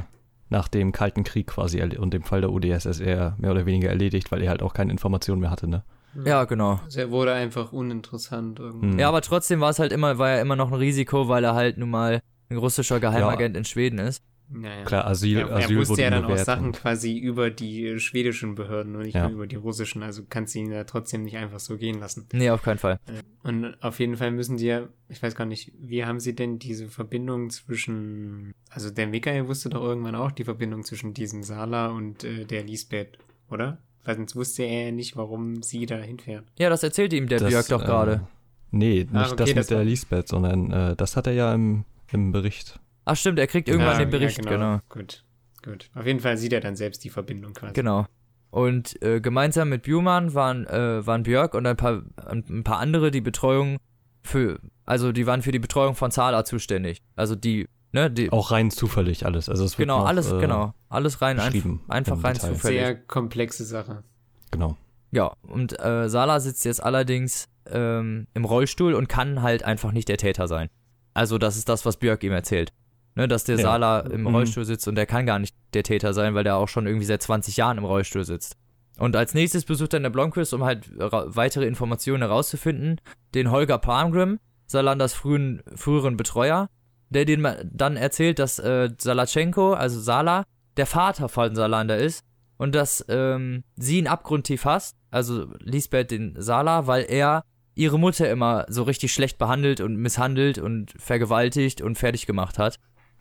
nach 0.50 0.68
dem 0.68 0.92
Kalten 0.92 1.24
Krieg 1.24 1.48
quasi 1.48 1.82
und 1.82 2.14
dem 2.14 2.24
Fall 2.24 2.42
der 2.42 2.52
UdSSR 2.52 3.36
mehr 3.38 3.52
oder 3.52 3.66
weniger 3.66 3.90
erledigt, 3.90 4.32
weil 4.32 4.42
er 4.42 4.50
halt 4.50 4.62
auch 4.64 4.74
keine 4.74 4.92
Informationen 4.92 5.42
mehr 5.42 5.52
hatte, 5.52 5.68
ne? 5.68 5.84
Ja, 6.26 6.44
genau. 6.44 6.80
Also 6.84 7.00
er 7.00 7.12
wurde 7.12 7.32
einfach 7.34 7.72
uninteressant 7.72 8.60
irgendwie. 8.60 8.92
Hm. 8.92 9.00
Ja, 9.00 9.08
aber 9.08 9.22
trotzdem 9.22 9.62
war 9.62 9.70
es 9.70 9.80
halt 9.80 9.94
immer, 9.94 10.18
war 10.18 10.32
er 10.32 10.42
immer 10.42 10.58
noch 10.58 10.70
ein 10.70 10.78
Risiko, 10.78 11.30
weil 11.30 11.44
er 11.46 11.56
halt 11.56 11.78
nun 11.78 11.90
mal 11.90 12.22
ein 12.50 12.58
russischer 12.58 13.00
Geheimagent 13.00 13.56
in 13.56 13.64
Schweden 13.64 14.00
ist. 14.00 14.22
Naja. 14.54 14.84
Klar, 14.84 15.08
Asyl, 15.08 15.38
Er, 15.38 15.48
er 15.50 15.56
Asyl 15.58 15.78
wusste 15.78 15.92
wurde 15.94 16.02
ja 16.04 16.10
dann 16.10 16.26
auch 16.26 16.38
Sachen 16.38 16.72
quasi 16.74 17.18
über 17.18 17.50
die 17.50 17.88
äh, 17.88 18.00
schwedischen 18.00 18.56
Behörden 18.56 18.96
und 18.96 19.04
nicht 19.04 19.16
Ja. 19.16 19.24
nur 19.24 19.32
über 19.32 19.48
die 19.48 19.56
russischen. 19.56 20.04
Also 20.04 20.24
kannst 20.30 20.54
du 20.56 20.60
ihn 20.60 20.72
da 20.72 20.84
trotzdem 20.84 21.24
nicht 21.24 21.38
einfach 21.38 21.60
so 21.60 21.78
gehen 21.78 22.00
lassen. 22.00 22.28
Nee, 22.34 22.50
auf 22.50 22.62
keinen 22.62 22.78
Fall. 22.78 23.00
Und 23.44 23.76
auf 23.82 24.00
jeden 24.00 24.18
Fall 24.18 24.32
müssen 24.32 24.58
die 24.58 24.66
ja, 24.66 24.88
ich 25.10 25.24
weiß 25.24 25.36
gar 25.36 25.46
nicht, 25.46 25.72
wie 25.80 26.04
haben 26.06 26.20
sie 26.20 26.36
denn 26.36 26.60
diese 26.60 26.88
Verbindung 26.90 27.50
zwischen, 27.50 28.54
also 28.70 28.90
der 28.90 29.08
Michael 29.08 29.48
wusste 29.48 29.70
doch 29.70 29.82
irgendwann 29.84 30.16
auch 30.16 30.32
die 30.32 30.44
Verbindung 30.44 30.84
zwischen 30.84 31.14
diesem 31.14 31.44
Sala 31.44 31.88
und 31.88 32.24
äh, 32.24 32.46
der 32.46 32.64
Lisbeth, 32.64 33.18
oder? 33.50 33.78
Weil 34.04 34.16
sonst 34.16 34.36
wusste 34.36 34.64
er 34.64 34.86
ja 34.88 34.92
nicht, 34.92 35.16
warum 35.16 35.62
sie 35.64 35.86
da 35.86 35.98
hinfährt. 35.98 36.44
Ja, 36.58 36.70
das 36.70 36.84
erzählte 36.84 37.16
ihm 37.16 37.28
der 37.28 37.40
das, 37.40 37.50
Björk 37.50 37.68
doch 37.70 37.84
äh, 37.84 37.86
gerade. 37.86 38.28
Nee, 38.72 39.00
nicht 39.04 39.14
Ah, 39.14 39.28
okay, 39.28 39.36
das 39.38 39.48
mit 39.50 39.58
das 39.58 39.68
der 39.68 39.84
Lisbeth, 39.84 40.28
sondern 40.28 40.72
äh, 40.72 40.96
das 40.96 41.16
hat 41.18 41.28
er 41.28 41.34
ja 41.34 41.54
im, 41.54 41.84
im 42.12 42.32
Bericht. 42.32 42.80
Ach 43.06 43.16
stimmt, 43.16 43.40
er 43.40 43.48
kriegt 43.48 43.68
irgendwann 43.68 43.94
Ja, 43.94 44.00
den 44.00 44.10
Bericht, 44.10 44.44
ja, 44.44 44.50
genau. 44.50 44.80
Gut, 44.90 45.24
gut. 45.64 45.90
Auf 45.96 46.06
jeden 46.06 46.20
Fall 46.20 46.38
sieht 46.38 46.54
er 46.54 46.60
dann 46.60 46.76
selbst 46.76 47.04
die 47.04 47.10
Verbindung 47.10 47.54
quasi. 47.54 47.74
Genau. 47.74 48.06
Und 48.52 49.02
äh, 49.02 49.22
gemeinsam 49.22 49.70
mit 49.70 49.84
Bjurman 49.84 50.34
waren, 50.34 50.68
äh, 50.68 51.06
waren 51.06 51.24
Björk 51.24 51.54
und 51.54 51.66
ein 51.66 51.78
paar, 51.78 52.04
ein 52.28 52.64
paar 52.64 52.80
andere 52.80 53.10
die 53.10 53.22
Betreuung 53.22 53.78
für, 54.22 54.60
also 54.86 55.12
die 55.12 55.26
waren 55.26 55.42
für 55.42 55.52
die 55.52 55.60
Betreuung 55.60 55.96
von 55.96 56.12
Zala 56.12 56.44
zuständig. 56.44 57.02
Also 57.16 57.36
die, 57.36 57.68
ne, 57.94 58.12
die, 58.12 58.32
Auch 58.32 58.52
rein 58.52 58.70
zufällig 58.70 59.26
alles. 59.26 59.48
Also 59.48 59.64
es 59.64 59.78
wird 59.78 59.88
genau, 59.88 60.00
noch, 60.00 60.08
alles, 60.08 60.32
äh, 60.32 60.40
genau, 60.40 60.74
alles 60.90 61.22
rein, 61.22 61.40
einf 61.40 61.66
einfach 61.88 62.24
rein 62.24 62.34
Detail. 62.34 62.54
zufällig. 62.54 62.80
Sehr 62.80 62.96
komplexe 62.96 63.64
Sache. 63.64 64.04
Genau. 64.52 64.78
Ja, 65.12 65.34
und 65.44 65.80
äh, 65.80 66.10
Sala 66.10 66.40
sitzt 66.40 66.66
jetzt 66.66 66.84
allerdings 66.84 67.48
ähm, 67.70 68.28
im 68.34 68.46
Rollstuhl 68.46 68.94
und 68.94 69.08
kann 69.08 69.42
halt 69.42 69.64
einfach 69.64 69.92
nicht 69.94 70.10
der 70.10 70.18
Täter 70.18 70.48
sein. 70.48 70.70
Also 71.14 71.38
das 71.38 71.58
ist 71.58 71.70
das, 71.70 71.86
was 71.86 71.98
Björk 71.98 72.24
ihm 72.24 72.32
erzählt. 72.32 72.72
Ne, 73.16 73.28
dass 73.28 73.44
der 73.44 73.58
Ja. 73.58 73.64
Sala 73.64 74.00
im 74.02 74.22
Mhm. 74.22 74.28
Rollstuhl 74.36 74.64
sitzt 74.66 74.88
und 74.88 74.96
der 74.96 75.06
kann 75.06 75.26
gar 75.26 75.38
nicht 75.40 75.54
der 75.74 75.84
Täter 75.84 76.14
sein, 76.14 76.34
weil 76.34 76.46
der 76.46 76.56
auch 76.56 76.70
schon 76.70 76.88
irgendwie 76.88 77.06
seit 77.06 77.22
20 77.22 77.58
Jahren 77.58 77.78
im 77.78 77.84
Rollstuhl 77.84 78.24
sitzt. 78.24 78.56
Und 78.98 79.16
als 79.16 79.34
nächstes 79.34 79.66
besucht 79.66 79.94
dann 79.94 80.04
der 80.04 80.12
Blomqvist, 80.12 80.54
um 80.54 80.64
halt 80.64 80.90
weitere 80.98 81.66
Informationen 81.66 82.24
herauszufinden, 82.24 83.02
den 83.34 83.52
Holger 83.52 83.78
Palmgrim, 83.80 84.40
Salanders 84.68 85.14
frühen, 85.14 85.62
früheren 85.76 86.16
Betreuer, 86.16 86.70
der 87.10 87.26
den 87.26 87.46
dann 87.72 87.98
erzählt, 87.98 88.40
dass 88.40 88.60
äh, 88.60 88.90
Salachenko, 88.98 89.74
also 89.74 90.00
Sala, 90.00 90.46
der 90.78 90.86
Vater 90.86 91.28
von 91.28 91.54
Salander 91.56 91.98
ist 91.98 92.24
und 92.58 92.74
dass 92.76 93.04
ähm, 93.10 93.64
sie 93.76 93.98
ihn 93.98 94.08
abgrundtief 94.08 94.64
hasst, 94.64 94.96
also 95.10 95.48
Lisbeth 95.60 96.12
den 96.12 96.36
Sala, 96.42 96.88
weil 96.88 97.06
er 97.10 97.44
ihre 97.76 98.00
Mutter 98.00 98.30
immer 98.30 98.66
so 98.70 98.84
richtig 98.84 99.12
schlecht 99.14 99.38
behandelt 99.38 99.82
und 99.82 99.98
misshandelt 99.98 100.58
und 100.60 100.94
vergewaltigt 100.98 101.82
und 101.82 101.98
fertig 101.98 102.26
gemacht 102.26 102.58
hat. 102.58 102.78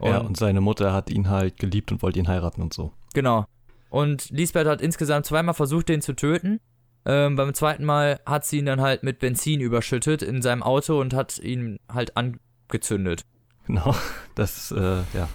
Ja, 0.09 0.19
und 0.19 0.37
seine 0.37 0.61
Mutter 0.61 0.93
hat 0.93 1.11
ihn 1.11 1.29
halt 1.29 1.59
geliebt 1.59 1.93
und 1.93 2.03
wollte 2.03 2.19
ihn 2.19 2.29
heiraten 2.29 2.63
und 2.63 2.73
so. 2.73 2.93
Genau. 3.15 3.45
Und 3.91 4.31
Lisbeth 4.31 4.67
hat 4.67 4.81
insgesamt 4.81 5.27
zweimal 5.27 5.55
versucht, 5.55 5.89
den 5.89 6.01
zu 6.01 6.15
töten. 6.15 6.61
Ähm, 7.05 7.35
beim 7.37 7.55
zweiten 7.55 7.85
Mal 7.85 8.21
hat 8.27 8.45
sie 8.45 8.59
ihn 8.59 8.67
dann 8.67 8.81
halt 8.81 9.03
mit 9.03 9.19
Benzin 9.19 9.61
überschüttet 9.61 10.23
in 10.23 10.43
seinem 10.43 10.63
Auto 10.63 11.01
und 11.01 11.15
hat 11.15 11.39
ihn 11.39 11.79
halt 11.93 12.17
angezündet. 12.17 13.25
Genau. 13.67 13.95
Das, 14.37 14.71
äh, 14.71 15.03
ja. 15.13 15.29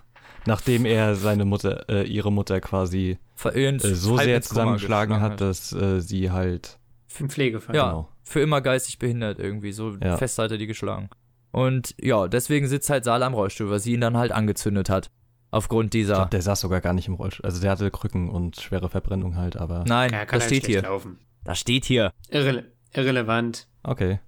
Nachdem 0.47 0.86
er 0.86 1.16
seine 1.16 1.45
Mutter, 1.45 1.88
äh, 1.89 2.07
ihre 2.07 2.32
Mutter 2.32 2.59
quasi 2.61 3.20
Verirrt, 3.36 3.84
äh, 3.84 3.93
so 3.93 4.18
sehr 4.18 4.41
zusammengeschlagen 4.41 5.16
geschlagen 5.16 5.22
hat, 5.22 5.41
dass 5.41 5.74
äh, 5.74 5.99
sie 5.99 6.32
halt, 6.32 6.80
Im 7.20 7.30
Pflegefall. 7.30 7.76
Ja. 7.76 7.88
genau. 7.89 8.09
Für 8.24 8.39
immer 8.41 8.61
geistig 8.61 8.97
behindert 8.97 9.38
irgendwie. 9.38 9.72
So 9.74 9.95
Ja. 10.01 10.18
fest 10.18 10.39
hat 10.39 10.49
er 10.51 10.57
die 10.57 10.66
geschlagen. 10.66 11.09
Und 11.56 11.95
ja, 12.01 12.28
deswegen 12.28 12.68
sitzt 12.68 12.89
halt 12.89 13.06
Sala 13.06 13.26
am 13.26 13.34
Rollstuhl, 13.34 13.70
weil 13.70 13.80
sie 13.80 13.93
ihn 13.93 14.01
dann 14.01 14.18
halt 14.18 14.34
angezündet 14.34 14.89
hat. 14.89 15.10
Aufgrund 15.51 15.95
Ich 15.95 16.01
dieser. 16.01 16.16
glaub, 16.16 16.32
der 16.32 16.41
saß 16.41 16.60
sogar 16.60 16.82
gar 16.82 16.91
nicht 16.91 17.08
im 17.08 17.14
Rollstuhl. 17.14 17.45
Also 17.45 17.62
der 17.62 17.72
hatte 17.72 17.89
Krücken 17.91 18.30
und 18.30 18.60
schwere 18.60 18.89
Verbrennung 18.89 19.38
halt, 19.38 19.56
aber. 19.56 19.86
Nein, 19.88 20.12
Ja, 20.12 20.26
kann 20.26 20.39
das 20.39 20.47
steht 20.47 20.66
hier. 20.66 20.82
laufen. 20.82 21.18
Das 21.45 21.58
steht 21.58 21.86
hier. 21.86 22.12
Irrele 22.30 22.66
irrelevant. 22.93 23.68
Okay. 23.84 24.20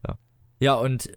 Ja, 0.60 0.76
und 0.76 1.10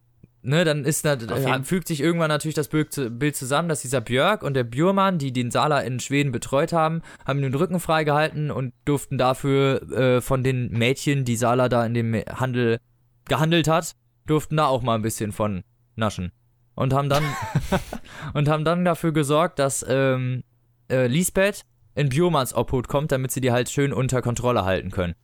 ne, 0.43 0.65
dann 0.65 0.85
ist 0.85 1.05
da, 1.05 1.17
fügt 1.63 1.87
sich 1.87 2.01
irgendwann 2.01 2.29
natürlich 2.29 2.55
das 2.57 2.67
Bild, 2.69 2.93
zu- 2.93 3.11
Bild 3.11 3.37
zusammen, 3.37 3.69
dass 3.69 3.83
dieser 3.83 4.01
Björk 4.01 4.43
und 4.43 4.55
der 4.55 4.65
Bjurmann, 4.65 5.19
die 5.19 5.33
den 5.33 5.53
Sala 5.53 5.79
in 5.81 6.01
Schweden 6.01 6.33
betreut 6.33 6.73
haben, 6.73 7.03
haben 7.25 7.41
den 7.41 7.55
Rücken 7.55 7.79
freigehalten 7.79 8.51
und 8.51 8.73
durften 8.85 9.17
dafür 9.17 9.83
äh, 9.93 10.21
von 10.21 10.43
den 10.43 10.71
Mädchen, 10.71 11.25
die 11.25 11.37
Sala 11.37 11.69
da 11.69 11.87
in 11.87 11.95
dem 11.95 12.15
Handel 12.15 12.79
gehandelt 13.29 13.69
hat, 13.69 13.93
durften 14.27 14.57
da 14.57 14.67
auch 14.67 14.83
mal 14.83 14.97
ein 14.97 15.03
bisschen 15.03 15.31
von 15.33 15.63
naschen. 15.97 16.33
Und 16.75 16.93
haben 16.95 17.09
dann 17.09 17.25
und 18.35 18.49
haben 18.49 18.65
dann 18.65 18.85
dafür 18.85 19.13
gesorgt, 19.13 19.59
dass 19.59 19.85
ähm, 19.89 20.43
äh, 20.91 21.07
Lisbeth 21.07 21.63
in 21.95 22.09
Bjurmanns 22.09 22.55
Obhut 22.55 22.89
kommt, 22.89 23.13
damit 23.13 23.33
sie 23.33 23.41
die 23.41 23.53
halt 23.53 23.69
schön 23.69 23.93
unter 23.93 24.23
Kontrolle 24.23 24.65
halten 24.65 24.91
können. 24.91 25.15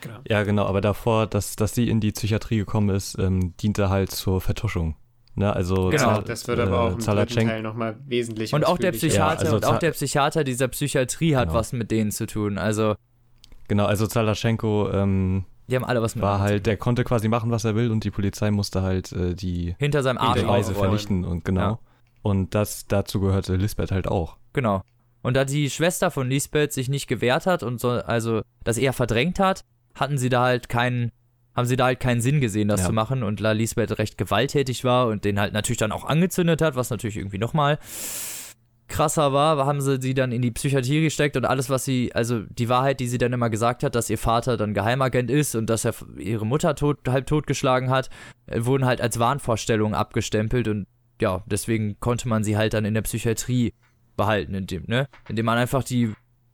Genau. 0.00 0.20
Ja, 0.26 0.42
genau, 0.42 0.64
aber 0.66 0.80
davor, 0.80 1.26
dass, 1.26 1.54
dass 1.56 1.74
sie 1.74 1.88
in 1.88 2.00
die 2.00 2.12
Psychiatrie 2.12 2.56
gekommen 2.58 2.88
ist, 2.94 3.18
ähm, 3.18 3.54
diente 3.58 3.90
halt 3.90 4.10
zur 4.10 4.40
Vertuschung. 4.40 4.96
Ne, 5.34 5.50
also 5.54 5.88
Genau, 5.88 6.14
Zal- 6.16 6.24
das 6.24 6.46
wird 6.46 6.60
aber 6.60 6.80
auch 6.80 6.86
im 6.92 6.98
dritten 6.98 7.10
Zalachenko- 7.10 7.46
Teil 7.48 7.62
nochmal 7.62 7.96
wesentlich 8.06 8.52
Und 8.54 8.66
auch 8.66 8.76
der 8.78 8.90
ausführlicher. 8.90 9.18
Ja, 9.18 9.26
Psychiater 9.34 9.40
also 9.44 9.56
und 9.56 9.64
auch 9.64 9.78
der 9.78 9.90
Psychiater 9.92 10.44
dieser 10.44 10.68
Psychiatrie 10.68 11.36
hat 11.36 11.48
Genau. 11.48 11.58
was 11.58 11.72
mit 11.72 11.90
denen 11.90 12.10
zu 12.10 12.26
tun. 12.26 12.58
Also 12.58 12.94
Genau, 13.68 13.86
also 13.86 14.06
Zalaschenko 14.06 14.90
ähm, 14.92 15.44
Die 15.72 15.76
haben 15.76 15.84
alle 15.84 16.02
was 16.02 16.14
mit 16.14 16.22
war 16.22 16.38
halt, 16.40 16.66
der 16.66 16.76
konnte 16.76 17.02
quasi 17.02 17.28
machen, 17.28 17.50
was 17.50 17.64
er 17.64 17.74
will 17.74 17.90
und 17.90 18.04
die 18.04 18.10
Polizei 18.10 18.50
musste 18.50 18.82
halt 18.82 19.10
äh, 19.12 19.34
die 19.34 19.74
hinter 19.78 20.02
seinem 20.02 20.18
Arsch 20.18 20.42
Beweise 20.42 20.74
vernichten 20.74 21.24
und 21.24 21.44
genau. 21.46 21.60
Ja. 21.60 21.78
Und 22.20 22.54
das 22.54 22.86
dazu 22.86 23.20
gehörte 23.20 23.56
Lisbeth 23.56 23.90
halt 23.90 24.06
auch. 24.06 24.36
Genau. 24.52 24.82
Und 25.22 25.34
da 25.34 25.44
die 25.46 25.70
Schwester 25.70 26.10
von 26.10 26.28
Lisbeth 26.28 26.72
sich 26.74 26.88
nicht 26.90 27.08
gewehrt 27.08 27.46
hat 27.46 27.62
und 27.62 27.80
so, 27.80 27.88
also 27.90 28.42
das 28.64 28.76
eher 28.76 28.92
verdrängt 28.92 29.38
hat, 29.40 29.64
hatten 29.94 30.18
sie 30.18 30.28
da 30.28 30.42
halt 30.42 30.68
keinen, 30.68 31.10
haben 31.56 31.66
sie 31.66 31.76
da 31.76 31.86
halt 31.86 32.00
keinen 32.00 32.20
Sinn 32.20 32.40
gesehen, 32.40 32.68
das 32.68 32.80
Ja. 32.80 32.86
zu 32.88 32.92
machen. 32.92 33.22
Und 33.22 33.40
da 33.40 33.52
Lisbeth 33.52 33.98
recht 33.98 34.18
gewalttätig 34.18 34.84
war 34.84 35.06
und 35.06 35.24
den 35.24 35.40
halt 35.40 35.52
natürlich 35.54 35.78
dann 35.78 35.90
auch 35.92 36.04
angezündet 36.04 36.60
hat, 36.60 36.76
was 36.76 36.90
natürlich 36.90 37.16
irgendwie 37.16 37.38
nochmal 37.38 37.78
krasser 38.92 39.32
war, 39.32 39.64
haben 39.66 39.80
sie 39.80 40.00
sie 40.00 40.14
dann 40.14 40.30
in 40.30 40.42
die 40.42 40.50
Psychiatrie 40.50 41.02
gesteckt 41.02 41.36
und 41.36 41.44
alles, 41.44 41.70
was 41.70 41.84
sie, 41.84 42.14
also 42.14 42.40
die 42.40 42.68
Wahrheit, 42.68 43.00
die 43.00 43.08
sie 43.08 43.18
dann 43.18 43.32
immer 43.32 43.50
gesagt 43.50 43.82
hat, 43.82 43.94
dass 43.94 44.10
ihr 44.10 44.18
Vater 44.18 44.56
dann 44.56 44.74
Geheimagent 44.74 45.30
ist 45.30 45.56
und 45.56 45.68
dass 45.68 45.84
er 45.84 45.94
ihre 46.16 46.46
Mutter 46.46 46.74
tot, 46.74 46.98
halb 47.08 47.26
totgeschlagen 47.26 47.90
hat, 47.90 48.10
äh, 48.46 48.64
wurden 48.64 48.84
halt 48.84 49.00
als 49.00 49.18
Wahnvorstellungen 49.18 49.94
abgestempelt 49.94 50.68
und 50.68 50.86
ja, 51.20 51.42
deswegen 51.46 51.98
konnte 52.00 52.28
man 52.28 52.44
sie 52.44 52.56
halt 52.56 52.74
dann 52.74 52.84
in 52.84 52.94
der 52.94 53.02
Psychiatrie 53.02 53.72
behalten, 54.16 54.54
indem, 54.54 54.84
ne? 54.86 55.08
Indem 55.28 55.46
man 55.46 55.58
einfach 55.58 55.82
die 55.82 56.12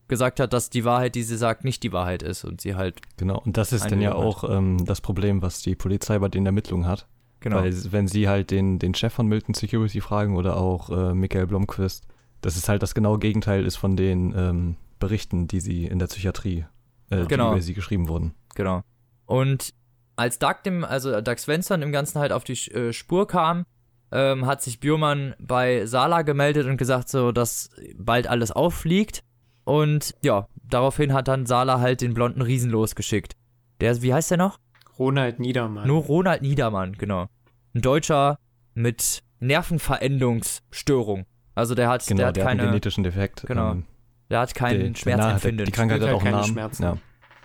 gesagt 0.09 0.40
hat, 0.40 0.52
dass 0.52 0.70
die 0.70 0.85
Wahrheit, 0.85 1.15
die 1.15 1.23
sie 1.23 1.36
sagt, 1.36 1.65
nicht 1.65 1.82
die 1.82 1.93
Wahrheit 1.93 2.23
ist 2.23 2.44
und 2.44 2.60
sie 2.60 2.74
halt, 2.74 3.01
Genau, 3.19 3.40
und 3.44 3.56
das 3.56 3.73
ist 3.73 3.90
dann 3.90 4.01
ja 4.01 4.15
auch 4.15 4.48
ähm, 4.48 4.85
das 4.85 5.01
Problem, 5.01 5.43
was 5.43 5.60
die 5.60 5.74
Polizei 5.74 6.19
bei 6.19 6.28
den 6.28 6.47
Ermittlungen 6.47 6.86
hat. 6.86 7.06
genau. 7.40 7.56
Weil 7.56 7.74
wenn 7.93 8.09
sie 8.09 8.28
halt 8.28 8.51
den, 8.51 8.78
den 8.78 8.94
Chef 8.94 9.12
von 9.12 9.27
Milton 9.27 9.55
Security 9.55 10.01
fragen 10.01 10.36
oder 10.36 10.56
auch 10.56 10.90
äh, 10.90 11.15
Michael 11.15 11.47
Blomqvist, 11.47 12.06
dass 12.40 12.56
es 12.56 12.69
halt 12.69 12.82
das 12.82 12.94
genaue 12.94 13.19
Gegenteil 13.19 13.65
ist 13.65 13.77
von 13.77 13.97
den 13.97 14.35
ähm, 14.36 14.77
Berichten, 14.98 15.47
die 15.47 15.60
sie 15.60 15.86
in 15.86 15.98
der 15.98 16.06
Psychiatrie, 16.06 16.65
äh, 17.10 17.24
Genau. 17.27 17.51
die 17.51 17.56
über 17.56 17.62
sie 17.62 17.74
geschrieben 17.74 18.09
wurden. 18.09 18.35
Genau. 18.55 18.82
Und 19.27 19.74
als 20.16 20.39
Doug 20.39 20.56
dem, 20.65 20.85
also 20.85 21.20
Doug 21.20 21.39
Svensson 21.39 21.82
im 21.82 21.93
Ganzen 21.93 22.19
halt 22.19 22.32
auf 22.32 22.44
die 22.44 22.55
äh, 22.73 22.93
Spur 22.93 23.27
kam, 23.27 23.65
ähm, 24.10 24.47
hat 24.47 24.62
sich 24.62 24.81
Bjurman 24.81 25.35
bei 25.39 25.85
Sala 25.86 26.23
gemeldet 26.23 26.66
und 26.66 26.77
gesagt, 26.77 27.09
so, 27.09 27.31
dass 27.31 27.70
bald 27.97 28.27
alles 28.27 28.51
auffliegt. 28.51 29.23
Und 29.65 30.15
ja, 30.23 30.48
daraufhin 30.65 31.12
hat 31.12 31.28
dann 31.28 31.44
Sala 31.47 31.78
halt 31.78 32.01
den 32.01 32.15
blonden 32.15 32.40
Riesen 32.43 32.70
losgeschickt. 32.70 33.36
Der, 33.81 34.01
wie 34.02 34.15
heißt 34.15 34.31
der 34.31 34.39
noch? 34.39 34.59
Ronald 34.98 35.39
Niedermann. 35.39 35.86
Nur 35.86 36.02
Ronald 36.05 36.43
Niedermann, 36.43 36.94
genau. 36.94 37.27
Ein 37.74 37.82
Deutscher 37.82 38.39
mit 38.74 39.23
Nervenverendungsstörung. 39.40 41.27
Also 41.59 41.74
der 41.74 41.89
hat, 41.89 42.06
Genau, 42.06 42.18
der 42.18 42.26
hat 42.28 42.36
der 42.36 42.44
hat 42.44 42.51
einen 42.51 42.59
keine, 42.60 42.70
genetischen 42.70 43.05
Defekt. 43.05 43.44
Genau. 43.47 43.72
ähm, 43.72 43.85
der 44.30 44.40
hat 44.40 44.55
kein 44.55 44.78
der- 44.78 44.89
der- 44.90 44.94
Schmerzempfinden. 44.94 45.66
Die 45.66 45.72
Krankheit 45.72 45.98
Spürt 45.98 46.10
hat 46.10 46.16
auch 46.16 46.22
halt 46.22 46.32
keine 46.32 46.40
Namen. 46.43 46.52
Schmerzen. 46.52 46.82
Ja. 46.85 46.97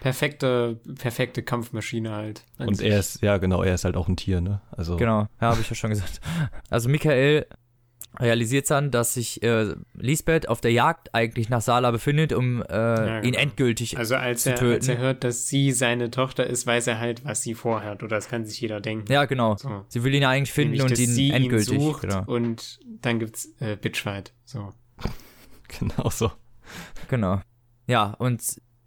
Perfekte, 0.01 0.79
perfekte 0.99 1.43
Kampfmaschine 1.43 2.11
halt. 2.11 2.43
Und 2.57 2.75
sich. 2.75 2.87
er 2.89 2.99
ist, 2.99 3.21
ja 3.21 3.37
genau, 3.37 3.63
er 3.63 3.73
ist 3.75 3.85
halt 3.85 3.95
auch 3.95 4.07
ein 4.09 4.17
Tier, 4.17 4.41
ne? 4.41 4.59
Also 4.71 4.97
Genau, 4.97 5.21
ja, 5.41 5.47
habe 5.47 5.61
ich 5.61 5.69
ja 5.69 5.75
schon 5.75 5.89
gesagt. 5.91 6.19
Also 6.69 6.89
Michael 6.89 7.45
realisiert 8.19 8.69
dann, 8.69 8.91
dass 8.91 9.15
sich 9.15 9.41
äh, 9.43 9.73
Lisbeth 9.95 10.47
auf 10.49 10.61
der 10.61 10.71
Jagd 10.71 11.13
eigentlich 11.15 11.49
nach 11.49 11.61
Sala 11.61 11.91
befindet, 11.91 12.33
um 12.33 12.61
äh, 12.63 12.65
Ja, 12.73 13.17
ihn 13.17 13.31
genau. 13.31 13.39
endgültig. 13.39 13.97
Also 13.97 14.15
als 14.15 14.43
zu 14.43 14.51
er, 14.51 14.55
töten. 14.55 14.73
als 14.75 14.87
er 14.87 14.97
hört, 14.97 15.23
dass 15.23 15.47
sie 15.47 15.71
seine 15.71 16.11
Tochter 16.11 16.45
ist, 16.47 16.67
weiß 16.67 16.87
er 16.87 16.99
halt, 16.99 17.25
was 17.25 17.41
sie 17.41 17.53
vorhat. 17.55 18.03
Oder 18.03 18.15
das 18.15 18.27
kann 18.29 18.45
sich 18.45 18.59
jeder 18.61 18.81
denken. 18.81 19.11
ja, 19.11 19.25
genau. 19.25 19.55
So. 19.57 19.85
Sie 19.87 20.03
will 20.03 20.13
ihn 20.13 20.21
ja 20.21 20.29
eigentlich 20.29 20.53
finden 20.53 20.75
Nämlich, 20.77 20.91
und 20.91 20.99
ihn 20.99 21.09
sie 21.09 21.31
endgültig. 21.31 21.73
ihn 21.73 21.79
sucht 21.81 22.01
genau. 22.03 22.23
und 22.27 22.79
dann 23.01 23.19
gibt's 23.19 23.53
äh, 23.59 23.75
Bitchfight. 23.75 24.33
So. 24.45 24.69
genau 25.79 26.09
so. 26.09 26.31
genau. 27.09 27.41
Ja, 27.87 28.13
und 28.19 28.41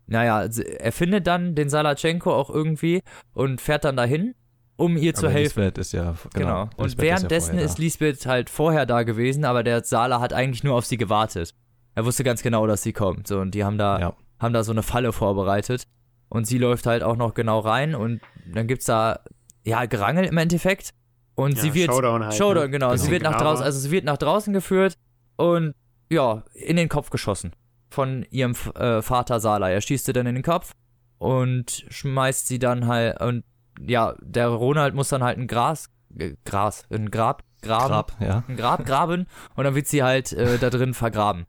naja, 0.06 0.48
er 0.78 0.92
findet 0.92 1.26
dann 1.26 1.54
den 1.54 1.68
Salachenko 1.68 2.32
auch 2.32 2.48
irgendwie 2.48 3.02
und 3.34 3.60
fährt 3.60 3.84
dann 3.84 3.96
dahin, 3.96 4.34
um 4.76 4.96
ihr 4.96 5.14
zu 5.14 5.26
Aber 5.26 5.34
helfen. 5.34 5.60
Lisbeth 5.62 5.78
ist 5.78 5.92
ja, 5.92 6.14
genau. 6.34 6.64
Genau. 6.64 6.70
Und 6.76 6.84
Lisbeth 6.86 6.88
ist 6.88 6.98
ja 6.98 7.02
währenddessen 7.16 7.58
ist. 7.58 7.78
Lisbeth 7.78 8.26
halt 8.26 8.50
vorher 8.50 8.86
da 8.86 9.02
gewesen, 9.02 9.44
aber 9.44 9.62
der 9.62 9.82
Sala 9.84 10.20
hat 10.20 10.32
eigentlich 10.32 10.64
nur 10.64 10.74
auf 10.74 10.84
sie 10.86 10.96
gewartet. 10.96 11.54
Er 11.94 12.04
wusste 12.04 12.24
ganz 12.24 12.42
genau, 12.42 12.66
dass 12.66 12.82
sie 12.82 12.92
kommt. 12.92 13.26
So, 13.26 13.38
und 13.40 13.52
die 13.54 13.64
haben 13.64 13.78
da, 13.78 13.98
Ja. 13.98 14.16
haben 14.38 14.52
da 14.52 14.62
so 14.64 14.72
eine 14.72 14.82
Falle 14.82 15.12
vorbereitet. 15.12 15.84
Und 16.28 16.46
sie 16.46 16.58
läuft 16.58 16.86
halt 16.86 17.02
auch 17.02 17.16
noch 17.16 17.34
genau 17.34 17.60
rein 17.60 17.94
und 17.94 18.20
dann 18.52 18.66
gibt's 18.66 18.86
da, 18.86 19.20
ja, 19.64 19.86
Gerangel 19.86 20.24
im 20.24 20.36
Endeffekt. 20.36 20.90
Und 21.36 21.54
Ja, 21.56 21.62
sie 21.62 21.74
wird. 21.74 21.90
Showdown 21.92 22.24
halt. 22.24 22.34
Showdown, 22.34 22.64
ne? 22.64 22.70
genau. 22.70 22.90
Sie 22.96 23.02
Genau. 23.08 23.10
wird 23.12 23.22
nach 23.22 23.40
draußen, 23.40 23.64
also 23.64 23.78
sie 23.78 23.90
wird 23.90 24.04
nach 24.04 24.16
draußen 24.18 24.52
geführt 24.52 24.94
und 25.36 25.74
ja, 26.10 26.42
in 26.54 26.76
den 26.76 26.88
Kopf 26.88 27.10
geschossen. 27.10 27.52
Von 27.90 28.26
ihrem 28.30 28.54
äh, 28.74 29.00
Vater 29.02 29.38
Sala. 29.40 29.70
Er 29.70 29.80
schießt 29.80 30.06
sie 30.06 30.12
dann 30.12 30.26
in 30.26 30.34
den 30.34 30.42
Kopf 30.44 30.72
und 31.18 31.84
schmeißt 31.88 32.46
sie 32.48 32.58
dann 32.58 32.86
halt 32.86 33.20
und 33.20 33.44
ja, 33.80 34.14
der 34.22 34.48
Ronald 34.48 34.94
muss 34.94 35.08
dann 35.08 35.22
halt 35.22 35.38
ein 35.38 35.46
Gras, 35.46 35.88
äh, 36.18 36.34
Gras, 36.44 36.84
ein 36.90 37.10
Grab 37.10 37.42
graben, 37.62 37.88
Grab, 37.88 38.12
ja. 38.20 38.44
ein 38.48 38.56
Grab 38.56 38.84
graben 38.86 39.26
und 39.54 39.64
dann 39.64 39.74
wird 39.74 39.86
sie 39.88 40.02
halt 40.02 40.32
äh, 40.32 40.58
da 40.58 40.70
drin 40.70 40.94
vergraben. 40.94 41.46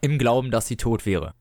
Im 0.00 0.18
Glauben, 0.18 0.50
dass 0.50 0.66
sie 0.66 0.76
tot 0.76 1.06
wäre. 1.06 1.34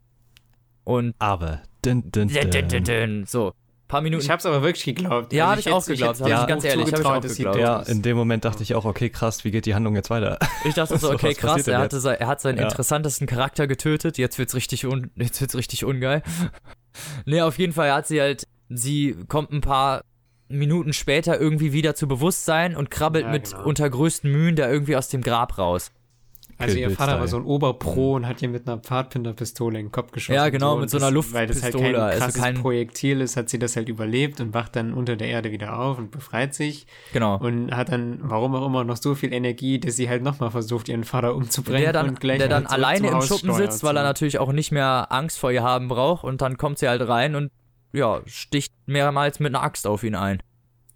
Und 0.84 1.16
Aber. 1.20 1.62
Dun, 1.84 2.12
dun, 2.12 2.28
dün, 2.28 2.52
dün, 2.68 2.84
dün, 2.84 3.26
so, 3.26 3.53
paar 3.88 4.02
Minuten. 4.02 4.24
Ich 4.24 4.30
hab's 4.30 4.45
aber 4.45 4.62
wirklich 4.62 4.84
geglaubt. 4.84 5.34
Ja, 5.34 5.49
Also 5.49 5.53
hab 5.53 5.60
ich 5.60 5.70
auch 5.72 5.76
hätt's- 5.78 5.88
geglaubt, 5.88 6.20
ich 6.20 6.26
dem 6.26 6.48
ganz 6.48 6.64
ehrlich, 6.64 6.91
hab 6.94 6.99
ich 6.99 7.06
auch 7.06 7.22
geglaubt. 7.22 7.58
Ja, 7.58 7.82
in 7.82 8.02
dem 8.02 8.16
Moment 8.18 8.45
dachte 8.45 8.62
ich 8.64 8.76
auch, 8.76 8.86
okay, 8.86 9.10
krass, 9.10 9.44
wie 9.44 9.52
geht 9.52 9.66
die 9.66 9.74
Handlung 9.76 9.95
jetzt 9.95 10.10
weiter? 10.10 10.38
Ich 10.66 10.76
dachte 10.76 10.98
so, 10.98 11.12
okay, 11.14 11.34
krass, 11.34 11.68
er, 11.68 11.80
hatte 11.80 11.99
sein, 11.99 12.18
er 12.20 12.28
hat 12.28 12.41
seinen 12.41 12.58
Ja. 12.58 12.64
interessantesten 12.66 13.26
Charakter 13.28 13.68
getötet, 13.68 14.18
jetzt 14.18 14.38
wird's 14.38 14.53
richtig, 14.56 14.86
un, 14.86 15.12
jetzt 15.16 15.41
wird's 15.41 15.56
richtig 15.56 15.84
ungeil. 15.86 16.22
nee, 17.26 17.41
auf 17.41 17.58
jeden 17.58 17.74
Fall 17.74 17.91
hat 17.91 18.08
sie 18.08 18.22
halt, 18.22 18.48
sie 18.70 19.16
kommt 19.28 19.52
ein 19.52 19.62
paar 19.62 20.03
Minuten 20.57 20.94
später 20.94 21.40
irgendwie 21.40 21.73
wieder 21.73 21.95
zu 21.95 22.07
Bewusstsein 22.07 22.76
und 22.76 22.90
krabbelt 22.91 23.26
Ja, 23.26 23.32
mit 23.32 23.52
genau. 23.52 23.64
unter 23.65 23.90
größten 23.90 24.32
Mühen 24.32 24.56
da 24.56 24.69
irgendwie 24.69 24.95
aus 24.95 25.07
dem 25.10 25.22
Grab 25.22 25.57
raus. 25.57 25.91
Also 26.57 26.78
ihr 26.78 26.91
Vater 26.91 27.19
war 27.19 27.28
so 27.28 27.38
ein 27.38 27.44
Oberpro 27.44 28.15
und 28.18 28.28
hat 28.28 28.40
ihr 28.44 28.48
mit 28.49 28.68
einer 28.68 28.78
Pfadfinderpistole 28.78 29.80
in 29.80 29.88
den 29.88 29.91
Kopf 29.91 30.11
geschossen. 30.11 30.36
Ja, 30.36 30.49
genau, 30.49 30.78
mit 30.78 30.91
so 30.91 30.98
einer 30.98 31.07
Weil 31.07 31.48
das 31.48 31.64
halt 31.64 31.73
Luftpistole, 31.73 31.94
kein 31.94 32.02
also 32.03 32.19
krasses 32.19 32.41
kein- 32.41 32.56
Projektil 32.61 33.22
ist, 33.22 33.36
hat 33.36 33.49
sie 33.49 33.57
das 33.57 33.76
halt 33.76 33.90
überlebt 33.90 34.40
und 34.41 34.53
wacht 34.53 34.76
dann 34.76 34.94
unter 34.94 35.15
der 35.15 35.28
Erde 35.30 35.49
wieder 35.52 35.80
auf 35.80 35.98
und 35.98 36.11
befreit 36.11 36.53
sich 36.53 36.86
Genau. 37.14 37.38
und 37.40 37.76
hat 37.76 37.90
dann, 37.90 38.19
warum 38.22 38.53
auch 38.53 38.68
immer, 38.68 38.84
noch 38.84 38.98
so 38.98 39.15
viel 39.15 39.34
Energie, 39.34 39.80
dass 39.80 39.95
sie 39.95 40.07
halt 40.07 40.22
nochmal 40.22 40.52
versucht, 40.52 40.88
ihren 40.88 41.03
Vater 41.03 41.34
umzubringen 41.36 41.82
der 41.82 41.94
dann, 41.94 42.10
und 42.10 42.19
gleich 42.19 42.38
der 42.38 42.48
dann 42.48 42.65
halt 42.65 42.73
alleine 42.73 43.07
im 43.07 43.22
Schuppen 43.23 43.53
sitzt, 43.53 43.84
weil 43.84 43.98
er 43.98 44.03
natürlich 44.03 44.38
auch 44.38 44.52
nicht 44.52 44.72
mehr 44.72 45.07
Angst 45.10 45.40
vor 45.40 45.52
ihr 45.52 45.64
haben 45.64 45.88
braucht 45.88 46.23
und 46.23 46.41
dann 46.41 46.57
kommt 46.57 46.78
sie 46.78 46.88
halt 46.88 47.02
rein 47.07 47.34
und 47.34 47.49
ja, 47.94 48.22
sticht 48.26 48.74
mehrmals 48.86 49.40
mit 49.40 49.54
einer 49.56 49.64
Axt 49.64 49.88
auf 49.88 50.04
ihn 50.04 50.16
ein. 50.16 50.42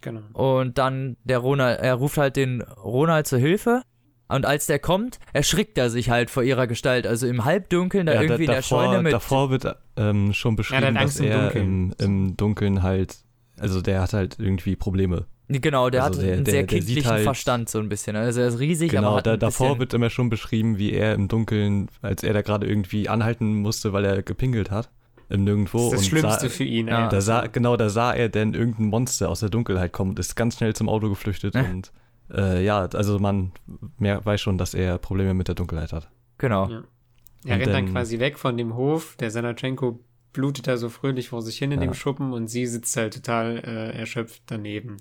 Genau. 0.02 0.22
Und 0.34 0.78
dann 0.78 1.18
der 1.24 1.40
Ronald, 1.40 1.80
er 1.80 1.96
ruft 1.96 2.18
halt 2.18 2.36
den 2.36 2.62
Ronald 2.62 3.28
zur 3.28 3.40
Hilfe. 3.40 3.82
Und 4.28 4.46
als 4.48 4.66
der 4.66 4.80
kommt, 4.80 5.20
erschrickt 5.34 5.78
er 5.78 5.92
sich 5.92 6.10
halt 6.10 6.32
vor 6.32 6.42
ihrer 6.42 6.66
Gestalt. 6.66 7.06
Also 7.06 7.28
im 7.28 7.46
Halbdunkeln, 7.46 8.08
da 8.08 8.14
Ja, 8.16 8.22
irgendwie 8.24 8.46
in 8.46 8.50
der 8.52 8.58
davor, 8.62 8.84
Scheune 8.86 9.04
mit. 9.04 9.14
davor 9.14 9.52
wird 9.52 9.76
ähm, 9.98 10.34
schon 10.34 10.56
beschrieben, 10.56 10.98
hat 10.98 11.04
dass 11.04 11.20
im 11.20 11.26
er 11.28 11.42
Dunkeln. 11.44 11.94
im, 12.00 12.06
im 12.28 12.38
Dunkeln 12.38 12.82
halt, 12.82 13.18
also 13.60 13.82
der 13.82 14.02
hat 14.02 14.14
halt 14.14 14.38
irgendwie 14.40 14.76
Probleme. 14.76 15.28
genau, 15.48 15.92
der 15.92 16.04
also 16.06 16.20
hat 16.20 16.26
der- 16.28 16.34
einen 16.38 16.44
der- 16.44 16.52
sehr 16.54 16.66
kindlichen 16.66 17.06
halt- 17.12 17.24
Verstand, 17.24 17.70
so 17.70 17.78
ein 17.78 17.88
bisschen. 17.88 18.16
Also 18.16 18.42
er 18.42 18.48
ist 18.48 18.58
riesig, 18.60 18.92
aber 18.98 19.00
Genau, 19.08 19.18
hat 19.18 19.28
da, 19.28 19.38
davor 19.38 19.78
wird 19.78 19.94
immer 19.94 20.10
schon 20.10 20.30
beschrieben, 20.32 20.80
wie 20.80 20.92
er 20.94 21.14
im 21.14 21.28
Dunkeln, 21.28 21.88
als 22.02 22.24
er 22.24 22.34
da 22.34 22.42
gerade 22.42 22.66
irgendwie 22.68 23.08
anhalten 23.08 23.54
musste, 23.62 23.94
weil 23.94 24.06
er 24.06 24.24
gepinkelt 24.24 24.72
hat, 24.72 24.90
im 25.30 25.44
Nirgendwo. 25.44 25.78
Das 25.78 25.86
ist 25.86 25.94
das 25.94 26.02
und 26.02 26.20
Schlimmste 26.20 26.50
sah, 26.50 26.56
für 26.56 26.64
ihn. 26.64 26.88
Ja. 26.88 27.08
da 27.10 27.22
sah, 27.22 27.48
genau, 27.48 27.78
da 27.78 27.90
sah 27.90 28.14
er 28.14 28.30
denn 28.30 28.54
irgendein 28.54 28.88
Monster 28.88 29.30
aus 29.30 29.40
der 29.40 29.50
Dunkelheit 29.50 29.92
kommen 29.92 30.12
und 30.12 30.20
ist 30.20 30.36
ganz 30.36 30.58
schnell 30.58 30.74
zum 30.76 30.90
Auto 30.90 31.10
geflüchtet 31.10 31.56
Ja. 31.56 31.62
und 31.64 31.92
äh, 32.34 32.64
ja, 32.64 32.86
also 32.86 33.20
man 33.20 33.52
mehr, 34.00 34.26
weiß 34.26 34.42
schon, 34.42 34.58
dass 34.58 34.74
er 34.74 34.98
Probleme 34.98 35.34
mit 35.34 35.48
der 35.48 35.56
Dunkelheit 35.56 35.94
hat. 35.94 36.10
Genau. 36.38 36.68
Ja. 36.70 36.78
Er 36.78 37.54
Und 37.56 37.62
rennt 37.62 37.66
dann 37.68 37.74
dann- 37.86 37.92
quasi 37.94 38.20
weg 38.20 38.40
von 38.40 38.58
dem 38.58 38.76
Hof. 38.76 39.16
Der 39.20 39.30
Sanatschenko 39.30 40.00
blutet 40.34 40.68
da 40.68 40.78
so 40.78 40.90
fröhlich 40.90 41.30
vor 41.30 41.42
sich 41.44 41.58
hin 41.58 41.72
in 41.72 41.80
Ja. 41.82 41.88
dem 41.88 41.94
Schuppen 41.94 42.34
und 42.34 42.48
sie 42.48 42.66
sitzt 42.66 42.98
halt 42.98 43.14
total 43.14 43.58
äh, 43.60 43.98
erschöpft 43.98 44.42
daneben. 44.48 44.98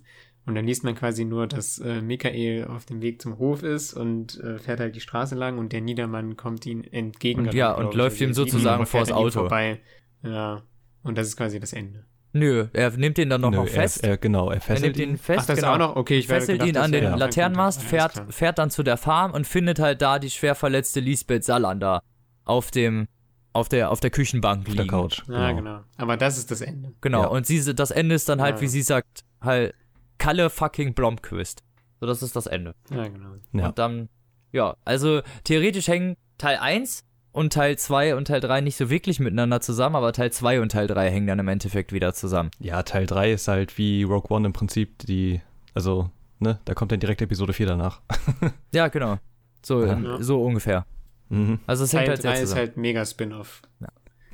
Und 0.46 0.55
dann 0.56 0.66
liest 0.66 0.84
man 0.84 0.94
quasi 0.94 1.24
nur, 1.24 1.46
dass 1.46 1.78
äh, 1.78 2.02
Michael 2.02 2.66
auf 2.66 2.84
dem 2.84 3.01
Weg 3.01 3.22
zum 3.22 3.38
Hof 3.38 3.62
ist 3.62 3.94
und 3.94 4.38
äh, 4.40 4.59
fährt 4.59 4.78
halt 4.78 4.94
die 4.94 5.01
Straße 5.01 5.34
lang 5.34 5.56
und 5.56 5.72
der 5.72 5.80
Niedermann 5.80 6.36
kommt 6.36 6.66
ihm 6.66 6.82
entgegen. 6.90 7.46
Und 7.46 7.55
ja, 7.55 7.72
und 7.72 7.94
läuft 7.94 8.20
ihm 8.20 8.34
sozusagen 8.34 8.84
vors 8.84 9.10
Auto. 9.10 9.40
Vorbei. 9.40 9.80
Ja, 10.24 10.62
und 11.02 11.18
das 11.18 11.28
ist 11.28 11.36
quasi 11.36 11.60
das 11.60 11.72
Ende. 11.72 12.05
Nö, 12.32 12.66
er 12.72 12.90
nimmt 12.90 13.16
den 13.16 13.30
dann 13.30 13.42
noch, 13.42 13.51
Nö, 13.51 13.59
noch 13.59 13.66
er, 13.66 13.70
fest. 13.72 14.02
Er, 14.02 14.16
genau, 14.18 14.48
er 14.48 14.56
er 14.56 14.60
fesselt 14.60 14.96
nimmt 14.96 15.09
ihn 15.09 15.10
ihn. 15.14 15.18
fest, 15.18 15.40
Ach, 15.42 15.46
das 15.46 15.60
genau. 15.60 15.74
auch 15.74 15.78
noch? 15.78 15.96
Okay, 15.96 16.18
ich 16.18 16.26
fesselt 16.26 16.59
gedacht, 16.60 16.68
ihn 16.68 16.76
an 16.78 16.90
den 16.90 17.05
wäre- 17.05 17.16
Laternenmast, 17.16 17.82
fährt, 17.82 18.24
fährt 18.30 18.59
dann 18.59 18.70
zu 18.70 18.82
der 18.82 18.96
Farm 18.96 19.30
und 19.32 19.46
findet 19.46 19.78
halt 19.78 20.02
da 20.02 20.18
die 20.18 20.30
schwer 20.30 20.56
verletzte 20.56 20.98
Lisbeth 20.98 21.44
Salander 21.44 22.02
auf 22.44 22.72
dem, 22.72 23.06
auf 23.52 23.68
der, 23.68 23.92
auf 23.92 24.01
der 24.01 24.10
Küchenbank 24.10 24.62
Auf 24.62 24.66
liegen. 24.66 24.78
der 24.78 24.86
Couch. 24.88 25.22
Ja, 25.28 25.52
genau. 25.52 25.80
Aber 25.96 26.16
das 26.16 26.36
ist 26.38 26.51
das 26.51 26.60
Ende. 26.60 26.92
Genau, 27.02 27.22
Ja. 27.22 27.28
und 27.28 27.46
sie, 27.46 27.72
das 27.72 27.92
Ende 27.92 28.16
ist 28.16 28.28
dann 28.28 28.40
halt, 28.40 28.56
Ja. 28.56 28.60
wie 28.62 28.68
sie 28.68 28.82
sagt, 28.82 29.24
halt 29.40 29.74
Kalle 30.18 30.51
fucking 30.51 30.94
Blomqvist. 30.94 31.62
So, 32.01 32.06
das 32.06 32.22
ist 32.22 32.34
das 32.34 32.46
Ende. 32.48 32.74
Ja, 32.90 33.06
genau. 33.06 33.34
Ja. 33.52 33.66
Und 33.68 33.78
dann, 33.78 34.09
ja, 34.51 34.76
also 34.84 35.20
theoretisch 35.44 35.86
hängen 35.86 36.16
Teil 36.38 36.56
1 36.56 37.05
und 37.35 37.52
Teil 37.52 37.77
2 37.77 38.15
und 38.16 38.27
Teil 38.28 38.40
3 38.40 38.61
nicht 38.62 38.77
so 38.77 38.89
wirklich 38.89 39.20
miteinander 39.20 39.61
zusammen, 39.61 39.97
aber 39.97 40.12
Teil 40.12 40.32
2 40.32 40.61
und 40.61 40.70
Teil 40.73 40.86
3 40.86 41.11
hängen 41.11 41.27
dann 41.27 41.39
im 41.39 41.48
Endeffekt 41.48 41.93
wieder 41.93 42.15
zusammen. 42.15 42.51
Ja, 42.61 42.82
Teil 42.82 43.06
3 43.06 43.32
ist 43.32 43.48
halt 43.48 43.77
wie 43.77 44.05
Rogue 44.05 44.35
One 44.35 44.47
im 44.47 44.52
Prinzip 44.52 44.98
die, 45.01 45.40
also, 45.74 46.11
ne, 46.39 46.59
da 46.65 46.74
kommt 46.74 46.93
dann 46.93 47.01
direkt 47.01 47.20
Episode 47.20 47.52
4 47.52 47.66
danach. 47.66 48.01
Ja, 48.73 48.89
genau. 48.89 49.19
So, 49.62 49.85
Ja. 49.85 49.93
in- 49.94 50.23
so 50.23 50.43
ungefähr. 50.43 50.86
Mhm. 51.28 51.59
Also 51.66 51.85
es 51.85 51.93
hängt 51.93 52.02
Teil 52.06 52.09
halt 52.11 52.23
sehr 52.23 52.32
3 52.32 52.40
ist 52.43 52.55
halt 52.55 52.77
mega 52.77 53.05
Spin-off. 53.05 53.62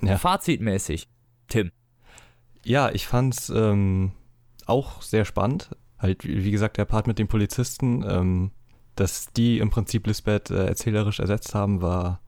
Ja. 0.02 0.16
Fazitmäßig. 0.18 1.08
Tim. 1.48 1.70
Ja, 2.64 2.90
ich 2.90 3.06
fand's 3.06 3.48
ähm, 3.50 4.12
auch 4.66 5.02
sehr 5.02 5.24
spannend. 5.24 5.70
Halt, 5.98 6.24
wie 6.26 6.44
wie 6.44 6.50
gesagt, 6.50 6.76
der 6.78 6.84
Part 6.86 7.06
mit 7.06 7.18
den 7.18 7.28
Polizisten, 7.28 8.02
ähm, 8.08 8.50
dass 8.96 9.32
die 9.32 9.58
im 9.58 9.70
Prinzip 9.70 10.06
Lisbeth 10.06 10.50
äh, 10.50 10.66
erzählerisch 10.66 11.20
ersetzt 11.20 11.54
haben, 11.54 11.80
war. 11.82 12.20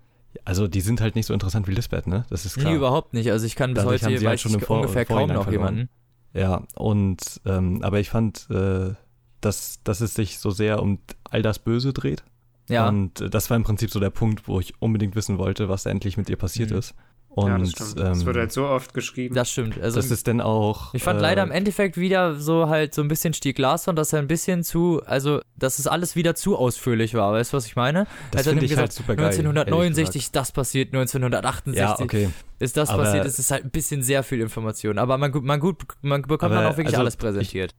Also, 0.45 0.67
die 0.69 0.81
sind 0.81 1.01
halt 1.01 1.15
nicht 1.15 1.27
so 1.27 1.35
interessant 1.35 1.69
wie 1.69 1.73
Lisbeth, 1.73 2.07
ne? 2.07 2.25
Das 2.31 2.45
ist 2.47 2.55
klar. 2.57 2.71
Nee, 2.71 2.77
überhaupt 2.77 3.13
nicht. 3.15 3.31
Also 3.31 3.45
ich 3.47 3.55
kann 3.55 3.75
bis 3.75 3.83
Dadurch 3.85 4.03
heute 4.03 4.15
halt 4.15 4.25
weiß 4.25 4.41
schon 4.41 4.51
ich 4.53 4.59
im 4.59 4.61
Vor- 4.63 4.77
ungefähr 4.77 5.05
kaum 5.05 5.29
noch 5.29 5.51
jemanden. 5.51 5.89
Ja, 6.35 6.63
und, 6.75 7.41
ähm, 7.45 7.83
aber 7.83 8.01
ich 8.01 8.09
fand, 8.09 8.49
äh, 8.51 8.95
dass, 9.43 9.81
dass 9.85 10.01
es 10.01 10.15
sich 10.15 10.39
so 10.39 10.51
sehr 10.51 10.81
um 10.83 10.99
all 11.25 11.43
das 11.43 11.59
Böse 11.59 11.93
dreht. 11.93 12.23
Ja. 12.69 12.89
Und 12.89 13.21
äh, 13.21 13.29
das 13.29 13.51
war 13.51 13.57
im 13.57 13.65
Prinzip 13.65 13.91
so 13.91 14.01
der 14.01 14.09
Punkt, 14.11 14.49
wo 14.49 14.59
ich 14.59 14.73
unbedingt 14.81 15.15
wissen 15.17 15.37
wollte, 15.37 15.69
was 15.69 15.85
endlich 15.85 16.17
mit 16.17 16.31
ihr 16.31 16.37
passiert 16.37 16.71
Mhm. 16.71 16.79
ist. 16.79 16.95
Und 17.35 17.49
ja, 17.49 17.57
das 17.59 17.71
stimmt. 17.71 17.99
das 17.99 18.21
ähm, 18.21 18.27
wird 18.27 18.37
halt 18.37 18.53
so 18.53 18.67
oft 18.67 18.93
geschrieben. 18.93 19.35
Das 19.35 19.51
stimmt. 19.51 19.81
Also 19.81 19.97
das 19.97 20.11
ist 20.11 20.29
dann 20.29 20.41
auch. 20.43 20.93
ich 20.93 21.03
fand 21.03 21.19
äh, 21.19 21.23
leider 21.23 21.43
im 21.43 21.51
Endeffekt 21.51 21.97
wieder 21.97 22.35
so 22.35 22.69
halt 22.69 22.93
so 22.95 23.01
ein 23.01 23.09
bisschen 23.09 23.33
Stieg 23.33 23.59
Larsson, 23.59 23.97
dass 23.97 24.13
er 24.13 24.19
ein 24.19 24.27
bisschen 24.27 24.63
zu, 24.65 25.01
also 25.07 25.41
dass 25.57 25.79
es 25.79 25.87
alles 25.87 26.15
wieder 26.15 26.35
zu 26.35 26.57
ausführlich 26.59 27.15
war. 27.15 27.33
Weißt 27.33 27.53
du, 27.53 27.57
was 27.57 27.65
ich 27.67 27.75
meine? 27.75 28.07
Das 28.33 28.41
Also 28.41 28.51
finde 28.51 28.67
ich 28.67 28.73
halt 28.77 28.91
gesagt, 28.91 28.93
super 28.93 29.17
geil. 29.17 29.27
1969 29.29 30.23
ist 30.25 30.37
das 30.37 30.53
passiert, 30.53 30.89
1968 30.93 31.79
Ja, 31.81 31.99
okay. 31.99 32.29
ist 32.59 32.77
das 32.77 32.91
Aber- 32.91 33.05
passiert. 33.05 33.25
Es 33.25 33.39
ist 33.39 33.51
halt 33.51 33.65
ein 33.65 33.71
bisschen 33.71 34.03
sehr 34.03 34.23
viel 34.23 34.41
Information. 34.41 34.99
Aber 34.99 35.17
man, 35.17 35.33
gut- 35.33 35.45
man, 35.45 35.59
gut, 35.59 35.77
man 36.03 36.21
bekommt 36.23 36.53
Aber, 36.53 36.57
dann 36.57 36.67
auch 36.67 36.77
wirklich 36.77 36.89
also, 36.89 37.01
alles 37.01 37.17
präsentiert. 37.17 37.75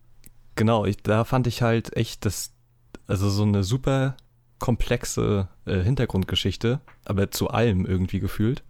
Genau, 0.56 0.86
ich, 0.86 0.98
da 0.98 1.26
fand 1.26 1.46
ich 1.48 1.62
halt 1.62 1.96
echt 1.96 2.26
das, 2.26 2.54
also 3.08 3.30
so 3.30 3.44
eine 3.44 3.64
super 3.64 4.16
komplexe 4.60 5.50
äh, 5.66 5.80
Hintergrundgeschichte, 5.82 6.80
aber 7.06 7.30
zu 7.32 7.50
allem 7.50 7.86
irgendwie 7.86 8.20
gefühlt, 8.20 8.64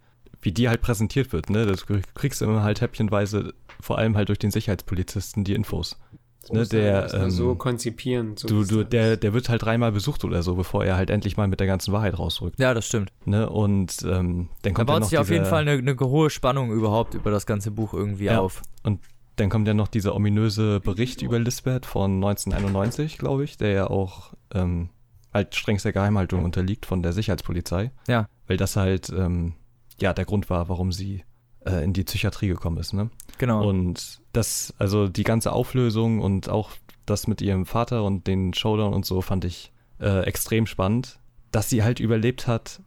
wie 0.44 0.52
die 0.52 0.68
halt 0.68 0.80
präsentiert 0.82 1.32
wird, 1.32 1.50
ne? 1.50 1.66
Das 1.66 1.86
du 1.86 2.00
kriegst 2.14 2.42
immer 2.42 2.62
halt 2.62 2.80
häppchenweise, 2.80 3.54
vor 3.80 3.98
allem 3.98 4.16
halt 4.16 4.28
durch 4.28 4.38
den 4.38 4.50
Sicherheitspolizisten, 4.50 5.42
die 5.44 5.54
Infos. 5.54 5.98
So 6.44 6.52
ne, 6.52 6.66
der, 6.66 7.04
also 7.04 7.30
so 7.30 7.50
ähm, 7.52 7.58
konzipieren. 7.58 8.36
So 8.36 8.46
Du, 8.48 8.64
du, 8.64 8.84
der, 8.84 9.16
der 9.16 9.32
wird 9.32 9.48
halt 9.48 9.62
dreimal 9.62 9.92
besucht 9.92 10.24
oder 10.24 10.42
so, 10.42 10.54
bevor 10.56 10.84
er 10.84 10.96
halt 10.96 11.08
endlich 11.08 11.38
mal 11.38 11.48
mit 11.48 11.58
der 11.58 11.66
ganzen 11.66 11.92
Wahrheit 11.92 12.18
rausrückt. 12.18 12.58
Ja, 12.60 12.74
das 12.74 12.86
stimmt. 12.86 13.10
Ne? 13.24 13.48
Und 13.48 14.02
ähm, 14.02 14.50
dann 14.60 14.60
Da 14.62 14.70
kommt 14.72 14.78
ja 14.78 14.84
baut 14.84 15.00
noch 15.00 15.08
sich 15.08 15.18
auf 15.18 15.30
jeden 15.30 15.46
Fall 15.46 15.62
eine, 15.66 15.72
eine 15.72 15.98
hohe 15.98 16.28
Spannung 16.28 16.70
überhaupt 16.70 17.14
über 17.14 17.30
das 17.30 17.46
ganze 17.46 17.70
Buch 17.70 17.94
irgendwie 17.94 18.24
Ja. 18.26 18.40
auf. 18.40 18.60
Dann 19.36 19.48
kommt 19.50 19.66
ja 19.66 19.72
noch 19.74 19.88
dieser 19.88 20.14
ominöse 20.14 20.80
Bericht 20.80 21.22
über 21.22 21.38
Lisbeth 21.38 21.86
von 21.86 22.16
1991, 22.22 23.16
glaube 23.18 23.44
ich, 23.44 23.56
der 23.56 23.70
ja 23.70 23.86
auch 23.88 24.34
ähm, 24.52 24.90
halt 25.32 25.54
strengster 25.56 25.92
Geheimhaltung 25.92 26.44
unterliegt 26.44 26.84
von 26.86 27.02
der 27.02 27.12
Sicherheitspolizei. 27.14 27.90
Ja. 28.06 28.28
Weil 28.46 28.58
das 28.58 28.76
halt 28.76 29.08
ähm, 29.10 29.54
ja 30.00 30.12
der 30.12 30.24
Grund 30.24 30.50
war, 30.50 30.68
warum 30.68 30.92
sie 30.92 31.24
äh, 31.64 31.82
in 31.84 31.92
die 31.92 32.04
Psychiatrie 32.04 32.48
gekommen 32.48 32.78
ist. 32.78 32.92
Ne? 32.92 33.10
Genau. 33.38 33.68
Und 33.68 34.20
das, 34.32 34.74
also 34.78 35.08
die 35.08 35.24
ganze 35.24 35.52
Auflösung 35.52 36.20
und 36.20 36.48
auch 36.48 36.70
das 37.06 37.26
mit 37.26 37.42
ihrem 37.42 37.66
Vater 37.66 38.04
und 38.04 38.26
den 38.26 38.54
Showdown 38.54 38.94
und 38.94 39.04
so 39.04 39.20
fand 39.20 39.44
ich 39.44 39.72
äh, 40.00 40.22
extrem 40.24 40.66
spannend. 40.66 41.18
Dass 41.52 41.70
sie 41.70 41.82
halt 41.82 42.00
überlebt 42.00 42.46
hat, 42.46 42.80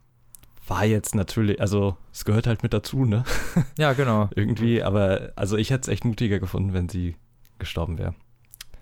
war 0.66 0.84
jetzt 0.84 1.14
natürlich, 1.14 1.60
also 1.60 1.96
es 2.12 2.24
gehört 2.24 2.46
halt 2.46 2.62
mit 2.62 2.74
dazu, 2.74 3.04
ne? 3.04 3.24
ja, 3.78 3.94
genau. 3.94 4.28
Irgendwie, 4.36 4.82
aber 4.82 5.32
also 5.36 5.56
ich 5.56 5.70
hätte 5.70 5.82
es 5.82 5.88
echt 5.88 6.04
mutiger 6.04 6.38
gefunden, 6.38 6.72
wenn 6.74 6.88
sie 6.88 7.16
gestorben 7.58 7.98
wäre. 7.98 8.14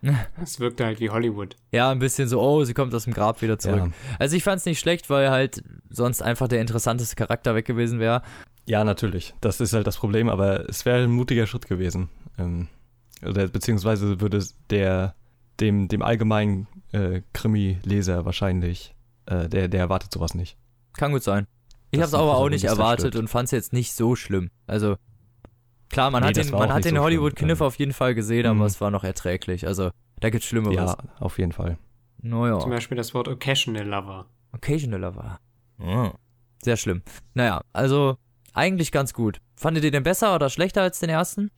Es 0.43 0.61
wirkte 0.61 0.85
halt 0.85 1.01
wie 1.01 1.11
Hollywood. 1.11 1.57
Ja, 1.73 1.91
ein 1.91 1.99
bisschen 1.99 2.29
so, 2.29 2.41
oh, 2.41 2.65
sie 2.65 2.75
kommt 2.75 2.95
aus 2.95 3.05
dem 3.05 3.13
Grab 3.13 3.43
wieder 3.43 3.59
zurück. 3.59 3.87
Ja. 3.87 4.17
Also 4.19 4.37
ich 4.37 4.45
fand 4.45 4.61
es 4.61 4.67
nicht 4.67 4.79
schlecht, 4.79 5.11
weil 5.11 5.31
halt 5.31 5.63
sonst 5.91 6.23
einfach 6.23 6.49
der 6.49 6.61
interessanteste 6.61 7.17
Charakter 7.17 7.55
weg 7.55 7.65
gewesen 7.65 7.99
wäre. 7.99 8.23
ja, 8.67 8.85
natürlich. 8.85 9.35
Das 9.41 9.61
ist 9.61 9.73
halt 9.73 9.87
das 9.87 9.99
Problem, 9.99 10.29
aber 10.29 10.69
es 10.69 10.85
wäre 10.85 11.05
ein 11.05 11.11
mutiger 11.11 11.47
Schritt 11.47 11.67
gewesen. 11.69 12.09
Ähm, 12.39 12.69
oder 13.23 13.49
beziehungsweise 13.49 14.21
würde 14.21 14.45
der 14.71 15.15
dem, 15.61 15.89
dem 15.89 16.03
allgemeinen 16.03 16.67
äh, 16.93 17.23
Krimi-Leser 17.33 18.25
wahrscheinlich, 18.25 18.95
äh, 19.27 19.49
der, 19.49 19.69
der 19.69 19.81
erwartet 19.81 20.13
sowas 20.13 20.35
nicht. 20.35 20.57
Kann 20.97 21.13
gut 21.13 21.23
sein. 21.23 21.47
Ich 21.91 22.01
habe 22.01 22.09
es 22.09 22.15
aber 22.15 22.37
auch 22.37 22.49
nicht 22.49 22.65
erwartet 22.65 23.17
und 23.17 23.29
fand 23.29 23.47
es 23.47 23.53
jetzt 23.53 23.73
nicht 23.73 23.93
so 23.93 24.17
schlimm. 24.17 24.51
Also 24.67 24.97
klar, 25.91 26.11
man 26.11 26.23
Nee, 26.23 26.29
hat 26.29 26.37
den, 26.37 26.51
man 26.51 26.73
hat 26.73 26.85
den 26.85 26.97
so 26.97 27.03
Hollywood-Kniff 27.03 27.61
auf 27.61 27.77
jeden 27.77 27.93
Fall 27.93 28.15
gesehen, 28.15 28.43
Mhm. 28.53 28.59
aber 28.61 28.67
es 28.67 28.81
war 28.81 28.91
noch 28.91 29.05
erträglich. 29.05 29.67
Also 29.67 29.91
da 30.21 30.31
gibt's 30.31 30.47
Schlimmeres. 30.47 30.77
Ja, 30.77 30.97
auf 31.21 31.39
jeden 31.39 31.53
Fall. 31.53 31.79
Naja. 32.23 32.59
Zum 32.61 32.71
Beispiel 32.71 32.97
das 32.97 33.15
Wort 33.15 33.29
Occasional 33.29 33.87
Lover. 33.87 34.27
Occasional 34.53 35.01
Lover. 35.01 35.39
Ah. 35.79 36.13
Sehr 36.63 36.77
schlimm. 36.77 37.03
Naja, 37.35 37.61
also 37.73 38.17
eigentlich 38.55 38.91
ganz 38.93 39.13
gut. 39.13 39.41
Fandet 39.57 39.85
ihr 39.85 39.91
den 39.91 40.03
besser 40.03 40.35
oder 40.35 40.49
schlechter 40.51 40.83
als 40.83 40.99
den 41.01 41.11
ersten? 41.11 41.51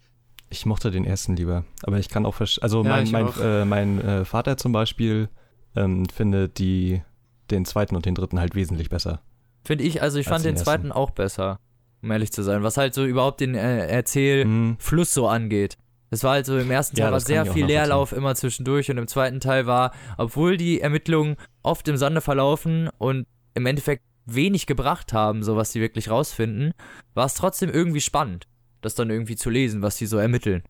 Ich 0.50 0.66
mochte 0.66 0.90
den 0.90 1.04
ersten 1.04 1.36
lieber. 1.36 1.64
Aber 1.84 1.98
ich 1.98 2.08
kann 2.08 2.26
auch 2.26 2.34
verstehen. 2.34 2.62
Also 2.64 2.82
Ja, 2.82 2.90
mein, 2.90 3.10
mein, 3.10 3.26
auch. 3.28 3.38
äh, 3.40 3.64
mein 3.64 4.00
äh, 4.00 4.24
Vater 4.24 4.56
zum 4.56 4.72
Beispiel 4.72 5.28
ähm, 5.76 6.06
findet 6.08 6.58
die, 6.58 7.02
den 7.50 7.64
zweiten 7.64 7.94
und 7.96 8.04
den 8.06 8.14
dritten 8.14 8.40
halt 8.40 8.54
wesentlich 8.54 8.88
besser. 8.90 9.20
Finde 9.64 9.84
ich, 9.84 10.02
also 10.02 10.18
ich 10.18 10.26
fand 10.26 10.44
den 10.44 10.54
den 10.54 10.62
zweiten 10.64 10.90
auch 10.92 11.10
besser, 11.10 11.58
um 12.02 12.10
ehrlich 12.10 12.32
zu 12.32 12.42
sein. 12.42 12.62
Was 12.62 12.76
halt 12.76 12.94
so 12.94 13.04
überhaupt 13.04 13.40
den 13.40 13.54
äh, 13.54 13.86
Erzählfluss 13.86 15.08
Hm, 15.10 15.22
so 15.22 15.28
angeht. 15.28 15.76
Es 16.10 16.24
war 16.24 16.32
halt 16.32 16.46
so, 16.46 16.56
im 16.58 16.70
ersten 16.70 16.96
Ja, 16.96 17.04
Teil 17.04 17.12
war 17.12 17.16
das 17.18 17.24
kann 17.24 17.34
sehr 17.34 17.46
viel. 17.52 17.66
Leerlauf 17.66 18.12
immer 18.12 18.34
zwischendurch 18.34 18.90
und 18.90 18.96
im 18.98 19.08
zweiten 19.08 19.40
Teil 19.40 19.66
war, 19.66 19.92
obwohl 20.16 20.56
die 20.56 20.80
Ermittlungen 20.80 21.36
oft 21.62 21.86
im 21.88 21.96
Sande 21.98 22.20
verlaufen 22.22 22.88
und 22.98 23.26
im 23.54 23.66
Endeffekt 23.66 24.02
wenig 24.24 24.66
gebracht 24.66 25.12
haben, 25.12 25.42
so 25.42 25.56
was 25.56 25.72
sie 25.72 25.80
wirklich 25.80 26.08
rausfinden, 26.10 26.72
war 27.14 27.26
es 27.26 27.34
trotzdem 27.34 27.68
irgendwie 27.70 28.00
spannend, 28.00 28.46
das 28.80 28.94
dann 28.94 29.10
irgendwie 29.10 29.36
zu 29.36 29.50
lesen, 29.50 29.82
was 29.82 29.96
die 29.96 30.06
so 30.06 30.16
ermitteln 30.18 30.62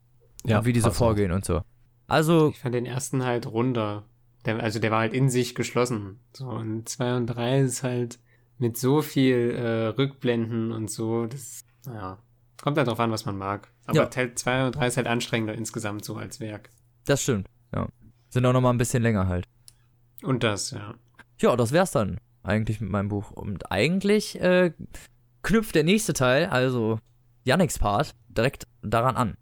ja, 0.44 0.58
und 0.58 0.64
wie 0.64 0.72
die 0.72 0.80
so 0.80 0.90
auch. 0.90 0.94
vorgehen 0.94 1.30
und 1.32 1.44
so. 1.44 1.62
Also, 2.08 2.48
Ich 2.48 2.58
fand 2.60 2.74
den 2.74 2.86
ersten 2.86 3.24
halt 3.24 3.46
runder. 3.46 4.04
Der, 4.44 4.60
also 4.60 4.78
der 4.78 4.90
war 4.90 5.00
halt 5.00 5.12
in 5.12 5.28
sich 5.28 5.54
geschlossen. 5.54 6.20
So, 6.32 6.46
und 6.48 6.88
2 6.88 7.16
und 7.16 7.26
3 7.26 7.60
ist 7.60 7.82
halt 7.82 8.18
mit 8.58 8.76
so 8.76 9.02
viel 9.02 9.50
äh, 9.50 9.86
Rückblenden 9.88 10.72
und 10.72 10.90
so, 10.90 11.26
das, 11.26 11.64
naja, 11.86 12.18
kommt 12.60 12.76
halt 12.76 12.88
drauf 12.88 13.00
an, 13.00 13.10
was 13.10 13.24
man 13.24 13.36
mag. 13.38 13.68
Aber 13.86 13.96
Ja. 13.98 14.06
Teil 14.06 14.34
2 14.34 14.66
und 14.66 14.76
3 14.76 14.86
ist 14.88 14.96
halt 14.96 15.06
anstrengender 15.06 15.54
insgesamt 15.54 16.04
so 16.04 16.16
als 16.16 16.40
Werk. 16.40 16.70
das 17.06 17.22
stimmt, 17.22 17.48
ja. 17.74 17.88
Sind 18.30 18.44
auch 18.44 18.52
nochmal 18.52 18.74
ein 18.74 18.78
bisschen 18.78 19.02
länger 19.02 19.26
halt. 19.26 19.46
Und 20.22 20.42
das, 20.42 20.72
ja. 20.72 20.94
Ja, 21.40 21.56
das 21.56 21.72
wär's 21.72 21.92
dann 21.92 22.18
eigentlich 22.42 22.80
mit 22.80 22.90
meinem 22.90 23.08
Buch. 23.08 23.30
Und 23.30 23.70
eigentlich 23.72 24.38
äh, 24.40 24.72
knüpft 25.42 25.74
der 25.74 25.84
nächste 25.84 26.12
Teil, 26.12 26.46
also 26.46 26.98
Yannicks 27.44 27.78
Part, 27.78 28.14
direkt 28.28 28.66
daran 28.82 29.16
an. 29.16 29.36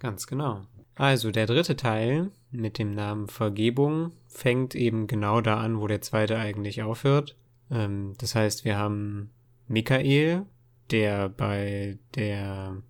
Ganz 0.00 0.26
genau. 0.26 0.62
Also, 0.96 1.30
der 1.30 1.46
dritte 1.46 1.76
Teil 1.76 2.30
mit 2.50 2.78
dem 2.78 2.90
Namen 2.90 3.28
Vergebung 3.28 4.12
fängt 4.28 4.74
eben 4.74 5.06
genau 5.06 5.40
da 5.40 5.58
an, 5.58 5.80
wo 5.80 5.86
der 5.86 6.00
zweite 6.00 6.36
eigentlich 6.36 6.82
aufhört. 6.82 7.36
Ähm, 7.70 8.14
das 8.18 8.34
heißt, 8.34 8.64
wir 8.64 8.76
haben 8.76 9.30
Michael, 9.68 10.46
der 10.90 11.28
bei 11.28 11.98
der 12.14 12.82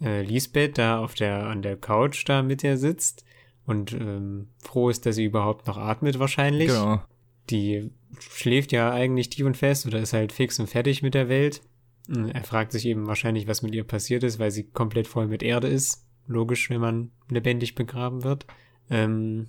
äh, 0.00 0.22
Lisbeth 0.22 0.78
da 0.78 0.98
auf 0.98 1.14
der, 1.14 1.46
an 1.46 1.62
der 1.62 1.76
Couch 1.76 2.28
da 2.28 2.42
mit 2.42 2.62
ihr 2.62 2.76
sitzt 2.76 3.24
und 3.66 3.92
ähm, 3.92 4.48
froh 4.62 4.90
ist, 4.90 5.06
dass 5.06 5.16
sie 5.16 5.24
überhaupt 5.24 5.66
noch 5.66 5.78
atmet 5.78 6.18
wahrscheinlich. 6.18 6.68
Genau. 6.68 7.02
Die 7.50 7.90
schläft 8.18 8.72
ja 8.72 8.92
eigentlich 8.92 9.30
tief 9.30 9.46
und 9.46 9.56
fest 9.56 9.86
oder 9.86 9.98
ist 10.00 10.12
halt 10.12 10.32
fix 10.32 10.58
und 10.58 10.66
fertig 10.66 11.02
mit 11.02 11.14
der 11.14 11.28
Welt. 11.28 11.62
Und 12.08 12.30
Er 12.30 12.44
fragt 12.44 12.72
sich 12.72 12.86
eben 12.86 13.06
wahrscheinlich, 13.06 13.46
was 13.46 13.62
mit 13.62 13.74
ihr 13.74 13.84
passiert 13.84 14.22
ist, 14.22 14.38
weil 14.38 14.50
sie 14.50 14.64
komplett 14.64 15.06
voll 15.06 15.26
mit 15.26 15.42
Erde 15.42 15.68
ist. 15.68 16.06
Logisch, 16.26 16.70
wenn 16.70 16.80
man 16.80 17.10
lebendig 17.30 17.74
begraben 17.74 18.24
wird. 18.24 18.46
Ähm, 18.90 19.48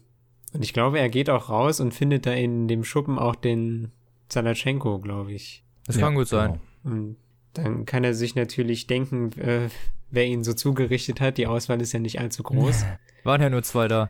und 0.53 0.63
ich 0.63 0.73
glaube, 0.73 0.99
er 0.99 1.09
geht 1.09 1.29
auch 1.29 1.49
raus 1.49 1.79
und 1.79 1.93
findet 1.93 2.25
da 2.25 2.33
in 2.33 2.67
dem 2.67 2.83
Schuppen 2.83 3.19
auch 3.19 3.35
den 3.35 3.91
Zalatschenko, 4.29 4.99
glaube 4.99 5.33
ich. 5.33 5.63
Das 5.85 5.95
Ja, 5.97 6.03
kann 6.03 6.15
gut 6.15 6.27
sein. 6.27 6.59
genau. 6.83 6.95
Und 6.95 7.17
dann 7.53 7.85
kann 7.85 8.03
er 8.03 8.13
sich 8.13 8.35
natürlich 8.35 8.87
denken, 8.87 9.31
äh, 9.39 9.69
wer 10.11 10.25
ihn 10.25 10.43
so 10.43 10.53
zugerichtet 10.53 11.21
hat. 11.21 11.37
Die 11.37 11.47
Auswahl 11.47 11.81
ist 11.81 11.93
ja 11.93 11.99
nicht 11.99 12.19
allzu 12.19 12.43
groß. 12.43 12.85
Waren 13.23 13.41
ja 13.41 13.49
nur 13.49 13.63
zwei 13.63 13.87
da. 13.87 14.09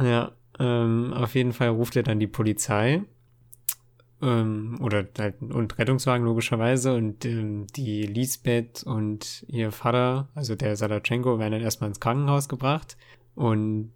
Ja, 0.00 0.32
ähm, 0.58 1.12
auf 1.12 1.34
jeden 1.34 1.52
Fall 1.52 1.68
ruft 1.68 1.96
er 1.96 2.02
dann 2.02 2.20
die 2.20 2.26
Polizei. 2.26 3.02
Ähm, 4.22 4.78
oder 4.80 5.06
halt, 5.18 5.40
und 5.42 5.76
Rettungswagen 5.78 6.24
logischerweise. 6.24 6.94
Und 6.94 7.24
ähm, 7.24 7.66
die 7.76 8.02
Lisbeth 8.02 8.82
und 8.84 9.44
ihr 9.48 9.72
Vater, 9.72 10.28
also 10.34 10.54
der 10.54 10.76
Sadatschenko, 10.76 11.38
werden 11.38 11.52
dann 11.52 11.62
erstmal 11.62 11.88
ins 11.88 12.00
Krankenhaus 12.00 12.48
gebracht. 12.48 12.96
Und 13.34 13.92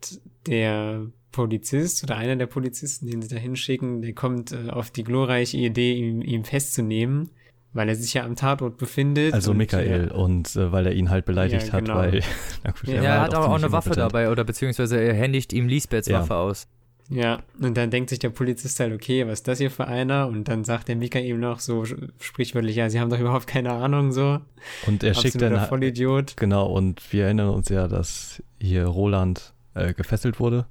der 0.46 1.06
Polizist 1.32 2.02
oder 2.04 2.16
einer 2.16 2.36
der 2.36 2.46
Polizisten, 2.46 3.06
den 3.06 3.22
sie 3.22 3.28
da 3.28 3.36
hinschicken, 3.36 4.02
der 4.02 4.12
kommt 4.14 4.52
äh, 4.52 4.70
auf 4.70 4.90
die 4.90 5.04
glorreiche 5.04 5.56
Idee, 5.58 5.94
ihn, 5.94 6.22
ihn 6.22 6.44
festzunehmen, 6.44 7.30
weil 7.72 7.88
er 7.88 7.94
sich 7.96 8.14
ja 8.14 8.24
am 8.24 8.34
Tatort 8.34 8.78
befindet. 8.78 9.34
Also 9.34 9.50
und, 9.50 9.58
Michael 9.58 10.10
und 10.10 10.56
äh, 10.56 10.72
weil 10.72 10.86
er 10.86 10.92
ihn 10.94 11.10
halt 11.10 11.24
beleidigt 11.26 11.68
Ja, 11.72 11.80
genau. 11.80 11.94
hat, 11.94 12.12
weil 12.12 12.22
na 12.64 12.70
gut, 12.70 12.88
Ja, 12.88 12.94
Ja, 12.94 13.00
war 13.02 13.04
er 13.04 13.12
halt 13.20 13.22
hat 13.32 13.34
aber 13.34 13.48
auch 13.48 13.54
eine 13.54 13.72
Waffe 13.72 13.90
inkompetent. 13.90 13.98
dabei, 14.14 14.30
oder 14.30 14.44
beziehungsweise 14.44 14.98
er 15.00 15.14
händigt 15.14 15.52
ihm 15.52 15.68
Lisbeths 15.68 16.08
Ja. 16.08 16.20
Waffe 16.20 16.36
aus. 16.36 16.66
Ja, 17.10 17.38
und 17.58 17.74
dann 17.78 17.90
denkt 17.90 18.10
sich 18.10 18.18
der 18.18 18.28
Polizist 18.28 18.80
halt, 18.80 18.92
okay, 18.92 19.26
was 19.26 19.38
ist 19.38 19.48
das 19.48 19.56
hier 19.58 19.70
für 19.70 19.86
einer? 19.86 20.28
Und 20.28 20.46
dann 20.48 20.64
sagt 20.64 20.88
der 20.88 20.96
Mika 20.96 21.18
ihm 21.18 21.40
noch 21.40 21.58
so 21.60 21.86
sprichwörtlich, 22.20 22.76
ja, 22.76 22.90
sie 22.90 23.00
haben 23.00 23.08
doch 23.08 23.18
überhaupt 23.18 23.46
keine 23.46 23.72
Ahnung, 23.72 24.12
so. 24.12 24.40
Und 24.86 25.02
er 25.02 25.14
schickt 25.14 25.40
dann 25.40 25.58
Vollidiot. 25.68 26.36
Genau, 26.36 26.66
und 26.70 27.10
wir 27.10 27.24
erinnern 27.24 27.48
uns 27.48 27.70
ja, 27.70 27.88
dass 27.88 28.42
hier 28.60 28.84
Roland 28.84 29.54
äh, 29.74 29.94
gefesselt 29.94 30.38
wurde. 30.38 30.66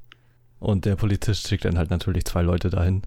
Und 0.59 0.85
der 0.85 0.95
Polizist 0.95 1.47
schickt 1.47 1.65
dann 1.65 1.77
halt 1.77 1.89
natürlich 1.89 2.25
zwei 2.25 2.41
Leute 2.41 2.69
dahin. 2.69 3.03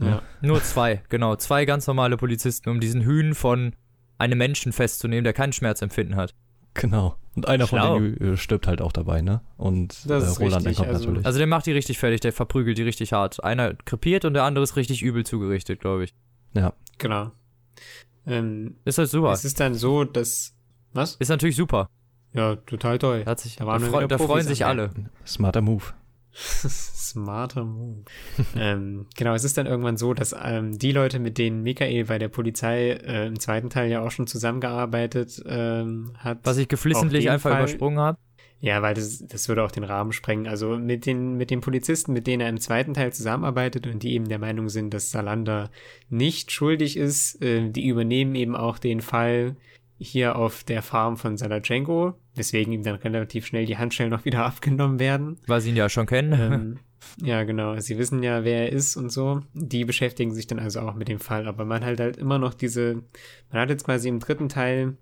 Ja. 0.00 0.22
Nur 0.40 0.62
zwei, 0.62 1.02
genau. 1.08 1.36
Zwei 1.36 1.64
ganz 1.64 1.86
normale 1.86 2.16
Polizisten, 2.16 2.68
um 2.70 2.80
diesen 2.80 3.02
Hühn 3.02 3.34
von 3.34 3.72
einem 4.18 4.38
Menschen 4.38 4.72
festzunehmen, 4.72 5.24
der 5.24 5.32
kein 5.32 5.52
Schmerzempfinden 5.52 6.16
hat. 6.16 6.34
Genau. 6.74 7.16
Und 7.34 7.46
einer 7.48 7.66
Schlau. 7.66 7.94
von 7.94 8.02
denen 8.16 8.34
äh, 8.34 8.36
stirbt 8.36 8.66
halt 8.66 8.80
auch 8.80 8.92
dabei, 8.92 9.20
ne? 9.22 9.40
Und 9.56 9.96
Das 10.08 10.24
äh, 10.24 10.26
ist 10.26 10.40
Roland 10.40 10.54
richtig, 10.66 10.66
entkommt 10.78 10.88
also- 10.88 11.04
natürlich. 11.06 11.26
Also 11.26 11.38
der 11.38 11.46
macht 11.46 11.66
die 11.66 11.72
richtig 11.72 11.98
fertig, 11.98 12.20
der 12.20 12.32
verprügelt 12.32 12.78
die 12.78 12.82
richtig 12.82 13.12
hart. 13.12 13.42
Einer 13.42 13.74
krepiert 13.74 14.24
und 14.24 14.34
der 14.34 14.44
andere 14.44 14.62
ist 14.64 14.76
richtig 14.76 15.02
übel 15.02 15.24
zugerichtet, 15.24 15.80
glaube 15.80 16.04
ich. 16.04 16.14
ja. 16.54 16.72
Genau. 16.98 17.30
Ähm, 18.26 18.74
Ist 18.84 18.98
halt 18.98 19.08
super. 19.08 19.32
Es 19.32 19.44
ist 19.44 19.60
dann 19.60 19.74
so, 19.74 20.04
dass 20.04 20.52
Was? 20.92 21.14
Ist 21.16 21.28
natürlich 21.28 21.56
super. 21.56 21.88
Ja, 22.34 22.56
total 22.56 22.98
toll. 22.98 23.22
Da, 23.24 23.30
hat 23.30 23.40
sich, 23.40 23.56
Da 23.56 23.64
da, 23.64 23.78
freu, 23.78 24.06
da 24.06 24.18
freuen 24.18 24.46
sich 24.46 24.66
alle. 24.66 24.90
Smarter 25.26 25.60
Move. 25.62 25.84
Smarter 26.68 27.64
Move. 27.64 28.04
ähm, 28.56 29.06
genau, 29.16 29.34
es 29.34 29.44
ist 29.44 29.58
dann 29.58 29.66
irgendwann 29.66 29.96
so, 29.96 30.14
dass 30.14 30.34
ähm, 30.40 30.78
die 30.78 30.92
Leute, 30.92 31.18
mit 31.18 31.36
denen 31.36 31.62
Michael 31.62 32.04
bei 32.04 32.18
der 32.18 32.28
Polizei 32.28 32.90
äh, 32.92 33.26
im 33.26 33.40
zweiten 33.40 33.70
Teil 33.70 33.90
ja 33.90 34.02
auch 34.02 34.10
schon 34.10 34.26
zusammengearbeitet 34.26 35.42
ähm, 35.46 36.12
hat. 36.18 36.38
Was 36.44 36.58
ich 36.58 36.68
geflissentlich 36.68 37.30
einfach 37.30 37.50
Fall- 37.50 37.60
übersprungen 37.60 37.98
habe. 37.98 38.18
Ja, 38.60 38.82
weil 38.82 38.94
das, 38.94 39.24
das 39.26 39.48
würde 39.48 39.62
auch 39.62 39.70
den 39.70 39.84
Rahmen 39.84 40.12
sprengen. 40.12 40.48
Also 40.48 40.76
mit 40.78 41.06
den, 41.06 41.36
mit 41.36 41.50
den 41.50 41.60
Polizisten, 41.60 42.12
mit 42.12 42.26
denen 42.26 42.40
er 42.40 42.48
im 42.48 42.58
zweiten 42.58 42.92
Teil 42.92 43.12
zusammenarbeitet 43.12 43.86
und 43.86 44.02
die 44.02 44.14
eben 44.14 44.28
der 44.28 44.40
Meinung 44.40 44.68
sind, 44.68 44.92
dass 44.92 45.10
Salander 45.12 45.70
nicht 46.08 46.50
schuldig 46.50 46.96
ist, 46.96 47.40
äh, 47.40 47.70
die 47.70 47.86
übernehmen 47.86 48.34
eben 48.34 48.56
auch 48.56 48.78
den 48.78 49.00
Fall 49.00 49.56
hier 50.00 50.36
auf 50.36 50.64
der 50.64 50.82
Farm 50.82 51.16
von 51.16 51.36
Salachenko, 51.36 52.14
weswegen 52.38 52.72
ihm 52.72 52.82
dann 52.82 52.96
relativ 52.96 53.46
schnell 53.46 53.66
die 53.66 53.78
Handschellen 53.78 54.10
noch 54.10 54.24
wieder 54.24 54.44
abgenommen 54.46 54.98
werden. 54.98 55.38
Weil 55.46 55.60
sie 55.60 55.70
ihn 55.70 55.76
ja 55.76 55.88
schon 55.88 56.06
kennen. 56.06 56.32
ähm, 56.32 56.78
ja, 57.20 57.44
genau. 57.44 57.78
Sie 57.78 57.98
wissen 57.98 58.22
ja, 58.22 58.44
wer 58.44 58.62
er 58.62 58.72
ist 58.72 58.96
und 58.96 59.10
so. 59.10 59.42
Die 59.54 59.84
beschäftigen 59.84 60.34
sich 60.34 60.46
dann 60.46 60.58
also 60.58 60.80
auch 60.80 60.94
mit 60.94 61.08
dem 61.08 61.20
Fall. 61.20 61.46
Aber 61.46 61.64
man 61.64 61.84
hat 61.84 61.98
halt 61.98 62.16
immer 62.16 62.38
noch 62.38 62.54
diese, 62.54 63.02
man 63.50 63.62
hat 63.62 63.70
jetzt 63.70 63.84
quasi 63.84 64.08
im 64.08 64.20
dritten 64.20 64.48
Teil 64.48 64.96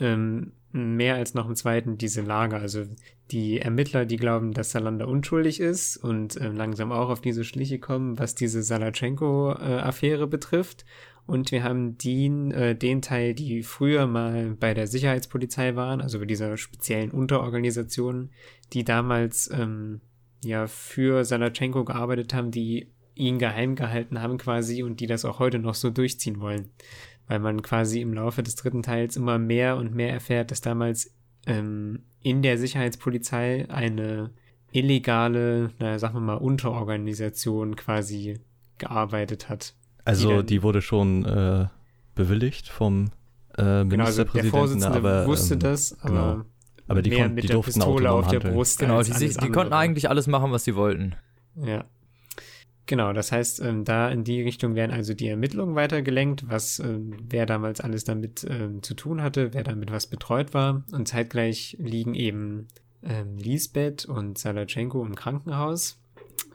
ähm, 0.00 0.52
mehr 0.72 1.16
als 1.16 1.34
noch 1.34 1.48
im 1.48 1.54
zweiten 1.54 1.98
diese 1.98 2.22
Lager. 2.22 2.58
Also 2.58 2.84
die 3.30 3.60
Ermittler, 3.60 4.04
die 4.04 4.16
glauben, 4.16 4.52
dass 4.52 4.72
Salander 4.72 5.08
unschuldig 5.08 5.60
ist 5.60 5.96
und 5.96 6.40
ähm, 6.40 6.56
langsam 6.56 6.92
auch 6.92 7.08
auf 7.08 7.20
diese 7.20 7.44
Schliche 7.44 7.78
kommen, 7.78 8.18
was 8.18 8.34
diese 8.34 8.62
Salachenko-Affäre 8.62 10.26
betrifft. 10.26 10.84
Und 11.26 11.52
wir 11.52 11.62
haben 11.62 11.96
den, 11.98 12.50
äh, 12.50 12.74
den 12.74 13.00
Teil, 13.00 13.34
die 13.34 13.62
früher 13.62 14.06
mal 14.06 14.56
bei 14.58 14.74
der 14.74 14.86
Sicherheitspolizei 14.86 15.76
waren, 15.76 16.00
also 16.00 16.18
bei 16.18 16.26
dieser 16.26 16.56
speziellen 16.56 17.10
Unterorganisation, 17.10 18.30
die 18.72 18.84
damals 18.84 19.50
ähm, 19.52 20.00
ja 20.44 20.66
für 20.66 21.24
Salachenko 21.24 21.84
gearbeitet 21.84 22.34
haben, 22.34 22.50
die 22.50 22.88
ihn 23.14 23.38
geheim 23.38 23.76
gehalten 23.76 24.20
haben 24.20 24.38
quasi 24.38 24.82
und 24.82 25.00
die 25.00 25.06
das 25.06 25.24
auch 25.24 25.38
heute 25.38 25.58
noch 25.58 25.74
so 25.74 25.90
durchziehen 25.90 26.40
wollen. 26.40 26.70
Weil 27.28 27.38
man 27.38 27.62
quasi 27.62 28.00
im 28.00 28.14
Laufe 28.14 28.42
des 28.42 28.56
dritten 28.56 28.82
Teils 28.82 29.16
immer 29.16 29.38
mehr 29.38 29.76
und 29.76 29.94
mehr 29.94 30.12
erfährt, 30.12 30.50
dass 30.50 30.60
damals 30.60 31.14
ähm, 31.46 32.00
in 32.22 32.42
der 32.42 32.58
Sicherheitspolizei 32.58 33.66
eine 33.68 34.30
illegale, 34.72 35.72
naja, 35.78 35.98
sagen 35.98 36.14
wir 36.14 36.20
mal, 36.20 36.34
Unterorganisation 36.36 37.76
quasi 37.76 38.40
gearbeitet 38.78 39.48
hat. 39.48 39.74
Also 40.04 40.36
dann- 40.36 40.46
die 40.46 40.62
wurde 40.62 40.82
schon 40.82 41.24
äh, 41.24 41.66
bewilligt 42.14 42.68
vom 42.68 43.10
äh, 43.56 43.56
Genau, 43.56 43.64
also 43.64 43.84
der 43.84 43.84
Ministerpräsidenten, 43.86 44.50
Vorsitzende 44.50 44.96
aber, 44.98 45.26
wusste 45.26 45.54
ähm, 45.54 45.60
das, 45.60 46.00
aber, 46.00 46.08
genau. 46.10 46.44
aber 46.88 47.02
die, 47.02 47.10
mehr 47.10 47.28
mit 47.28 47.44
die 47.44 47.48
der 47.48 47.54
durften 47.56 47.80
Pistole 47.80 48.10
auf 48.10 48.26
der 48.28 48.38
handeln. 48.40 48.54
Brust. 48.54 48.78
Genau, 48.78 48.96
als 48.96 49.10
die, 49.10 49.28
die 49.28 49.50
konnten 49.50 49.72
eigentlich 49.74 50.08
alles 50.08 50.26
machen, 50.26 50.52
was 50.52 50.64
sie 50.64 50.74
wollten. 50.74 51.14
Ja. 51.56 51.84
Genau, 52.86 53.12
das 53.12 53.30
heißt, 53.30 53.60
ähm, 53.60 53.84
da 53.84 54.08
in 54.10 54.24
die 54.24 54.42
Richtung 54.42 54.74
werden 54.74 54.90
also 54.90 55.14
die 55.14 55.28
Ermittlungen 55.28 55.76
weitergelenkt, 55.76 56.48
was 56.48 56.80
ähm, 56.80 57.14
wer 57.28 57.46
damals 57.46 57.80
alles 57.80 58.04
damit 58.04 58.44
ähm, 58.48 58.82
zu 58.82 58.94
tun 58.94 59.22
hatte, 59.22 59.54
wer 59.54 59.62
damit 59.62 59.92
was 59.92 60.06
betreut 60.08 60.52
war. 60.52 60.82
Und 60.92 61.06
zeitgleich 61.06 61.76
liegen 61.78 62.14
eben 62.14 62.66
ähm, 63.04 63.36
Lisbeth 63.38 64.04
und 64.04 64.36
Salachenko 64.36 65.04
im 65.04 65.14
Krankenhaus. 65.14 66.01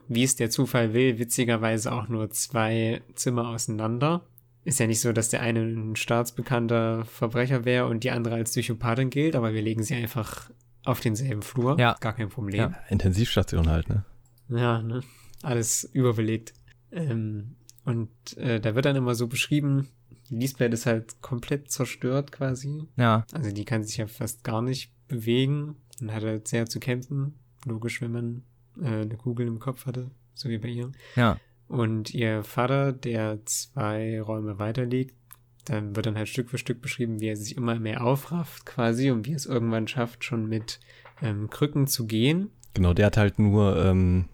Wie 0.08 0.24
es 0.24 0.36
der 0.36 0.50
Zufall 0.50 0.94
will, 0.94 1.20
witzigerweise 1.20 1.92
auch 1.92 2.08
nur 2.08 2.30
zwei 2.30 3.02
Zimmer 3.16 3.50
auseinander. 3.50 4.26
Ist 4.64 4.80
ja 4.80 4.88
nicht 4.88 5.00
so, 5.02 5.14
dass 5.14 5.30
der 5.30 5.42
eine 5.42 5.62
ein 5.62 5.96
staatsbekannter 5.96 7.06
Verbrecher 7.06 7.66
wäre 7.66 7.88
und 7.88 8.04
die 8.04 8.12
andere 8.12 8.36
als 8.36 8.52
Psychopathin 8.52 9.10
gilt, 9.10 9.36
aber 9.36 9.54
wir 9.54 9.62
legen 9.62 9.84
sie 9.84 9.96
einfach 9.96 10.50
auf 10.84 11.00
denselben 11.00 11.42
Flur. 11.42 11.80
Ja. 11.80 11.96
Gar 12.00 12.14
kein 12.14 12.30
Problem. 12.30 12.60
Ja. 12.60 12.76
Intensivstation 12.90 13.70
halt, 13.70 13.90
ne? 13.90 14.06
Ja, 14.50 14.82
ne? 14.82 15.02
Alles 15.44 15.84
überbelegt. 15.84 16.54
Ähm, 16.92 17.56
und 17.86 18.10
äh, 18.38 18.60
da 18.60 18.76
wird 18.76 18.86
dann 18.86 18.96
immer 18.96 19.16
so 19.16 19.28
beschrieben, 19.28 19.90
Lisbeth 20.30 20.74
ist 20.74 20.86
halt 20.86 21.22
komplett 21.22 21.72
zerstört 21.72 22.32
quasi. 22.32 22.84
Ja, 22.98 23.26
Also 23.32 23.52
die 23.52 23.66
kann 23.66 23.84
sich 23.84 23.98
ja 23.98 24.08
fast 24.08 24.44
gar 24.44 24.62
nicht 24.62 24.92
bewegen 25.08 25.76
und 26.02 26.14
hat 26.14 26.24
halt 26.24 26.48
sehr 26.48 26.66
zu 26.66 26.80
kämpfen. 26.80 27.36
Logisch, 27.66 28.02
wenn 28.02 28.12
man 28.12 28.44
äh, 28.82 29.02
eine 29.02 29.18
Kugel 29.18 29.48
im 29.48 29.60
Kopf 29.60 29.86
hatte, 29.86 30.12
so 30.34 30.49
wie 30.49 30.58
bei 30.58 30.70
ihr. 30.70 30.91
ja. 31.16 31.38
Und 31.70 32.14
ihr 32.14 32.45
Vater, 32.45 32.94
der 32.94 33.45
zwei 33.45 34.22
Räume 34.22 34.58
weiter 34.58 34.86
liegt, 34.86 35.16
dann 35.66 35.98
wird 35.98 36.06
dann 36.06 36.16
halt 36.16 36.30
Stück 36.30 36.49
für 36.49 36.58
Stück 36.58 36.82
beschrieben, 36.82 37.20
wie 37.20 37.28
er 37.28 37.36
sich 37.36 37.58
immer 37.58 37.78
mehr 37.78 38.06
aufrafft 38.06 38.66
quasi 38.66 39.12
und 39.12 39.26
wie 39.26 39.34
er 39.34 39.36
es 39.36 39.45
irgendwann 39.45 39.88
schafft, 39.88 40.24
schon 40.24 40.48
mit 40.48 40.80
ähm, 41.22 41.49
Krücken 41.49 41.88
zu 41.88 42.08
gehen. 42.08 42.52
Genau, 42.74 42.94
der 42.94 43.08
hat 43.08 43.18
halt 43.18 43.38
nur 43.38 43.84
ähm, 43.84 44.30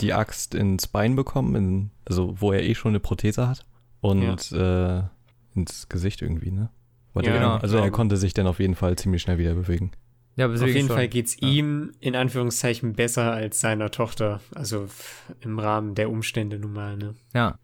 die 0.00 0.14
Axt 0.14 0.54
ins 0.54 0.86
Bein 0.86 1.16
bekommen, 1.16 1.54
in, 1.54 1.90
also 2.06 2.40
wo 2.40 2.52
er 2.52 2.62
eh 2.62 2.74
schon 2.74 2.92
eine 2.92 3.00
Prothese 3.00 3.46
hat. 3.46 3.66
Und 4.00 4.50
äh, 4.52 5.02
ins 5.54 5.88
Gesicht 5.88 6.22
irgendwie, 6.22 6.50
ne? 6.50 6.70
Warte, 7.12 7.30
Ja, 7.30 7.36
genau. 7.36 7.54
Also 7.56 7.76
er 7.76 7.82
glaube. 7.82 7.92
konnte 7.92 8.16
sich 8.16 8.34
dann 8.34 8.46
auf 8.46 8.58
jeden 8.58 8.74
Fall 8.74 8.96
ziemlich 8.96 9.22
schnell 9.22 9.38
wieder 9.38 9.54
bewegen. 9.54 9.92
Ja, 10.36 10.46
Auf 10.46 10.66
jeden 10.66 10.86
schon. 10.86 10.96
Fall 10.96 11.08
geht's 11.08 11.36
Ja. 11.40 11.48
ihm 11.48 11.92
in 12.00 12.16
Anführungszeichen 12.16 12.94
besser 12.94 13.32
als 13.32 13.60
seiner 13.60 13.90
Tochter. 13.90 14.40
Also 14.54 14.88
im 15.40 15.58
Rahmen 15.58 15.94
der 15.94 16.10
Umstände 16.10 16.58
nun 16.58 16.72
mal, 16.72 16.96
ne? 16.96 17.14
Ja, 17.34 17.58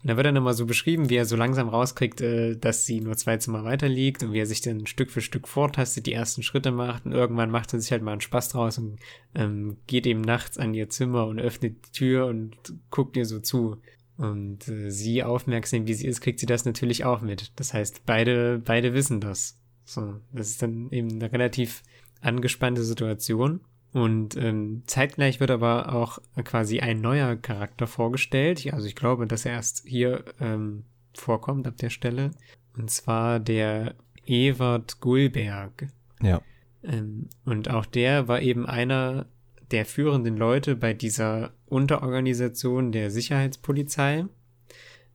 Und 0.00 0.10
da 0.10 0.16
wird 0.16 0.26
dann 0.26 0.36
immer 0.36 0.54
so 0.54 0.64
beschrieben, 0.64 1.10
wie 1.10 1.16
er 1.16 1.24
so 1.24 1.34
langsam 1.34 1.68
rauskriegt, 1.68 2.20
äh, 2.20 2.56
dass 2.56 2.86
sie 2.86 3.00
nur 3.00 3.16
zwei 3.16 3.36
Zimmer 3.38 3.64
weiter 3.64 3.88
liegt 3.88 4.22
und 4.22 4.32
wie 4.32 4.38
er 4.38 4.46
sich 4.46 4.60
dann 4.60 4.86
Stück 4.86 5.10
für 5.10 5.20
Stück 5.20 5.48
vortastet, 5.48 6.06
die 6.06 6.12
ersten 6.12 6.44
Schritte 6.44 6.70
macht 6.70 7.04
und 7.04 7.12
irgendwann 7.12 7.50
macht 7.50 7.72
er 7.72 7.80
sich 7.80 7.90
halt 7.90 8.02
mal 8.02 8.12
einen 8.12 8.20
Spaß 8.20 8.50
draus 8.50 8.78
und 8.78 9.00
ähm, 9.34 9.78
geht 9.88 10.06
eben 10.06 10.20
nachts 10.20 10.56
an 10.56 10.72
ihr 10.72 10.88
Zimmer 10.88 11.26
und 11.26 11.40
öffnet 11.40 11.84
die 11.86 11.90
Tür 11.92 12.26
und 12.26 12.54
guckt 12.90 13.16
ihr 13.16 13.24
so 13.26 13.40
zu. 13.40 13.80
Und 14.18 14.68
äh, 14.68 14.90
sie, 14.90 15.24
aufmerksam 15.24 15.86
wie 15.88 15.94
sie 15.94 16.06
ist, 16.06 16.20
kriegt 16.20 16.38
sie 16.38 16.46
das 16.46 16.64
natürlich 16.64 17.04
auch 17.04 17.20
mit. 17.20 17.50
Das 17.56 17.72
heißt, 17.74 18.02
beide, 18.06 18.60
beide 18.64 18.94
wissen 18.94 19.20
das. 19.20 19.58
So, 19.88 20.20
das 20.34 20.50
ist 20.50 20.60
dann 20.60 20.90
eben 20.90 21.12
eine 21.12 21.32
relativ 21.32 21.82
angespannte 22.20 22.84
Situation. 22.84 23.60
Und 23.94 24.36
ähm, 24.36 24.82
zeitgleich 24.86 25.40
wird 25.40 25.50
aber 25.50 25.94
auch 25.94 26.18
quasi 26.44 26.80
ein 26.80 27.00
neuer 27.00 27.36
Charakter 27.36 27.86
vorgestellt. 27.86 28.62
Ja, 28.62 28.74
Also 28.74 28.86
ich 28.86 28.94
glaube, 28.94 29.26
dass 29.26 29.46
er 29.46 29.52
erst 29.52 29.84
hier 29.86 30.24
ähm, 30.40 30.84
vorkommt 31.14 31.66
ab 31.66 31.78
der 31.78 31.88
Stelle. 31.88 32.32
Und 32.76 32.90
zwar 32.90 33.40
der 33.40 33.94
Evert 34.26 35.00
Gulberg. 35.00 35.86
Ja. 36.20 36.42
Ähm, 36.82 37.30
und 37.46 37.70
auch 37.70 37.86
der 37.86 38.28
war 38.28 38.42
eben 38.42 38.66
einer 38.66 39.24
der 39.70 39.86
führenden 39.86 40.36
Leute 40.36 40.76
bei 40.76 40.92
dieser 40.92 41.54
Unterorganisation 41.64 42.92
der 42.92 43.10
Sicherheitspolizei, 43.10 44.26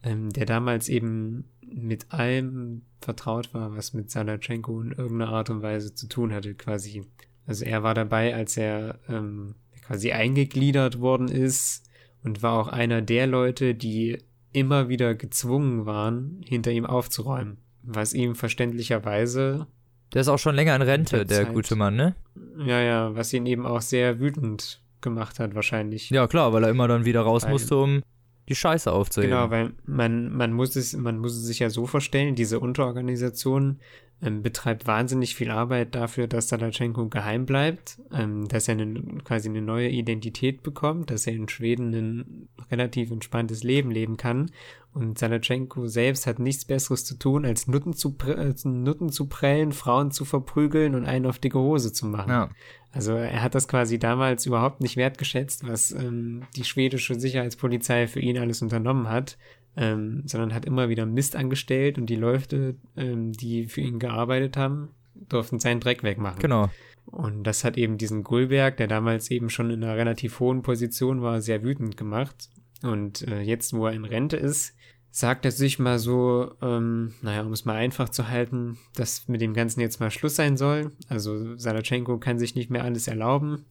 ähm, 0.01 0.31
der 0.31 0.47
damals 0.47 0.89
eben 0.89 1.45
mit 1.75 2.11
allem 2.11 2.83
vertraut 3.01 3.53
war, 3.53 3.75
was 3.75 3.93
mit 3.93 4.11
Salachenko 4.11 4.81
in 4.81 4.91
irgendeiner 4.91 5.31
Art 5.31 5.49
und 5.49 5.61
Weise 5.61 5.93
zu 5.93 6.07
tun 6.07 6.33
hatte, 6.33 6.53
quasi. 6.55 7.05
Also 7.45 7.65
er 7.65 7.83
war 7.83 7.93
dabei, 7.93 8.35
als 8.35 8.55
er 8.57 8.99
ähm, 9.09 9.55
quasi 9.85 10.11
eingegliedert 10.11 10.99
worden 10.99 11.27
ist 11.27 11.89
und 12.23 12.41
war 12.41 12.53
auch 12.53 12.67
einer 12.67 13.01
der 13.01 13.27
Leute, 13.27 13.75
die 13.75 14.19
immer 14.53 14.87
wieder 14.87 15.15
gezwungen 15.15 15.85
waren, 15.85 16.41
hinter 16.45 16.71
ihm 16.71 16.85
aufzuräumen. 16.85 17.57
Was 17.81 18.13
ihm 18.13 18.35
verständlicherweise 18.35 19.67
der 20.13 20.21
ist 20.21 20.27
auch 20.27 20.39
schon 20.39 20.55
länger 20.55 20.75
in 20.75 20.83
Rente, 20.83 21.25
der 21.25 21.45
der 21.45 21.53
gute 21.53 21.75
Mann, 21.75 21.95
ne? 21.95 22.15
ja, 22.59 22.79
ja, 22.81 23.15
was 23.15 23.33
ihn 23.33 23.45
eben 23.47 23.65
auch 23.65 23.81
sehr 23.81 24.19
wütend 24.19 24.81
gemacht 25.01 25.39
hat, 25.39 25.55
wahrscheinlich. 25.55 26.11
Ja, 26.11 26.27
klar, 26.27 26.53
weil 26.53 26.63
er 26.63 26.69
immer 26.69 26.87
dann 26.87 27.03
wieder 27.03 27.21
raus 27.21 27.47
musste, 27.47 27.77
um 27.77 28.03
die 28.49 28.56
Scheiße 28.56 28.91
aufzuheben. 28.91 29.32
Genau, 29.32 29.49
weil 29.49 29.72
man, 29.86 30.32
man 30.32 30.53
muss 30.53 30.76
es, 30.76 30.95
man 30.95 31.18
muss 31.18 31.36
es 31.36 31.44
sich 31.44 31.60
ja 31.60 31.70
so 31.70 31.88
vorstellen, 31.88 32.36
diese 32.36 32.60
Unterorganisation 32.60 33.80
ähm, 34.22 34.41
betreibt 34.41 34.88
wahnsinnig 34.88 35.36
viel 35.36 35.52
Arbeit 35.52 35.95
dafür, 35.95 36.28
dass 36.28 36.49
Salachenko 36.49 37.10
geheim 37.10 37.45
bleibt, 37.45 37.99
ähm, 38.14 38.48
dass 38.48 38.68
er 38.68 38.74
eine, 38.74 39.02
quasi 39.24 39.49
eine 39.49 39.61
neue 39.61 39.90
Identität 39.90 40.64
bekommt, 40.64 41.10
dass 41.10 41.28
er 41.28 41.34
in 41.34 41.49
Schweden 41.49 41.94
ein 41.94 42.49
relativ 42.72 43.11
entspanntes 43.11 43.64
Leben 43.64 43.91
leben 43.91 44.18
kann. 44.18 44.52
Und 44.94 45.18
Salachenko 45.18 45.88
selbst 45.88 46.28
hat 46.28 46.38
nichts 46.38 46.65
Besseres 46.65 47.03
zu 47.03 47.18
tun, 47.18 47.45
als 47.45 47.68
Nutten 47.68 47.94
zu, 47.94 48.15
als 48.38 48.64
Nutten 48.64 49.10
zu 49.10 49.28
prellen, 49.28 49.72
Frauen 49.72 50.11
zu 50.11 50.24
verprügeln 50.24 50.94
und 50.94 51.06
einen 51.06 51.26
auf 51.26 51.40
dicke 51.40 51.57
Hose 51.57 51.91
zu 51.91 52.06
machen. 52.06 52.30
Ja, 52.30 52.49
Also 52.91 53.14
er 53.14 53.41
hat 53.41 53.56
das 53.56 53.68
quasi 53.68 53.98
damals 53.98 54.45
überhaupt 54.45 54.82
nicht 54.82 54.95
wertgeschätzt, 54.95 55.68
was 55.68 55.91
ähm, 55.91 56.44
die 56.56 56.64
schwedische 56.64 57.20
Sicherheitspolizei 57.20 58.07
für 58.07 58.20
ihn 58.20 58.38
alles 58.38 58.61
unternommen 58.61 59.10
hat, 59.10 59.38
ähm, 59.76 60.22
sondern 60.26 60.53
hat 60.53 60.65
immer 60.65 60.90
wieder 60.90 61.07
Mist 61.07 61.36
angestellt 61.36 61.98
und 61.98 62.06
die 62.06 62.15
Leute, 62.15 62.76
ähm, 62.95 63.32
die 63.32 63.65
für 63.65 63.82
ihn 63.82 63.98
gearbeitet 63.98 64.57
haben, 64.57 64.90
durften 65.28 65.60
seinen 65.60 65.80
Dreck 65.80 66.03
wegmachen. 66.03 66.40
genau. 66.40 66.70
Und 67.06 67.44
das 67.44 67.64
hat 67.64 67.78
eben 67.78 67.98
diesen 67.98 68.24
Gulberg, 68.24 68.78
der 68.78 68.88
damals 68.88 69.30
eben 69.30 69.49
schon 69.49 69.70
in 69.72 69.84
einer 69.84 69.98
relativ 69.98 70.40
hohen 70.40 70.61
Position 70.61 71.22
war, 71.22 71.41
sehr 71.41 71.61
wütend 71.61 71.98
gemacht. 71.98 72.49
Und 72.82 73.28
äh, 73.28 73.41
jetzt, 73.41 73.74
wo 73.74 73.88
er 73.88 73.94
in 73.94 74.06
Rente 74.06 74.38
ist, 74.38 74.74
sagt 75.15 75.45
er 75.45 75.52
sich 75.52 75.77
mal 75.77 75.99
so, 75.99 76.56
ähm, 76.64 77.14
naja, 77.22 77.44
um 77.44 77.53
es 77.53 77.65
mal 77.65 77.76
einfach 77.76 78.10
zu 78.10 78.30
halten, 78.30 78.80
dass 78.95 79.27
mit 79.27 79.41
dem 79.41 79.53
Ganzen 79.53 79.80
jetzt 79.80 79.99
mal 79.99 80.10
Schluss 80.10 80.35
sein 80.35 80.57
soll. 80.57 80.91
Also 81.07 81.56
Salatschenko 81.56 82.18
kann 82.18 82.40
sich 82.40 82.56
nicht 82.56 82.72
mehr 82.72 82.84
alles 82.84 83.07
erlauben. 83.07 83.64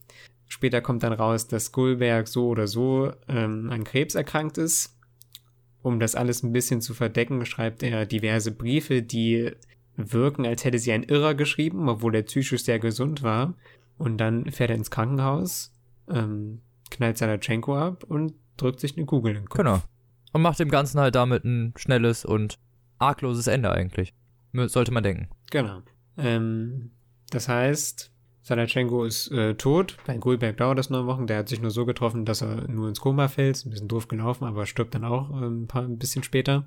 Später 0.47 0.79
kommt 0.79 1.03
dann 1.03 1.11
raus, 1.11 1.49
dass 1.49 1.73
Gulberg 1.73 2.29
so 2.29 2.47
oder 2.47 2.65
so 2.67 3.11
ähm, 3.27 3.69
an 3.71 3.83
Krebs 3.83 4.15
erkrankt 4.15 4.57
ist. 4.57 4.97
Um 5.81 5.99
das 5.99 6.15
alles 6.15 6.43
ein 6.43 6.53
bisschen 6.53 6.79
zu 6.79 6.93
verdecken, 6.93 7.45
schreibt 7.45 7.83
er 7.83 8.05
diverse 8.05 8.51
Briefe, 8.51 9.01
die 9.01 9.51
wirken, 9.97 10.45
als 10.45 10.63
hätte 10.63 10.79
sie 10.79 10.93
ein 10.93 11.03
Irrer 11.03 11.35
geschrieben, 11.35 11.89
obwohl 11.89 12.15
er 12.15 12.23
psychisch 12.23 12.63
sehr 12.63 12.79
gesund 12.79 13.21
war. 13.21 13.53
Und 13.97 14.17
dann 14.17 14.49
fährt 14.49 14.69
er 14.69 14.77
ins 14.77 14.91
Krankenhaus, 14.91 15.73
ähm, 16.09 16.61
knallt 16.89 17.17
Salatschenko 17.17 17.75
ab 17.75 18.05
und 18.07 18.33
drückt 18.55 18.79
sich 18.79 18.95
eine 18.95 19.05
Kugel 19.05 19.31
in 19.35 19.41
den 19.41 19.49
Kopf. 19.49 19.57
Genau. 19.57 19.81
Und 20.33 20.41
macht 20.41 20.59
dem 20.59 20.69
Ganzen 20.69 20.99
halt 20.99 21.15
damit 21.15 21.45
ein 21.45 21.73
schnelles 21.77 22.25
und 22.25 22.59
argloses 22.99 23.47
Ende 23.47 23.71
eigentlich. 23.71 24.13
Sollte 24.53 24.91
man 24.91 25.03
denken. 25.03 25.29
Genau. 25.51 25.81
Ähm, 26.17 26.91
das 27.29 27.47
heißt, 27.47 28.11
Salatschenko 28.43 29.05
ist 29.05 29.31
äh, 29.31 29.55
tot. 29.55 29.97
Bei 30.05 30.17
Gulberg 30.17 30.57
dauert 30.57 30.77
das 30.77 30.89
neun 30.89 31.07
Wochen. 31.07 31.27
Der 31.27 31.37
hat 31.37 31.49
sich 31.49 31.61
nur 31.61 31.71
so 31.71 31.85
getroffen, 31.85 32.25
dass 32.25 32.41
er 32.41 32.67
nur 32.67 32.89
ins 32.89 32.99
Koma 32.99 33.29
fällt. 33.29 33.57
Ist 33.57 33.65
ein 33.65 33.69
bisschen 33.69 33.87
doof 33.87 34.07
gelaufen, 34.07 34.45
aber 34.45 34.65
stirbt 34.65 34.93
dann 34.93 35.05
auch 35.05 35.31
ähm, 35.31 35.63
ein, 35.63 35.67
paar, 35.67 35.83
ein 35.83 35.97
bisschen 35.97 36.23
später. 36.23 36.65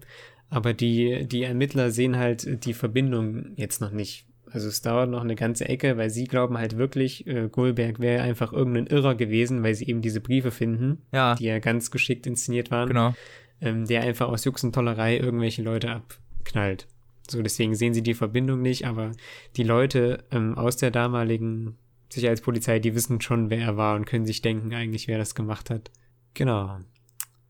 Aber 0.48 0.72
die, 0.72 1.26
die 1.26 1.42
Ermittler 1.42 1.90
sehen 1.90 2.16
halt 2.16 2.64
die 2.64 2.74
Verbindung 2.74 3.52
jetzt 3.56 3.80
noch 3.80 3.90
nicht. 3.90 4.26
Also 4.50 4.68
es 4.68 4.80
dauert 4.80 5.10
noch 5.10 5.22
eine 5.22 5.34
ganze 5.34 5.68
Ecke, 5.68 5.96
weil 5.96 6.08
sie 6.08 6.24
glauben 6.24 6.56
halt 6.56 6.78
wirklich, 6.78 7.26
äh, 7.26 7.48
Gulberg 7.48 7.98
wäre 7.98 8.22
einfach 8.22 8.52
irgendein 8.52 8.86
Irrer 8.86 9.16
gewesen, 9.16 9.62
weil 9.62 9.74
sie 9.74 9.86
eben 9.86 10.02
diese 10.02 10.20
Briefe 10.20 10.52
finden, 10.52 11.02
Ja, 11.12 11.34
die 11.34 11.44
ja 11.44 11.58
ganz 11.58 11.90
geschickt 11.90 12.26
inszeniert 12.26 12.70
waren 12.70 12.88
genau. 12.88 13.14
Ähm, 13.60 13.86
der 13.86 14.02
einfach 14.02 14.28
aus 14.28 14.44
Jux 14.44 14.62
und 14.64 14.74
Tollerei 14.74 15.18
irgendwelche 15.18 15.62
Leute 15.62 15.90
abknallt. 15.90 16.86
So, 17.28 17.42
deswegen 17.42 17.74
sehen 17.74 17.94
sie 17.94 18.02
die 18.02 18.14
Verbindung 18.14 18.62
nicht, 18.62 18.86
aber 18.86 19.12
die 19.56 19.64
Leute 19.64 20.24
ähm, 20.30 20.56
aus 20.56 20.76
der 20.76 20.90
damaligen 20.90 21.76
Sicherheitspolizei, 22.08 22.78
die 22.78 22.94
wissen 22.94 23.20
schon, 23.20 23.50
wer 23.50 23.60
er 23.60 23.76
war 23.76 23.96
und 23.96 24.06
können 24.06 24.26
sich 24.26 24.42
denken 24.42 24.72
eigentlich, 24.74 25.08
wer 25.08 25.18
das 25.18 25.34
gemacht 25.34 25.70
hat. 25.70 25.90
Genau. 26.34 26.80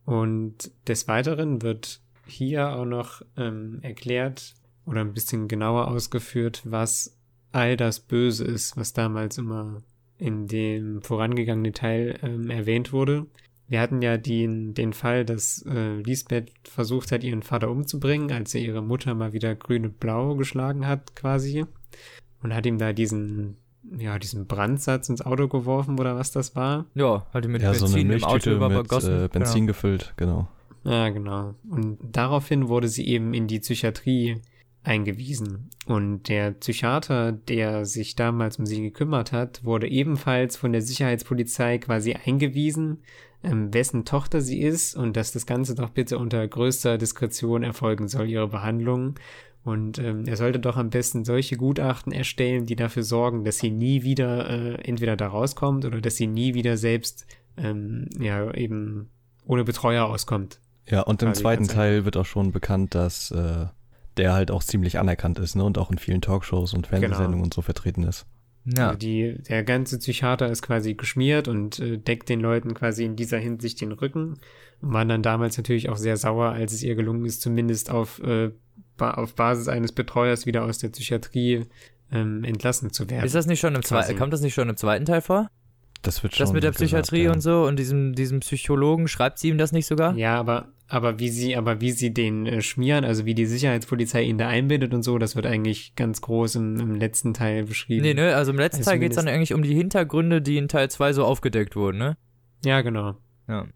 Und 0.04 0.70
des 0.88 1.08
Weiteren 1.08 1.62
wird 1.62 2.00
hier 2.26 2.70
auch 2.70 2.84
noch 2.84 3.22
ähm, 3.36 3.80
erklärt 3.82 4.54
oder 4.86 5.00
ein 5.00 5.12
bisschen 5.12 5.48
genauer 5.48 5.88
ausgeführt, 5.88 6.62
was 6.64 7.16
all 7.52 7.76
das 7.76 8.00
Böse 8.00 8.44
ist, 8.44 8.76
was 8.76 8.92
damals 8.92 9.38
immer 9.38 9.82
in 10.18 10.46
dem 10.46 11.02
vorangegangenen 11.02 11.74
Teil 11.74 12.18
ähm, 12.22 12.50
erwähnt 12.50 12.92
wurde. 12.92 13.26
Wir 13.68 13.80
hatten 13.80 14.00
ja 14.00 14.16
den, 14.16 14.74
den 14.74 14.92
Fall, 14.92 15.24
dass 15.24 15.64
äh, 15.66 15.96
Lisbeth 16.00 16.52
versucht 16.64 17.10
hat, 17.10 17.24
ihren 17.24 17.42
Vater 17.42 17.70
umzubringen, 17.70 18.30
als 18.30 18.54
er 18.54 18.60
ihre 18.60 18.82
Mutter 18.82 19.14
mal 19.14 19.32
wieder 19.32 19.54
grün 19.56 19.84
und 19.86 19.98
blau 20.00 20.36
geschlagen 20.36 20.86
hat, 20.86 21.16
quasi. 21.16 21.64
Und 22.42 22.54
hat 22.54 22.64
ihm 22.66 22.78
da 22.78 22.92
diesen, 22.92 23.56
ja, 23.98 24.18
diesen 24.20 24.46
Brandsatz 24.46 25.08
ins 25.08 25.22
Auto 25.22 25.48
geworfen 25.48 25.98
oder 25.98 26.14
was 26.16 26.30
das 26.30 26.54
war. 26.54 26.86
Ja, 26.94 27.26
halt 27.34 27.48
mit 27.48 27.62
Ja, 27.62 27.74
so 27.74 27.86
eine 27.86 27.94
Benzin 27.94 28.10
im 28.12 28.24
Auto 28.24 28.32
Milchtüte 28.34 28.50
mit 28.60 28.70
übergossen. 28.70 29.24
äh, 29.24 29.28
Benzin 29.28 29.66
gefüllt, 29.66 30.14
genau. 30.16 30.48
Ja, 30.84 31.08
genau. 31.08 31.54
Und 31.68 31.98
daraufhin 32.12 32.68
wurde 32.68 32.86
sie 32.86 33.08
eben 33.08 33.34
in 33.34 33.48
die 33.48 33.58
Psychiatrie 33.58 34.40
eingewiesen. 34.86 35.70
Und 35.86 36.28
der 36.28 36.52
Psychiater, 36.52 37.32
der 37.32 37.84
sich 37.84 38.16
damals 38.16 38.58
um 38.58 38.66
sie 38.66 38.82
gekümmert 38.82 39.32
hat, 39.32 39.64
wurde 39.64 39.88
ebenfalls 39.88 40.56
von 40.56 40.72
der 40.72 40.82
Sicherheitspolizei 40.82 41.78
quasi 41.78 42.14
eingewiesen, 42.14 43.02
ähm, 43.42 43.72
wessen 43.72 44.04
Tochter 44.04 44.40
sie 44.40 44.60
ist 44.60 44.96
und 44.96 45.16
dass 45.16 45.32
das 45.32 45.46
Ganze 45.46 45.74
doch 45.74 45.90
bitte 45.90 46.18
unter 46.18 46.46
größter 46.46 46.98
Diskretion 46.98 47.62
erfolgen 47.62 48.08
soll, 48.08 48.28
ihre 48.28 48.48
Behandlung. 48.48 49.14
Und 49.64 49.98
ähm, 49.98 50.26
er 50.26 50.36
sollte 50.36 50.60
doch 50.60 50.76
am 50.76 50.90
besten 50.90 51.24
solche 51.24 51.56
Gutachten 51.56 52.12
erstellen, 52.12 52.66
die 52.66 52.76
dafür 52.76 53.02
sorgen, 53.02 53.44
dass 53.44 53.58
sie 53.58 53.70
nie 53.70 54.04
wieder 54.04 54.48
äh, 54.48 54.74
entweder 54.82 55.16
da 55.16 55.26
rauskommt 55.26 55.84
oder 55.84 56.00
dass 56.00 56.16
sie 56.16 56.28
nie 56.28 56.54
wieder 56.54 56.76
selbst 56.76 57.26
ähm, 57.56 58.08
ja 58.20 58.52
eben 58.54 59.10
ohne 59.44 59.64
Betreuer 59.64 60.06
auskommt. 60.06 60.60
Ja, 60.88 61.00
und 61.00 61.20
im 61.22 61.34
zweiten 61.34 61.66
Teil 61.66 62.04
wird 62.04 62.16
auch 62.16 62.26
schon 62.26 62.52
bekannt, 62.52 62.94
dass 62.94 63.32
äh, 63.32 63.66
der 64.16 64.32
halt 64.32 64.50
auch 64.50 64.62
ziemlich 64.62 64.98
anerkannt 64.98 65.38
ist, 65.38 65.56
ne? 65.56 65.64
Und 65.64 65.78
auch 65.78 65.90
in 65.90 65.98
vielen 65.98 66.20
Talkshows 66.20 66.74
und 66.74 66.86
Fernsehsendungen 66.86 67.32
Genau. 67.32 67.44
und 67.44 67.54
so 67.54 67.62
vertreten 67.62 68.02
ist. 68.04 68.26
Ja, 68.64 68.88
Also 68.88 68.98
die, 68.98 69.36
der 69.48 69.62
ganze 69.62 69.98
Psychiater 69.98 70.48
ist 70.50 70.62
quasi 70.62 70.94
geschmiert 70.94 71.46
und 71.46 71.78
äh, 71.78 71.98
deckt 71.98 72.28
den 72.28 72.40
Leuten 72.40 72.74
quasi 72.74 73.04
in 73.04 73.14
dieser 73.14 73.38
Hinsicht 73.38 73.80
den 73.80 73.92
Rücken. 73.92 74.38
Und 74.80 74.92
waren 74.92 75.08
dann 75.08 75.22
damals 75.22 75.56
natürlich 75.56 75.88
auch 75.88 75.96
sehr 75.96 76.16
sauer, 76.16 76.50
als 76.50 76.72
es 76.72 76.82
ihr 76.82 76.96
gelungen 76.96 77.24
ist, 77.24 77.42
zumindest 77.42 77.90
auf, 77.90 78.20
äh, 78.22 78.50
ba 78.96 79.12
auf 79.12 79.34
Basis 79.34 79.68
eines 79.68 79.92
Betreuers 79.92 80.46
wieder 80.46 80.64
aus 80.64 80.78
der 80.78 80.88
Psychiatrie 80.88 81.66
ähm, 82.10 82.44
entlassen 82.44 82.92
zu 82.92 83.08
werden. 83.08 83.24
ist 83.24 83.34
das 83.34 83.46
nicht 83.46 83.60
schon 83.60 83.74
im 83.74 83.82
zweiten, 83.82 84.16
kommt 84.18 84.32
das 84.32 84.40
nicht 84.40 84.54
schon 84.54 84.68
im 84.68 84.76
zweiten 84.76 85.04
Teil 85.04 85.20
vor? 85.20 85.48
Das 86.02 86.22
wird 86.22 86.34
schon. 86.34 86.44
Das 86.44 86.52
mit 86.52 86.62
der 86.62 86.70
gesagt, 86.72 86.84
Psychiatrie 86.84 87.24
ja. 87.24 87.32
und 87.32 87.40
so 87.40 87.64
und 87.64 87.78
diesem, 87.78 88.14
diesem 88.14 88.40
Psychologen, 88.40 89.08
schreibt 89.08 89.38
sie 89.38 89.48
ihm 89.48 89.58
das 89.58 89.72
nicht 89.72 89.86
sogar? 89.86 90.14
ja, 90.16 90.38
aber, 90.38 90.68
aber 90.88 91.18
wie 91.18 91.28
sie, 91.28 91.56
aber 91.56 91.80
wie 91.80 91.90
sie 91.90 92.12
den 92.14 92.46
äh, 92.46 92.62
schmieren, 92.62 93.04
also 93.04 93.24
wie 93.26 93.34
die 93.34 93.46
Sicherheitspolizei 93.46 94.22
ihn 94.22 94.38
da 94.38 94.48
einbindet 94.48 94.94
und 94.94 95.02
so, 95.02 95.18
das 95.18 95.34
wird 95.36 95.46
eigentlich 95.46 95.94
ganz 95.96 96.20
groß 96.20 96.56
im, 96.56 96.76
im 96.78 96.94
letzten 96.94 97.34
Teil 97.34 97.64
beschrieben. 97.64 98.02
Nee, 98.02 98.14
ne, 98.14 98.34
also 98.36 98.52
im 98.52 98.58
letzten 98.58 98.78
Also 98.78 98.90
Teil 98.90 99.00
geht's 99.00 99.16
dann 99.16 99.24
zumindest- 99.26 99.36
eigentlich 99.52 99.54
um 99.54 99.62
die 99.62 99.74
Hintergründe, 99.74 100.40
die 100.42 100.56
in 100.58 100.68
Teil 100.68 100.90
2 100.90 101.12
so 101.12 101.24
aufgedeckt 101.24 101.74
wurden, 101.76 101.98
ne? 101.98 102.16
Ja, 102.64 102.80
genau. 102.82 103.16
Ja. 103.48 103.66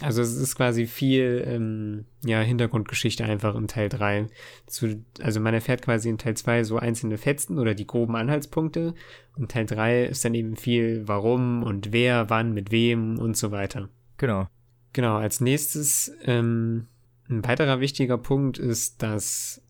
Also 0.00 0.22
es 0.22 0.36
ist 0.36 0.54
quasi 0.54 0.86
viel 0.86 1.42
ähm, 1.44 2.04
ja, 2.24 2.40
Hintergrundgeschichte 2.40 3.24
einfach 3.24 3.56
in 3.56 3.66
Teil 3.66 3.88
3. 3.88 4.26
Zu, 4.66 5.04
also 5.20 5.40
man 5.40 5.54
erfährt 5.54 5.82
quasi 5.82 6.08
in 6.08 6.18
Teil 6.18 6.36
2 6.36 6.62
so 6.62 6.76
einzelne 6.78 7.18
Fetzen 7.18 7.58
oder 7.58 7.74
die 7.74 7.86
groben 7.86 8.14
Anhaltspunkte. 8.14 8.94
Und 9.36 9.50
Teil 9.50 9.66
3 9.66 10.04
ist 10.04 10.24
dann 10.24 10.34
eben 10.34 10.54
viel 10.54 11.02
warum 11.08 11.64
und 11.64 11.92
wer, 11.92 12.30
wann, 12.30 12.54
mit 12.54 12.70
wem 12.70 13.18
und 13.18 13.36
so 13.36 13.50
weiter. 13.50 13.88
Genau. 14.18 14.46
Genau, 14.92 15.16
als 15.16 15.40
nächstes 15.40 16.12
ähm, 16.24 16.86
ein 17.28 17.44
weiterer 17.44 17.80
wichtiger 17.80 18.18
Punkt 18.18 18.58
ist, 18.58 19.02
dass 19.02 19.60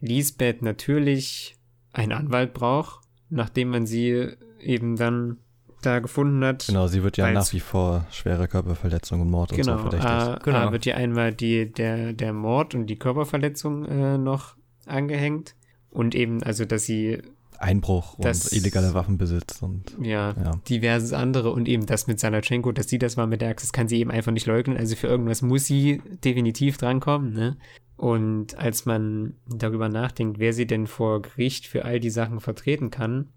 Lisbeth 0.00 0.62
natürlich 0.62 1.56
einen 1.92 2.12
Anwalt 2.12 2.52
braucht, 2.52 3.06
nachdem 3.30 3.70
man 3.70 3.86
sie 3.86 4.32
eben 4.60 4.96
dann 4.96 5.38
da 5.82 6.00
gefunden 6.00 6.44
hat. 6.44 6.66
Genau, 6.66 6.86
sie 6.88 7.02
wird 7.02 7.16
ja 7.16 7.30
nach 7.30 7.52
wie 7.52 7.60
vor 7.60 8.06
schwere 8.10 8.48
Körperverletzung 8.48 9.20
und 9.20 9.30
Mord 9.30 9.52
Genau, 9.52 9.72
und 9.72 9.78
so 9.78 9.82
verdächtigt. 9.82 10.10
A, 10.10 10.38
Genau. 10.42 10.58
A 10.58 10.72
wird 10.72 10.84
hier 10.84 10.96
einmal 10.96 11.32
die, 11.32 11.72
der, 11.72 12.12
der 12.12 12.32
Mord 12.32 12.74
und 12.74 12.86
die 12.86 12.96
Körperverletzung 12.96 13.84
äh, 13.84 14.18
noch 14.18 14.56
angehängt. 14.86 15.54
Und 15.90 16.14
eben, 16.14 16.42
also, 16.42 16.64
dass 16.64 16.84
sie, 16.84 17.22
Einbruch 17.60 18.16
das- 18.18 18.48
und 18.48 18.58
illegaler 18.58 18.94
Waffenbesitz 18.94 19.62
und 19.62 19.96
ja, 20.00 20.32
ja. 20.32 20.60
diverses 20.68 21.12
andere 21.12 21.50
und 21.50 21.68
eben 21.68 21.86
das 21.86 22.06
mit 22.06 22.20
Salatschenko, 22.20 22.72
dass 22.72 22.88
sie 22.88 22.98
das 22.98 23.16
war 23.16 23.26
mit 23.26 23.40
der 23.40 23.50
Axt, 23.50 23.64
das 23.64 23.72
kann 23.72 23.88
sie 23.88 23.98
eben 23.98 24.10
einfach 24.10 24.32
nicht 24.32 24.46
leugnen. 24.46 24.76
Also 24.76 24.96
für 24.96 25.06
irgendwas 25.06 25.42
muss 25.42 25.64
sie 25.64 26.02
definitiv 26.24 26.78
drankommen, 26.78 27.32
ne? 27.32 27.56
Und 27.96 28.58
als 28.58 28.84
man 28.84 29.34
darüber 29.48 29.88
nachdenkt, 29.88 30.38
wer 30.38 30.52
sie 30.52 30.66
denn 30.66 30.86
vor 30.86 31.22
Gericht 31.22 31.66
für 31.66 31.86
all 31.86 31.98
die 31.98 32.10
Sachen 32.10 32.40
vertreten 32.40 32.90
kann, 32.90 33.30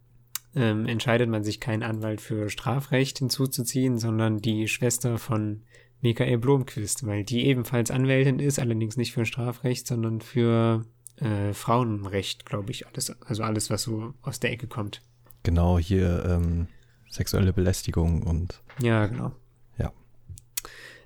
ähm, 0.56 0.86
entscheidet 0.86 1.30
man 1.30 1.44
sich 1.44 1.60
keinen 1.60 1.84
Anwalt 1.84 2.20
für 2.20 2.50
Strafrecht 2.50 3.20
hinzuzuziehen, 3.20 3.98
sondern 3.98 4.40
die 4.40 4.68
Schwester 4.68 5.18
von 5.18 5.62
Michael 6.02 6.38
Blomqvist, 6.38 7.06
weil 7.06 7.24
die 7.24 7.46
ebenfalls 7.46 7.92
Anwältin 7.92 8.40
ist, 8.40 8.60
allerdings 8.60 8.98
nicht 8.98 9.14
für 9.14 9.26
Strafrecht, 9.26 9.88
sondern 9.88 10.22
für 10.22 10.86
äh, 11.22 11.54
Frauenrecht, 11.54 12.46
glaube 12.46 12.72
ich, 12.72 12.88
alles, 12.88 13.16
also 13.26 13.44
alles, 13.44 13.70
was 13.70 13.84
so 13.84 14.14
aus 14.22 14.40
der 14.40 14.52
Ecke 14.52 14.68
kommt. 14.68 15.02
Genau, 15.44 15.80
hier 15.80 16.26
ähm, 16.26 16.68
sexuelle 17.10 17.54
Belästigung 17.54 18.24
und 18.24 18.62
Ja, 18.82 19.08
genau. 19.08 19.32
Ja. 19.78 19.92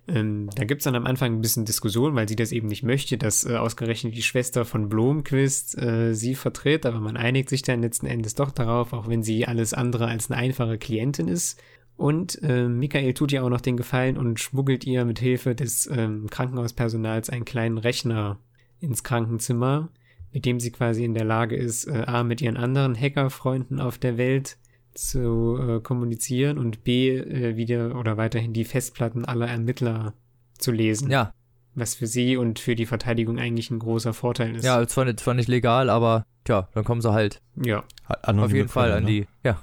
Ähm, 0.07 0.49
da 0.55 0.65
gibt's 0.65 0.83
dann 0.83 0.95
am 0.95 1.05
Anfang 1.05 1.33
ein 1.33 1.41
bisschen 1.41 1.65
Diskussion, 1.65 2.15
weil 2.15 2.27
sie 2.27 2.35
das 2.35 2.51
eben 2.51 2.67
nicht 2.67 2.83
möchte, 2.83 3.17
dass 3.17 3.45
äh, 3.45 3.55
ausgerechnet 3.55 4.15
die 4.15 4.23
Schwester 4.23 4.65
von 4.65 4.89
Blomqvist 4.89 5.77
äh, 5.77 6.13
sie 6.13 6.35
vertritt, 6.35 6.85
aber 6.85 6.99
man 6.99 7.17
einigt 7.17 7.49
sich 7.49 7.61
dann 7.61 7.81
letzten 7.81 8.07
Endes 8.07 8.35
doch 8.35 8.51
darauf, 8.51 8.93
auch 8.93 9.07
wenn 9.07 9.23
sie 9.23 9.47
alles 9.47 9.73
andere 9.73 10.07
als 10.07 10.29
eine 10.29 10.39
einfache 10.39 10.77
Klientin 10.77 11.27
ist. 11.27 11.61
Und 11.95 12.41
äh, 12.41 12.67
Michael 12.67 13.13
tut 13.13 13.31
ihr 13.31 13.43
auch 13.43 13.49
noch 13.49 13.61
den 13.61 13.77
Gefallen 13.77 14.17
und 14.17 14.39
schmuggelt 14.39 14.85
ihr 14.85 15.05
mit 15.05 15.19
Hilfe 15.19 15.53
des 15.53 15.87
ähm, 15.87 16.27
Krankenhauspersonals 16.29 17.29
einen 17.29 17.45
kleinen 17.45 17.77
Rechner 17.77 18.39
ins 18.79 19.03
Krankenzimmer, 19.03 19.89
mit 20.33 20.45
dem 20.45 20.59
sie 20.59 20.71
quasi 20.71 21.05
in 21.05 21.13
der 21.13 21.23
Lage 21.25 21.55
ist, 21.55 21.85
äh, 21.85 22.03
A, 22.07 22.23
mit 22.23 22.41
ihren 22.41 22.57
anderen 22.57 22.99
Hackerfreunden 22.99 23.79
auf 23.79 23.97
der 23.97 24.17
Welt 24.17 24.57
zu 24.93 25.57
äh, 25.59 25.79
kommunizieren 25.79 26.57
und 26.57 26.83
B, 26.83 27.09
äh, 27.17 27.55
wieder 27.55 27.95
oder 27.97 28.17
weiterhin 28.17 28.53
die 28.53 28.65
Festplatten 28.65 29.25
aller 29.25 29.47
Ermittler 29.47 30.13
zu 30.57 30.71
lesen. 30.71 31.09
Ja, 31.09 31.33
Was 31.75 31.95
für 31.95 32.07
sie 32.07 32.37
und 32.37 32.59
für 32.59 32.75
die 32.75 32.85
Verteidigung 32.85 33.39
eigentlich 33.39 33.71
ein 33.71 33.79
großer 33.79 34.13
Vorteil 34.13 34.55
ist. 34.55 34.65
ja, 34.65 34.85
zwar 34.87 35.05
nicht, 35.05 35.19
zwar 35.19 35.33
nicht 35.33 35.47
legal, 35.49 35.89
aber 35.89 36.25
tja, 36.43 36.67
dann 36.73 36.83
kommen 36.83 37.01
sie 37.01 37.11
halt 37.11 37.41
ja. 37.55 37.83
anonyme 38.21 38.45
auf 38.45 38.53
jeden 38.53 38.69
Fall 38.69 38.91
an 38.91 39.03
ne? 39.03 39.09
die, 39.09 39.27
ja, 39.43 39.59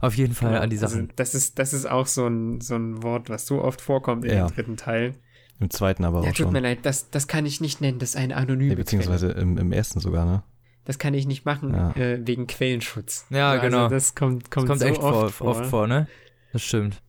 auf 0.00 0.16
jeden 0.16 0.34
Fall 0.34 0.50
genau. 0.50 0.62
an 0.62 0.70
die 0.70 0.76
Sachen. 0.76 1.00
Also 1.00 1.12
das 1.16 1.34
ist, 1.34 1.58
das 1.58 1.72
ist 1.72 1.86
auch 1.86 2.06
so 2.06 2.26
ein, 2.26 2.60
so 2.60 2.76
ein 2.76 3.02
Wort, 3.02 3.30
was 3.30 3.46
so 3.46 3.62
oft 3.62 3.80
vorkommt 3.80 4.24
in 4.24 4.30
Ja. 4.32 4.46
dem 4.46 4.54
dritten 4.54 4.76
Teil. 4.76 5.14
Im 5.60 5.70
zweiten 5.70 6.04
aber 6.04 6.22
Ja, 6.22 6.30
auch 6.30 6.34
tut 6.34 6.44
schon. 6.44 6.52
mir 6.52 6.60
leid, 6.60 6.78
das, 6.82 7.10
das 7.10 7.26
kann 7.26 7.44
ich 7.46 7.60
nicht 7.60 7.80
nennen, 7.80 7.98
das 7.98 8.10
ist 8.10 8.16
eine 8.16 8.36
anonyme 8.36 8.70
Nee, 8.70 8.74
beziehungsweise 8.76 9.30
im, 9.32 9.58
im 9.58 9.72
ersten 9.72 9.98
sogar, 10.00 10.24
ne? 10.24 10.42
Das 10.84 10.98
kann 10.98 11.12
ich 11.14 11.26
nicht 11.26 11.44
machen, 11.44 11.74
Ja. 11.74 11.90
äh, 11.96 12.26
wegen 12.26 12.46
Quellenschutz. 12.46 13.26
Ja, 13.30 13.50
also, 13.50 13.62
genau. 13.62 13.88
Das 13.88 14.14
kommt, 14.14 14.44
Das 14.44 14.50
kommt, 14.50 14.68
kommt 14.68 14.80
so 14.80 14.86
echt 14.86 15.00
oft, 15.00 15.34
vor, 15.34 15.52
vor. 15.54 15.60
oft 15.62 15.66
vor, 15.66 15.86
ne? 15.86 16.06
Das 16.52 16.62
stimmt. 16.62 17.02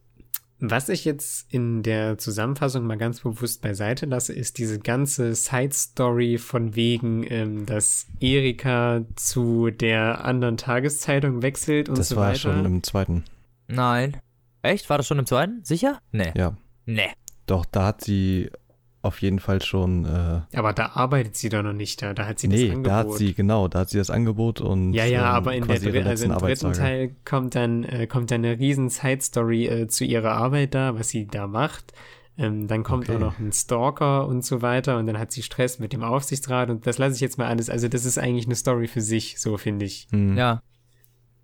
Was 0.61 0.89
ich 0.89 1.05
jetzt 1.05 1.53
in 1.53 1.83
der 1.83 2.17
Zusammenfassung 2.17 2.85
mal 2.85 2.97
ganz 2.97 3.21
bewusst 3.21 3.61
beiseite 3.61 4.05
lasse, 4.05 4.33
ist 4.33 4.57
diese 4.57 4.79
ganze 4.79 5.33
Side-Story 5.33 6.37
von 6.37 6.75
wegen, 6.75 7.23
ähm, 7.31 7.65
dass 7.65 8.07
Erika 8.19 9.05
zu 9.15 9.69
der 9.71 10.25
anderen 10.25 10.57
Tageszeitung 10.57 11.41
wechselt 11.41 11.87
und 11.87 11.97
Das 11.97 12.09
so 12.09 12.17
war 12.17 12.29
weiter. 12.31 12.39
schon 12.39 12.65
im 12.65 12.83
zweiten. 12.83 13.23
Nein. 13.69 14.17
Echt? 14.61 14.89
War 14.89 14.97
das 14.97 15.07
schon 15.07 15.19
im 15.19 15.25
zweiten? 15.25 15.63
Sicher? 15.63 15.99
Nee. 16.11 16.33
Ja. 16.35 16.57
Nee. 16.85 17.07
Doch, 17.49 17.65
da 17.65 17.85
hat 17.87 18.01
sie 18.01 18.49
auf 19.01 19.21
jeden 19.21 19.39
Fall 19.39 19.61
schon. 19.61 20.05
Äh, 20.05 20.41
Aber 20.57 20.73
da 20.73 20.87
arbeitet 20.93 21.37
sie 21.37 21.49
doch 21.49 21.63
noch 21.63 21.73
nicht 21.73 22.01
da. 22.01 22.13
Da 22.13 22.25
hat 22.25 22.39
sie 22.39 22.49
das 22.49 22.59
nee, 22.59 22.69
Angebot. 22.69 22.87
da 22.87 22.95
hat 22.97 23.13
sie, 23.13 23.33
genau, 23.33 23.67
da 23.67 23.79
hat 23.79 23.89
sie 23.89 23.97
das 23.97 24.09
Angebot 24.09 24.59
und. 24.61 24.93
ja, 24.93 25.05
ja, 25.05 25.29
ähm, 25.29 25.35
aber 25.35 25.53
in 25.55 25.67
der 25.67 25.79
Dr 25.79 26.05
also 26.05 26.25
im 26.25 26.31
dritten. 26.37 26.73
Teil 26.73 27.15
kommt 27.25 27.55
dann, 27.55 27.83
äh, 27.83 28.07
kommt 28.07 28.31
dann 28.31 28.43
eine 28.43 28.59
riesen 28.59 28.89
Side-Story 28.89 29.67
äh, 29.67 29.87
zu 29.87 30.03
ihrer 30.03 30.31
Arbeit 30.33 30.75
da, 30.75 30.97
was 30.99 31.09
sie 31.09 31.27
da 31.27 31.47
macht. 31.47 31.93
Ähm, 32.37 32.67
dann 32.67 32.83
kommt 32.83 33.09
Okay. 33.09 33.15
auch 33.17 33.19
noch 33.19 33.39
ein 33.39 33.51
Stalker 33.51 34.27
und 34.27 34.45
so 34.45 34.61
weiter 34.61 34.97
und 34.97 35.07
dann 35.07 35.17
hat 35.19 35.31
sie 35.31 35.43
Stress 35.43 35.79
mit 35.79 35.91
dem 35.91 36.03
Aufsichtsrat 36.03 36.69
und 36.69 36.85
das 36.87 36.97
lasse 36.97 37.15
ich 37.15 37.21
jetzt 37.21 37.37
mal 37.37 37.47
alles. 37.47 37.69
Also 37.69 37.87
das 37.89 38.05
ist 38.05 38.17
eigentlich 38.17 38.45
eine 38.45 38.55
Story 38.55 38.87
für 38.87 39.01
sich, 39.01 39.39
so 39.39 39.57
finde 39.57 39.85
ich. 39.85 40.07
Hm. 40.11 40.37
Ja. 40.37 40.61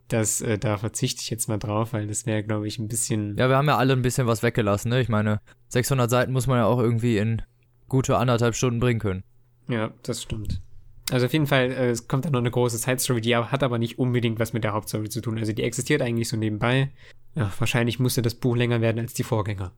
Das, 0.07 0.41
äh, 0.41 0.59
da 0.59 0.77
verzichte 0.77 1.21
ich 1.21 1.29
jetzt 1.29 1.47
mal 1.47 1.57
drauf, 1.57 1.93
weil 1.93 2.07
das 2.07 2.25
wäre, 2.25 2.43
glaube 2.43 2.67
ich, 2.67 2.77
ein 2.77 2.87
bisschen. 2.87 3.35
Ja, 3.37 3.49
wir 3.49 3.57
haben 3.57 3.67
ja 3.67 3.77
alle 3.77 3.93
ein 3.93 4.03
bisschen 4.03 4.27
was 4.27 4.43
weggelassen, 4.43 4.89
ne? 4.89 5.01
Ich 5.01 5.09
meine, 5.09 5.41
600 5.69 6.09
Seiten 6.09 6.31
muss 6.31 6.47
man 6.47 6.59
ja 6.59 6.65
auch 6.65 6.79
irgendwie 6.79 7.17
in 7.17 7.41
gute 7.87 8.17
anderthalb 8.17 8.55
Stunden 8.55 8.79
bringen 8.79 8.99
können. 8.99 9.23
Ja, 9.67 9.91
das 10.03 10.21
stimmt. 10.21 10.61
Also 11.11 11.27
auf 11.27 11.33
jeden 11.33 11.47
Fall, 11.47 11.71
äh, 11.71 11.89
es 11.89 12.07
kommt 12.07 12.25
dann 12.25 12.33
noch 12.33 12.39
eine 12.39 12.51
große 12.51 12.77
Side-Story, 12.77 13.21
die 13.21 13.35
hat 13.35 13.63
aber 13.63 13.77
nicht 13.77 13.99
unbedingt 13.99 14.39
was 14.39 14.53
mit 14.53 14.63
der 14.63 14.73
Hauptstory 14.73 15.09
zu 15.09 15.21
tun. 15.21 15.37
Also 15.37 15.53
die 15.53 15.63
existiert 15.63 16.01
eigentlich 16.01 16.29
so 16.29 16.37
nebenbei. 16.37 16.91
Ja, 17.35 17.51
wahrscheinlich 17.59 17.99
musste 17.99 18.21
das 18.21 18.35
Buch 18.35 18.55
länger 18.55 18.81
werden 18.81 18.99
als 18.99 19.13
die 19.13 19.23
Vorgänger. 19.23 19.71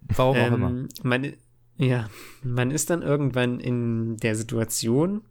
Warum 0.00 0.36
auch 0.36 0.46
immer. 0.46 0.68
Ähm, 0.68 0.88
man, 1.02 1.32
ja, 1.76 2.08
man 2.42 2.70
ist 2.70 2.90
dann 2.90 3.02
irgendwann 3.02 3.58
in 3.58 4.16
der 4.18 4.36
Situation, 4.36 5.22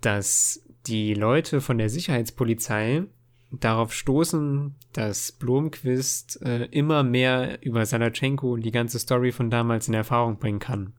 dass 0.00 0.62
die 0.86 1.14
Leute 1.14 1.60
von 1.60 1.78
der 1.78 1.88
Sicherheitspolizei 1.88 3.04
darauf 3.50 3.92
stoßen, 3.92 4.74
dass 4.92 5.32
Blomqvist 5.32 6.42
äh, 6.42 6.64
immer 6.66 7.02
mehr 7.02 7.62
über 7.62 7.86
Salatschenko 7.86 8.56
die 8.56 8.72
ganze 8.72 8.98
Story 8.98 9.32
von 9.32 9.50
damals 9.50 9.88
in 9.88 9.94
Erfahrung 9.94 10.38
bringen 10.38 10.58
kann. 10.58 10.94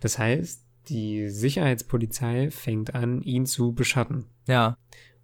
Das 0.00 0.18
heißt, 0.18 0.64
die 0.88 1.28
Sicherheitspolizei 1.28 2.50
fängt 2.50 2.94
an, 2.94 3.22
ihn 3.22 3.46
zu 3.46 3.72
beschatten. 3.72 4.26
Ja. 4.46 4.76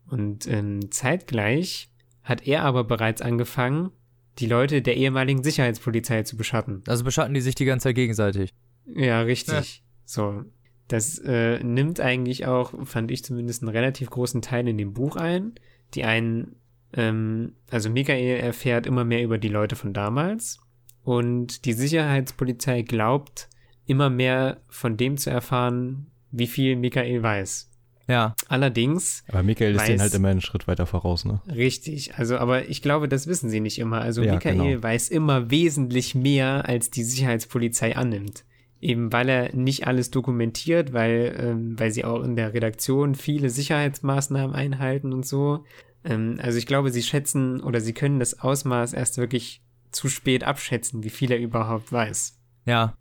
Und 0.09 0.47
ähm, 0.47 0.90
zeitgleich 0.90 1.90
hat 2.23 2.47
er 2.47 2.62
aber 2.62 2.85
bereits 2.85 3.23
angefangen, 3.23 3.90
die 4.39 4.47
Leute 4.47 4.82
der 4.82 4.97
ehemaligen 4.97 5.43
Sicherheitspolizei 5.43 6.24
zu 6.24 6.36
beschatten. 6.36 6.82
Also 6.86 7.05
beschatten 7.05 7.35
die 7.35 7.40
sich 7.40 7.55
die 7.55 7.65
ganze 7.65 7.85
Zeit 7.85 7.94
gegenseitig. 7.94 8.52
Ja, 8.94 9.23
richtig. 9.23 9.82
So. 10.05 10.44
Das 10.89 11.19
äh, 11.19 11.62
nimmt 11.62 11.98
eigentlich 12.01 12.47
auch, 12.47 12.73
fand 12.86 13.11
ich 13.11 13.24
zumindest, 13.24 13.62
einen 13.62 13.70
relativ 13.70 14.11
großen 14.11 14.43
Teil 14.43 14.69
in 14.69 14.77
dem 14.78 14.93
Buch 14.93 15.16
ein. 15.16 15.52
Die 15.94 16.05
einen, 16.05 16.56
ähm, 16.94 17.52
also 17.70 17.89
Michael 17.90 18.40
erfährt 18.40 18.86
immer 18.86 19.05
mehr 19.05 19.23
über 19.23 19.39
die 19.39 19.48
Leute 19.48 19.77
von 19.77 19.93
damals 19.94 20.61
und 21.02 21.65
die 21.65 21.73
Sicherheitspolizei 21.73 22.82
glaubt 22.82 23.48
immer 23.86 24.11
mehr 24.11 24.59
von 24.69 24.97
dem 24.97 25.16
zu 25.16 25.31
erfahren, 25.31 26.06
wie 26.31 26.47
viel 26.47 26.77
Michael 26.77 27.23
weiß. 27.23 27.70
Ja. 28.06 28.35
Allerdings 28.48 29.24
Aber 29.28 29.43
Michael 29.43 29.74
ist 29.77 29.81
weiß- 29.82 29.86
den 29.86 30.01
halt 30.01 30.15
immer 30.15 30.28
einen 30.28 30.43
Schritt 30.43 30.69
weiter 30.69 30.86
voraus, 30.86 31.24
ne? 31.24 31.40
Richtig, 31.48 32.16
also 32.16 32.36
aber 32.36 32.69
ich 32.69 32.82
glaube, 32.82 33.09
das 33.09 33.27
wissen 33.27 33.48
sie 33.48 33.61
nicht 33.61 33.78
immer. 33.78 34.02
Also 34.02 34.23
Ja, 34.23 34.35
Michael 34.35 34.59
genau. 34.59 34.82
weiß 34.82 35.09
immer 35.09 35.51
wesentlich 35.51 36.15
mehr, 36.15 36.69
als 36.69 36.90
die 36.90 37.02
Sicherheitspolizei 37.02 37.97
annimmt. 37.97 38.44
Eben 38.85 39.15
weil 39.15 39.31
er 39.31 39.56
nicht 39.56 39.86
alles 39.86 40.11
dokumentiert, 40.11 40.93
weil, 40.93 41.35
ähm, 41.39 41.81
weil 41.81 41.90
sie 41.90 42.05
auch 42.05 42.23
in 42.23 42.36
der 42.36 42.52
Redaktion 42.52 43.15
viele 43.15 43.48
Sicherheitsmaßnahmen 43.48 44.55
einhalten 44.55 45.15
und 45.15 45.24
so. 45.24 45.65
Ähm, 46.05 46.39
also 46.43 46.59
ich 46.59 46.66
glaube, 46.66 46.90
sie 46.90 47.02
schätzen 47.02 47.62
oder 47.62 47.81
sie 47.81 47.94
können 47.94 48.19
das 48.19 48.40
Ausmaß 48.40 48.93
erst 48.93 49.16
wirklich 49.16 49.62
zu 49.90 50.11
spät 50.11 50.44
abschätzen, 50.44 51.02
wie 51.02 51.09
viel 51.09 51.32
er 51.32 51.39
überhaupt 51.39 51.93
weiß. 51.93 52.39
Ja. 52.66 52.94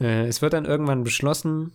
Äh, 0.00 0.26
es 0.26 0.42
wird 0.42 0.54
dann 0.54 0.64
irgendwann 0.64 1.04
beschlossen, 1.04 1.70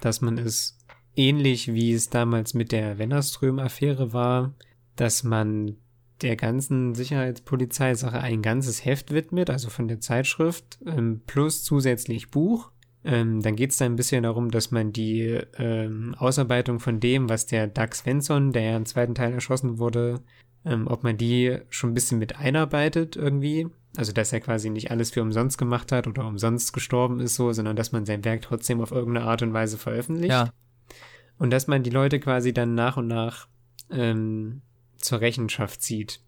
dass 0.00 0.20
man 0.20 0.38
es 0.38 0.78
ähnlich 1.16 1.74
wie 1.74 1.92
es 1.92 2.08
damals 2.08 2.54
mit 2.54 2.70
der 2.70 2.98
Wennerström-Affäre 2.98 4.12
war, 4.12 4.54
dass 4.94 5.24
man 5.24 5.76
der 6.22 6.36
ganzen 6.36 6.94
Sicherheitspolizeisache 6.94 8.18
ein 8.18 8.42
ganzes 8.42 8.84
Heft 8.84 9.12
widmet, 9.12 9.50
also 9.50 9.68
von 9.68 9.88
der 9.88 10.00
Zeitschrift, 10.00 10.78
ähm, 10.86 11.22
plus 11.26 11.64
zusätzlich 11.64 12.30
Buch. 12.30 12.70
Ähm, 13.04 13.42
dann 13.42 13.56
geht 13.56 13.70
es 13.70 13.76
da 13.76 13.84
ein 13.84 13.96
bisschen 13.96 14.22
darum, 14.22 14.50
dass 14.50 14.70
man 14.70 14.92
die 14.92 15.38
ähm, 15.58 16.14
Ausarbeitung 16.16 16.80
von 16.80 17.00
dem, 17.00 17.28
was 17.28 17.46
der 17.46 17.66
Doug 17.66 17.94
Svensson, 17.94 18.52
der 18.52 18.62
ja 18.62 18.76
im 18.76 18.86
zweiten 18.86 19.14
Teil 19.14 19.32
erschossen 19.32 19.78
wurde, 19.78 20.22
ähm, 20.64 20.86
ob 20.86 21.02
man 21.02 21.18
die 21.18 21.58
schon 21.68 21.90
ein 21.90 21.94
bisschen 21.94 22.18
mit 22.18 22.38
einarbeitet 22.38 23.16
irgendwie. 23.16 23.66
Also, 23.96 24.12
dass 24.12 24.32
er 24.32 24.40
quasi 24.40 24.70
nicht 24.70 24.90
alles 24.90 25.10
für 25.10 25.22
umsonst 25.22 25.58
gemacht 25.58 25.92
hat 25.92 26.06
oder 26.06 26.26
umsonst 26.26 26.72
gestorben 26.72 27.20
ist 27.20 27.34
so, 27.34 27.52
sondern 27.52 27.76
dass 27.76 27.92
man 27.92 28.06
sein 28.06 28.24
Werk 28.24 28.42
trotzdem 28.42 28.80
auf 28.80 28.90
irgendeine 28.90 29.26
Art 29.26 29.42
und 29.42 29.52
Weise 29.52 29.78
veröffentlicht. 29.78 30.32
Ja. 30.32 30.50
Und 31.38 31.50
dass 31.50 31.66
man 31.66 31.82
die 31.82 31.90
Leute 31.90 32.18
quasi 32.20 32.52
dann 32.52 32.74
nach 32.74 32.96
und 32.96 33.06
nach 33.06 33.48
ähm, 33.90 34.62
zur 35.04 35.20
Rechenschaft 35.20 35.82
zieht. 35.82 36.20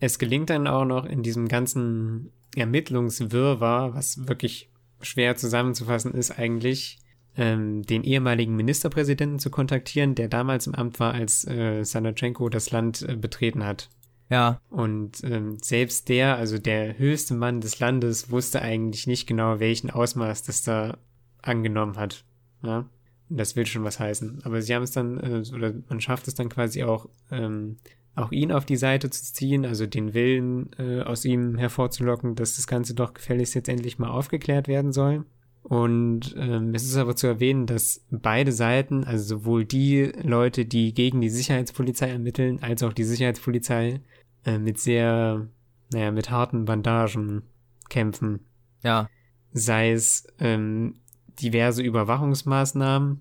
Es 0.00 0.18
gelingt 0.18 0.50
dann 0.50 0.66
auch 0.66 0.84
noch 0.84 1.04
in 1.04 1.22
diesem 1.22 1.48
ganzen 1.48 2.32
Ermittlungswirrwarr, 2.56 3.94
was 3.94 4.26
wirklich 4.28 4.70
schwer 5.02 5.36
zusammenzufassen 5.36 6.12
ist 6.14 6.38
eigentlich, 6.38 6.98
ähm, 7.36 7.82
den 7.82 8.02
ehemaligen 8.02 8.56
Ministerpräsidenten 8.56 9.38
zu 9.38 9.50
kontaktieren, 9.50 10.14
der 10.14 10.28
damals 10.28 10.66
im 10.66 10.74
Amt 10.74 10.98
war, 11.00 11.14
als 11.14 11.46
äh, 11.46 11.84
Sanachenko 11.84 12.48
das 12.48 12.70
Land 12.70 13.02
äh, 13.02 13.16
betreten 13.16 13.64
hat. 13.64 13.88
Ja. 14.30 14.60
Und 14.70 15.22
ähm, 15.24 15.58
selbst 15.60 16.08
der, 16.08 16.36
also 16.36 16.58
der 16.58 16.98
höchste 16.98 17.34
Mann 17.34 17.60
des 17.60 17.78
Landes, 17.78 18.30
wusste 18.30 18.62
eigentlich 18.62 19.06
nicht 19.06 19.26
genau, 19.26 19.60
welchen 19.60 19.90
Ausmaß 19.90 20.42
das 20.44 20.62
da 20.62 20.98
angenommen 21.42 21.96
hat. 21.96 22.24
Ja? 22.62 22.88
Das 23.30 23.56
will 23.56 23.64
schon 23.64 23.84
was 23.84 24.00
heißen. 24.00 24.40
Aber 24.44 24.60
sie 24.60 24.74
haben 24.74 24.82
es 24.82 24.90
dann, 24.90 25.18
äh, 25.18 25.42
oder 25.54 25.72
man 25.88 26.00
schafft 26.00 26.28
es 26.28 26.34
dann 26.34 26.48
quasi 26.48 26.82
auch, 26.82 27.08
ähm, 27.30 27.76
auch 28.16 28.32
ihn 28.32 28.52
auf 28.52 28.64
die 28.64 28.76
Seite 28.76 29.08
zu 29.08 29.32
ziehen, 29.32 29.64
also 29.64 29.86
den 29.86 30.12
Willen 30.14 30.70
äh, 30.78 31.02
aus 31.02 31.24
ihm 31.24 31.56
hervorzulocken, 31.56 32.34
dass 32.34 32.56
das 32.56 32.66
Ganze 32.66 32.94
doch 32.94 33.14
gefälligst 33.14 33.54
jetzt 33.54 33.68
endlich 33.68 33.98
mal 33.98 34.10
aufgeklärt 34.10 34.68
werden 34.68 34.92
soll. 34.92 35.24
Und 35.62 36.34
ähm, 36.38 36.74
es 36.74 36.84
ist 36.84 36.96
aber 36.96 37.16
zu 37.16 37.26
erwähnen, 37.26 37.66
dass 37.66 38.04
beide 38.10 38.50
Seiten, 38.50 39.04
also 39.04 39.38
sowohl 39.38 39.64
die 39.64 40.10
Leute, 40.22 40.64
die 40.64 40.94
gegen 40.94 41.20
die 41.20 41.28
Sicherheitspolizei 41.28 42.08
ermitteln, 42.08 42.60
als 42.62 42.82
auch 42.82 42.92
die 42.92 43.04
Sicherheitspolizei 43.04 44.00
äh, 44.44 44.58
mit 44.58 44.78
sehr, 44.78 45.48
naja, 45.92 46.10
mit 46.12 46.30
harten 46.30 46.64
Bandagen 46.64 47.42
kämpfen. 47.88 48.40
Ja. 48.82 49.08
Sei 49.52 49.92
es 49.92 50.26
ähm, 50.38 50.99
diverse 51.42 51.82
Überwachungsmaßnahmen, 51.82 53.20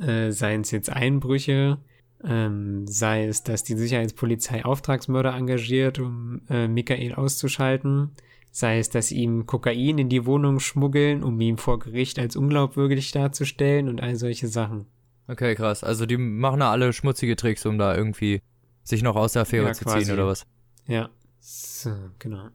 äh, 0.00 0.30
seien 0.30 0.62
es 0.62 0.70
jetzt 0.70 0.90
Einbrüche, 0.90 1.78
ähm, 2.24 2.86
sei 2.86 3.26
es, 3.26 3.42
dass 3.42 3.64
die 3.64 3.74
Sicherheitspolizei 3.76 4.64
Auftragsmörder 4.64 5.34
engagiert, 5.34 5.98
um 5.98 6.42
äh, 6.48 6.68
Michael 6.68 7.14
auszuschalten, 7.14 8.10
sei 8.50 8.78
es, 8.78 8.90
dass 8.90 9.08
sie 9.08 9.16
ihm 9.16 9.46
Kokain 9.46 9.98
in 9.98 10.08
die 10.08 10.26
Wohnung 10.26 10.60
schmuggeln, 10.60 11.22
um 11.22 11.40
ihn 11.40 11.56
vor 11.56 11.78
Gericht 11.78 12.18
als 12.18 12.36
unglaubwürdig 12.36 13.10
darzustellen 13.12 13.88
und 13.88 14.00
all 14.00 14.16
solche 14.16 14.46
Sachen. 14.48 14.86
Okay, 15.26 15.54
krass. 15.54 15.82
Also 15.82 16.06
die 16.06 16.16
machen 16.16 16.60
da 16.60 16.70
alle 16.70 16.92
schmutzige 16.92 17.36
Tricks, 17.36 17.64
um 17.64 17.78
da 17.78 17.96
irgendwie 17.96 18.42
sich 18.82 19.02
noch 19.02 19.16
aus 19.16 19.32
der 19.32 19.42
Affäre 19.42 19.66
Ja, 19.68 19.72
zu 19.72 19.84
quasi. 19.84 20.04
ziehen 20.04 20.14
oder 20.14 20.26
was? 20.26 20.46
Ja, 20.86 21.08
so, 21.40 21.90
genau. 22.18 22.48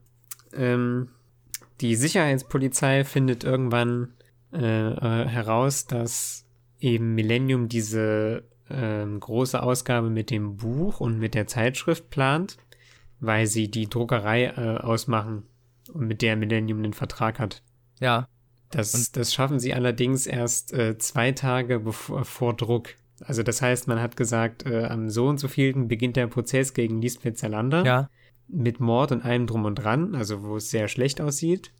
Ähm, 0.54 1.08
die 1.80 1.94
Sicherheitspolizei 1.94 3.04
findet 3.04 3.44
irgendwann 3.44 4.08
äh, 4.52 4.58
äh, 4.90 5.26
heraus, 5.28 5.86
dass 5.86 6.44
eben 6.80 7.14
Millennium 7.14 7.68
diese 7.68 8.44
ähm, 8.70 9.20
große 9.20 9.62
Ausgabe 9.62 10.10
mit 10.10 10.30
dem 10.30 10.56
Buch 10.56 11.00
und 11.00 11.18
mit 11.18 11.34
der 11.34 11.46
Zeitschrift 11.46 12.10
plant, 12.10 12.56
weil 13.20 13.46
sie 13.46 13.70
die 13.70 13.88
Druckerei 13.88 14.44
äh, 14.44 14.78
ausmachen 14.78 15.44
und 15.92 16.06
mit 16.06 16.22
der 16.22 16.36
Millennium 16.36 16.78
einen 16.78 16.92
Vertrag 16.92 17.38
hat. 17.38 17.62
Ja. 18.00 18.28
Das, 18.70 19.12
das 19.12 19.32
schaffen 19.32 19.58
sie 19.58 19.72
allerdings 19.72 20.26
erst 20.26 20.74
äh, 20.74 20.98
zwei 20.98 21.32
Tage 21.32 21.80
bevor, 21.80 22.24
vor 22.26 22.54
Druck. 22.54 22.90
Also 23.24 23.42
das 23.42 23.62
heißt, 23.62 23.88
man 23.88 24.00
hat 24.00 24.16
gesagt, 24.16 24.66
äh, 24.66 24.84
am 24.84 25.08
so 25.08 25.26
und 25.26 25.38
so 25.38 25.48
vielten 25.48 25.88
beginnt 25.88 26.16
der 26.16 26.26
Prozess 26.26 26.74
gegen 26.74 27.00
Lisbeth 27.00 27.38
Zalander 27.38 27.84
Ja. 27.84 28.10
mit 28.46 28.78
Mord 28.78 29.10
und 29.10 29.24
allem 29.24 29.46
drum 29.46 29.64
und 29.64 29.76
dran, 29.76 30.14
also 30.14 30.42
wo 30.42 30.56
es 30.56 30.70
sehr 30.70 30.88
schlecht 30.88 31.20
aussieht. 31.20 31.72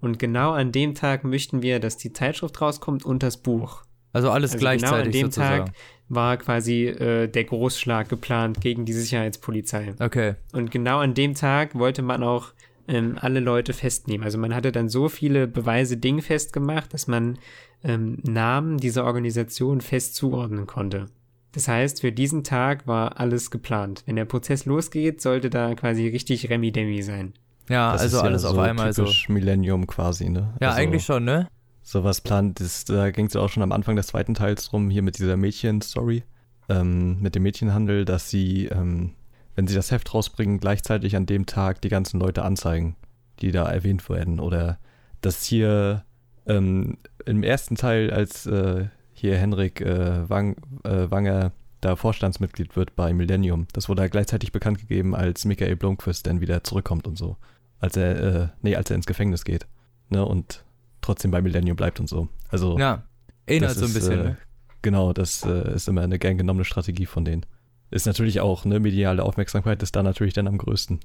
Und 0.00 0.18
genau 0.18 0.52
an 0.52 0.72
dem 0.72 0.94
Tag 0.94 1.24
möchten 1.24 1.62
wir, 1.62 1.80
dass 1.80 1.96
die 1.96 2.12
Zeitschrift 2.12 2.60
rauskommt 2.60 3.04
und 3.04 3.22
das 3.22 3.36
Buch. 3.36 3.82
Also 4.12 4.30
alles 4.30 4.52
Also 4.52 4.60
genau 4.60 4.70
an 4.70 4.78
gleichzeitig 4.78 5.12
dem 5.12 5.26
sozusagen. 5.26 5.66
Tag 5.66 5.74
war 6.08 6.36
quasi 6.38 6.86
äh, 6.86 7.28
der 7.28 7.44
Großschlag 7.44 8.08
geplant 8.08 8.60
gegen 8.60 8.84
die 8.84 8.92
Sicherheitspolizei. 8.92 9.94
Okay. 10.00 10.34
Und 10.52 10.70
genau 10.70 10.98
an 10.98 11.14
dem 11.14 11.34
Tag 11.34 11.78
wollte 11.78 12.02
man 12.02 12.22
auch 12.22 12.52
ähm, 12.88 13.16
alle 13.20 13.40
Leute 13.40 13.72
festnehmen. 13.72 14.24
Also 14.24 14.36
man 14.36 14.54
hatte 14.54 14.72
dann 14.72 14.88
so 14.88 15.08
viele 15.08 15.46
Beweise 15.46 15.96
dingfest 15.96 16.52
gemacht, 16.52 16.92
dass 16.92 17.06
man 17.06 17.38
ähm, 17.84 18.18
Namen 18.24 18.78
dieser 18.78 19.04
Organisation 19.04 19.80
fest 19.80 20.16
zuordnen 20.16 20.66
konnte. 20.66 21.06
Das 21.52 21.68
heißt, 21.68 22.00
für 22.00 22.12
diesen 22.12 22.44
Tag 22.44 22.86
war 22.86 23.18
alles 23.18 23.50
geplant. 23.50 24.02
Wenn 24.06 24.16
der 24.16 24.24
Prozess 24.24 24.66
losgeht, 24.66 25.20
sollte 25.20 25.50
da 25.50 25.74
quasi 25.74 26.08
richtig 26.08 26.48
Remi-Demi 26.48 27.02
sein. 27.02 27.34
Ja, 27.70 27.92
Das 27.92 28.02
also 28.02 28.18
ja 28.18 28.22
alles 28.24 28.44
auf 28.44 28.58
einmal 28.58 28.92
so. 28.92 29.04
typisch 29.04 29.28
Millennium 29.28 29.86
quasi, 29.86 30.28
ne? 30.28 30.54
Ja, 30.60 30.70
also, 30.70 30.80
eigentlich 30.80 31.04
schon, 31.04 31.24
ne? 31.24 31.48
Sowas 31.82 32.20
plant 32.20 32.60
ist, 32.60 32.90
da 32.90 33.10
ging 33.10 33.26
es 33.26 33.36
auch 33.36 33.48
schon 33.48 33.62
am 33.62 33.72
Anfang 33.72 33.96
des 33.96 34.08
zweiten 34.08 34.34
Teils 34.34 34.68
drum, 34.68 34.90
hier 34.90 35.02
mit 35.02 35.18
dieser 35.18 35.36
Mädchen-Story, 35.36 36.24
ähm, 36.68 37.20
mit 37.20 37.36
dem 37.36 37.44
Mädchenhandel, 37.44 38.04
dass 38.04 38.28
sie, 38.28 38.66
ähm, 38.66 39.12
wenn 39.54 39.68
sie 39.68 39.74
das 39.76 39.90
Heft 39.92 40.12
rausbringen, 40.12 40.58
gleichzeitig 40.58 41.14
an 41.14 41.26
dem 41.26 41.46
Tag 41.46 41.80
die 41.80 41.88
ganzen 41.88 42.18
Leute 42.18 42.44
anzeigen, 42.44 42.96
die 43.40 43.52
da 43.52 43.70
erwähnt 43.70 44.08
werden. 44.10 44.40
Oder 44.40 44.78
dass 45.20 45.44
hier 45.44 46.04
ähm, 46.46 46.98
im 47.24 47.42
ersten 47.44 47.76
Teil, 47.76 48.10
als 48.10 48.46
äh, 48.46 48.86
hier 49.12 49.36
Henrik 49.36 49.80
äh, 49.80 50.28
Wang, 50.28 50.56
äh, 50.82 51.10
Wanger 51.10 51.52
da 51.80 51.96
Vorstandsmitglied 51.96 52.76
wird 52.76 52.96
bei 52.96 53.12
Millennium, 53.12 53.66
das 53.72 53.88
wurde 53.88 54.02
halt 54.02 54.12
gleichzeitig 54.12 54.52
bekannt 54.52 54.78
gegeben, 54.80 55.14
als 55.14 55.44
Michael 55.44 55.76
Blomqvist 55.76 56.26
dann 56.26 56.40
wieder 56.40 56.64
zurückkommt 56.64 57.06
und 57.06 57.16
so. 57.16 57.36
Als 57.80 57.96
er, 57.96 58.22
äh, 58.22 58.48
nee, 58.62 58.76
als 58.76 58.90
er 58.90 58.96
ins 58.96 59.06
Gefängnis 59.06 59.44
geht. 59.44 59.66
Ne, 60.08 60.24
und 60.24 60.64
trotzdem 61.00 61.30
bei 61.30 61.40
Millennium 61.40 61.76
bleibt 61.76 62.00
und 62.00 62.08
so. 62.08 62.28
Also 62.48 62.78
Ja. 62.78 63.04
Erinnert 63.46 63.72
so 63.72 63.80
ein 63.80 63.86
ist, 63.86 63.94
bisschen, 63.94 64.20
äh, 64.20 64.24
ne? 64.24 64.38
Genau, 64.82 65.12
das 65.12 65.44
äh, 65.44 65.74
ist 65.74 65.88
immer 65.88 66.02
eine 66.02 66.18
gern 66.18 66.38
genommene 66.38 66.64
Strategie 66.64 67.06
von 67.06 67.24
denen. 67.24 67.44
Ist 67.90 68.06
natürlich 68.06 68.40
auch, 68.40 68.64
ne, 68.64 68.80
mediale 68.80 69.24
Aufmerksamkeit 69.24 69.82
ist 69.82 69.96
da 69.96 70.02
natürlich 70.02 70.34
dann 70.34 70.46
am 70.46 70.58
größten. 70.58 71.00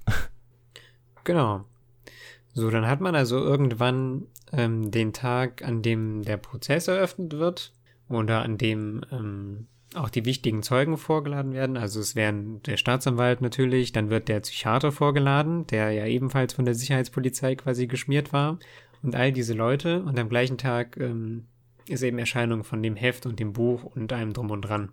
Genau. 1.23 1.65
So, 2.53 2.69
dann 2.69 2.87
hat 2.87 3.01
man 3.01 3.15
also 3.15 3.37
irgendwann 3.37 4.27
ähm, 4.53 4.91
den 4.91 5.11
Tag, 5.11 5.63
an 5.63 5.81
dem 5.81 6.23
der 6.23 6.37
Prozess 6.37 6.87
eröffnet 6.87 7.33
wird 7.33 7.73
oder 8.07 8.43
an 8.43 8.57
dem 8.57 9.01
ähm, 9.11 9.67
auch 9.95 10.09
die 10.09 10.25
wichtigen 10.25 10.63
Zeugen 10.63 10.97
vorgeladen 10.97 11.53
werden. 11.53 11.77
Also 11.77 11.99
es 11.99 12.15
werden 12.15 12.61
der 12.63 12.77
Staatsanwalt 12.77 13.41
natürlich, 13.41 13.91
dann 13.91 14.09
wird 14.09 14.27
der 14.27 14.39
Psychiater 14.39 14.91
vorgeladen, 14.91 15.67
der 15.67 15.91
ja 15.91 16.05
ebenfalls 16.05 16.53
von 16.53 16.65
der 16.65 16.75
Sicherheitspolizei 16.75 17.55
quasi 17.55 17.87
geschmiert 17.87 18.33
war 18.33 18.59
und 19.01 19.15
all 19.15 19.31
diese 19.31 19.53
Leute. 19.53 20.03
Und 20.03 20.19
am 20.19 20.29
gleichen 20.29 20.57
Tag 20.57 20.97
ähm, 20.97 21.45
ist 21.87 22.03
eben 22.03 22.17
Erscheinung 22.17 22.63
von 22.63 22.81
dem 22.81 22.95
Heft 22.95 23.25
und 23.25 23.39
dem 23.39 23.53
Buch 23.53 23.83
und 23.83 24.11
allem 24.11 24.33
drum 24.33 24.51
und 24.51 24.61
dran. 24.61 24.91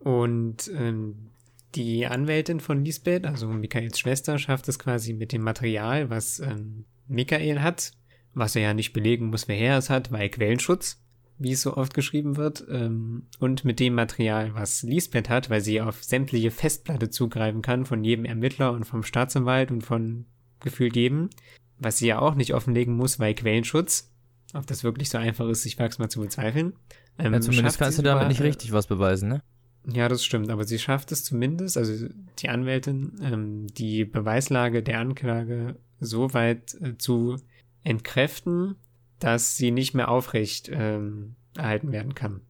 Und 0.00 0.70
ähm, 0.76 1.30
die 1.74 2.06
Anwältin 2.06 2.60
von 2.60 2.84
Lisbeth, 2.84 3.24
also 3.24 3.46
Michaels 3.48 3.98
Schwester, 3.98 4.38
schafft 4.38 4.68
es 4.68 4.78
quasi 4.78 5.12
mit 5.12 5.32
dem 5.32 5.42
Material, 5.42 6.10
was 6.10 6.40
ähm, 6.40 6.84
Michael 7.06 7.60
hat, 7.60 7.92
was 8.34 8.56
er 8.56 8.62
ja 8.62 8.74
nicht 8.74 8.92
belegen 8.92 9.26
muss, 9.26 9.48
wer 9.48 9.58
er 9.58 9.78
es 9.78 9.90
hat, 9.90 10.10
weil 10.12 10.28
Quellenschutz, 10.28 11.02
wie 11.38 11.52
es 11.52 11.62
so 11.62 11.76
oft 11.76 11.94
geschrieben 11.94 12.36
wird, 12.36 12.64
ähm, 12.70 13.26
und 13.38 13.64
mit 13.64 13.80
dem 13.80 13.94
Material, 13.94 14.54
was 14.54 14.82
Lisbeth 14.82 15.28
hat, 15.28 15.50
weil 15.50 15.60
sie 15.60 15.80
auf 15.80 16.02
sämtliche 16.02 16.50
Festplatte 16.50 17.10
zugreifen 17.10 17.62
kann 17.62 17.84
von 17.84 18.04
jedem 18.04 18.24
Ermittler 18.24 18.72
und 18.72 18.84
vom 18.84 19.02
Staatsanwalt 19.02 19.70
und 19.70 19.82
von 19.82 20.26
gefühlt 20.60 20.96
jedem, 20.96 21.30
was 21.78 21.98
sie 21.98 22.06
ja 22.06 22.20
auch 22.20 22.34
nicht 22.34 22.54
offenlegen 22.54 22.96
muss, 22.96 23.18
weil 23.18 23.34
Quellenschutz, 23.34 24.12
ob 24.54 24.66
das 24.66 24.84
wirklich 24.84 25.10
so 25.10 25.18
einfach 25.18 25.48
ist, 25.48 25.66
ich 25.66 25.78
wag's 25.78 25.98
mal 25.98 26.08
zu 26.08 26.20
bezweifeln. 26.20 26.74
Ähm, 27.18 27.32
Ja, 27.32 27.40
zumindest 27.40 27.78
kannst 27.78 27.98
du 27.98 28.02
damit 28.02 28.22
über, 28.22 28.28
nicht 28.28 28.40
äh, 28.40 28.44
richtig 28.44 28.72
was 28.72 28.86
beweisen, 28.86 29.28
ne? 29.28 29.42
ja, 29.86 30.08
das 30.08 30.24
stimmt, 30.24 30.50
aber 30.50 30.64
sie 30.64 30.78
schafft 30.78 31.12
es 31.12 31.24
zumindest, 31.24 31.76
also 31.76 32.06
die 32.38 32.48
Anwältin, 32.48 33.14
ähm, 33.22 33.66
die 33.66 34.04
Beweislage 34.04 34.82
der 34.82 35.00
Anklage 35.00 35.76
so 35.98 36.32
weit 36.34 36.74
äh, 36.80 36.96
zu 36.98 37.36
entkräften, 37.82 38.76
dass 39.22 39.56
sie 39.56 39.70
nicht 39.70 39.94
mehr 39.94 40.08
aufrecht 40.08 40.70
ähm, 40.72 41.36
erhalten 41.56 41.92
werden 41.92 42.14
kann. 42.14 42.40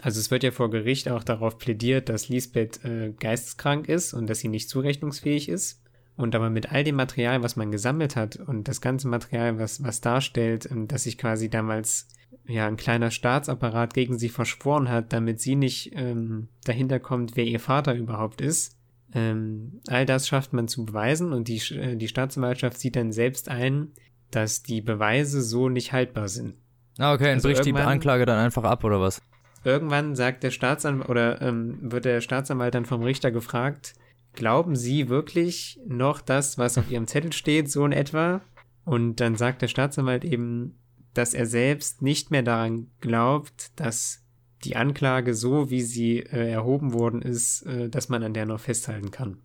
Also 0.00 0.18
es 0.18 0.30
wird 0.30 0.42
ja 0.42 0.50
vor 0.50 0.70
Gericht 0.70 1.08
auch 1.08 1.22
darauf 1.22 1.58
plädiert, 1.58 2.08
dass 2.08 2.28
Lisbeth 2.28 2.84
äh, 2.84 3.12
geisteskrank 3.18 3.88
ist 3.88 4.14
und 4.14 4.28
dass 4.28 4.38
sie 4.38 4.48
nicht 4.48 4.68
zurechnungsfähig 4.68 5.48
ist. 5.48 5.80
Und 6.16 6.34
aber 6.34 6.50
mit 6.50 6.72
all 6.72 6.84
dem 6.84 6.96
Material, 6.96 7.42
was 7.42 7.56
man 7.56 7.70
gesammelt 7.70 8.16
hat 8.16 8.36
und 8.36 8.68
das 8.68 8.80
ganze 8.80 9.08
Material, 9.08 9.58
was, 9.58 9.82
was 9.82 10.00
darstellt, 10.00 10.68
ähm, 10.70 10.88
dass 10.88 11.04
sich 11.04 11.18
quasi 11.18 11.48
damals 11.48 12.08
ja 12.46 12.66
ein 12.66 12.76
kleiner 12.76 13.10
Staatsapparat 13.10 13.94
gegen 13.94 14.18
sie 14.18 14.28
verschworen 14.28 14.88
hat, 14.88 15.12
damit 15.12 15.40
sie 15.40 15.54
nicht 15.54 15.92
ähm, 15.94 16.48
dahinter 16.64 16.98
kommt, 16.98 17.36
wer 17.36 17.44
ihr 17.44 17.60
Vater 17.60 17.94
überhaupt 17.94 18.40
ist. 18.40 18.78
Ähm, 19.14 19.80
all 19.88 20.06
das 20.06 20.26
schafft 20.26 20.52
man 20.52 20.68
zu 20.68 20.84
beweisen 20.86 21.32
und 21.32 21.48
die, 21.48 21.58
äh, 21.74 21.96
die 21.96 22.08
Staatsanwaltschaft 22.08 22.78
sieht 22.78 22.96
dann 22.96 23.12
selbst 23.12 23.48
ein, 23.48 23.92
dass 24.34 24.62
die 24.62 24.80
Beweise 24.80 25.42
so 25.42 25.68
nicht 25.68 25.92
haltbar 25.92 26.28
sind. 26.28 26.54
Ah, 26.98 27.14
okay, 27.14 27.24
dann 27.24 27.34
Also 27.34 27.48
bricht 27.48 27.64
die 27.64 27.74
Anklage 27.74 28.26
dann 28.26 28.38
einfach 28.38 28.64
ab, 28.64 28.84
oder 28.84 29.00
was? 29.00 29.22
Irgendwann 29.64 30.16
sagt 30.16 30.42
der 30.42 30.50
Staatsanwalt 30.50 31.08
oder 31.08 31.40
ähm, 31.40 31.78
wird 31.80 32.04
der 32.04 32.20
Staatsanwalt 32.20 32.74
dann 32.74 32.84
vom 32.84 33.02
Richter 33.02 33.30
gefragt, 33.30 33.94
glauben 34.32 34.76
Sie 34.76 35.08
wirklich 35.08 35.80
noch 35.86 36.20
das, 36.20 36.58
was 36.58 36.78
auf 36.78 36.90
Ihrem 36.90 37.06
Zettel 37.06 37.32
steht, 37.32 37.70
so 37.70 37.84
in 37.84 37.92
etwa? 37.92 38.40
Und 38.84 39.20
dann 39.20 39.36
sagt 39.36 39.62
der 39.62 39.68
Staatsanwalt 39.68 40.24
eben, 40.24 40.78
dass 41.14 41.34
er 41.34 41.46
selbst 41.46 42.02
nicht 42.02 42.30
mehr 42.30 42.42
daran 42.42 42.90
glaubt, 43.00 43.78
dass 43.78 44.24
die 44.64 44.76
Anklage 44.76 45.34
so, 45.34 45.70
wie 45.70 45.82
sie 45.82 46.20
äh, 46.20 46.50
erhoben 46.50 46.92
worden 46.92 47.22
ist, 47.22 47.62
äh, 47.62 47.88
dass 47.88 48.08
man 48.08 48.22
an 48.22 48.34
der 48.34 48.46
noch 48.46 48.60
festhalten 48.60 49.10
kann. 49.10 49.38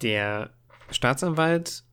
Der 0.00 0.50
Staatsanwalt, 0.90 1.84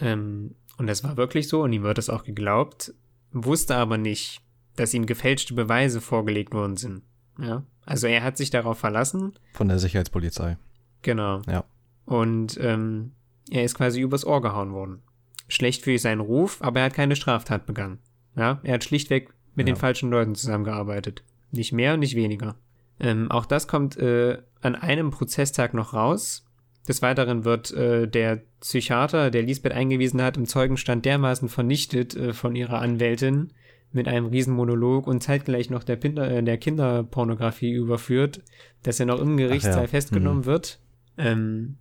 ähm, 0.00 0.54
und 0.82 0.88
das 0.88 1.04
war 1.04 1.16
wirklich 1.16 1.46
so, 1.48 1.62
und 1.62 1.72
ihm 1.72 1.84
wird 1.84 1.98
es 1.98 2.10
auch 2.10 2.24
geglaubt, 2.24 2.92
wusste 3.32 3.76
aber 3.76 3.98
nicht, 3.98 4.40
dass 4.74 4.92
ihm 4.94 5.06
gefälschte 5.06 5.54
Beweise 5.54 6.00
vorgelegt 6.00 6.52
worden 6.52 6.76
sind. 6.76 7.02
Ja, 7.38 7.62
also 7.86 8.08
er 8.08 8.24
hat 8.24 8.36
sich 8.36 8.50
darauf 8.50 8.78
verlassen, 8.78 9.32
Von 9.52 9.68
der 9.68 9.78
Sicherheitspolizei. 9.78 10.58
genau. 11.02 11.40
Ja. 11.48 11.62
Und 12.04 12.58
ähm, 12.60 13.12
er 13.48 13.62
ist 13.62 13.76
quasi 13.76 14.00
übers 14.00 14.24
Ohr 14.26 14.42
gehauen 14.42 14.72
worden. 14.72 15.02
Schlecht 15.46 15.82
für 15.84 15.96
seinen 15.98 16.20
Ruf, 16.20 16.58
aber 16.60 16.80
er 16.80 16.86
hat 16.86 16.94
keine 16.94 17.14
Straftat 17.14 17.64
begangen. 17.64 18.00
Ja, 18.34 18.58
er 18.64 18.74
hat 18.74 18.82
schlichtweg 18.84 19.32
mit 19.54 19.68
Ja. 19.68 19.74
den 19.74 19.78
falschen 19.78 20.10
Leuten 20.10 20.34
zusammengearbeitet. 20.34 21.22
Nicht 21.52 21.72
mehr 21.72 21.94
und 21.94 22.00
nicht 22.00 22.16
weniger. 22.16 22.56
Ähm, 22.98 23.30
auch 23.30 23.46
das 23.46 23.68
kommt 23.68 23.96
äh, 23.98 24.38
an 24.62 24.74
einem 24.74 25.10
Prozesstag 25.12 25.74
noch 25.74 25.94
raus. 25.94 26.44
Des 26.88 27.00
Weiteren 27.00 27.44
wird 27.44 27.72
äh, 27.72 28.08
der 28.08 28.42
Psychiater, 28.60 29.30
der 29.30 29.42
Lisbeth 29.42 29.72
eingewiesen 29.72 30.20
hat, 30.20 30.36
im 30.36 30.46
Zeugenstand 30.46 31.04
dermaßen 31.04 31.48
vernichtet 31.48 32.16
äh, 32.16 32.32
von 32.32 32.56
ihrer 32.56 32.80
Anwältin 32.80 33.52
mit 33.92 34.08
einem 34.08 34.26
Riesenmonolog 34.26 35.06
und 35.06 35.22
zeitgleich 35.22 35.70
noch 35.70 35.84
der, 35.84 35.96
Pinder, 35.96 36.28
äh, 36.30 36.42
der 36.42 36.58
Kinderpornografie 36.58 37.72
überführt, 37.72 38.42
dass 38.82 38.98
er 38.98 39.06
noch 39.06 39.20
im 39.20 39.36
Gerichtssaal 39.36 39.82
ja. 39.82 39.88
festgenommen 39.88 40.44
wird. 40.44 40.80
Ähm, 41.16 41.76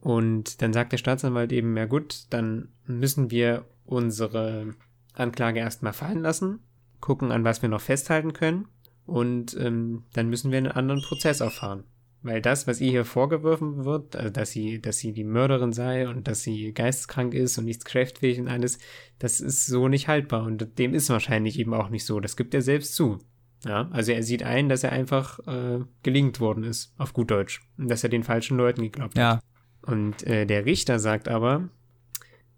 und 0.00 0.60
dann 0.60 0.74
sagt 0.74 0.92
der 0.92 0.98
Staatsanwalt 0.98 1.52
eben, 1.52 1.76
ja 1.76 1.86
gut, 1.86 2.26
dann 2.30 2.68
müssen 2.86 3.30
wir 3.30 3.64
unsere 3.86 4.74
Anklage 5.14 5.60
erstmal 5.60 5.94
fallen 5.94 6.20
lassen, 6.20 6.58
gucken, 7.00 7.32
an 7.32 7.44
was 7.44 7.62
wir 7.62 7.70
noch 7.70 7.80
festhalten 7.80 8.34
können 8.34 8.66
und 9.06 9.56
ähm, 9.58 10.04
dann 10.12 10.28
müssen 10.28 10.50
wir 10.50 10.58
einen 10.58 10.68
anderen 10.68 11.02
Prozess 11.02 11.40
auffahren. 11.40 11.84
Weil 12.24 12.40
das, 12.40 12.66
was 12.66 12.80
ihr 12.80 12.90
hier 12.90 13.04
vorgeworfen 13.04 13.84
wird, 13.84 14.16
also 14.16 14.30
dass 14.30 14.50
sie, 14.50 14.80
dass 14.80 14.96
sie 14.96 15.12
die 15.12 15.24
Mörderin 15.24 15.74
sei 15.74 16.08
und 16.08 16.26
dass 16.26 16.42
sie 16.42 16.72
geisteskrank 16.72 17.34
ist 17.34 17.58
und 17.58 17.66
nicht 17.66 17.84
geschäftfähig 17.84 18.40
und 18.40 18.48
alles, 18.48 18.78
das 19.18 19.40
ist 19.40 19.66
so 19.66 19.88
nicht 19.88 20.08
haltbar 20.08 20.44
und 20.44 20.78
dem 20.78 20.94
ist 20.94 21.10
wahrscheinlich 21.10 21.58
eben 21.58 21.74
auch 21.74 21.90
nicht 21.90 22.06
so. 22.06 22.20
Das 22.20 22.38
gibt 22.38 22.54
er 22.54 22.62
selbst 22.62 22.94
zu. 22.94 23.18
Ja, 23.66 23.88
also 23.90 24.12
er 24.12 24.22
sieht 24.22 24.42
ein, 24.42 24.70
dass 24.70 24.84
er 24.84 24.92
einfach 24.92 25.38
äh, 25.46 25.80
gelingt 26.02 26.40
worden 26.40 26.64
ist, 26.64 26.94
auf 26.96 27.12
gut 27.12 27.30
Deutsch. 27.30 27.60
Und 27.76 27.90
dass 27.90 28.02
er 28.02 28.08
den 28.08 28.24
falschen 28.24 28.56
Leuten 28.56 28.82
geglaubt 28.82 29.18
hat. 29.18 29.22
Ja. 29.22 29.40
Und 29.82 30.26
äh, 30.26 30.46
der 30.46 30.64
Richter 30.64 30.98
sagt 30.98 31.28
aber, 31.28 31.68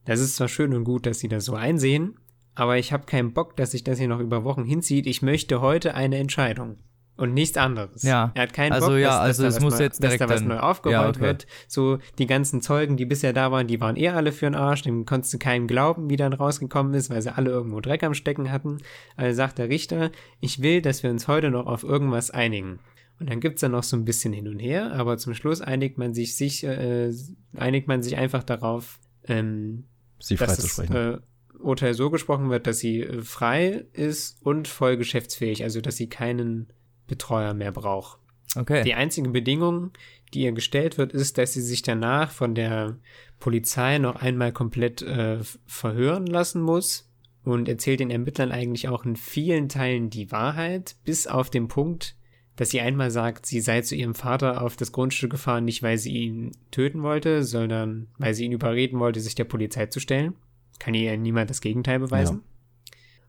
das 0.05 0.21
ist 0.21 0.37
zwar 0.37 0.49
schön 0.49 0.75
und 0.75 0.85
gut, 0.85 1.07
dass 1.07 1.19
sie 1.19 1.29
das 1.29 1.45
so 1.45 1.55
einsehen, 1.55 2.15
aber 2.55 2.79
ich 2.79 2.93
habe 2.93 3.07
keinen 3.07 3.33
Bock, 3.33 3.57
dass 3.57 3.73
sich 3.73 3.83
das 3.83 3.99
hier 3.99 4.07
noch 4.07 4.21
über 4.21 4.45
Wochen 4.45 4.65
hinzieht. 4.65 5.09
Ich 5.09 5.23
möchte 5.23 5.61
heute 5.61 5.95
eine 5.95 6.19
Entscheidung. 6.19 6.79
Und 7.19 7.33
nichts 7.33 7.57
anderes. 7.57 8.03
Ja. 8.03 8.31
Er 8.35 8.43
hat 8.43 8.53
keinen 8.53 8.73
Also 8.73 8.89
Bock, 8.89 8.99
ja, 8.99 9.09
dass, 9.09 9.19
also 9.21 9.43
dass 9.45 9.55
es 9.55 9.59
da 9.59 9.61
was 9.61 9.65
muss 9.71 9.79
neu, 9.79 9.85
jetzt 9.85 10.03
dass 10.03 10.11
direkt 10.11 10.21
da 10.21 10.29
was 10.29 10.41
dann- 10.41 10.49
neu 10.49 10.59
aufgeräumt 10.59 10.93
Ja, 11.03 11.09
okay. 11.09 11.21
wird. 11.21 11.47
So, 11.67 11.99
die 12.19 12.27
ganzen 12.27 12.61
Zeugen, 12.61 12.99
die 12.99 13.07
bisher 13.07 13.33
da 13.33 13.51
waren, 13.51 13.67
die 13.67 13.81
waren 13.81 13.97
eh 13.97 14.11
alle 14.11 14.33
für 14.33 14.45
den 14.47 14.55
Arsch. 14.55 14.83
Dem 14.83 15.07
konntest 15.07 15.33
du 15.33 15.39
keinem 15.39 15.67
glauben, 15.67 16.11
wie 16.11 16.17
dann 16.17 16.35
rausgekommen 16.35 16.93
ist, 16.93 17.09
weil 17.09 17.23
sie 17.23 17.35
alle 17.35 17.51
irgendwo 17.51 17.81
Dreck 17.81 18.03
am 18.03 18.13
Stecken 18.13 18.53
hatten. 18.53 18.79
Also 19.17 19.35
sagt 19.35 19.57
der 19.59 19.71
Richter, 19.71 20.11
ich 20.41 20.61
will, 20.61 20.83
dass 20.83 21.03
wir 21.03 21.09
uns 21.11 21.27
heute 21.27 21.51
noch 21.51 21.65
auf 21.67 21.85
irgendwas 21.85 22.31
einigen. 22.31 22.81
Und 23.19 23.31
dann 23.31 23.41
gibt's 23.41 23.63
dann 23.63 23.73
noch 23.73 23.83
so 23.83 23.97
ein 23.97 24.05
bisschen 24.05 24.35
hin 24.35 24.47
und 24.47 24.59
her, 24.59 24.93
aber 24.93 25.17
zum 25.17 25.33
Schluss 25.33 25.63
einigt 25.63 25.97
man 25.97 26.13
sich, 26.13 26.37
sich 26.37 26.65
äh, 26.65 27.11
einigt 27.57 27.89
man 27.89 28.03
sich 28.03 28.19
einfach 28.19 28.43
darauf, 28.43 28.99
ähm, 29.27 29.85
Sie 30.19 30.37
dass 30.37 30.51
freizusprechen. 30.57 30.95
äh, 30.95 31.19
Urteil 31.59 31.95
so 31.95 32.11
gesprochen 32.11 32.51
wird, 32.51 32.67
dass 32.67 32.79
sie 32.79 33.01
äh, 33.01 33.23
frei 33.23 33.87
ist 33.95 34.37
und 34.45 34.69
voll 34.69 34.99
geschäftsfähig, 34.99 35.63
also 35.63 35.81
dass 35.81 35.97
sie 35.97 36.11
keinen 36.11 36.67
Betreuer 37.07 37.55
mehr 37.55 37.73
braucht. 37.73 38.19
Okay. 38.55 38.85
Die 38.85 38.95
einzige 38.95 39.31
Bedingung, 39.31 39.91
die 40.33 40.43
ihr 40.43 40.53
gestellt 40.53 40.99
wird, 40.99 41.12
ist, 41.12 41.39
dass 41.39 41.53
sie 41.53 41.61
sich 41.61 41.83
danach 41.83 42.31
von 42.31 42.55
der 42.55 42.97
Polizei 43.39 43.99
noch 43.99 44.16
einmal 44.16 44.53
komplett 44.53 45.03
äh, 45.03 45.39
verhören 45.66 46.27
lassen 46.27 46.62
muss 46.62 47.11
und 47.45 47.69
erzählt 47.69 48.01
den 48.01 48.11
Ermittlern 48.11 48.53
eigentlich 48.53 48.89
auch 48.89 49.05
in 49.05 49.16
vielen 49.16 49.69
Teilen 49.69 50.11
die 50.11 50.33
Wahrheit, 50.33 50.97
bis 51.05 51.27
auf 51.27 51.51
den 51.51 51.69
Punkt, 51.69 52.16
dass 52.57 52.70
sie 52.70 52.81
einmal 52.81 53.11
sagt, 53.11 53.47
sie 53.47 53.61
sei 53.61 53.83
zu 53.83 53.95
ihrem 53.95 54.15
Vater 54.15 54.62
auf 54.62 54.77
das 54.77 54.93
Grundstück 54.93 55.31
gefahren, 55.31 55.66
nicht 55.66 55.83
weil 55.83 55.99
sie 55.99 56.12
ihn 56.12 56.53
töten 56.70 57.03
wollte, 57.03 57.45
sondern 57.45 58.09
weil 58.19 58.35
sie 58.35 58.47
ihn 58.47 58.53
überreden 58.53 58.99
wollte, 58.99 59.20
sich 59.20 59.35
der 59.35 59.45
Polizei 59.45 59.87
zu 59.87 60.01
stellen. 60.01 60.35
Kann 60.78 60.95
ihr 60.95 61.16
niemand 61.16 61.51
das 61.51 61.61
Gegenteil 61.61 61.99
beweisen. 61.99 62.43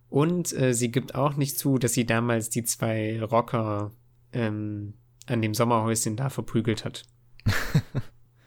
Und 0.09 0.53
äh, 0.53 0.73
sie 0.73 0.91
gibt 0.91 1.15
auch 1.15 1.35
nicht 1.35 1.57
zu, 1.57 1.77
dass 1.77 1.93
sie 1.93 2.05
damals 2.05 2.49
die 2.49 2.63
zwei 2.63 3.21
Rocker 3.21 3.91
ähm, 4.31 4.93
an 5.25 5.41
dem 5.41 5.53
Sommerhäuschen 5.53 6.15
da 6.15 6.29
verprügelt 6.29 6.85
hat. 6.85 7.03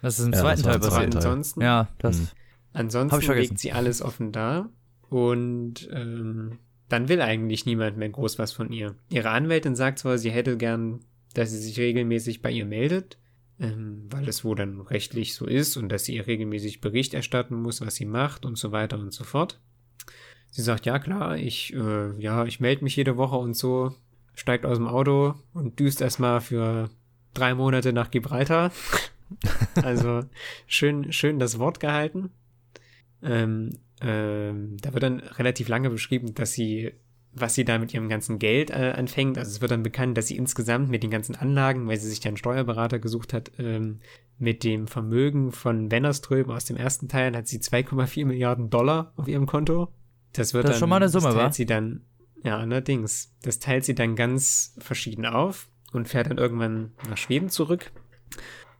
Das 0.02 0.18
ist 0.18 0.26
im 0.26 0.32
Ja, 0.32 0.40
zweiten 0.40 0.62
das 0.62 0.72
Teil 0.72 0.80
passiert. 0.80 1.16
Ansonsten, 1.16 1.60
Ja, 1.60 1.88
das. 1.98 2.16
Hm. 2.16 2.26
Hab 2.26 2.80
ansonsten 2.80 3.32
legt 3.32 3.58
sie 3.58 3.72
alles 3.72 4.00
offen 4.00 4.32
da 4.32 4.70
und 5.08 5.88
ähm, 5.92 6.58
dann 6.88 7.08
will 7.08 7.20
eigentlich 7.20 7.66
niemand 7.66 7.96
mehr 7.96 8.08
groß 8.08 8.38
was 8.38 8.52
von 8.52 8.72
ihr. 8.72 8.94
Ihre 9.10 9.30
Anwältin 9.30 9.74
sagt 9.76 9.98
zwar, 9.98 10.18
sie 10.18 10.30
hätte 10.30 10.56
gern, 10.56 11.00
dass 11.34 11.50
sie 11.50 11.58
sich 11.58 11.78
regelmäßig 11.78 12.42
bei 12.42 12.50
ihr 12.50 12.64
meldet, 12.64 13.18
ähm, 13.58 14.06
weil 14.10 14.28
es 14.28 14.44
wohl 14.44 14.56
dann 14.56 14.80
rechtlich 14.80 15.34
so 15.34 15.46
ist 15.46 15.76
und 15.76 15.88
dass 15.88 16.04
sie 16.04 16.14
ihr 16.14 16.26
regelmäßig 16.26 16.80
Bericht 16.80 17.12
erstatten 17.12 17.60
muss, 17.60 17.80
was 17.80 17.96
sie 17.96 18.06
macht 18.06 18.46
und 18.46 18.56
so 18.56 18.72
weiter 18.72 18.98
und 18.98 19.12
so 19.12 19.24
fort. 19.24 19.60
Sie 20.50 20.62
sagt, 20.62 20.86
ja 20.86 20.98
klar, 20.98 21.36
ich, 21.36 21.74
äh, 21.74 22.20
ja, 22.20 22.44
ich 22.44 22.60
melde 22.60 22.84
mich 22.84 22.96
jede 22.96 23.16
Woche 23.16 23.36
und 23.36 23.54
so, 23.54 23.94
steigt 24.34 24.66
aus 24.66 24.78
dem 24.78 24.88
Auto 24.88 25.34
und 25.54 25.78
düst 25.78 26.00
erstmal 26.00 26.40
für 26.40 26.90
drei 27.34 27.54
Monate 27.54 27.92
nach 27.92 28.10
Gibraltar. 28.10 28.72
also 29.82 30.24
schön, 30.66 31.12
schön 31.12 31.38
das 31.38 31.58
Wort 31.58 31.78
gehalten. 31.78 32.30
Ähm, 33.22 33.78
ähm, 34.00 34.76
da 34.80 34.92
wird 34.92 35.02
dann 35.02 35.20
relativ 35.20 35.68
lange 35.68 35.90
beschrieben, 35.90 36.34
dass 36.34 36.52
sie, 36.52 36.92
was 37.32 37.54
sie 37.54 37.64
da 37.64 37.78
mit 37.78 37.94
ihrem 37.94 38.08
ganzen 38.08 38.38
Geld 38.38 38.70
äh, 38.70 38.94
anfängt. 38.96 39.38
Also 39.38 39.50
es 39.50 39.60
wird 39.60 39.70
dann 39.70 39.82
bekannt, 39.82 40.16
dass 40.18 40.26
sie 40.26 40.36
insgesamt 40.36 40.88
mit 40.88 41.02
den 41.02 41.10
ganzen 41.10 41.36
Anlagen, 41.36 41.86
weil 41.86 41.98
sie 41.98 42.08
sich 42.08 42.26
einen 42.26 42.38
Steuerberater 42.38 42.98
gesucht 42.98 43.32
hat, 43.32 43.52
ähm, 43.58 44.00
mit 44.38 44.64
dem 44.64 44.88
Vermögen 44.88 45.52
von 45.52 45.90
Wennerström 45.90 46.50
aus 46.50 46.64
dem 46.64 46.76
ersten 46.76 47.08
Teil 47.08 47.36
hat 47.36 47.46
sie 47.46 47.58
2,4 47.58 48.24
Milliarden 48.24 48.70
Dollar 48.70 49.12
auf 49.16 49.28
ihrem 49.28 49.46
Konto. 49.46 49.92
Das 50.32 50.54
wird 50.54 50.64
Das 50.64 50.72
dann, 50.72 50.80
schon 50.80 50.88
mal 50.88 50.96
eine 50.96 51.08
Summe, 51.08 51.26
das 51.26 51.34
teilt 51.34 51.46
wa? 51.46 51.52
sie 51.52 51.66
dann, 51.66 52.04
ja, 52.42 52.58
allerdings. 52.58 53.34
Das 53.42 53.58
teilt 53.58 53.84
sie 53.84 53.94
dann 53.94 54.16
ganz 54.16 54.74
verschieden 54.78 55.26
auf 55.26 55.68
und 55.92 56.08
fährt 56.08 56.30
dann 56.30 56.38
irgendwann 56.38 56.92
nach 57.08 57.16
Schweden 57.16 57.48
zurück. 57.48 57.92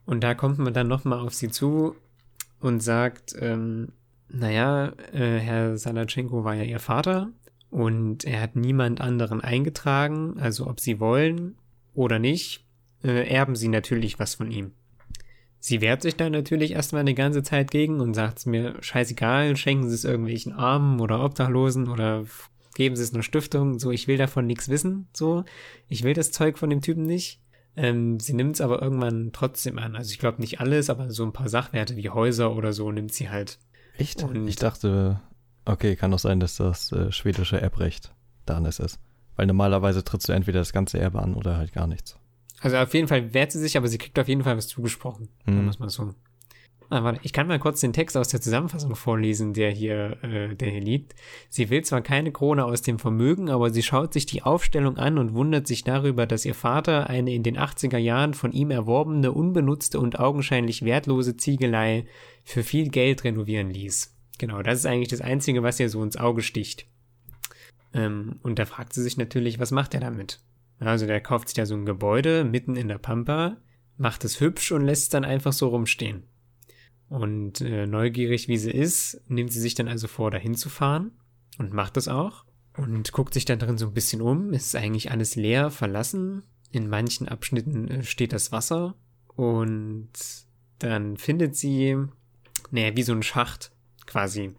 Und 0.07 0.23
da 0.23 0.35
kommt 0.35 0.59
man 0.59 0.73
dann 0.73 0.89
nochmal 0.89 1.21
auf 1.21 1.35
sie 1.35 1.51
zu 1.51 1.97
und 2.61 2.81
sagt, 2.83 3.35
ähm, 3.39 3.93
naja, 4.29 4.93
äh, 5.13 5.39
Herr 5.39 5.77
Salatschenko 5.77 6.45
war 6.45 6.55
ja 6.55 6.63
ihr 6.63 6.79
Vater 6.79 7.31
und 7.71 8.25
er 8.25 8.41
hat 8.41 8.57
niemand 8.57 9.01
anderen 9.01 9.41
eingetragen, 9.41 10.39
also 10.39 10.67
ob 10.67 10.81
sie 10.81 11.01
wollen 11.01 11.57
oder 11.95 12.19
nicht, 12.19 12.65
äh, 13.03 13.29
erben 13.29 13.57
sie 13.57 13.69
natürlich 13.69 14.19
was 14.19 14.35
von 14.35 14.51
ihm. 14.51 14.73
Sie 15.63 15.81
wehrt 15.83 16.03
sich 16.03 16.17
dann 16.17 16.33
natürlich 16.33 16.73
erstmal 16.73 17.01
eine 17.01 17.15
ganze 17.15 17.43
Zeit 17.43 17.71
gegen 17.71 18.01
und 18.01 18.15
sagt 18.15 18.39
es 18.39 18.47
mir 18.47 18.75
scheißegal, 18.81 19.57
schenken 19.57 19.89
Sie 19.89 19.95
es 19.95 20.05
irgendwelchen 20.05 20.53
Armen 20.55 21.01
oder 21.01 21.23
Obdachlosen 21.23 21.89
oder 21.89 22.25
geben 22.75 22.97
Sie 22.97 23.03
es 23.03 23.13
einer 23.13 23.23
Stiftung, 23.23 23.79
so 23.79 23.91
ich 23.91 24.09
will 24.09 24.17
davon 24.17 24.47
nichts 24.47 24.69
wissen, 24.71 25.09
so 25.13 25.45
ich 25.89 26.03
will 26.03 26.15
das 26.15 26.33
Zeug 26.33 26.59
von 26.59 26.71
dem 26.71 26.81
Typen 26.81 27.05
nicht. 27.05 27.41
Ähm, 27.77 28.19
sie 28.19 28.33
nimmt 28.33 28.57
es 28.57 28.61
aber 28.61 28.83
irgendwann 28.83 29.31
trotzdem 29.33 29.79
an. 29.79 29.95
Also 29.97 30.11
ich 30.11 30.19
glaube 30.19 30.41
nicht 30.41 30.61
alles, 30.61 30.91
aber 30.91 31.11
so 31.11 31.25
ein 31.25 31.33
paar 31.33 31.49
Sachwerte 31.49 31.95
wie 31.97 32.11
Häuser 32.11 32.57
oder 32.57 32.73
so 32.73 32.91
nimmt 32.91 33.13
sie 33.13 33.29
halt. 33.31 33.59
Echt? 33.97 34.23
Und- 34.25 34.49
ich 34.49 34.57
dachte, 34.57 35.21
okay, 35.67 35.95
kann 35.95 36.11
doch 36.11 36.19
sein, 36.19 36.41
dass 36.41 36.57
das 36.57 36.91
äh, 36.93 37.13
schwedische 37.13 37.61
Erbrecht 37.61 38.13
da 38.45 38.57
anders 38.57 38.81
ist. 38.81 38.99
Weil 39.37 39.47
normalerweise 39.47 40.03
trittst 40.03 40.29
du 40.29 40.33
entweder 40.33 40.59
das 40.59 40.73
ganze 40.73 40.99
Erbe 40.99 41.21
an 41.23 41.35
oder 41.35 41.57
halt 41.57 41.73
gar 41.73 41.87
nichts. 41.87 42.17
Also 42.61 42.77
auf 42.77 42.93
jeden 42.95 43.09
Fall 43.09 43.33
wehrt 43.35 43.53
sie 43.53 43.59
sich, 43.59 43.77
aber 43.77 43.89
sie 43.89 43.99
kriegt 43.99 44.19
auf 44.19 44.29
jeden 44.29 44.45
Fall 44.45 44.57
was 44.57 44.69
zugesprochen. 44.69 45.29
Mhm. 45.47 45.69
Es 45.69 45.79
mal 45.79 45.89
so. 45.89 46.15
Ah, 46.93 47.05
warte, 47.05 47.21
ich 47.23 47.33
kann 47.33 47.47
mal 47.47 47.61
kurz 47.61 47.81
den 47.81 47.93
Text 47.93 48.17
aus 48.17 48.29
der 48.29 48.41
Zusammenfassung 48.41 48.97
vorlesen, 48.97 49.55
der 49.55 49.71
hier, 49.71 50.19
äh, 50.25 50.57
der 50.57 50.71
hier 50.71 50.81
liegt. 50.81 51.15
Sie 51.49 51.71
will 51.71 51.85
zwar 51.85 52.01
keine 52.01 52.33
Krone 52.33 52.65
aus 52.65 52.83
dem 52.83 52.99
Vermögen, 52.99 53.49
aber 53.49 53.71
sie 53.71 53.85
schaut 53.85 54.13
sich 54.13 54.27
die 54.27 54.43
Aufstellung 54.43 54.97
an 54.97 55.17
und 55.17 55.33
wundert 55.33 55.69
sich 55.69 55.85
darüber, 55.85 56.27
dass 56.27 56.45
ihr 56.45 56.55
Vater 56.55 57.09
eine 57.09 57.33
in 57.33 57.45
den 57.45 57.57
80er 57.57 57.97
Jahren 57.97 58.35
von 58.35 58.51
ihm 58.51 58.73
erworbene, 58.73 59.31
unbenutzte 59.31 60.01
und 60.01 60.19
augenscheinlich 60.19 60.85
wertlose 60.85 61.37
Ziegelei 61.37 62.07
für 62.43 62.65
viel 62.65 62.89
Geld 62.89 63.23
renovieren 63.23 63.71
ließ. 63.71 64.13
Genau, 64.39 64.61
das 64.63 64.81
ist 64.81 64.87
eigentlich 64.87 65.09
das 65.09 65.21
Einzige, 65.21 65.63
was 65.63 65.79
ihr 65.79 65.91
so 65.91 66.03
ins 66.03 66.17
Auge 66.17 66.43
sticht. 66.43 66.87
Ähm, 67.95 68.41
und 68.43 68.59
da 68.59 68.67
fragt 68.67 68.95
sie 68.95 69.03
sich 69.03 69.17
natürlich, 69.17 69.61
was 69.61 69.71
macht 69.71 69.95
er 69.95 70.01
damit? 70.01 70.41
Also 70.81 71.07
der 71.07 71.21
kauft 71.21 71.49
sich 71.49 71.55
da 71.55 71.67
so 71.67 71.75
ein 71.75 71.85
Gebäude 71.85 72.45
mitten 72.45 72.75
in 72.75 72.89
der 72.89 72.99
Pampa, 72.99 73.59
macht 73.99 74.25
es 74.25 74.41
hübsch 74.41 74.73
und 74.73 74.85
lässt 74.85 75.05
es 75.05 75.09
dann 75.11 75.25
einfach 75.25 75.53
so 75.53 75.69
rumstehen. 75.69 76.25
Und 77.11 77.61
äh, 77.61 77.87
neugierig 77.87 78.49
wie 78.49 78.57
sie 78.57 78.71
ist, 78.71 79.21
nimmt 79.29 79.53
sie 79.53 79.61
sich 79.61 79.75
dann 79.75 79.89
also 79.89 80.09
vor, 80.09 80.31
dahin 80.31 80.55
zu 80.55 80.69
fahren 80.69 81.13
und 81.59 81.75
macht 81.75 81.97
das 81.97 82.09
auch 82.09 82.45
und 82.77 83.13
guckt 83.13 83.35
sich 83.35 83.45
dann 83.45 83.59
drin 83.59 83.77
so 83.77 83.89
ein 83.89 83.95
bisschen 83.95 84.23
um. 84.23 84.53
Es 84.55 84.67
ist 84.67 84.77
eigentlich 84.77 85.11
alles 85.11 85.37
leer, 85.37 85.71
verlassen. 85.71 86.45
In 86.71 86.89
manchen 86.89 87.29
Abschnitten 87.29 87.89
äh, 87.89 88.03
steht 88.03 88.33
das 88.33 88.53
Wasser 88.53 88.95
und 89.37 90.11
dann 90.79 91.19
findet 91.19 91.57
sie, 91.57 91.97
naja, 92.71 92.97
wie 92.97 93.03
so 93.03 93.13
ein 93.13 93.23
Schacht 93.23 93.73
quasi, 94.07 94.55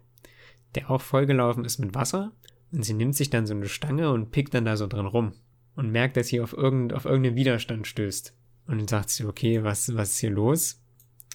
der 0.75 0.91
auch 0.91 1.01
vollgelaufen 1.01 1.65
ist 1.65 1.79
mit 1.79 1.95
Wasser. 1.95 2.31
Und 2.71 2.83
sie 2.83 2.93
nimmt 2.93 3.15
sich 3.15 3.29
dann 3.31 3.47
so 3.47 3.55
eine 3.55 3.67
Stange 3.67 4.11
und 4.11 4.31
pickt 4.31 4.53
dann 4.53 4.65
da 4.65 4.77
so 4.77 4.87
drin 4.87 5.07
rum 5.07 5.33
und 5.81 5.91
merkt, 5.91 6.15
dass 6.15 6.27
sie 6.27 6.39
auf, 6.41 6.53
irgend, 6.53 6.93
auf 6.93 7.05
irgendeinen 7.05 7.35
Widerstand 7.35 7.87
stößt. 7.87 8.35
Und 8.67 8.77
dann 8.77 8.87
sagt 8.87 9.09
sie, 9.09 9.25
okay, 9.25 9.63
was, 9.63 9.95
was 9.95 10.11
ist 10.11 10.19
hier 10.19 10.29
los? 10.29 10.79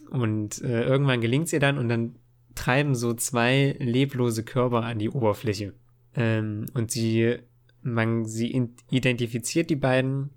Und 0.08 0.62
äh, 0.62 0.84
irgendwann 0.84 1.20
gelingt 1.20 1.52
ihr 1.52 1.58
dann 1.58 1.78
und 1.78 1.88
dann 1.88 2.14
treiben 2.54 2.94
so 2.94 3.12
zwei 3.12 3.74
leblose 3.80 4.44
Körper 4.44 4.84
an 4.84 5.00
die 5.00 5.10
Oberfläche. 5.10 5.74
Ähm, 6.14 6.66
und 6.74 6.92
sie, 6.92 7.38
man, 7.82 8.24
sie 8.24 8.70
identifiziert 8.88 9.68
die 9.68 9.76
beiden, 9.76 10.30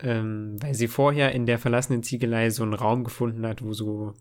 ähm, 0.00 0.56
weil 0.60 0.74
sie 0.74 0.88
vorher 0.88 1.30
in 1.30 1.46
der 1.46 1.60
verlassenen 1.60 2.02
Ziegelei 2.02 2.50
so 2.50 2.64
einen 2.64 2.74
Raum 2.74 3.04
gefunden 3.04 3.46
hat, 3.46 3.62
wo 3.62 3.72
so, 3.72 4.14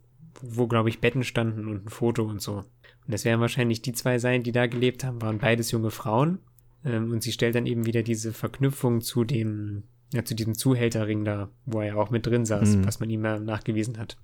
wo, 0.43 0.67
glaube 0.67 0.89
ich, 0.89 1.01
Betten 1.01 1.23
standen 1.23 1.67
und 1.67 1.85
ein 1.87 1.89
Foto 1.89 2.23
und 2.23 2.39
so. 2.39 2.57
Und 2.57 2.65
das 3.07 3.25
werden 3.25 3.41
wahrscheinlich 3.41 3.81
die 3.81 3.93
zwei 3.93 4.19
sein, 4.19 4.43
die 4.43 4.51
da 4.51 4.67
gelebt 4.67 5.03
haben, 5.03 5.23
waren 5.23 5.39
beides 5.39 5.71
junge 5.71 5.89
Frauen. 5.89 6.37
Ähm, 6.83 7.11
und 7.11 7.21
sie 7.23 7.31
stellt 7.31 7.55
dann 7.55 7.65
eben 7.65 7.85
wieder 7.85 8.03
diese 8.03 8.33
Verknüpfung 8.33 9.01
zu 9.01 9.23
dem, 9.23 9.83
ja, 10.13 10.23
zu 10.25 10.35
diesem 10.35 10.55
Zuhälterring 10.55 11.23
da, 11.25 11.49
wo 11.65 11.79
er 11.81 11.87
ja 11.87 11.95
auch 11.95 12.09
mit 12.09 12.25
drin 12.25 12.45
saß, 12.45 12.75
Mhm. 12.77 12.85
was 12.87 12.99
man 12.99 13.09
ihm 13.09 13.23
ja 13.23 13.39
nachgewiesen 13.39 13.97
hat. 13.97 14.17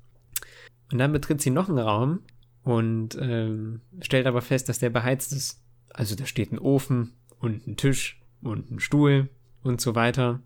Und 0.92 0.98
dann 1.00 1.12
betritt 1.12 1.42
sie 1.42 1.50
noch 1.50 1.70
einen 1.70 1.80
Raum 1.80 2.20
und 2.64 3.18
ähm, 3.22 3.82
stellt 4.02 4.26
aber 4.28 4.42
fest, 4.42 4.70
dass 4.70 4.80
der 4.80 4.90
beheizt 4.90 5.34
ist. 5.34 5.62
Also 5.90 6.16
da 6.16 6.26
steht 6.26 6.52
ein 6.52 6.60
Ofen 6.60 7.14
und 7.40 7.68
ein 7.68 7.78
Tisch 7.78 8.20
und 8.42 8.72
ein 8.72 8.80
Stuhl 8.80 9.30
und 9.64 9.82
so 9.82 9.96
weiter. 9.96 10.42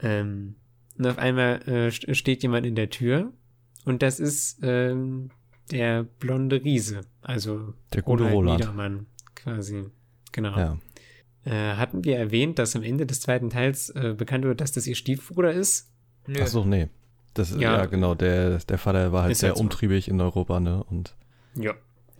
Ähm, 0.00 0.56
und 0.96 1.06
auf 1.06 1.18
einmal 1.18 1.60
äh, 1.66 1.88
st- 1.88 2.14
steht 2.14 2.42
jemand 2.42 2.66
in 2.66 2.74
der 2.74 2.90
Tür 2.90 3.32
und 3.84 4.02
das 4.02 4.20
ist 4.20 4.58
ähm, 4.62 5.30
der 5.70 6.02
blonde 6.04 6.62
Riese, 6.64 7.02
also 7.22 7.74
Der 7.92 8.02
gute 8.02 8.24
Ronald 8.24 8.36
Roland. 8.36 8.60
Niedermann 8.60 9.06
quasi. 9.34 9.84
Genau. 10.32 10.56
Ja. 10.56 10.78
Äh, 11.48 11.76
hatten 11.76 12.04
wir 12.04 12.18
erwähnt, 12.18 12.58
dass 12.58 12.76
am 12.76 12.82
Ende 12.82 13.06
des 13.06 13.20
zweiten 13.20 13.48
Teils 13.48 13.88
äh, 13.90 14.14
bekannt 14.16 14.44
wird, 14.44 14.60
dass 14.60 14.72
das 14.72 14.86
ihr 14.86 14.94
Stiefbruder 14.94 15.52
ist? 15.52 15.90
Nö. 16.26 16.40
Ach 16.42 16.46
so, 16.46 16.64
nee. 16.64 16.88
Das, 17.32 17.52
Ja. 17.52 17.78
ja. 17.78 17.86
genau, 17.86 18.14
der, 18.14 18.58
der 18.58 18.76
Vater 18.76 19.12
war 19.12 19.22
halt 19.22 19.32
Ist 19.32 19.40
sehr 19.40 19.50
halt 19.50 19.56
so. 19.56 19.62
umtriebig 19.62 20.08
in 20.08 20.20
Europa, 20.20 20.60
ne? 20.60 20.84
Und 20.84 21.14
Ja. 21.54 21.72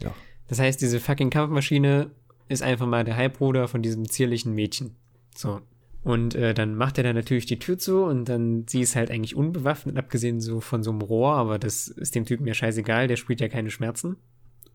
Ja. 0.02 0.14
Das 0.48 0.60
heißt, 0.60 0.80
diese 0.80 0.98
fucking 0.98 1.28
Kampfmaschine 1.28 2.10
ist 2.48 2.62
einfach 2.62 2.86
mal 2.86 3.04
der 3.04 3.16
Halbbruder 3.16 3.68
von 3.68 3.82
diesem 3.82 4.08
zierlichen 4.08 4.54
Mädchen. 4.54 4.96
So. 5.36 5.60
Und 6.04 6.34
äh, 6.34 6.54
dann 6.54 6.74
macht 6.74 6.96
er 6.96 7.04
dann 7.04 7.16
natürlich 7.16 7.44
die 7.44 7.58
Tür 7.58 7.76
zu 7.76 8.04
und 8.04 8.30
dann, 8.30 8.64
sie 8.66 8.80
ist 8.80 8.96
halt 8.96 9.10
eigentlich 9.10 9.36
unbewaffnet, 9.36 9.98
abgesehen 9.98 10.40
so 10.40 10.60
von 10.60 10.82
so 10.82 10.90
einem 10.90 11.02
Rohr, 11.02 11.32
aber 11.32 11.58
das 11.58 11.88
ist 11.88 12.14
dem 12.14 12.24
Typen 12.24 12.46
ja 12.46 12.54
scheißegal, 12.54 13.08
der 13.08 13.16
spielt 13.16 13.42
ja 13.42 13.48
keine 13.48 13.70
Schmerzen. 13.70 14.16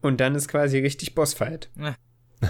Und 0.02 0.20
dann 0.20 0.36
ist 0.36 0.48
quasi 0.48 0.78
richtig 0.78 1.16
Bossfight. 1.16 1.72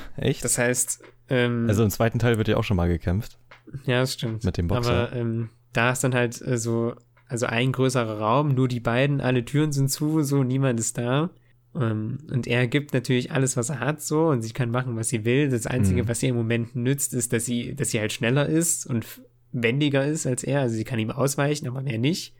echt? 0.17 0.43
Das 0.43 0.57
heißt, 0.57 1.01
ähm, 1.29 1.65
also 1.67 1.83
im 1.83 1.89
zweiten 1.89 2.19
Teil 2.19 2.37
wird 2.37 2.47
ja 2.47 2.57
auch 2.57 2.63
schon 2.63 2.77
mal 2.77 2.87
gekämpft. 2.87 3.37
ja, 3.85 4.01
das 4.01 4.13
stimmt. 4.13 4.43
mit 4.43 4.57
dem 4.57 4.67
Boxer. 4.67 5.07
Aber 5.07 5.15
ähm, 5.15 5.49
da 5.73 5.91
ist 5.91 6.03
dann 6.03 6.13
halt 6.13 6.41
äh, 6.41 6.57
so, 6.57 6.93
also 7.27 7.45
ein 7.45 7.71
größerer 7.71 8.19
Raum, 8.19 8.53
nur 8.53 8.67
die 8.67 8.79
beiden, 8.79 9.21
alle 9.21 9.43
Türen 9.45 9.71
sind 9.71 9.89
zu, 9.89 10.21
so 10.21 10.43
niemand 10.43 10.79
ist 10.79 10.97
da. 10.97 11.29
Ähm, 11.75 12.19
und 12.31 12.45
er 12.45 12.67
gibt 12.67 12.93
natürlich 12.93 13.31
alles, 13.31 13.57
was 13.57 13.69
er 13.69 13.79
hat, 13.79 14.01
so, 14.01 14.27
und 14.27 14.43
sie 14.43 14.53
kann 14.53 14.69
machen, 14.69 14.95
was 14.95 15.09
sie 15.09 15.25
will. 15.25 15.49
Das 15.49 15.65
Einzige, 15.65 16.03
Mhm. 16.03 16.07
was 16.07 16.21
ihr 16.21 16.29
im 16.29 16.35
Moment 16.35 16.75
nützt, 16.75 17.13
ist, 17.15 17.33
dass 17.33 17.45
sie, 17.45 17.73
dass 17.75 17.89
sie 17.89 17.99
halt 17.99 18.13
schneller 18.13 18.47
ist 18.47 18.85
und 18.85 19.05
wendiger 19.51 20.05
ist 20.05 20.27
als 20.27 20.43
er. 20.43 20.61
Also 20.61 20.75
sie 20.75 20.83
kann 20.83 20.99
ihm 20.99 21.09
ausweichen, 21.11 21.67
aber 21.67 21.81
mehr 21.81 21.97
nicht. 21.97 22.35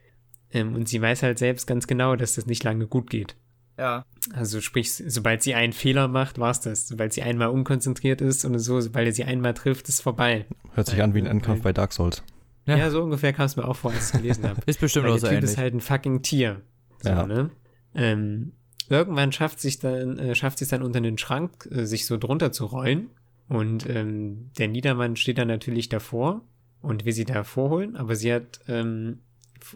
Ähm, 0.52 0.76
und 0.76 0.88
sie 0.88 1.02
weiß 1.02 1.24
halt 1.24 1.40
selbst 1.40 1.66
ganz 1.66 1.88
genau, 1.88 2.16
dass 2.16 2.36
das 2.36 2.46
nicht 2.46 2.64
lange 2.64 2.86
gut 2.86 3.10
geht. 3.10 3.36
Ja. 3.78 4.06
Also 4.34 4.62
sprich, 4.62 4.94
sobald 4.94 5.42
sie 5.44 5.54
einen 5.56 5.74
Fehler 5.74 6.08
macht, 6.08 6.38
war's 6.40 6.62
das. 6.62 6.88
Sobald 6.88 7.12
sie 7.14 7.24
einmal 7.24 7.50
unkonzentriert 7.50 8.22
ist 8.22 8.46
und 8.46 8.58
so, 8.60 8.80
sobald 8.82 9.08
er 9.08 9.14
sie 9.14 9.24
einmal 9.24 9.54
trifft, 9.54 9.90
ist 9.90 10.02
vorbei. 10.02 10.46
Hört 10.74 10.88
sich 10.88 11.02
an 11.02 11.14
wie 11.14 11.20
ein 11.20 11.26
Endkampf 11.26 11.62
bei 11.64 11.74
Dark 11.74 11.92
Souls. 11.94 12.24
Ja. 12.66 12.78
Ja, 12.78 12.90
so 12.90 13.02
ungefähr 13.04 13.34
kam 13.34 13.46
es 13.48 13.56
mir 13.58 13.68
auch 13.68 13.76
vor, 13.76 13.92
als 13.92 14.00
ich 14.10 14.14
es 14.16 14.22
gelesen 14.22 14.48
habe. 14.48 14.62
Ist 14.68 14.80
bestimmt 14.80 15.06
Weil 15.06 15.12
auch 15.12 15.16
der 15.16 15.22
so 15.22 15.28
Typ 15.28 15.38
ähnlich. 15.38 15.52
ist 15.52 15.58
halt 15.58 15.74
ein 15.74 15.82
fucking 15.82 16.22
Tier. 16.22 16.62
So, 17.02 17.10
Ja. 17.10 17.26
ne? 17.26 17.50
Ähm, 17.94 18.54
irgendwann 18.90 19.32
schafft 19.34 19.60
sich 19.60 19.80
dann, 19.80 20.18
äh, 20.18 20.34
schafft 20.36 20.60
sich 20.60 20.70
dann 20.70 20.82
unter 20.82 21.02
den 21.02 21.18
Schrank, 21.18 21.68
äh, 21.72 21.86
sich 21.86 22.06
so 22.06 22.16
drunter 22.18 22.52
zu 22.54 22.66
rollen. 22.66 23.10
Und 23.50 23.90
ähm, 23.90 24.52
der 24.58 24.70
Niedermann 24.70 25.18
steht 25.18 25.38
dann 25.38 25.50
natürlich 25.50 25.90
davor 25.90 26.42
und 26.82 27.04
will 27.06 27.12
sie 27.12 27.26
da 27.26 27.44
vorholen, 27.44 27.98
aber 27.98 28.16
sie 28.16 28.32
hat 28.34 28.62
ähm, 28.70 29.20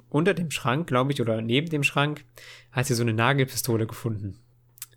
unter 0.09 0.33
dem 0.33 0.51
Schrank, 0.51 0.87
glaube 0.87 1.11
ich, 1.11 1.21
oder 1.21 1.41
neben 1.41 1.69
dem 1.69 1.83
Schrank, 1.83 2.25
hat 2.71 2.85
sie 2.85 2.95
so 2.95 3.03
eine 3.03 3.13
Nagelpistole 3.13 3.87
gefunden. 3.87 4.39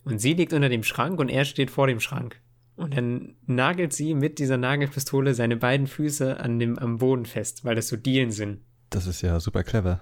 Und 0.05 0.21
sie 0.21 0.35
liegt 0.35 0.53
unter 0.53 0.69
dem 0.69 0.83
Schrank 0.83 1.21
und 1.21 1.29
er 1.29 1.45
steht 1.45 1.71
vor 1.71 1.87
dem 1.87 2.01
Schrank. 2.01 2.41
Und 2.77 2.97
dann 2.97 3.37
nagelt 3.47 3.93
sie 3.93 4.15
mit 4.15 4.39
dieser 4.39 4.57
Nagelpistole 4.57 5.35
seine 5.35 5.57
beiden 5.57 5.87
Füße 5.87 6.41
an 6.41 6.59
dem, 6.59 6.79
am 6.79 6.99
Boden 6.99 7.27
fest, 7.27 7.65
weil 7.65 7.75
das 7.75 7.89
so 7.89 7.97
Dielen 7.97 8.31
sind 8.31 8.61
Das 8.89 9.07
ist 9.07 9.21
ja 9.21 9.39
super 9.39 9.65
clever. 9.65 10.01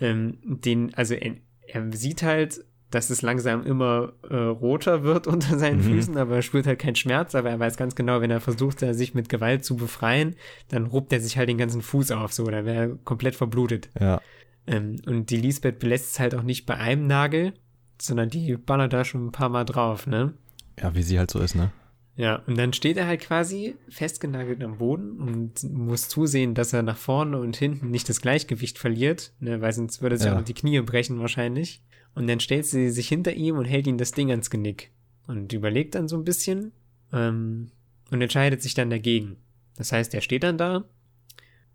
ähm, 0.00 0.38
den, 0.42 0.92
also 0.94 1.14
er, 1.14 1.36
er 1.66 1.92
sieht 1.92 2.24
halt, 2.24 2.64
dass 2.90 3.10
es 3.10 3.20
langsam 3.22 3.64
immer 3.64 4.12
äh, 4.30 4.34
roter 4.36 5.02
wird 5.02 5.26
unter 5.26 5.58
seinen 5.58 5.78
Mhm. 5.78 5.82
Füßen, 5.94 6.16
aber 6.16 6.36
er 6.36 6.42
spürt 6.42 6.66
halt 6.66 6.78
keinen 6.78 6.96
Schmerz, 6.96 7.34
aber 7.34 7.50
er 7.50 7.58
weiß 7.58 7.76
ganz 7.76 7.94
genau, 7.94 8.20
wenn 8.20 8.30
er 8.30 8.40
versucht, 8.40 8.80
da 8.82 8.94
sich 8.94 9.14
mit 9.14 9.28
Gewalt 9.28 9.64
zu 9.64 9.76
befreien, 9.76 10.36
dann 10.68 10.86
ruppt 10.86 11.12
er 11.12 11.20
sich 11.20 11.36
halt 11.36 11.48
den 11.48 11.58
ganzen 11.58 11.82
Fuß 11.82 12.10
auf, 12.12 12.32
so, 12.32 12.44
dann 12.46 12.64
wäre 12.64 12.76
er 12.90 12.96
komplett 13.04 13.34
verblutet. 13.36 13.90
Ja. 14.00 14.20
Ähm, 14.66 14.96
und 15.06 15.30
die 15.30 15.36
Lisbeth 15.36 15.78
belässt 15.78 16.12
es 16.12 16.20
halt 16.20 16.34
auch 16.34 16.42
nicht 16.42 16.66
bei 16.66 16.76
einem 16.76 17.06
Nagel, 17.06 17.52
sondern 18.00 18.30
die 18.30 18.56
ballert 18.56 18.92
da 18.92 19.04
schon 19.04 19.26
ein 19.26 19.32
paar 19.32 19.48
Mal 19.48 19.64
drauf, 19.64 20.06
ne? 20.06 20.34
Ja, 20.80 20.94
wie 20.94 21.02
sie 21.02 21.18
halt 21.18 21.30
so 21.30 21.40
ist, 21.40 21.54
ne? 21.56 21.72
Ja, 22.16 22.42
und 22.46 22.58
dann 22.58 22.72
steht 22.72 22.96
er 22.96 23.06
halt 23.06 23.20
quasi 23.20 23.76
festgenagelt 23.88 24.62
am 24.64 24.78
Boden 24.78 25.20
und 25.20 25.62
muss 25.72 26.08
zusehen, 26.08 26.54
dass 26.54 26.72
er 26.72 26.82
nach 26.82 26.96
vorne 26.96 27.38
und 27.38 27.56
hinten 27.56 27.90
nicht 27.90 28.08
das 28.08 28.20
Gleichgewicht 28.20 28.76
verliert, 28.78 29.32
ne, 29.40 29.60
weil 29.60 29.72
sonst 29.72 30.02
würde 30.02 30.16
er 30.16 30.18
sich 30.18 30.26
Ja. 30.26 30.36
auch 30.38 30.42
die 30.42 30.54
Knie 30.54 30.80
brechen 30.80 31.20
wahrscheinlich. 31.20 31.80
Und 32.14 32.26
dann 32.26 32.40
stellt 32.40 32.66
sie 32.66 32.90
sich 32.90 33.08
hinter 33.08 33.34
ihm 33.34 33.56
und 33.56 33.64
hält 33.64 33.86
ihm 33.86 33.98
das 33.98 34.12
Ding 34.12 34.30
ans 34.30 34.50
Genick 34.50 34.90
und 35.26 35.52
überlegt 35.52 35.94
dann 35.94 36.08
so 36.08 36.16
ein 36.16 36.24
bisschen 36.24 36.72
ähm, 37.12 37.70
und 38.10 38.20
entscheidet 38.20 38.62
sich 38.62 38.74
dann 38.74 38.90
dagegen. 38.90 39.36
Das 39.76 39.92
heißt, 39.92 40.14
er 40.14 40.20
steht 40.20 40.42
dann 40.42 40.58
da 40.58 40.84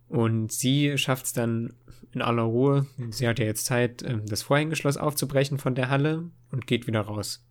und 0.10 0.52
sie 0.52 0.98
schafft 0.98 1.28
es 1.28 1.34
dann 1.34 1.74
in 2.12 2.22
aller 2.22 2.44
Ruhe, 2.44 2.86
sie 3.10 3.28
hat 3.28 3.40
ja 3.40 3.46
jetzt 3.46 3.66
Zeit, 3.66 4.04
ähm, 4.04 4.26
das 4.26 4.42
Vorhängeschloss 4.44 4.98
aufzubrechen 4.98 5.58
von 5.58 5.76
der 5.76 5.90
Halle 5.90 6.30
und 6.52 6.68
geht 6.68 6.86
wieder 6.88 7.02
raus. 7.02 7.46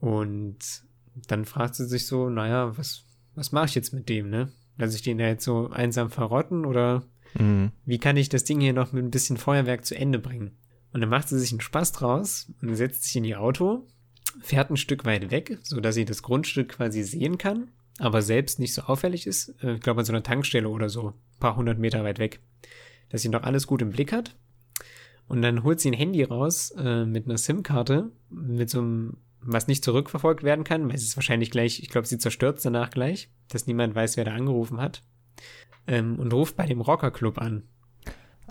Und 0.00 0.58
dann 1.28 1.44
fragt 1.44 1.74
sie 1.74 1.86
sich 1.86 2.06
so, 2.06 2.28
naja, 2.28 2.76
was, 2.78 3.04
was 3.34 3.52
mache 3.52 3.66
ich 3.66 3.74
jetzt 3.74 3.92
mit 3.92 4.08
dem, 4.08 4.30
ne? 4.30 4.50
Lass 4.78 4.94
ich 4.94 5.02
den 5.02 5.18
da 5.18 5.26
jetzt 5.26 5.44
so 5.44 5.68
einsam 5.70 6.10
verrotten 6.10 6.64
oder 6.64 7.04
Mhm. 7.38 7.72
wie 7.84 7.98
kann 7.98 8.16
ich 8.16 8.30
das 8.30 8.44
Ding 8.44 8.60
hier 8.60 8.72
noch 8.72 8.92
mit 8.92 9.04
ein 9.04 9.10
bisschen 9.10 9.36
Feuerwerk 9.36 9.84
zu 9.84 9.94
Ende 9.94 10.18
bringen? 10.18 10.52
Und 10.96 11.02
dann 11.02 11.10
macht 11.10 11.28
sie 11.28 11.38
sich 11.38 11.52
einen 11.52 11.60
Spaß 11.60 11.92
draus 11.92 12.50
und 12.62 12.74
setzt 12.74 13.04
sich 13.04 13.16
in 13.16 13.24
ihr 13.24 13.38
Auto, 13.38 13.86
fährt 14.40 14.70
ein 14.70 14.78
Stück 14.78 15.04
weit 15.04 15.30
weg, 15.30 15.58
sodass 15.62 15.94
sie 15.94 16.06
das 16.06 16.22
Grundstück 16.22 16.70
quasi 16.70 17.02
sehen 17.02 17.36
kann, 17.36 17.68
aber 17.98 18.22
selbst 18.22 18.58
nicht 18.60 18.72
so 18.72 18.80
auffällig 18.80 19.26
ist. 19.26 19.62
Äh, 19.62 19.74
Ich 19.74 19.82
glaube, 19.82 20.00
an 20.00 20.06
so 20.06 20.14
einer 20.14 20.22
Tankstelle 20.22 20.70
oder 20.70 20.88
so, 20.88 21.08
ein 21.08 21.38
paar 21.38 21.56
hundert 21.56 21.78
Meter 21.78 22.02
weit 22.02 22.18
weg. 22.18 22.40
Dass 23.10 23.20
sie 23.20 23.28
noch 23.28 23.42
alles 23.42 23.66
gut 23.66 23.82
im 23.82 23.90
Blick 23.90 24.10
hat. 24.10 24.36
Und 25.28 25.42
dann 25.42 25.64
holt 25.64 25.80
sie 25.80 25.90
ein 25.90 25.92
Handy 25.92 26.22
raus 26.22 26.70
äh, 26.78 27.04
mit 27.04 27.26
einer 27.26 27.36
SIM-Karte, 27.36 28.10
mit 28.30 28.70
so 28.70 28.78
einem, 28.78 29.18
was 29.42 29.66
nicht 29.66 29.84
zurückverfolgt 29.84 30.44
werden 30.44 30.64
kann, 30.64 30.88
weil 30.88 30.94
es 30.94 31.02
ist 31.02 31.18
wahrscheinlich 31.18 31.50
gleich, 31.50 31.80
ich 31.80 31.90
glaube, 31.90 32.06
sie 32.06 32.16
zerstört 32.16 32.64
danach 32.64 32.88
gleich, 32.88 33.28
dass 33.50 33.66
niemand 33.66 33.94
weiß, 33.94 34.16
wer 34.16 34.24
da 34.24 34.32
angerufen 34.32 34.80
hat. 34.80 35.02
Ähm, 35.86 36.18
und 36.18 36.32
ruft 36.32 36.56
bei 36.56 36.64
dem 36.64 36.80
Rockerclub 36.80 37.36
an. 37.36 37.64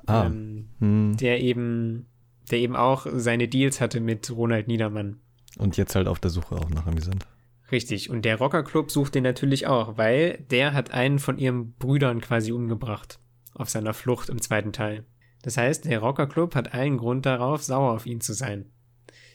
Ah. 0.05 0.27
Ähm, 0.27 0.69
hm. 0.77 1.17
der 1.17 1.41
eben, 1.41 2.05
der 2.51 2.59
eben 2.59 2.75
auch 2.75 3.07
seine 3.13 3.47
Deals 3.47 3.81
hatte 3.81 3.99
mit 3.99 4.29
Ronald 4.31 4.67
Niedermann. 4.67 5.19
Und 5.57 5.77
jetzt 5.77 5.95
halt 5.95 6.07
auf 6.07 6.19
der 6.19 6.31
Suche 6.31 6.55
auch 6.55 6.69
nach 6.69 6.87
ihm 6.87 6.99
sind. 6.99 7.25
Richtig. 7.71 8.09
Und 8.09 8.25
der 8.25 8.37
Rockerclub 8.37 8.91
sucht 8.91 9.15
den 9.15 9.23
natürlich 9.23 9.67
auch, 9.67 9.97
weil 9.97 10.45
der 10.51 10.73
hat 10.73 10.91
einen 10.91 11.19
von 11.19 11.37
ihren 11.37 11.73
Brüdern 11.73 12.21
quasi 12.21 12.51
umgebracht. 12.51 13.19
Auf 13.53 13.69
seiner 13.69 13.93
Flucht 13.93 14.29
im 14.29 14.41
zweiten 14.41 14.73
Teil. 14.73 15.05
Das 15.41 15.57
heißt, 15.57 15.85
der 15.85 15.99
Rockerclub 15.99 16.55
hat 16.55 16.73
allen 16.73 16.97
Grund 16.97 17.25
darauf, 17.25 17.63
sauer 17.63 17.91
auf 17.91 18.05
ihn 18.05 18.21
zu 18.21 18.33
sein. 18.33 18.71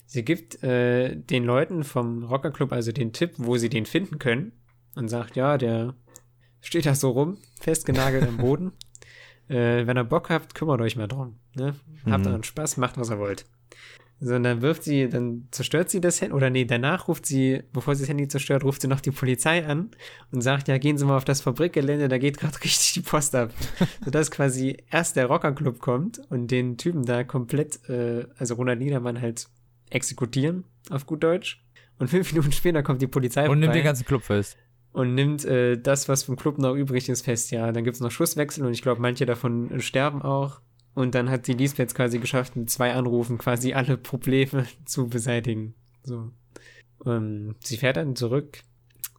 Sie 0.06 0.24
gibt 0.24 0.62
äh, 0.62 1.16
den 1.16 1.44
Leuten 1.44 1.84
vom 1.84 2.24
Rockerclub 2.24 2.72
also 2.72 2.92
den 2.92 3.12
Tipp, 3.12 3.34
wo 3.36 3.56
sie 3.56 3.68
den 3.68 3.86
finden 3.86 4.18
können. 4.18 4.52
Und 4.96 5.08
sagt, 5.08 5.36
ja, 5.36 5.56
der 5.56 5.94
steht 6.60 6.84
da 6.84 6.96
so 6.96 7.10
rum, 7.10 7.38
festgenagelt 7.60 8.26
am 8.26 8.36
Boden. 8.36 8.72
Äh, 9.48 9.84
wenn 9.88 9.98
ihr 9.98 10.04
Bock 10.04 10.30
habt, 10.30 10.54
kümmert 10.54 10.80
euch 10.80 10.94
mal 10.94 11.08
drum. 11.08 11.39
Ne? 11.54 11.74
Habt 12.06 12.24
Mhm. 12.24 12.30
euren 12.32 12.44
Spaß, 12.44 12.76
macht, 12.76 12.96
was 12.98 13.10
ihr 13.10 13.18
wollt. 13.18 13.44
So, 14.22 14.34
und 14.34 14.42
dann 14.42 14.60
wirft 14.60 14.82
sie, 14.84 15.08
dann 15.08 15.48
zerstört 15.50 15.88
sie 15.88 15.98
das 16.02 16.20
Handy, 16.20 16.34
oder 16.34 16.50
nee, 16.50 16.66
danach 16.66 17.08
ruft 17.08 17.24
sie, 17.24 17.62
bevor 17.72 17.94
sie 17.94 18.02
das 18.02 18.10
Handy 18.10 18.28
zerstört, 18.28 18.64
ruft 18.64 18.82
sie 18.82 18.88
noch 18.88 19.00
die 19.00 19.12
Polizei 19.12 19.64
an 19.66 19.90
und 20.30 20.42
sagt, 20.42 20.68
ja, 20.68 20.76
gehen 20.76 20.98
Sie 20.98 21.06
mal 21.06 21.16
auf 21.16 21.24
das 21.24 21.40
Fabrikgelände, 21.40 22.06
da 22.08 22.18
geht 22.18 22.36
gerade 22.36 22.54
richtig 22.64 22.92
die 22.92 23.00
Post 23.00 23.34
ab. 23.34 23.50
Sodass 24.04 24.30
quasi 24.30 24.76
erst 24.90 25.16
der 25.16 25.24
Rockerclub 25.26 25.78
kommt 25.78 26.20
und 26.28 26.50
den 26.50 26.76
Typen 26.76 27.06
da 27.06 27.24
komplett, 27.24 27.88
äh, 27.88 28.26
also 28.36 28.56
Ronald 28.56 28.80
Niedermann 28.80 29.22
halt 29.22 29.46
exekutieren, 29.88 30.64
auf 30.90 31.06
gut 31.06 31.22
Deutsch. 31.22 31.64
Und 31.98 32.08
fünf 32.08 32.30
Minuten 32.32 32.52
später 32.52 32.82
kommt 32.82 33.00
die 33.00 33.06
Polizei 33.06 33.44
Und 33.48 33.60
nimmt 33.60 33.68
vorbei 33.72 33.78
den 33.78 33.84
ganzen 33.84 34.04
Club 34.06 34.22
fest. 34.22 34.58
und 34.92 35.14
nimmt 35.14 35.46
äh, 35.46 35.78
das, 35.78 36.10
was 36.10 36.24
vom 36.24 36.36
Club 36.36 36.58
noch 36.58 36.74
übrig 36.74 37.08
ist, 37.08 37.22
fest. 37.22 37.50
Ja, 37.52 37.72
dann 37.72 37.84
gibt's 37.84 38.00
noch 38.00 38.10
Schusswechsel 38.10 38.66
und 38.66 38.72
ich 38.72 38.82
glaube, 38.82 39.00
manche 39.00 39.24
davon 39.24 39.80
sterben 39.80 40.20
auch. 40.20 40.60
Und 40.94 41.14
dann 41.14 41.30
hat 41.30 41.46
die 41.46 41.54
Lisbeth 41.54 41.94
quasi 41.94 42.18
geschafft, 42.18 42.56
mit 42.56 42.68
zwei 42.70 42.92
Anrufen 42.94 43.38
quasi 43.38 43.72
alle 43.74 43.96
Probleme 43.96 44.66
zu 44.84 45.08
beseitigen. 45.08 45.74
So. 46.02 46.30
Ähm, 47.06 47.54
sie 47.60 47.76
fährt 47.76 47.96
dann 47.96 48.16
zurück 48.16 48.62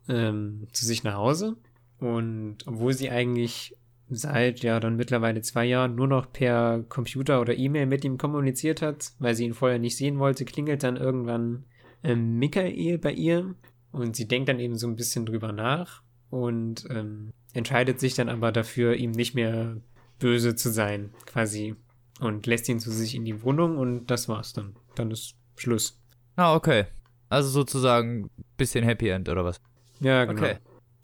ähm, 0.07 0.67
zu 0.71 0.85
sich 0.85 1.03
nach 1.03 1.15
Hause. 1.15 1.57
Und 1.99 2.57
obwohl 2.65 2.93
sie 2.93 3.09
eigentlich 3.09 3.75
seit 4.09 4.59
ja 4.61 4.79
dann 4.79 4.97
mittlerweile 4.97 5.41
zwei 5.41 5.65
Jahren 5.65 5.95
nur 5.95 6.07
noch 6.07 6.31
per 6.31 6.83
Computer 6.89 7.39
oder 7.39 7.57
E-Mail 7.57 7.85
mit 7.85 8.03
ihm 8.03 8.17
kommuniziert 8.17 8.81
hat, 8.81 9.13
weil 9.19 9.35
sie 9.35 9.45
ihn 9.45 9.53
vorher 9.53 9.79
nicht 9.79 9.95
sehen 9.95 10.19
wollte, 10.19 10.43
klingelt 10.43 10.83
dann 10.83 10.97
irgendwann 10.97 11.63
ähm, 12.03 12.37
Michael 12.37 12.97
bei 12.97 13.13
ihr 13.13 13.55
und 13.91 14.15
sie 14.15 14.27
denkt 14.27 14.49
dann 14.49 14.59
eben 14.59 14.75
so 14.75 14.87
ein 14.87 14.95
bisschen 14.95 15.25
drüber 15.25 15.53
nach 15.53 16.01
und 16.29 16.85
ähm, 16.89 17.31
entscheidet 17.53 17.99
sich 17.99 18.15
dann 18.15 18.29
aber 18.29 18.51
dafür, 18.51 18.95
ihm 18.95 19.11
nicht 19.11 19.33
mehr 19.33 19.77
böse 20.21 20.55
zu 20.55 20.71
sein, 20.71 21.13
quasi. 21.25 21.75
Und 22.21 22.45
lässt 22.45 22.69
ihn 22.69 22.79
zu 22.79 22.91
sich 22.91 23.15
in 23.15 23.25
die 23.25 23.41
Wohnung 23.43 23.77
und 23.77 24.05
das 24.07 24.29
war's 24.29 24.53
dann. 24.53 24.75
Dann 24.95 25.11
ist 25.11 25.35
Schluss. 25.57 25.99
Ah, 26.37 26.55
okay. 26.55 26.85
Also 27.29 27.49
sozusagen 27.49 28.29
bisschen 28.57 28.83
Happy 28.85 29.09
End 29.09 29.27
oder 29.27 29.43
was? 29.43 29.59
Ja, 29.99 30.25
genau. 30.25 30.39
Okay. 30.41 30.57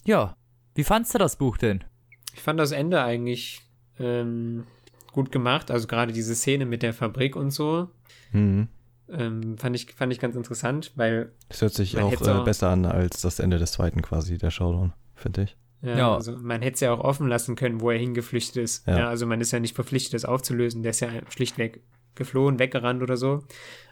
Ja. 0.05 0.37
Wie 0.75 0.83
fandst 0.83 1.13
du 1.13 1.17
das 1.17 1.35
Buch 1.35 1.57
denn? 1.57 1.83
Ich 2.35 2.41
fand 2.41 2.59
das 2.59 2.71
Ende 2.71 3.01
eigentlich 3.01 3.61
ähm, 3.97 4.65
gut 5.11 5.31
gemacht. 5.31 5.71
Also 5.71 5.87
gerade 5.87 6.13
diese 6.13 6.35
Szene 6.35 6.65
mit 6.67 6.83
der 6.83 6.93
Fabrik 6.93 7.35
und 7.35 7.49
so 7.51 7.89
Mhm. 8.31 8.67
ähm, 9.09 9.57
fand, 9.57 9.75
ich, 9.75 9.91
fand 9.93 10.11
ich 10.13 10.19
ganz 10.19 10.35
interessant, 10.35 10.91
weil 10.95 11.31
Das 11.49 11.61
hört 11.61 11.73
sich 11.73 11.97
auch 11.97 12.11
äh, 12.11 12.29
auch- 12.29 12.43
besser 12.43 12.69
an 12.69 12.85
als 12.85 13.21
das 13.21 13.39
Ende 13.39 13.57
des 13.57 13.71
zweiten 13.71 14.01
quasi, 14.03 14.37
der 14.37 14.51
Showdown, 14.51 14.93
finde 15.15 15.43
ich. 15.43 15.57
Ja, 15.81 15.97
Ja. 15.97 16.15
Also 16.15 16.37
man 16.37 16.61
hätte 16.61 16.75
es 16.75 16.79
ja 16.81 16.91
auch 16.93 16.99
offen 16.99 17.27
lassen 17.27 17.55
können, 17.55 17.81
wo 17.81 17.91
er 17.91 17.97
hingeflüchtet 17.99 18.57
ist. 18.63 18.87
Ja. 18.87 18.99
Ja. 18.99 19.09
also 19.09 19.25
man 19.25 19.41
ist 19.41 19.51
ja 19.51 19.59
nicht 19.59 19.75
verpflichtet, 19.75 20.13
das 20.13 20.25
aufzulösen. 20.25 20.83
Der 20.83 20.91
ist 20.91 20.99
ja 21.01 21.09
schlichtweg 21.29 21.81
geflohen, 22.15 22.57
weggerannt 22.59 23.03
oder 23.03 23.15
so. 23.15 23.43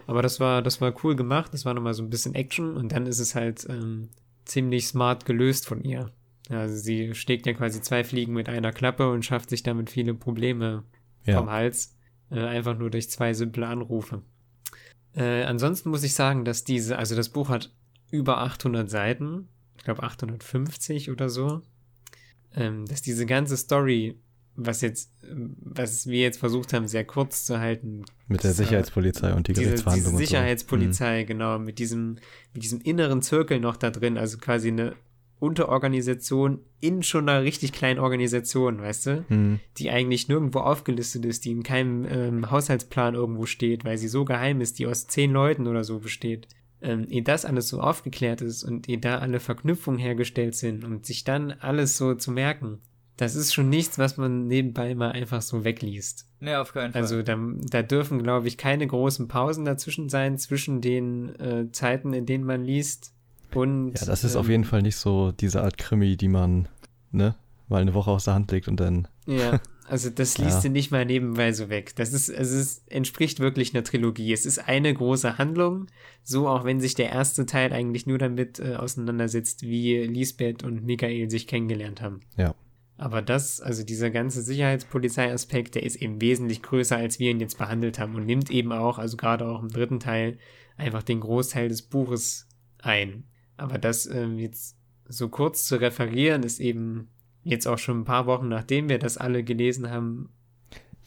Aber 0.08 0.22
das 0.22 0.40
war, 0.40 0.62
das 0.62 0.82
war 0.82 0.94
cool 1.04 1.16
gemacht. 1.16 1.54
Das 1.54 1.66
war 1.66 1.74
nochmal 1.74 1.94
so 1.94 2.04
ein 2.04 2.10
bisschen 2.10 2.34
Action 2.36 2.76
und 2.76 2.92
dann 2.92 3.06
ist 3.06 3.20
es 3.20 3.36
halt 3.36 3.66
ähm, 3.70 4.10
ziemlich 4.46 4.88
smart 4.88 5.26
gelöst 5.26 5.68
von 5.68 5.84
ihr. 5.84 6.12
Ja, 6.50 6.60
Also 6.62 6.76
sie 6.76 7.14
schlägt 7.16 7.46
ja 7.48 7.54
quasi 7.54 7.82
zwei 7.82 8.04
Fliegen 8.04 8.34
mit 8.34 8.50
einer 8.50 8.72
Klappe 8.72 9.10
und 9.12 9.26
schafft 9.26 9.50
sich 9.50 9.64
damit 9.64 9.90
viele 9.90 10.14
Probleme 10.14 10.84
vom 11.24 11.34
Ja. 11.34 11.46
Hals. 11.48 11.96
Äh, 12.32 12.40
einfach 12.40 12.78
nur 12.78 12.90
durch 12.90 13.10
zwei 13.10 13.34
simple 13.34 13.68
Anrufe. 13.68 14.24
Äh, 15.16 15.44
ansonsten 15.44 15.90
muss 15.90 16.04
ich 16.04 16.14
sagen, 16.14 16.46
dass 16.46 16.64
diese, 16.64 16.98
also 16.98 17.16
das 17.16 17.30
Buch 17.30 17.50
hat 17.50 17.72
über 18.12 18.40
800 18.40 18.90
Seiten. 18.90 19.48
Ich 19.78 19.84
glaube 19.84 20.04
850 20.04 21.12
oder 21.12 21.30
so. 21.30 21.62
Ähm, 22.56 22.86
dass 22.86 23.02
diese 23.02 23.26
ganze 23.26 23.58
Story 23.58 24.16
was 24.56 24.82
jetzt, 24.82 25.12
was 25.22 26.08
wir 26.08 26.22
jetzt 26.22 26.40
versucht 26.40 26.74
haben, 26.74 26.88
sehr 26.88 27.04
kurz 27.04 27.46
zu 27.46 27.60
halten. 27.60 28.06
Mit 28.28 28.44
der 28.44 28.52
äh, 28.52 28.54
Sicherheitspolizei 28.54 29.34
und 29.34 29.48
die 29.48 29.54
Diese, 29.54 29.62
diese 29.62 29.70
Gerichtsverhandlungen. 29.70 30.16
und 30.16 30.20
so. 30.20 30.26
Sicherheitspolizei, 30.26 31.24
genau, 31.24 31.60
mit 31.60 31.80
diesem, 31.80 32.18
mit 32.54 32.64
diesem 32.64 32.82
inneren 32.82 33.22
Zirkel 33.22 33.60
noch 33.60 33.76
da 33.76 33.92
drin, 33.92 34.18
also 34.18 34.38
quasi 34.38 34.70
eine 34.70 34.96
Unterorganisation 35.40 36.60
in 36.80 37.04
schon 37.04 37.28
einer 37.28 37.44
richtig 37.44 37.74
kleinen 37.74 38.00
Organisation, 38.00 38.80
weißt 38.80 39.06
du? 39.06 39.26
Mhm. 39.28 39.60
Die 39.78 39.92
eigentlich 39.92 40.30
nirgendwo 40.30 40.60
aufgelistet 40.60 41.26
ist, 41.26 41.44
die 41.44 41.52
in 41.52 41.64
keinem 41.64 42.06
ähm, 42.10 42.52
Haushaltsplan 42.52 43.16
irgendwo 43.16 43.46
steht, 43.46 43.84
weil 43.84 43.98
sie 43.98 44.08
so 44.08 44.24
geheim 44.24 44.62
ist, 44.62 44.80
die 44.80 44.88
aus 44.88 45.08
zehn 45.08 45.32
Leuten 45.32 45.68
oder 45.68 45.84
so 45.84 46.00
besteht. 46.00 46.48
Ähm, 46.86 47.08
ehe 47.10 47.24
das 47.24 47.46
alles 47.46 47.68
so 47.68 47.82
aufgeklärt 47.82 48.42
ist 48.42 48.64
und 48.64 48.88
ehe 48.88 49.00
da 49.00 49.18
alle 49.18 49.40
Verknüpfungen 49.40 50.00
hergestellt 50.00 50.56
sind 50.56 50.84
und 50.84 51.06
sich 51.06 51.24
dann 51.24 51.52
alles 51.52 51.98
so 51.98 52.14
zu 52.14 52.32
merken, 52.32 52.80
das 53.18 53.36
ist 53.36 53.54
schon 53.54 53.70
nichts, 53.70 53.98
was 53.98 54.18
man 54.18 54.48
nebenbei 54.48 54.94
mal 54.94 55.12
einfach 55.12 55.42
so 55.42 55.64
wegliest. 55.64 56.28
Nee, 56.40 56.56
auf 56.56 56.74
keinen 56.74 56.92
Fall. 56.92 57.02
Also 57.02 57.24
da, 57.24 57.38
da 57.70 57.82
dürfen, 57.82 58.22
glaube 58.22 58.48
ich, 58.48 58.58
keine 58.58 58.86
großen 58.86 59.28
Pausen 59.28 59.66
dazwischen 59.66 60.10
sein, 60.10 60.38
zwischen 60.38 60.82
den 60.82 61.34
äh, 61.40 61.72
Zeiten, 61.72 62.14
in 62.14 62.26
denen 62.26 62.44
man 62.44 62.64
liest. 62.64 63.14
Und, 63.54 64.00
Ja, 64.00 64.06
das 64.06 64.24
ist 64.24 64.36
auf 64.36 64.46
ähm, 64.46 64.52
jeden 64.52 64.64
Fall 64.66 64.82
nicht 64.82 64.98
so 64.98 65.32
diese 65.32 65.64
Art 65.64 65.78
Krimi, 65.78 66.18
die 66.18 66.28
man, 66.28 66.68
ne, 67.12 67.36
mal 67.70 67.82
eine 67.82 67.94
Woche 67.94 68.12
aus 68.12 68.26
der 68.26 68.34
Hand 68.34 68.52
legt 68.52 68.68
und 68.68 68.80
dann. 68.80 69.08
Ja, 69.26 69.60
also 69.88 70.10
das 70.10 70.38
liest 70.38 70.58
Ja. 70.58 70.62
du 70.64 70.70
nicht 70.70 70.92
mal 70.92 71.06
nebenbei 71.06 71.52
so 71.54 71.70
weg. 71.70 71.96
Das 71.96 72.12
ist, 72.14 72.34
also 72.34 72.58
es 72.58 72.84
entspricht 72.88 73.40
wirklich 73.40 73.74
einer 73.74 73.84
Trilogie. 73.84 74.34
Es 74.34 74.46
ist 74.46 74.60
eine 74.68 74.94
große 74.94 75.38
Handlung, 75.38 75.88
so 76.24 76.48
auch 76.48 76.64
wenn 76.66 76.80
sich 76.82 76.96
der 76.96 77.10
erste 77.12 77.46
Teil 77.46 77.72
eigentlich 77.72 78.08
nur 78.08 78.18
damit 78.18 78.60
äh, 78.60 78.76
auseinandersetzt, 78.76 79.64
wie 79.64 79.98
Lisbeth 80.06 80.64
und 80.64 80.84
Michael 80.86 81.30
sich 81.30 81.48
kennengelernt 81.48 82.02
haben. 82.02 82.22
Ja. 82.38 82.56
Aber 82.98 83.22
das, 83.22 83.60
also 83.60 83.84
dieser 83.84 84.10
ganze 84.10 84.42
Sicherheitspolizeiaspekt, 84.42 85.76
der 85.76 85.84
ist 85.84 85.98
eben 85.98 86.22
wesentlich 86.22 86.62
größer, 86.62 86.96
als 86.96 87.20
wir 87.20 87.30
ihn 87.32 87.40
jetzt 87.40 87.58
behandelt 87.58 88.00
haben 88.00 88.16
und 88.16 88.26
nimmt 88.26 88.50
eben 88.50 88.72
auch, 88.72 88.98
also 88.98 89.18
gerade 89.18 89.46
auch 89.48 89.62
im 89.62 89.70
dritten 89.70 90.00
Teil, 90.00 90.38
einfach 90.78 91.04
den 91.04 91.20
Großteil 91.20 91.68
des 91.68 91.82
Buches 91.82 92.48
ein. 92.82 93.26
Aber 93.58 93.78
das 93.78 94.06
ähm, 94.06 94.38
jetzt 94.40 94.78
so 95.08 95.30
kurz 95.30 95.66
zu 95.66 95.76
referieren, 95.80 96.44
ist 96.44 96.60
eben 96.60 97.10
jetzt 97.46 97.68
auch 97.68 97.78
schon 97.78 98.02
ein 98.02 98.06
paar 98.06 98.26
Wochen, 98.26 98.50
nachdem 98.50 98.90
wir 98.90 99.00
das 99.00 99.18
alle 99.18 99.44
gelesen 99.44 99.90
haben. 99.90 100.30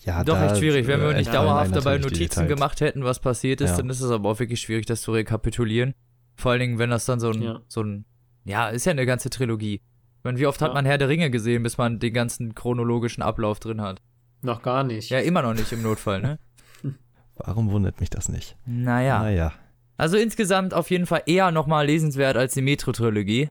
Ja, 0.04 0.22
Doch 0.24 0.40
echt 0.40 0.58
schwierig. 0.58 0.86
Wenn 0.86 1.00
wir 1.00 1.10
äh, 1.10 1.18
nicht 1.18 1.34
dauerhaft 1.34 1.74
dabei 1.74 1.98
Notizen 1.98 2.46
gemacht 2.46 2.80
hätten, 2.80 3.02
was 3.04 3.18
passiert 3.20 3.60
ist, 3.60 3.70
Ja. 3.72 3.76
dann 3.78 3.90
ist 3.90 4.00
es 4.00 4.10
aber 4.10 4.30
auch 4.30 4.38
wirklich 4.38 4.60
schwierig, 4.60 4.86
das 4.86 5.02
zu 5.02 5.12
rekapitulieren. 5.12 5.92
Vor 6.36 6.52
allen 6.52 6.60
Dingen, 6.60 6.78
wenn 6.78 6.90
das 6.90 7.04
dann 7.04 7.18
so 7.20 7.30
ein, 7.30 7.42
Ja. 7.42 7.60
so 7.66 7.82
ein, 7.82 8.04
ja, 8.44 8.68
ist 8.68 8.86
ja 8.86 8.92
eine 8.92 9.04
ganze 9.06 9.28
Trilogie. 9.28 9.74
Ich 10.18 10.24
meine, 10.24 10.38
wie 10.38 10.46
oft 10.46 10.62
hat 10.62 10.68
Ja. 10.68 10.74
man 10.74 10.86
Herr 10.86 10.98
der 10.98 11.08
Ringe 11.08 11.30
gesehen, 11.30 11.64
bis 11.64 11.78
man 11.78 11.98
den 11.98 12.14
ganzen 12.14 12.54
chronologischen 12.54 13.22
Ablauf 13.22 13.58
drin 13.58 13.80
hat? 13.80 14.00
Noch 14.42 14.62
gar 14.62 14.84
nicht. 14.84 15.10
Ja, 15.10 15.18
immer 15.18 15.42
noch 15.42 15.54
nicht 15.54 15.72
im 15.72 15.82
Notfall, 15.82 16.20
ne? 16.22 16.38
Warum 17.36 17.70
wundert 17.72 17.98
mich 18.00 18.10
das 18.10 18.28
nicht? 18.28 18.56
Naja. 18.66 19.18
Naja. 19.20 19.52
Also 19.96 20.16
insgesamt 20.16 20.74
auf 20.74 20.90
jeden 20.90 21.06
Fall 21.06 21.22
eher 21.26 21.50
nochmal 21.50 21.86
lesenswert 21.86 22.36
als 22.36 22.54
die 22.54 22.62
Metro-Trilogie. 22.62 23.48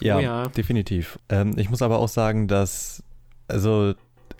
Ja, 0.00 0.16
Oh 0.16 0.20
ja. 0.20 0.46
definitiv. 0.48 1.18
Ähm, 1.28 1.54
ich 1.56 1.70
muss 1.70 1.82
aber 1.82 1.98
auch 1.98 2.08
sagen, 2.08 2.48
dass, 2.48 3.02
also 3.48 3.94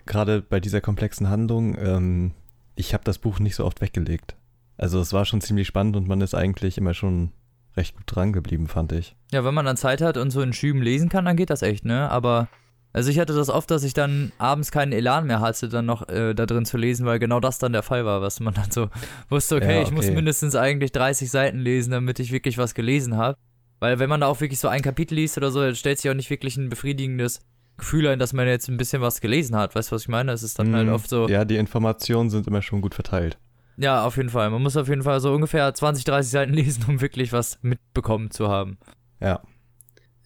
gerade 0.05 0.41
bei 0.41 0.59
dieser 0.59 0.81
komplexen 0.81 1.29
Handlung, 1.29 1.75
ähm, 1.77 2.31
ich 2.75 2.93
habe 2.93 3.03
das 3.03 3.17
Buch 3.17 3.39
nicht 3.39 3.55
so 3.55 3.65
oft 3.65 3.81
weggelegt. 3.81 4.35
Also 4.77 4.99
es 4.99 5.13
war 5.13 5.25
schon 5.25 5.41
ziemlich 5.41 5.67
spannend 5.67 5.95
und 5.95 6.07
man 6.07 6.21
ist 6.21 6.33
eigentlich 6.33 6.77
immer 6.77 6.93
schon 6.93 7.31
recht 7.77 7.95
gut 7.95 8.03
dran 8.07 8.33
geblieben, 8.33 8.67
fand 8.67 8.91
ich. 8.91 9.15
Ja, 9.31 9.45
wenn 9.45 9.53
man 9.53 9.65
dann 9.65 9.77
Zeit 9.77 10.01
hat 10.01 10.17
und 10.17 10.31
so 10.31 10.41
in 10.41 10.53
Schüben 10.53 10.81
lesen 10.81 11.07
kann, 11.09 11.25
dann 11.25 11.37
geht 11.37 11.49
das 11.49 11.61
echt, 11.61 11.85
ne? 11.85 12.09
Aber, 12.09 12.47
also 12.91 13.09
ich 13.11 13.19
hatte 13.19 13.33
das 13.33 13.49
oft, 13.49 13.71
dass 13.71 13.83
ich 13.83 13.93
dann 13.93 14.31
abends 14.39 14.71
keinen 14.71 14.91
Elan 14.91 15.27
mehr 15.27 15.39
hatte, 15.39 15.69
dann 15.69 15.85
noch 15.85 16.09
äh, 16.09 16.33
da 16.33 16.45
drin 16.45 16.65
zu 16.65 16.77
lesen, 16.77 17.05
weil 17.05 17.19
genau 17.19 17.39
das 17.39 17.59
dann 17.59 17.71
der 17.71 17.83
Fall 17.83 18.03
war, 18.05 18.21
was 18.21 18.39
man 18.39 18.53
dann 18.53 18.71
so 18.71 18.89
wusste, 19.29 19.55
okay, 19.57 19.75
Ja, 19.77 19.81
ich 19.83 19.91
muss 19.91 20.05
okay. 20.05 20.15
mindestens 20.15 20.55
eigentlich 20.55 20.91
30 20.91 21.29
Seiten 21.29 21.59
lesen, 21.59 21.91
damit 21.91 22.19
ich 22.19 22.31
wirklich 22.31 22.57
was 22.57 22.73
gelesen 22.73 23.15
habe. 23.15 23.37
Weil 23.81 23.99
wenn 23.99 24.07
man 24.09 24.21
da 24.21 24.27
auch 24.27 24.39
wirklich 24.39 24.59
so 24.59 24.69
ein 24.69 24.81
Kapitel 24.81 25.15
liest 25.15 25.37
oder 25.37 25.51
so, 25.51 25.59
dann 25.59 25.75
stellt 25.75 25.99
sich 25.99 26.09
auch 26.09 26.15
nicht 26.15 26.29
wirklich 26.29 26.55
ein 26.55 26.69
befriedigendes 26.69 27.41
Gefühl 27.77 28.07
ein, 28.07 28.19
dass 28.19 28.31
man 28.31 28.47
jetzt 28.47 28.69
ein 28.69 28.77
bisschen 28.77 29.01
was 29.01 29.19
gelesen 29.21 29.55
hat. 29.57 29.75
Weißt 29.75 29.91
du, 29.91 29.95
was 29.95 30.03
ich 30.03 30.07
meine? 30.07 30.31
Es 30.31 30.43
ist 30.43 30.59
dann 30.59 30.73
halt 30.75 30.87
Mm, 30.87 30.93
oft 30.93 31.09
so, 31.09 31.27
Ja, 31.27 31.43
die 31.45 31.57
Informationen 31.57 32.29
sind 32.29 32.45
immer 32.47 32.61
schon 32.61 32.81
gut 32.81 32.93
verteilt. 32.93 33.37
ja, 33.77 34.05
auf 34.05 34.17
jeden 34.17 34.29
Fall. 34.29 34.49
Man 34.51 34.61
muss 34.61 34.77
auf 34.77 34.87
jeden 34.87 35.01
Fall 35.01 35.19
so 35.19 35.33
ungefähr 35.33 35.73
20, 35.73 36.03
30 36.05 36.31
Seiten 36.31 36.53
lesen, 36.53 36.85
um 36.87 37.01
wirklich 37.01 37.33
was 37.33 37.57
mitbekommen 37.63 38.29
zu 38.29 38.47
haben. 38.49 38.77
Ja. 39.19 39.41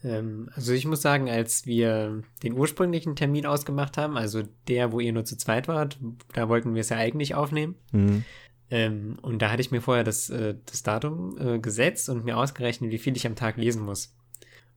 Ähm, 0.03 0.49
also 0.53 0.73
ich 0.73 0.85
muss 0.85 1.01
sagen, 1.01 1.29
als 1.29 1.65
wir 1.65 2.23
den 2.43 2.53
ursprünglichen 2.53 3.15
Termin 3.15 3.45
ausgemacht 3.45 3.97
haben, 3.97 4.17
also 4.17 4.43
der, 4.67 4.91
wo 4.91 4.99
ihr 4.99 5.13
nur 5.13 5.23
zu 5.23 5.37
zweit 5.37 5.67
wart, 5.69 5.97
da 6.33 6.49
wollten 6.49 6.73
wir 6.73 6.81
es 6.81 6.89
ja 6.89 6.97
eigentlich 6.97 7.35
aufnehmen. 7.35 7.75
Mhm. 7.93 8.25
Ähm, 8.71 9.17
und 9.21 9.41
da 9.41 9.51
hatte 9.51 9.61
ich 9.61 9.71
mir 9.71 9.81
vorher 9.81 10.03
das, 10.03 10.29
äh, 10.29 10.55
das 10.65 10.83
Datum 10.83 11.37
äh, 11.39 11.59
gesetzt 11.59 12.09
und 12.09 12.25
mir 12.25 12.37
ausgerechnet, 12.37 12.91
wie 12.91 12.97
viel 12.97 13.15
ich 13.15 13.27
am 13.27 13.35
Tag 13.35 13.57
lesen 13.57 13.83
muss. 13.83 14.15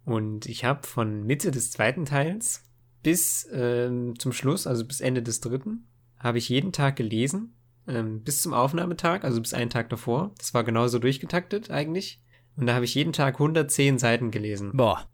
Und 0.04 0.46
ich 0.46 0.64
habe 0.64 0.86
von 0.86 1.24
Mitte 1.24 1.50
des 1.50 1.70
zweiten 1.70 2.04
Teils 2.04 2.64
bis 3.02 3.48
ähm, 3.52 4.18
zum 4.18 4.32
Schluss, 4.32 4.66
also 4.66 4.84
bis 4.84 5.00
Ende 5.00 5.22
des 5.22 5.40
dritten, 5.40 5.86
habe 6.18 6.38
ich 6.38 6.48
jeden 6.48 6.72
Tag 6.72 6.96
gelesen. 6.96 7.54
Ähm, 7.86 8.22
bis 8.22 8.42
zum 8.42 8.52
Aufnahmetag, 8.52 9.24
also 9.24 9.40
bis 9.40 9.54
einen 9.54 9.70
Tag 9.70 9.88
davor. 9.88 10.32
Das 10.38 10.52
war 10.52 10.64
genauso 10.64 10.98
durchgetaktet 10.98 11.70
eigentlich. 11.70 12.20
Und 12.56 12.66
da 12.66 12.74
habe 12.74 12.84
ich 12.84 12.94
jeden 12.94 13.12
Tag 13.12 13.34
110 13.34 13.98
Seiten 13.98 14.30
gelesen. 14.30 14.72
Boah. 14.74 15.06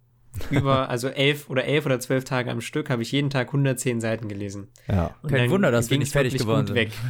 Über, 0.50 0.88
also 0.90 1.08
elf 1.08 1.48
oder 1.48 1.64
elf 1.64 1.86
oder 1.86 2.00
zwölf 2.00 2.24
Tage 2.24 2.50
am 2.50 2.60
Stück 2.60 2.90
habe 2.90 3.02
ich 3.02 3.12
jeden 3.12 3.30
Tag 3.30 3.48
110 3.48 4.00
Seiten 4.00 4.28
gelesen. 4.28 4.68
Ja. 4.88 5.14
Und 5.22 5.30
Kein 5.30 5.50
Wunder, 5.50 5.70
dass 5.70 5.90
wir 5.90 5.98
nicht 5.98 6.12
fertig 6.12 6.36
geworden 6.36 6.66
sind. 6.66 6.76
weg. 6.76 6.90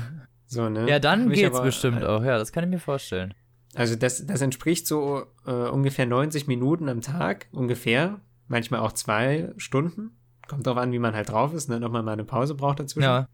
So, 0.54 0.68
ne? 0.68 0.88
Ja, 0.88 0.98
dann 1.00 1.24
Hab 1.24 1.32
ich 1.32 1.40
geht's 1.40 1.56
aber, 1.56 1.64
bestimmt 1.64 2.02
äh, 2.02 2.06
auch. 2.06 2.22
Ja, 2.22 2.38
das 2.38 2.52
kann 2.52 2.64
ich 2.64 2.70
mir 2.70 2.78
vorstellen. 2.78 3.34
Also 3.74 3.96
das, 3.96 4.24
das 4.24 4.40
entspricht 4.40 4.86
so 4.86 5.26
äh, 5.46 5.50
ungefähr 5.50 6.06
90 6.06 6.46
Minuten 6.46 6.88
am 6.88 7.00
Tag, 7.00 7.48
ungefähr. 7.50 8.20
Manchmal 8.46 8.80
auch 8.80 8.92
zwei 8.92 9.52
Stunden. 9.56 10.12
Kommt 10.46 10.66
drauf 10.66 10.76
an, 10.76 10.92
wie 10.92 10.98
man 10.98 11.14
halt 11.14 11.30
drauf 11.30 11.52
ist, 11.54 11.68
ne? 11.68 11.80
ob 11.84 11.92
man 11.92 12.04
mal 12.04 12.12
eine 12.12 12.24
Pause 12.24 12.54
braucht 12.54 12.78
dazwischen. 12.78 13.02
Ja, 13.02 13.28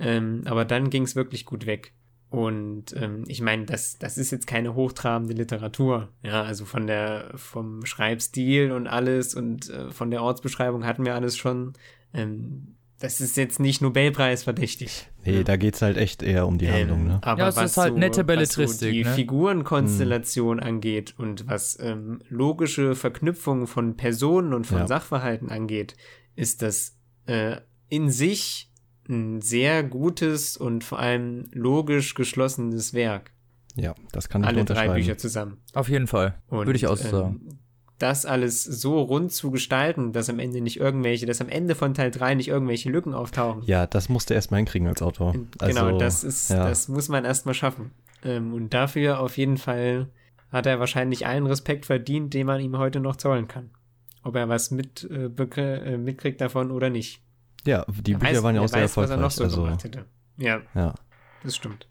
Ähm, 0.00 0.42
aber 0.46 0.64
dann 0.64 0.90
ging 0.90 1.04
es 1.04 1.14
wirklich 1.14 1.44
gut 1.44 1.66
weg. 1.66 1.92
Und 2.30 2.96
ähm, 2.96 3.24
ich 3.26 3.42
meine, 3.42 3.66
das, 3.66 3.98
das 3.98 4.16
ist 4.16 4.30
jetzt 4.30 4.46
keine 4.46 4.74
hochtrabende 4.74 5.34
Literatur. 5.34 6.08
Ja, 6.22 6.42
also 6.42 6.64
von 6.64 6.86
der, 6.86 7.32
vom 7.34 7.84
Schreibstil 7.84 8.72
und 8.72 8.86
alles 8.86 9.34
und 9.34 9.68
äh, 9.68 9.90
von 9.90 10.10
der 10.10 10.22
Ortsbeschreibung 10.22 10.84
hatten 10.84 11.04
wir 11.04 11.14
alles 11.14 11.36
schon. 11.36 11.74
Ähm, 12.14 12.76
das 13.00 13.20
ist 13.20 13.36
jetzt 13.36 13.58
nicht 13.60 13.80
Nobelpreis 13.82 14.44
verdächtig. 14.44 15.08
Nee, 15.24 15.42
da 15.42 15.56
geht's 15.56 15.82
halt 15.82 15.96
echt 15.96 16.22
eher 16.22 16.46
um 16.46 16.58
die 16.58 16.70
Handlung, 16.70 17.06
ne? 17.06 17.18
Aber 17.22 17.40
Ja, 17.40 17.48
es 17.48 17.56
was 17.56 17.70
ist 17.72 17.76
halt 17.78 17.94
so, 17.94 17.98
nette 17.98 18.20
was 18.20 18.26
Belletristik, 18.26 18.88
so 18.88 18.92
die 18.92 19.04
ne? 19.04 19.14
Figurenkonstellation 19.14 20.60
angeht 20.60 21.14
und 21.18 21.46
was 21.48 21.78
ähm, 21.80 22.20
logische 22.28 22.94
Verknüpfung 22.94 23.66
von 23.66 23.96
Personen 23.96 24.52
und 24.54 24.66
von 24.66 24.78
Ja. 24.78 24.86
Sachverhalten 24.86 25.50
angeht, 25.50 25.96
ist 26.36 26.62
das 26.62 26.96
äh, 27.26 27.56
in 27.88 28.10
sich 28.10 28.70
ein 29.08 29.40
sehr 29.40 29.82
gutes 29.82 30.56
und 30.56 30.84
vor 30.84 30.98
allem 31.00 31.48
logisch 31.52 32.14
geschlossenes 32.14 32.94
Werk. 32.94 33.32
Ja, 33.76 33.94
das 34.12 34.28
kann 34.28 34.42
ich 34.42 34.48
Alle 34.48 34.58
nur 34.58 34.64
drei 34.66 34.72
unterschreiben. 34.74 34.94
Bücher 34.94 35.18
zusammen. 35.18 35.58
auf 35.74 35.88
jeden 35.88 36.06
Fall. 36.06 36.40
Und, 36.48 36.66
Würde 36.66 36.76
ich 36.76 36.86
auch 36.86 36.96
so 36.96 37.04
ähm, 37.06 37.10
sagen. 37.10 37.58
Das 38.00 38.24
alles 38.24 38.64
so 38.64 38.98
rund 38.98 39.30
zu 39.30 39.50
gestalten, 39.50 40.12
dass 40.14 40.30
am 40.30 40.38
Ende 40.38 40.62
nicht 40.62 40.80
irgendwelche, 40.80 41.26
dass 41.26 41.42
am 41.42 41.50
Ende 41.50 41.74
von 41.74 41.92
Teil 41.92 42.10
3 42.10 42.34
nicht 42.34 42.48
irgendwelche 42.48 42.88
Lücken 42.88 43.12
auftauchen. 43.12 43.62
Ja, 43.66 43.86
das 43.86 44.08
musste 44.08 44.32
erst 44.32 44.50
mal 44.50 44.56
hinkriegen 44.56 44.88
als 44.88 45.02
Autor. 45.02 45.34
Also, 45.58 45.84
genau, 45.84 45.98
das 45.98 46.24
ist, 46.24 46.48
ja. 46.48 46.66
das 46.66 46.88
muss 46.88 47.10
man 47.10 47.26
erstmal 47.26 47.54
schaffen. 47.54 47.90
Ähm, 48.24 48.54
und 48.54 48.72
dafür 48.72 49.20
auf 49.20 49.36
jeden 49.36 49.58
Fall 49.58 50.08
hat 50.50 50.64
er 50.64 50.80
wahrscheinlich 50.80 51.26
allen 51.26 51.46
Respekt 51.46 51.84
verdient, 51.84 52.32
den 52.32 52.46
man 52.46 52.62
ihm 52.62 52.78
heute 52.78 53.00
noch 53.00 53.16
zollen 53.16 53.48
kann. 53.48 53.68
Ob 54.22 54.34
er 54.34 54.48
was 54.48 54.70
mit, 54.70 55.04
äh, 55.10 55.26
äh, 55.26 55.98
mitkriegt 55.98 56.40
davon 56.40 56.70
oder 56.70 56.88
nicht. 56.88 57.22
Ja, 57.66 57.84
die 57.86 58.14
Bücher 58.14 58.32
weiß- 58.32 58.42
waren 58.42 58.54
ja 58.54 58.62
auch 58.62 58.68
sehr 58.68 58.82
weiß, 58.82 58.96
was 58.96 59.10
er 59.10 59.16
erfolgreich. 59.16 59.20
noch 59.20 59.30
so 59.30 59.44
also, 59.44 59.62
gemacht 59.64 59.84
hätte. 59.84 60.06
Ja, 60.38 60.62
ja. 60.74 60.94
das 61.44 61.54
stimmt. 61.54 61.86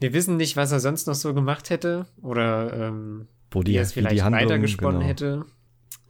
Wir 0.00 0.12
wissen 0.12 0.36
nicht, 0.36 0.56
was 0.56 0.72
er 0.72 0.80
sonst 0.80 1.06
noch 1.06 1.14
so 1.14 1.32
gemacht 1.34 1.70
hätte 1.70 2.06
oder 2.20 2.72
ähm, 2.72 3.28
Wo 3.50 3.62
die, 3.62 3.72
wie 3.72 3.76
es 3.76 3.92
vielleicht 3.92 4.16
die 4.16 4.22
Handlung, 4.22 4.44
weitergesponnen 4.44 5.00
genau. 5.00 5.08
hätte. 5.08 5.46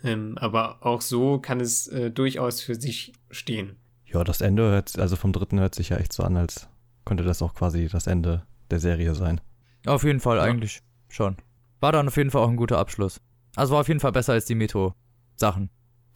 Ähm, 0.02 0.36
aber 0.38 0.84
auch 0.84 1.00
so 1.00 1.38
kann 1.38 1.60
es 1.60 1.88
äh, 1.88 2.10
durchaus 2.10 2.60
für 2.60 2.74
sich 2.74 3.12
stehen. 3.30 3.76
Ja, 4.06 4.24
das 4.24 4.40
Ende 4.40 4.62
hört, 4.62 4.98
also 4.98 5.16
vom 5.16 5.32
dritten 5.32 5.58
hört 5.58 5.74
sich 5.74 5.88
ja 5.90 5.96
echt 5.96 6.12
so 6.12 6.22
an, 6.22 6.36
als 6.36 6.68
könnte 7.04 7.24
das 7.24 7.42
auch 7.42 7.54
quasi 7.54 7.88
das 7.88 8.06
Ende 8.06 8.42
der 8.70 8.78
Serie 8.78 9.14
sein. 9.14 9.40
Auf 9.86 10.04
jeden 10.04 10.20
Fall, 10.20 10.38
ja. 10.38 10.42
eigentlich 10.42 10.82
schon. 11.08 11.36
War 11.80 11.92
dann 11.92 12.08
auf 12.08 12.16
jeden 12.16 12.30
Fall 12.30 12.42
auch 12.42 12.48
ein 12.48 12.56
guter 12.56 12.78
Abschluss. 12.78 13.20
Also 13.54 13.74
war 13.74 13.80
auf 13.80 13.88
jeden 13.88 14.00
Fall 14.00 14.12
besser 14.12 14.32
als 14.32 14.44
die 14.44 14.54
Metro-Sachen. 14.54 15.70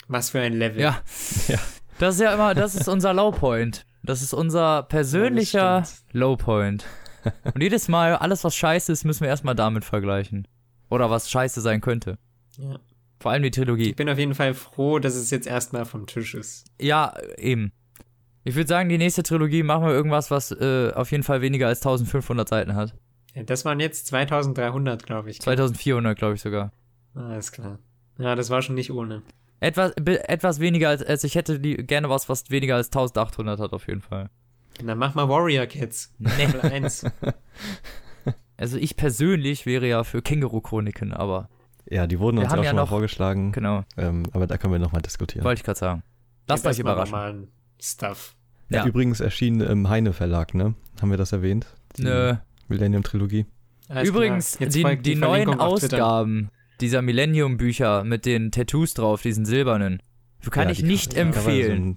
Was 0.09 0.31
für 0.31 0.41
ein 0.41 0.55
Level. 0.55 0.81
Ja. 0.81 1.01
Ja. 1.49 1.59
Das 1.99 2.15
ist 2.15 2.23
ja 2.23 2.33
immer, 2.33 2.55
das 2.55 2.75
ist 2.75 2.89
unser 2.89 3.13
Lowpoint. 3.13 3.85
Das 4.03 4.23
ist 4.23 4.33
unser 4.33 4.85
persönlicher 4.85 5.81
Ja. 5.81 5.85
Lowpoint. 6.13 6.87
Und 7.53 7.63
jedes 7.63 7.89
Mal, 7.89 8.17
alles 8.17 8.43
was 8.43 8.57
scheiße 8.57 8.91
ist, 8.91 9.05
müssen 9.05 9.21
wir 9.21 9.29
erstmal 9.29 9.55
damit 9.55 9.85
vergleichen. 9.85 10.49
Oder 10.91 11.09
was 11.09 11.31
scheiße 11.31 11.61
sein 11.61 11.81
könnte. 11.81 12.19
Ja. 12.59 12.79
Vor 13.21 13.31
allem 13.31 13.43
die 13.43 13.51
Trilogie. 13.51 13.91
Ich 13.91 13.97
bin 13.97 14.09
auf 14.09 14.19
jeden 14.19 14.35
Fall 14.35 14.55
froh, 14.55 14.99
dass 14.99 15.15
es 15.15 15.31
jetzt 15.31 15.47
erstmal 15.47 15.85
vom 15.85 16.07
Tisch 16.07 16.35
ist. 16.35 16.67
Ja, 16.81 17.15
eben. 17.39 17.73
Ich 18.45 18.55
würde 18.55 18.69
sagen, 18.69 18.89
die 18.89 18.99
nächste 18.99 19.23
Trilogie 19.23 19.63
machen 19.63 19.85
wir 19.85 19.93
irgendwas, 19.93 20.31
was 20.31 20.51
äh, 20.51 20.93
auf 20.95 21.11
jeden 21.13 21.23
Fall 21.23 21.43
weniger 21.43 21.69
als 21.69 21.81
1500 21.81 22.49
Seiten 22.49 22.75
hat. 22.75 22.95
Ja, 23.35 23.43
das 23.43 23.65
waren 23.65 23.79
jetzt 23.79 24.07
2300, 24.07 25.05
glaube 25.05 25.31
ich. 25.31 25.41
2400, 25.41 26.19
glaube 26.19 26.35
ich 26.35 26.41
sogar. 26.41 26.73
Alles 27.15 27.53
klar. 27.53 27.79
Ja, 28.19 28.35
das 28.35 28.51
war 28.51 28.63
schon 28.63 28.75
nicht 28.75 28.91
ohne. 28.91 29.23
Etwas, 29.61 29.93
etwas 29.93 30.59
weniger 30.59 30.89
als, 30.89 31.03
als 31.03 31.23
ich 31.23 31.35
hätte 31.35 31.61
die, 31.61 31.77
gerne 31.77 32.09
was, 32.09 32.31
was 32.31 32.51
weniger 32.51 32.77
als 32.77 32.89
1800 32.89 33.61
hat, 33.61 33.73
auf 33.75 33.87
jeden 33.87 34.01
Fall. 34.01 34.31
Dann 34.83 34.97
mach 34.97 35.15
mal 35.15 35.29
Warrior 35.29 35.67
Kids. 35.67 36.15
Nee. 36.19 36.47
1. 36.63 37.05
Also 38.61 38.77
ich 38.77 38.97
persönlich 38.97 39.65
wäre 39.67 39.89
ja 39.89 40.05
für 40.05 40.21
Känguru-Chroniken, 40.23 41.13
aber 41.13 41.49
Ja, 41.89 42.07
die 42.07 42.19
wurden 42.21 42.39
uns 42.39 42.53
auch 42.53 42.57
ja 42.59 42.65
schon 42.65 42.77
mal 42.77 42.83
noch- 42.83 42.89
vorgeschlagen. 42.91 43.53
genau, 43.53 43.85
Ähm, 43.97 44.25
aber 44.33 44.47
da 44.47 44.59
können 44.59 44.73
wir 44.75 44.79
nochmal 44.79 45.03
diskutieren. 45.03 45.45
wollte 45.45 45.61
ich 45.61 45.65
gerade 45.65 45.79
sagen. 45.79 46.03
Lasst 46.47 46.67
euch 46.67 46.79
überraschen. 46.79 47.11
normalen 47.13 47.49
Stuff. 47.81 48.35
ja. 48.69 48.79
Ja. 48.81 48.87
Übrigens 48.87 49.21
erschien 49.21 49.61
im 49.61 49.89
Heine 49.89 50.13
Verlag, 50.13 50.55
ne? 50.55 50.75
Haben 51.01 51.11
wir 51.11 51.17
das 51.17 51.33
erwähnt? 51.33 51.67
Die 51.97 52.03
Nö. 52.05 52.35
Millennium-Trilogie. 52.69 53.47
Alles 53.89 54.09
Übrigens, 54.09 54.59
die, 54.59 54.83
folgt 54.83 55.07
die 55.07 55.17
neuen. 55.17 55.49
Ausgaben 55.59 56.51
dieser 56.81 57.03
Millennium-Bücher 57.03 58.05
mit 58.05 58.27
den 58.27 58.53
Tattoos 58.53 58.95
drauf, 58.95 59.23
diesen 59.23 59.45
silbernen, 59.45 60.03
kann 60.51 60.67
Ja, 60.69 60.71
ich 60.73 60.79
die 60.79 60.85
nicht 60.85 61.11
Cover 61.15 61.21
empfehlen. 61.23 61.95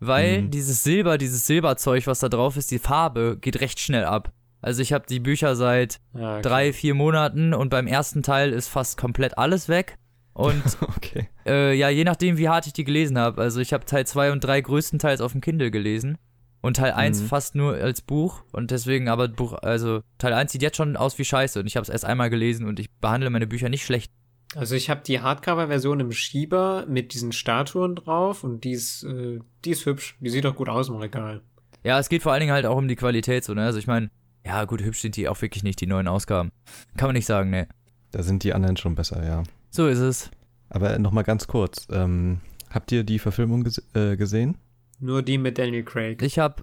Weil 0.00 0.42
Mhm. 0.42 0.50
dieses 0.50 0.82
Silber, 0.82 1.18
dieses 1.18 1.46
Silberzeug, 1.46 2.06
was 2.06 2.20
da 2.20 2.28
drauf 2.28 2.56
ist, 2.56 2.70
die 2.70 2.78
Farbe 2.78 3.36
geht 3.40 3.60
recht 3.60 3.78
schnell 3.80 4.04
ab. 4.04 4.32
Also 4.64 4.80
ich 4.80 4.92
habe 4.94 5.04
die 5.08 5.20
Bücher 5.20 5.56
seit 5.56 6.00
Ja, 6.14 6.34
okay. 6.34 6.42
drei, 6.42 6.72
vier 6.72 6.94
Monaten 6.94 7.52
und 7.52 7.68
beim 7.68 7.86
ersten 7.86 8.22
Teil 8.22 8.50
ist 8.50 8.68
fast 8.68 8.96
komplett 8.96 9.36
alles 9.36 9.68
weg. 9.68 9.98
Und 10.32 10.62
Okay. 10.96 11.28
äh, 11.46 11.74
ja, 11.74 11.90
je 11.90 12.04
nachdem, 12.04 12.38
wie 12.38 12.48
hart 12.48 12.66
ich 12.66 12.72
die 12.72 12.84
gelesen 12.84 13.18
habe. 13.18 13.42
Also 13.42 13.60
ich 13.60 13.72
habe 13.74 13.84
Teil 13.84 14.06
2 14.06 14.32
und 14.32 14.40
3 14.42 14.62
größtenteils 14.62 15.20
auf 15.20 15.32
dem 15.32 15.42
Kindle 15.42 15.70
gelesen. 15.70 16.16
Und 16.62 16.78
Teil 16.78 16.92
1 16.92 17.20
Mhm. 17.20 17.26
fast 17.26 17.54
nur 17.56 17.74
als 17.74 18.00
Buch. 18.00 18.42
Und 18.52 18.70
deswegen 18.70 19.08
aber 19.10 19.28
Buch, 19.28 19.52
also 19.52 20.00
Teil 20.16 20.32
1 20.32 20.50
sieht 20.50 20.62
jetzt 20.62 20.78
schon 20.78 20.96
aus 20.96 21.18
wie 21.18 21.24
Scheiße. 21.26 21.60
Und 21.60 21.66
ich 21.66 21.76
habe 21.76 21.82
es 21.84 21.90
erst 21.90 22.06
einmal 22.06 22.30
gelesen 22.30 22.66
und 22.66 22.80
ich 22.80 22.90
behandle 22.90 23.28
meine 23.28 23.46
Bücher 23.46 23.68
nicht 23.68 23.84
schlecht. 23.84 24.10
Also 24.56 24.74
ich 24.76 24.88
habe 24.88 25.02
die 25.06 25.20
Hardcover-Version 25.20 26.00
im 26.00 26.12
Schieber 26.12 26.86
mit 26.88 27.12
diesen 27.12 27.32
Statuen 27.32 27.96
drauf 27.96 28.44
und 28.44 28.64
die 28.64 28.70
ist, 28.72 29.02
äh, 29.04 29.40
die 29.66 29.70
ist 29.72 29.84
hübsch. 29.84 30.16
Die 30.20 30.30
sieht 30.30 30.46
doch 30.46 30.56
gut 30.56 30.70
aus 30.70 30.88
im 30.88 30.96
Regal. 30.96 31.42
Ja, 31.82 31.98
es 31.98 32.08
geht 32.08 32.22
vor 32.22 32.32
allen 32.32 32.40
Dingen 32.40 32.52
halt 32.52 32.64
auch 32.64 32.76
um 32.78 32.88
die 32.88 32.96
Qualität, 32.96 33.44
so, 33.44 33.52
ne? 33.52 33.64
Also 33.64 33.78
ich 33.78 33.86
meine, 33.86 34.10
ja, 34.44 34.64
gut, 34.64 34.82
hübsch 34.82 35.00
sind 35.00 35.16
die 35.16 35.28
auch 35.28 35.40
wirklich 35.40 35.62
nicht, 35.62 35.80
die 35.80 35.86
neuen 35.86 36.08
Ausgaben. 36.08 36.52
Kann 36.96 37.08
man 37.08 37.14
nicht 37.14 37.26
sagen, 37.26 37.50
ne. 37.50 37.68
Da 38.10 38.22
sind 38.22 38.44
die 38.44 38.52
anderen 38.52 38.76
schon 38.76 38.94
besser, 38.94 39.24
ja. 39.24 39.42
So 39.70 39.88
ist 39.88 39.98
es. 39.98 40.30
Aber 40.68 40.98
nochmal 40.98 41.24
ganz 41.24 41.46
kurz. 41.46 41.86
Ähm, 41.90 42.40
habt 42.70 42.92
ihr 42.92 43.04
die 43.04 43.18
Verfilmung 43.18 43.64
gese 43.64 43.82
äh, 43.94 44.16
gesehen? 44.16 44.58
Nur 45.00 45.22
die 45.22 45.38
mit 45.38 45.58
Daniel 45.58 45.84
Craig. 45.84 46.22
Ich 46.22 46.38
habe 46.38 46.62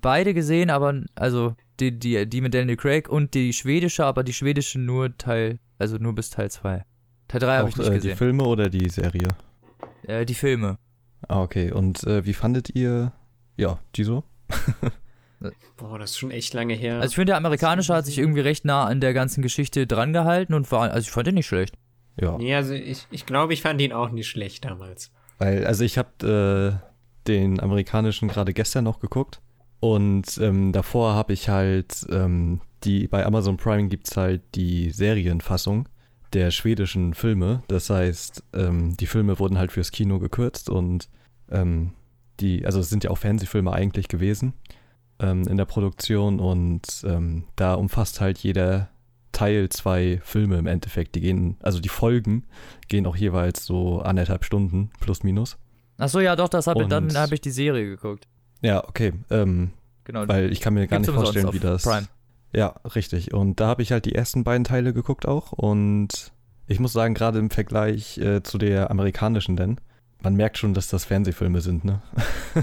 beide 0.00 0.34
gesehen, 0.34 0.70
aber 0.70 1.02
also 1.14 1.54
die, 1.80 1.98
die, 1.98 2.28
die 2.28 2.40
mit 2.40 2.54
Daniel 2.54 2.76
Craig 2.76 3.08
und 3.08 3.34
die 3.34 3.52
schwedische, 3.52 4.04
aber 4.04 4.24
die 4.24 4.32
schwedische 4.32 4.78
nur 4.78 5.16
Teil, 5.18 5.58
also 5.78 5.96
nur 5.96 6.14
bis 6.14 6.30
Teil 6.30 6.50
2. 6.50 6.84
Teil 7.28 7.40
3 7.40 7.58
habe 7.58 7.68
ich 7.68 7.76
nicht 7.76 7.86
äh, 7.86 7.90
die 7.90 7.96
gesehen. 7.96 8.16
Filme 8.16 8.44
oder 8.44 8.70
die 8.70 8.88
Serie? 8.88 9.28
Äh, 10.04 10.24
die 10.24 10.34
Filme. 10.34 10.78
Ah, 11.26 11.42
okay. 11.42 11.72
Und 11.72 12.04
äh, 12.04 12.24
wie 12.24 12.32
fandet 12.32 12.74
ihr, 12.74 13.12
ja, 13.56 13.78
die 13.94 14.04
so? 14.04 14.24
Boah, 15.76 15.98
das 15.98 16.10
ist 16.10 16.18
schon 16.18 16.30
echt 16.30 16.52
lange 16.54 16.74
her. 16.74 16.96
Also 16.96 17.08
ich 17.08 17.14
finde, 17.14 17.26
der 17.26 17.36
amerikanische 17.36 17.94
hat 17.94 18.06
sich 18.06 18.18
irgendwie 18.18 18.40
recht 18.40 18.64
nah 18.64 18.84
an 18.84 19.00
der 19.00 19.14
ganzen 19.14 19.42
Geschichte 19.42 19.86
drangehalten 19.86 20.54
und 20.54 20.70
war, 20.72 20.90
also 20.90 21.06
ich 21.06 21.10
fand 21.10 21.26
den 21.26 21.36
nicht 21.36 21.46
schlecht. 21.46 21.76
Ja. 22.20 22.36
nee, 22.36 22.54
also 22.54 22.74
ich, 22.74 23.06
ich 23.10 23.26
glaube, 23.26 23.52
ich 23.52 23.62
fand 23.62 23.80
ihn 23.80 23.92
auch 23.92 24.10
nicht 24.10 24.28
schlecht 24.28 24.64
damals. 24.64 25.12
Weil, 25.38 25.64
also 25.64 25.84
ich 25.84 25.98
habe 25.98 26.82
äh, 26.82 27.28
den 27.28 27.60
amerikanischen 27.60 28.28
gerade 28.28 28.52
gestern 28.52 28.84
noch 28.84 28.98
geguckt 28.98 29.40
und 29.78 30.36
ähm, 30.38 30.72
davor 30.72 31.14
habe 31.14 31.32
ich 31.32 31.48
halt 31.48 32.04
ähm, 32.10 32.60
die, 32.82 33.06
bei 33.06 33.24
Amazon 33.24 33.56
Prime 33.56 33.88
gibt's 33.88 34.16
halt 34.16 34.42
die 34.56 34.90
Serienfassung 34.90 35.88
der 36.32 36.50
schwedischen 36.50 37.14
Filme. 37.14 37.62
Das 37.68 37.88
heißt, 37.88 38.42
ähm, 38.54 38.96
die 38.96 39.06
Filme 39.06 39.38
wurden 39.38 39.58
halt 39.58 39.70
fürs 39.72 39.92
Kino 39.92 40.18
gekürzt 40.18 40.68
und 40.68 41.08
ähm, 41.50 41.92
die, 42.40 42.66
also 42.66 42.80
es 42.80 42.90
sind 42.90 43.04
ja 43.04 43.10
auch 43.10 43.18
Fernsehfilme 43.18 43.72
eigentlich 43.72 44.08
gewesen 44.08 44.54
ähm, 45.20 45.46
in 45.46 45.56
der 45.56 45.64
Produktion 45.64 46.40
und 46.40 46.82
ähm, 47.04 47.44
da 47.56 47.74
umfasst 47.74 48.20
halt 48.20 48.38
jeder 48.38 48.88
Teil 49.32 49.68
zwei 49.68 50.20
Filme 50.24 50.56
im 50.58 50.66
Endeffekt. 50.66 51.14
Die 51.14 51.20
gehen, 51.20 51.56
also 51.62 51.80
die 51.80 51.88
Folgen 51.88 52.46
gehen 52.88 53.06
auch 53.06 53.16
jeweils 53.16 53.64
so 53.64 54.00
anderthalb 54.00 54.44
Stunden 54.44 54.90
plus 55.00 55.22
minus. 55.22 55.58
Ach 55.98 56.08
so, 56.08 56.20
ja, 56.20 56.36
doch, 56.36 56.48
das 56.48 56.66
habe 56.66 56.86
dann 56.86 57.16
habe 57.16 57.34
ich 57.34 57.40
die 57.40 57.50
Serie 57.50 57.84
geguckt. 57.84 58.26
Ja, 58.62 58.86
okay. 58.88 59.12
Ähm, 59.30 59.72
Genau. 60.04 60.26
weil 60.26 60.50
ich 60.50 60.60
kann 60.60 60.72
mir 60.72 60.86
gar 60.86 61.00
nicht 61.00 61.10
vorstellen, 61.10 61.52
wie 61.52 61.58
das. 61.58 61.82
Prime. 61.82 62.06
Ja, 62.54 62.76
richtig. 62.94 63.34
Und 63.34 63.60
da 63.60 63.66
habe 63.66 63.82
ich 63.82 63.92
halt 63.92 64.06
die 64.06 64.14
ersten 64.14 64.42
beiden 64.42 64.64
Teile 64.64 64.94
geguckt 64.94 65.28
auch. 65.28 65.52
Und 65.52 66.32
ich 66.66 66.80
muss 66.80 66.94
sagen, 66.94 67.12
gerade 67.12 67.38
im 67.38 67.50
Vergleich 67.50 68.16
äh, 68.16 68.42
zu 68.42 68.56
der 68.56 68.90
amerikanischen, 68.90 69.56
denn 69.56 69.78
man 70.22 70.34
merkt 70.34 70.56
schon, 70.56 70.72
dass 70.72 70.88
das 70.88 71.04
Fernsehfilme 71.04 71.60
sind, 71.60 71.84
ne? 71.84 72.00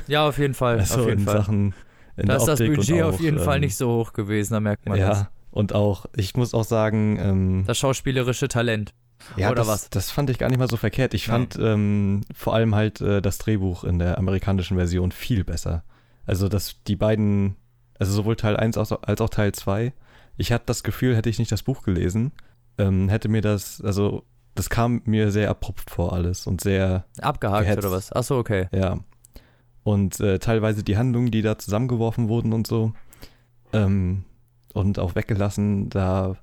Ja, 0.08 0.28
auf 0.28 0.40
jeden 0.40 0.56
Fall. 0.56 0.80
Also 0.80 1.02
auf 1.02 1.08
jeden 1.08 1.20
in 1.20 1.26
Fall. 1.26 1.38
Sachen. 1.38 1.74
In 2.18 2.28
da 2.28 2.38
ist 2.38 2.46
das 2.46 2.60
Budget 2.60 3.04
auch, 3.04 3.10
auf 3.10 3.20
jeden 3.20 3.40
Fall 3.40 3.56
ähm, 3.56 3.62
nicht 3.62 3.76
so 3.76 3.90
hoch 3.90 4.14
gewesen, 4.14 4.54
da 4.54 4.60
merkt 4.60 4.88
man 4.88 4.98
ja, 4.98 5.10
das. 5.10 5.26
und 5.52 5.74
auch, 5.74 6.06
ich 6.16 6.36
muss 6.36 6.54
auch 6.54 6.64
sagen, 6.64 7.18
ähm, 7.20 7.64
Das 7.68 7.78
schauspielerische 7.78 8.48
Talent. 8.48 8.94
ja, 9.36 9.48
oder 9.50 9.58
das, 9.62 9.68
was? 9.68 9.90
das 9.90 10.12
fand 10.12 10.30
ich 10.30 10.38
gar 10.38 10.50
nicht 10.50 10.60
mal 10.60 10.70
so 10.70 10.78
verkehrt. 10.78 11.14
Ich 11.14 11.28
Ja. 11.28 11.34
fand 11.34 11.58
ähm, 11.62 12.22
vor 12.34 12.54
allem 12.54 12.76
halt 12.76 13.02
äh, 13.02 13.22
das 13.22 13.38
Drehbuch 13.38 13.84
in 13.84 14.00
der 14.00 14.18
amerikanischen 14.18 14.78
Version 14.78 15.12
viel 15.12 15.44
besser. 15.44 15.84
Also, 16.26 16.48
dass 16.50 16.82
die 16.88 16.96
beiden, 16.96 17.56
also 18.00 18.14
sowohl 18.14 18.36
Teil 18.36 18.58
1 18.58 18.78
als 18.78 18.92
auch, 18.92 19.04
als 19.04 19.20
auch 19.22 19.30
Teil 19.30 19.52
2, 19.52 19.94
ich 20.38 20.52
hatte 20.52 20.66
das 20.68 20.84
Gefühl, 20.84 21.16
hätte 21.16 21.30
ich 21.30 21.40
nicht 21.40 21.52
das 21.52 21.64
Buch 21.64 21.84
gelesen, 21.84 22.32
ähm, 22.78 23.10
hätte 23.10 23.30
mir 23.30 23.42
das, 23.42 23.82
also, 23.82 24.24
das 24.54 24.70
kam 24.70 25.02
mir 25.06 25.32
sehr 25.32 25.50
abrupt 25.50 25.90
vor 25.90 26.14
alles 26.14 26.48
und 26.48 26.62
sehr, 26.62 27.06
Abgehakt 27.22 27.66
Gehetzt. 27.66 27.80
oder 27.86 27.92
was? 27.92 28.12
Ach 28.14 28.24
so, 28.24 28.38
okay. 28.38 28.68
ja. 28.72 29.00
Und 29.86 30.20
äh, 30.20 30.40
teilweise 30.40 30.82
die 30.82 30.98
Handlungen, 30.98 31.30
die 31.30 31.44
da 31.44 31.60
zusammengeworfen 31.60 32.28
wurden 32.28 32.54
und 32.54 32.66
so, 32.66 32.94
ähm, 33.72 34.24
und 34.74 34.98
auch 34.98 35.14
weggelassen, 35.14 35.90
da, 35.90 36.38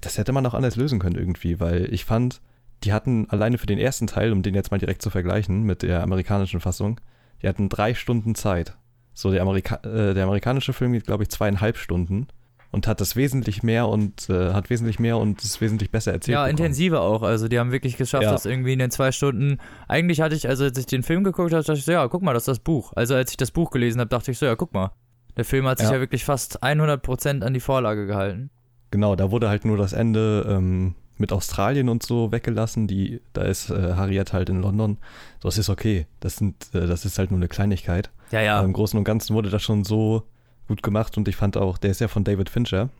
das 0.00 0.16
hätte 0.16 0.30
man 0.30 0.46
auch 0.46 0.54
anders 0.54 0.76
lösen 0.76 1.00
können 1.00 1.16
irgendwie, 1.16 1.58
weil 1.58 1.92
ich 1.92 2.04
fand, 2.04 2.40
die 2.84 2.92
hatten 2.92 3.28
alleine 3.30 3.58
für 3.58 3.66
den 3.66 3.80
ersten 3.80 4.06
Teil, 4.06 4.30
um 4.30 4.42
den 4.42 4.54
jetzt 4.54 4.70
mal 4.70 4.78
direkt 4.78 5.02
zu 5.02 5.10
vergleichen 5.10 5.64
mit 5.64 5.82
der 5.82 6.04
amerikanischen 6.04 6.60
Fassung, 6.60 7.00
die 7.42 7.48
hatten 7.48 7.68
drei 7.68 7.94
Stunden 7.94 8.36
Zeit. 8.36 8.76
So, 9.12 9.32
der, 9.32 9.42
Amerika 9.42 9.80
äh, 9.82 10.14
der 10.14 10.22
amerikanische 10.22 10.72
Film 10.72 10.92
geht, 10.92 11.06
glaube 11.06 11.24
ich, 11.24 11.30
zweieinhalb 11.30 11.78
Stunden 11.78 12.28
und 12.70 12.86
hat 12.86 13.00
das 13.00 13.16
wesentlich 13.16 13.62
mehr 13.62 13.88
und 13.88 14.28
äh, 14.28 14.52
hat 14.52 14.68
wesentlich 14.70 14.98
mehr 14.98 15.16
und 15.18 15.42
ist 15.42 15.60
wesentlich 15.60 15.90
besser 15.90 16.12
erzählt. 16.12 16.34
Ja, 16.34 16.42
bekommen. 16.44 16.58
intensiver 16.58 17.00
auch. 17.00 17.22
Also 17.22 17.48
die 17.48 17.58
haben 17.58 17.72
wirklich 17.72 17.96
geschafft, 17.96 18.24
Ja. 18.24 18.30
das 18.32 18.44
irgendwie 18.46 18.74
in 18.74 18.78
den 18.78 18.90
zwei 18.90 19.10
Stunden. 19.12 19.58
Eigentlich 19.88 20.20
hatte 20.20 20.34
ich, 20.34 20.48
also 20.48 20.64
als 20.64 20.76
ich 20.78 20.86
den 20.86 21.02
Film 21.02 21.24
geguckt 21.24 21.52
habe, 21.52 21.62
dachte 21.62 21.78
ich 21.78 21.84
so, 21.84 21.92
ja, 21.92 22.06
guck 22.08 22.22
mal, 22.22 22.34
das 22.34 22.42
ist 22.42 22.48
das 22.48 22.58
Buch. 22.58 22.92
Also 22.94 23.14
als 23.14 23.30
ich 23.30 23.36
das 23.38 23.50
Buch 23.50 23.70
gelesen 23.70 24.00
habe, 24.00 24.10
dachte 24.10 24.30
ich 24.30 24.38
so, 24.38 24.46
ja, 24.46 24.54
guck 24.54 24.74
mal. 24.74 24.90
Der 25.36 25.44
Film 25.44 25.66
hat 25.66 25.78
sich 25.78 25.88
ja, 25.88 25.94
Ja. 25.94 26.00
wirklich 26.00 26.24
fast 26.24 26.62
100% 26.62 27.42
an 27.42 27.54
die 27.54 27.60
Vorlage 27.60 28.06
gehalten. 28.06 28.50
Genau, 28.90 29.16
da 29.16 29.30
wurde 29.30 29.48
halt 29.48 29.64
nur 29.64 29.76
das 29.76 29.92
Ende 29.92 30.44
ähm, 30.48 30.94
mit 31.16 31.32
Australien 31.32 31.88
und 31.88 32.02
so 32.02 32.32
weggelassen. 32.32 32.86
Die, 32.86 33.20
da 33.32 33.42
ist 33.42 33.70
äh, 33.70 33.94
Harriet 33.94 34.32
halt 34.32 34.48
in 34.50 34.60
London. 34.60 34.98
So, 35.42 35.48
das 35.48 35.58
ist 35.58 35.68
okay. 35.68 36.06
Das, 36.20 36.36
sind, 36.36 36.54
äh, 36.74 36.86
das 36.86 37.04
ist 37.04 37.18
halt 37.18 37.30
nur 37.30 37.38
eine 37.38 37.48
Kleinigkeit. 37.48 38.10
Ja, 38.30 38.40
ja. 38.40 38.56
Aber 38.58 38.66
Im 38.66 38.72
Großen 38.72 38.98
und 38.98 39.04
Ganzen 39.04 39.34
wurde 39.34 39.48
das 39.50 39.62
schon 39.62 39.84
so 39.84 40.24
gut 40.68 40.82
gemacht 40.82 41.16
und 41.16 41.26
ich 41.28 41.36
fand 41.36 41.56
auch, 41.56 41.78
der 41.78 41.90
ist 41.90 42.00
ja 42.00 42.08
von 42.08 42.24
David 42.24 42.48
Fincher. 42.48 42.90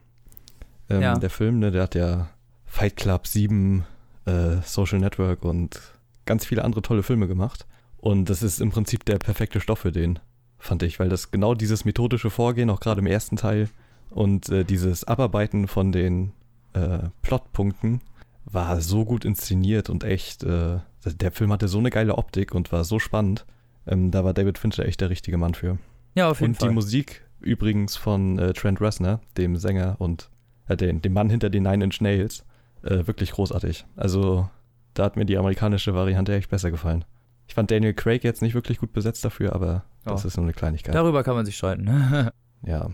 Ähm, 0.91 1.01
Ja. 1.03 1.19
Der 1.19 1.31
Film, 1.31 1.59
ne, 1.61 1.71
der 1.71 1.83
hat 1.83 1.95
ja 1.95 2.29
Fight 2.67 2.97
Club 2.97 3.27
7, 3.27 3.85
äh, 4.27 4.57
Social 4.65 4.99
Network 4.99 5.45
und 5.45 5.81
ganz 6.27 6.45
viele 6.45 6.65
andere 6.65 6.83
tolle 6.83 7.03
Filme 7.03 7.29
gemacht. 7.29 7.67
Und 7.99 8.31
das 8.31 8.43
ist 8.43 8.61
im 8.61 8.71
Prinzip 8.71 9.05
der 9.05 9.19
perfekte 9.19 9.61
Stoff 9.61 9.81
für 9.81 9.93
den, 9.93 10.19
fand 10.59 10.83
ich, 10.83 10.99
weil 11.01 11.09
das 11.09 11.31
genau 11.31 11.55
dieses 11.55 11.85
methodische 11.85 12.31
Vorgehen, 12.31 12.71
auch 12.71 12.81
gerade 12.81 13.01
im 13.01 13.07
ersten 13.07 13.37
Teil, 13.37 13.69
und 14.11 14.49
äh, 14.49 14.65
dieses 14.65 15.05
Abarbeiten 15.05 15.69
von 15.69 15.93
den 15.93 16.33
äh, 16.73 17.01
Plotpunkten 17.23 18.01
war 18.47 18.81
so 18.81 19.05
gut 19.05 19.25
inszeniert 19.27 19.91
und 19.91 20.05
echt, 20.05 20.43
äh, 20.45 20.79
der 21.05 21.33
Film 21.33 21.53
hatte 21.53 21.69
so 21.69 21.79
eine 21.79 21.91
geile 21.91 22.17
Optik 22.17 22.55
und 22.55 22.73
war 22.73 22.85
so 22.85 22.99
spannend. 22.99 23.45
Ähm, 23.87 24.11
da 24.11 24.25
war 24.25 24.33
David 24.33 24.57
Fincher 24.59 24.87
echt 24.87 25.01
der 25.03 25.11
richtige 25.11 25.37
Mann 25.37 25.55
für. 25.55 25.79
ja, 26.15 26.31
auf 26.31 26.41
jeden 26.41 26.53
Und 26.53 26.59
Fall. 26.59 26.69
die 26.69 26.75
Musik 26.75 27.23
übrigens 27.41 27.97
von 27.97 28.39
äh, 28.39 28.53
Trent 28.53 28.81
Reznor, 28.81 29.21
dem 29.37 29.57
Sänger 29.57 29.97
und 29.99 30.31
äh, 30.69 30.77
den, 30.77 31.01
dem 31.03 31.13
Mann 31.13 31.31
hinter 31.31 31.51
den 31.51 31.63
Nine 31.63 31.85
Inch 31.85 32.01
Nails, 32.01 32.45
äh, 32.83 33.07
wirklich 33.07 33.33
großartig. 33.33 33.87
Also 33.97 34.49
da 34.95 35.05
hat 35.05 35.17
mir 35.17 35.25
die 35.25 35.39
amerikanische 35.39 35.95
Variante 35.95 36.35
echt 36.35 36.51
besser 36.51 36.71
gefallen. 36.71 37.05
Ich 37.47 37.55
fand 37.55 37.71
Daniel 37.71 37.95
Craig 37.95 38.25
jetzt 38.25 38.43
nicht 38.43 38.55
wirklich 38.55 38.79
gut 38.79 38.93
besetzt 38.93 39.25
dafür, 39.25 39.55
aber 39.55 39.85
das 40.05 40.23
Ja. 40.23 40.29
ist 40.29 40.37
nur 40.37 40.45
eine 40.45 40.53
Kleinigkeit. 40.53 40.95
Darüber 40.95 41.23
kann 41.23 41.35
man 41.35 41.47
sich 41.47 41.57
streiten. 41.57 41.87
ja, 42.63 42.91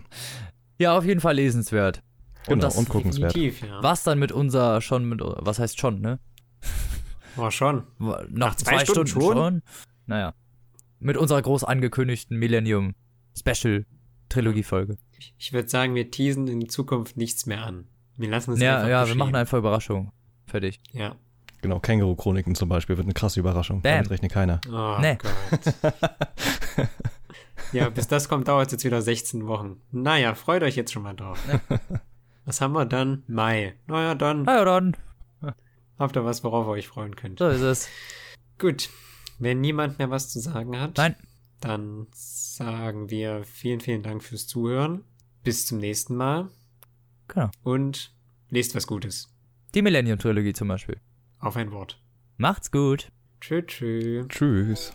ja, 0.79 0.97
auf 0.97 1.05
jeden 1.05 1.21
Fall 1.21 1.35
lesenswert. 1.35 2.01
genau, 2.47 2.61
das 2.61 2.75
und 2.77 2.89
guckenswert. 2.89 3.35
Definitiv, 3.35 3.67
ja. 3.67 3.81
Was 3.81 4.03
dann 4.03 4.19
mit 4.19 4.31
unser 4.31 4.81
schon 4.81 5.07
mit, 5.09 5.21
was 5.21 5.59
heißt 5.59 5.79
schon, 5.79 6.01
ne? 6.01 6.19
War 7.35 7.51
schon. 7.51 7.83
Nach 7.99 8.25
Nach 8.29 8.55
zwei 8.55 8.77
zwei, 8.77 8.85
Stunden 8.85 9.07
Stunden, 9.07 9.25
schon? 9.27 9.35
schon? 9.37 9.61
Naja. 10.05 10.33
mit 10.99 11.17
unserer 11.17 11.41
groß 11.41 11.63
angekündigten 11.63 12.37
Millennium 12.37 12.93
Special 13.37 13.85
Trilogie-Folge. 14.35 14.97
Ich, 15.17 15.33
ich 15.37 15.53
würde 15.53 15.67
sagen, 15.69 15.95
wir 15.95 16.11
teasen 16.11 16.47
in 16.47 16.67
Zukunft 16.69 17.17
nichts 17.17 17.45
mehr 17.45 17.63
an. 17.63 17.87
Wir 18.17 18.29
lassen 18.29 18.53
es 18.53 18.59
Ja, 18.59 18.77
einfach 18.77 18.89
ja, 18.89 19.07
wir 19.07 19.15
machen 19.15 19.35
einfach 19.35 19.57
Überraschungen. 19.57 20.11
Fertig. 20.47 20.79
Ja. 20.91 21.15
Genau, 21.61 21.79
Känguru-Chroniken 21.79 22.53
zum 22.55 22.69
Beispiel 22.69 22.95
wird 22.97 23.05
eine 23.07 23.13
krasse 23.13 23.39
Überraschung. 23.39 23.81
Bam. 23.81 23.93
Damit 23.95 24.09
rechnet 24.11 24.31
keiner. 24.31 24.61
Oh 24.71 24.97
Nee. 25.01 25.17
Gott. 25.17 25.73
ja, 27.71 27.89
bis 27.89 28.07
das 28.07 28.29
kommt, 28.29 28.47
dauert 28.47 28.67
es 28.67 28.71
jetzt 28.73 28.85
wieder 28.85 29.01
16 29.01 29.47
Wochen. 29.47 29.81
Naja, 29.91 30.35
freut 30.35 30.63
euch 30.63 30.75
jetzt 30.75 30.91
schon 30.93 31.03
mal 31.03 31.13
drauf. 31.15 31.39
Was 32.45 32.61
haben 32.61 32.73
wir 32.73 32.85
dann? 32.85 33.23
Mai. 33.27 33.73
Naja, 33.87 34.15
dann 34.15 34.43
Na 34.43 34.57
ja, 34.57 34.65
dann. 34.65 34.95
habt 35.97 36.15
ihr 36.15 36.23
was, 36.25 36.43
worauf 36.43 36.67
ihr 36.67 36.71
euch 36.71 36.87
freuen 36.87 37.15
könnt. 37.15 37.39
So 37.39 37.47
ist 37.49 37.61
es. 37.61 37.89
Gut. 38.59 38.89
Wenn 39.39 39.59
niemand 39.61 39.97
mehr 39.99 40.09
was 40.11 40.29
zu 40.29 40.39
sagen 40.39 40.79
hat, 40.79 40.97
Nein. 40.97 41.15
dann 41.59 42.07
sagen 42.55 43.09
wir 43.09 43.43
vielen, 43.43 43.81
vielen 43.81 44.03
Dank 44.03 44.23
fürs 44.23 44.47
Zuhören. 44.47 45.03
Bis 45.43 45.65
zum 45.67 45.77
nächsten 45.79 46.15
Mal 46.15 46.49
Genau. 47.27 47.49
und 47.63 48.13
lest 48.49 48.75
was 48.75 48.87
Gutes. 48.87 49.31
Die 49.73 49.81
Millennium 49.81 50.17
Trilogie 50.19 50.53
zum 50.53 50.67
Beispiel. 50.69 50.99
Auf 51.39 51.55
ein 51.57 51.71
Wort. 51.71 52.01
Macht's 52.37 52.71
gut. 52.71 53.11
Tschö, 53.41 53.61
tschö. 53.61 54.25
Tschüss. 54.29 54.93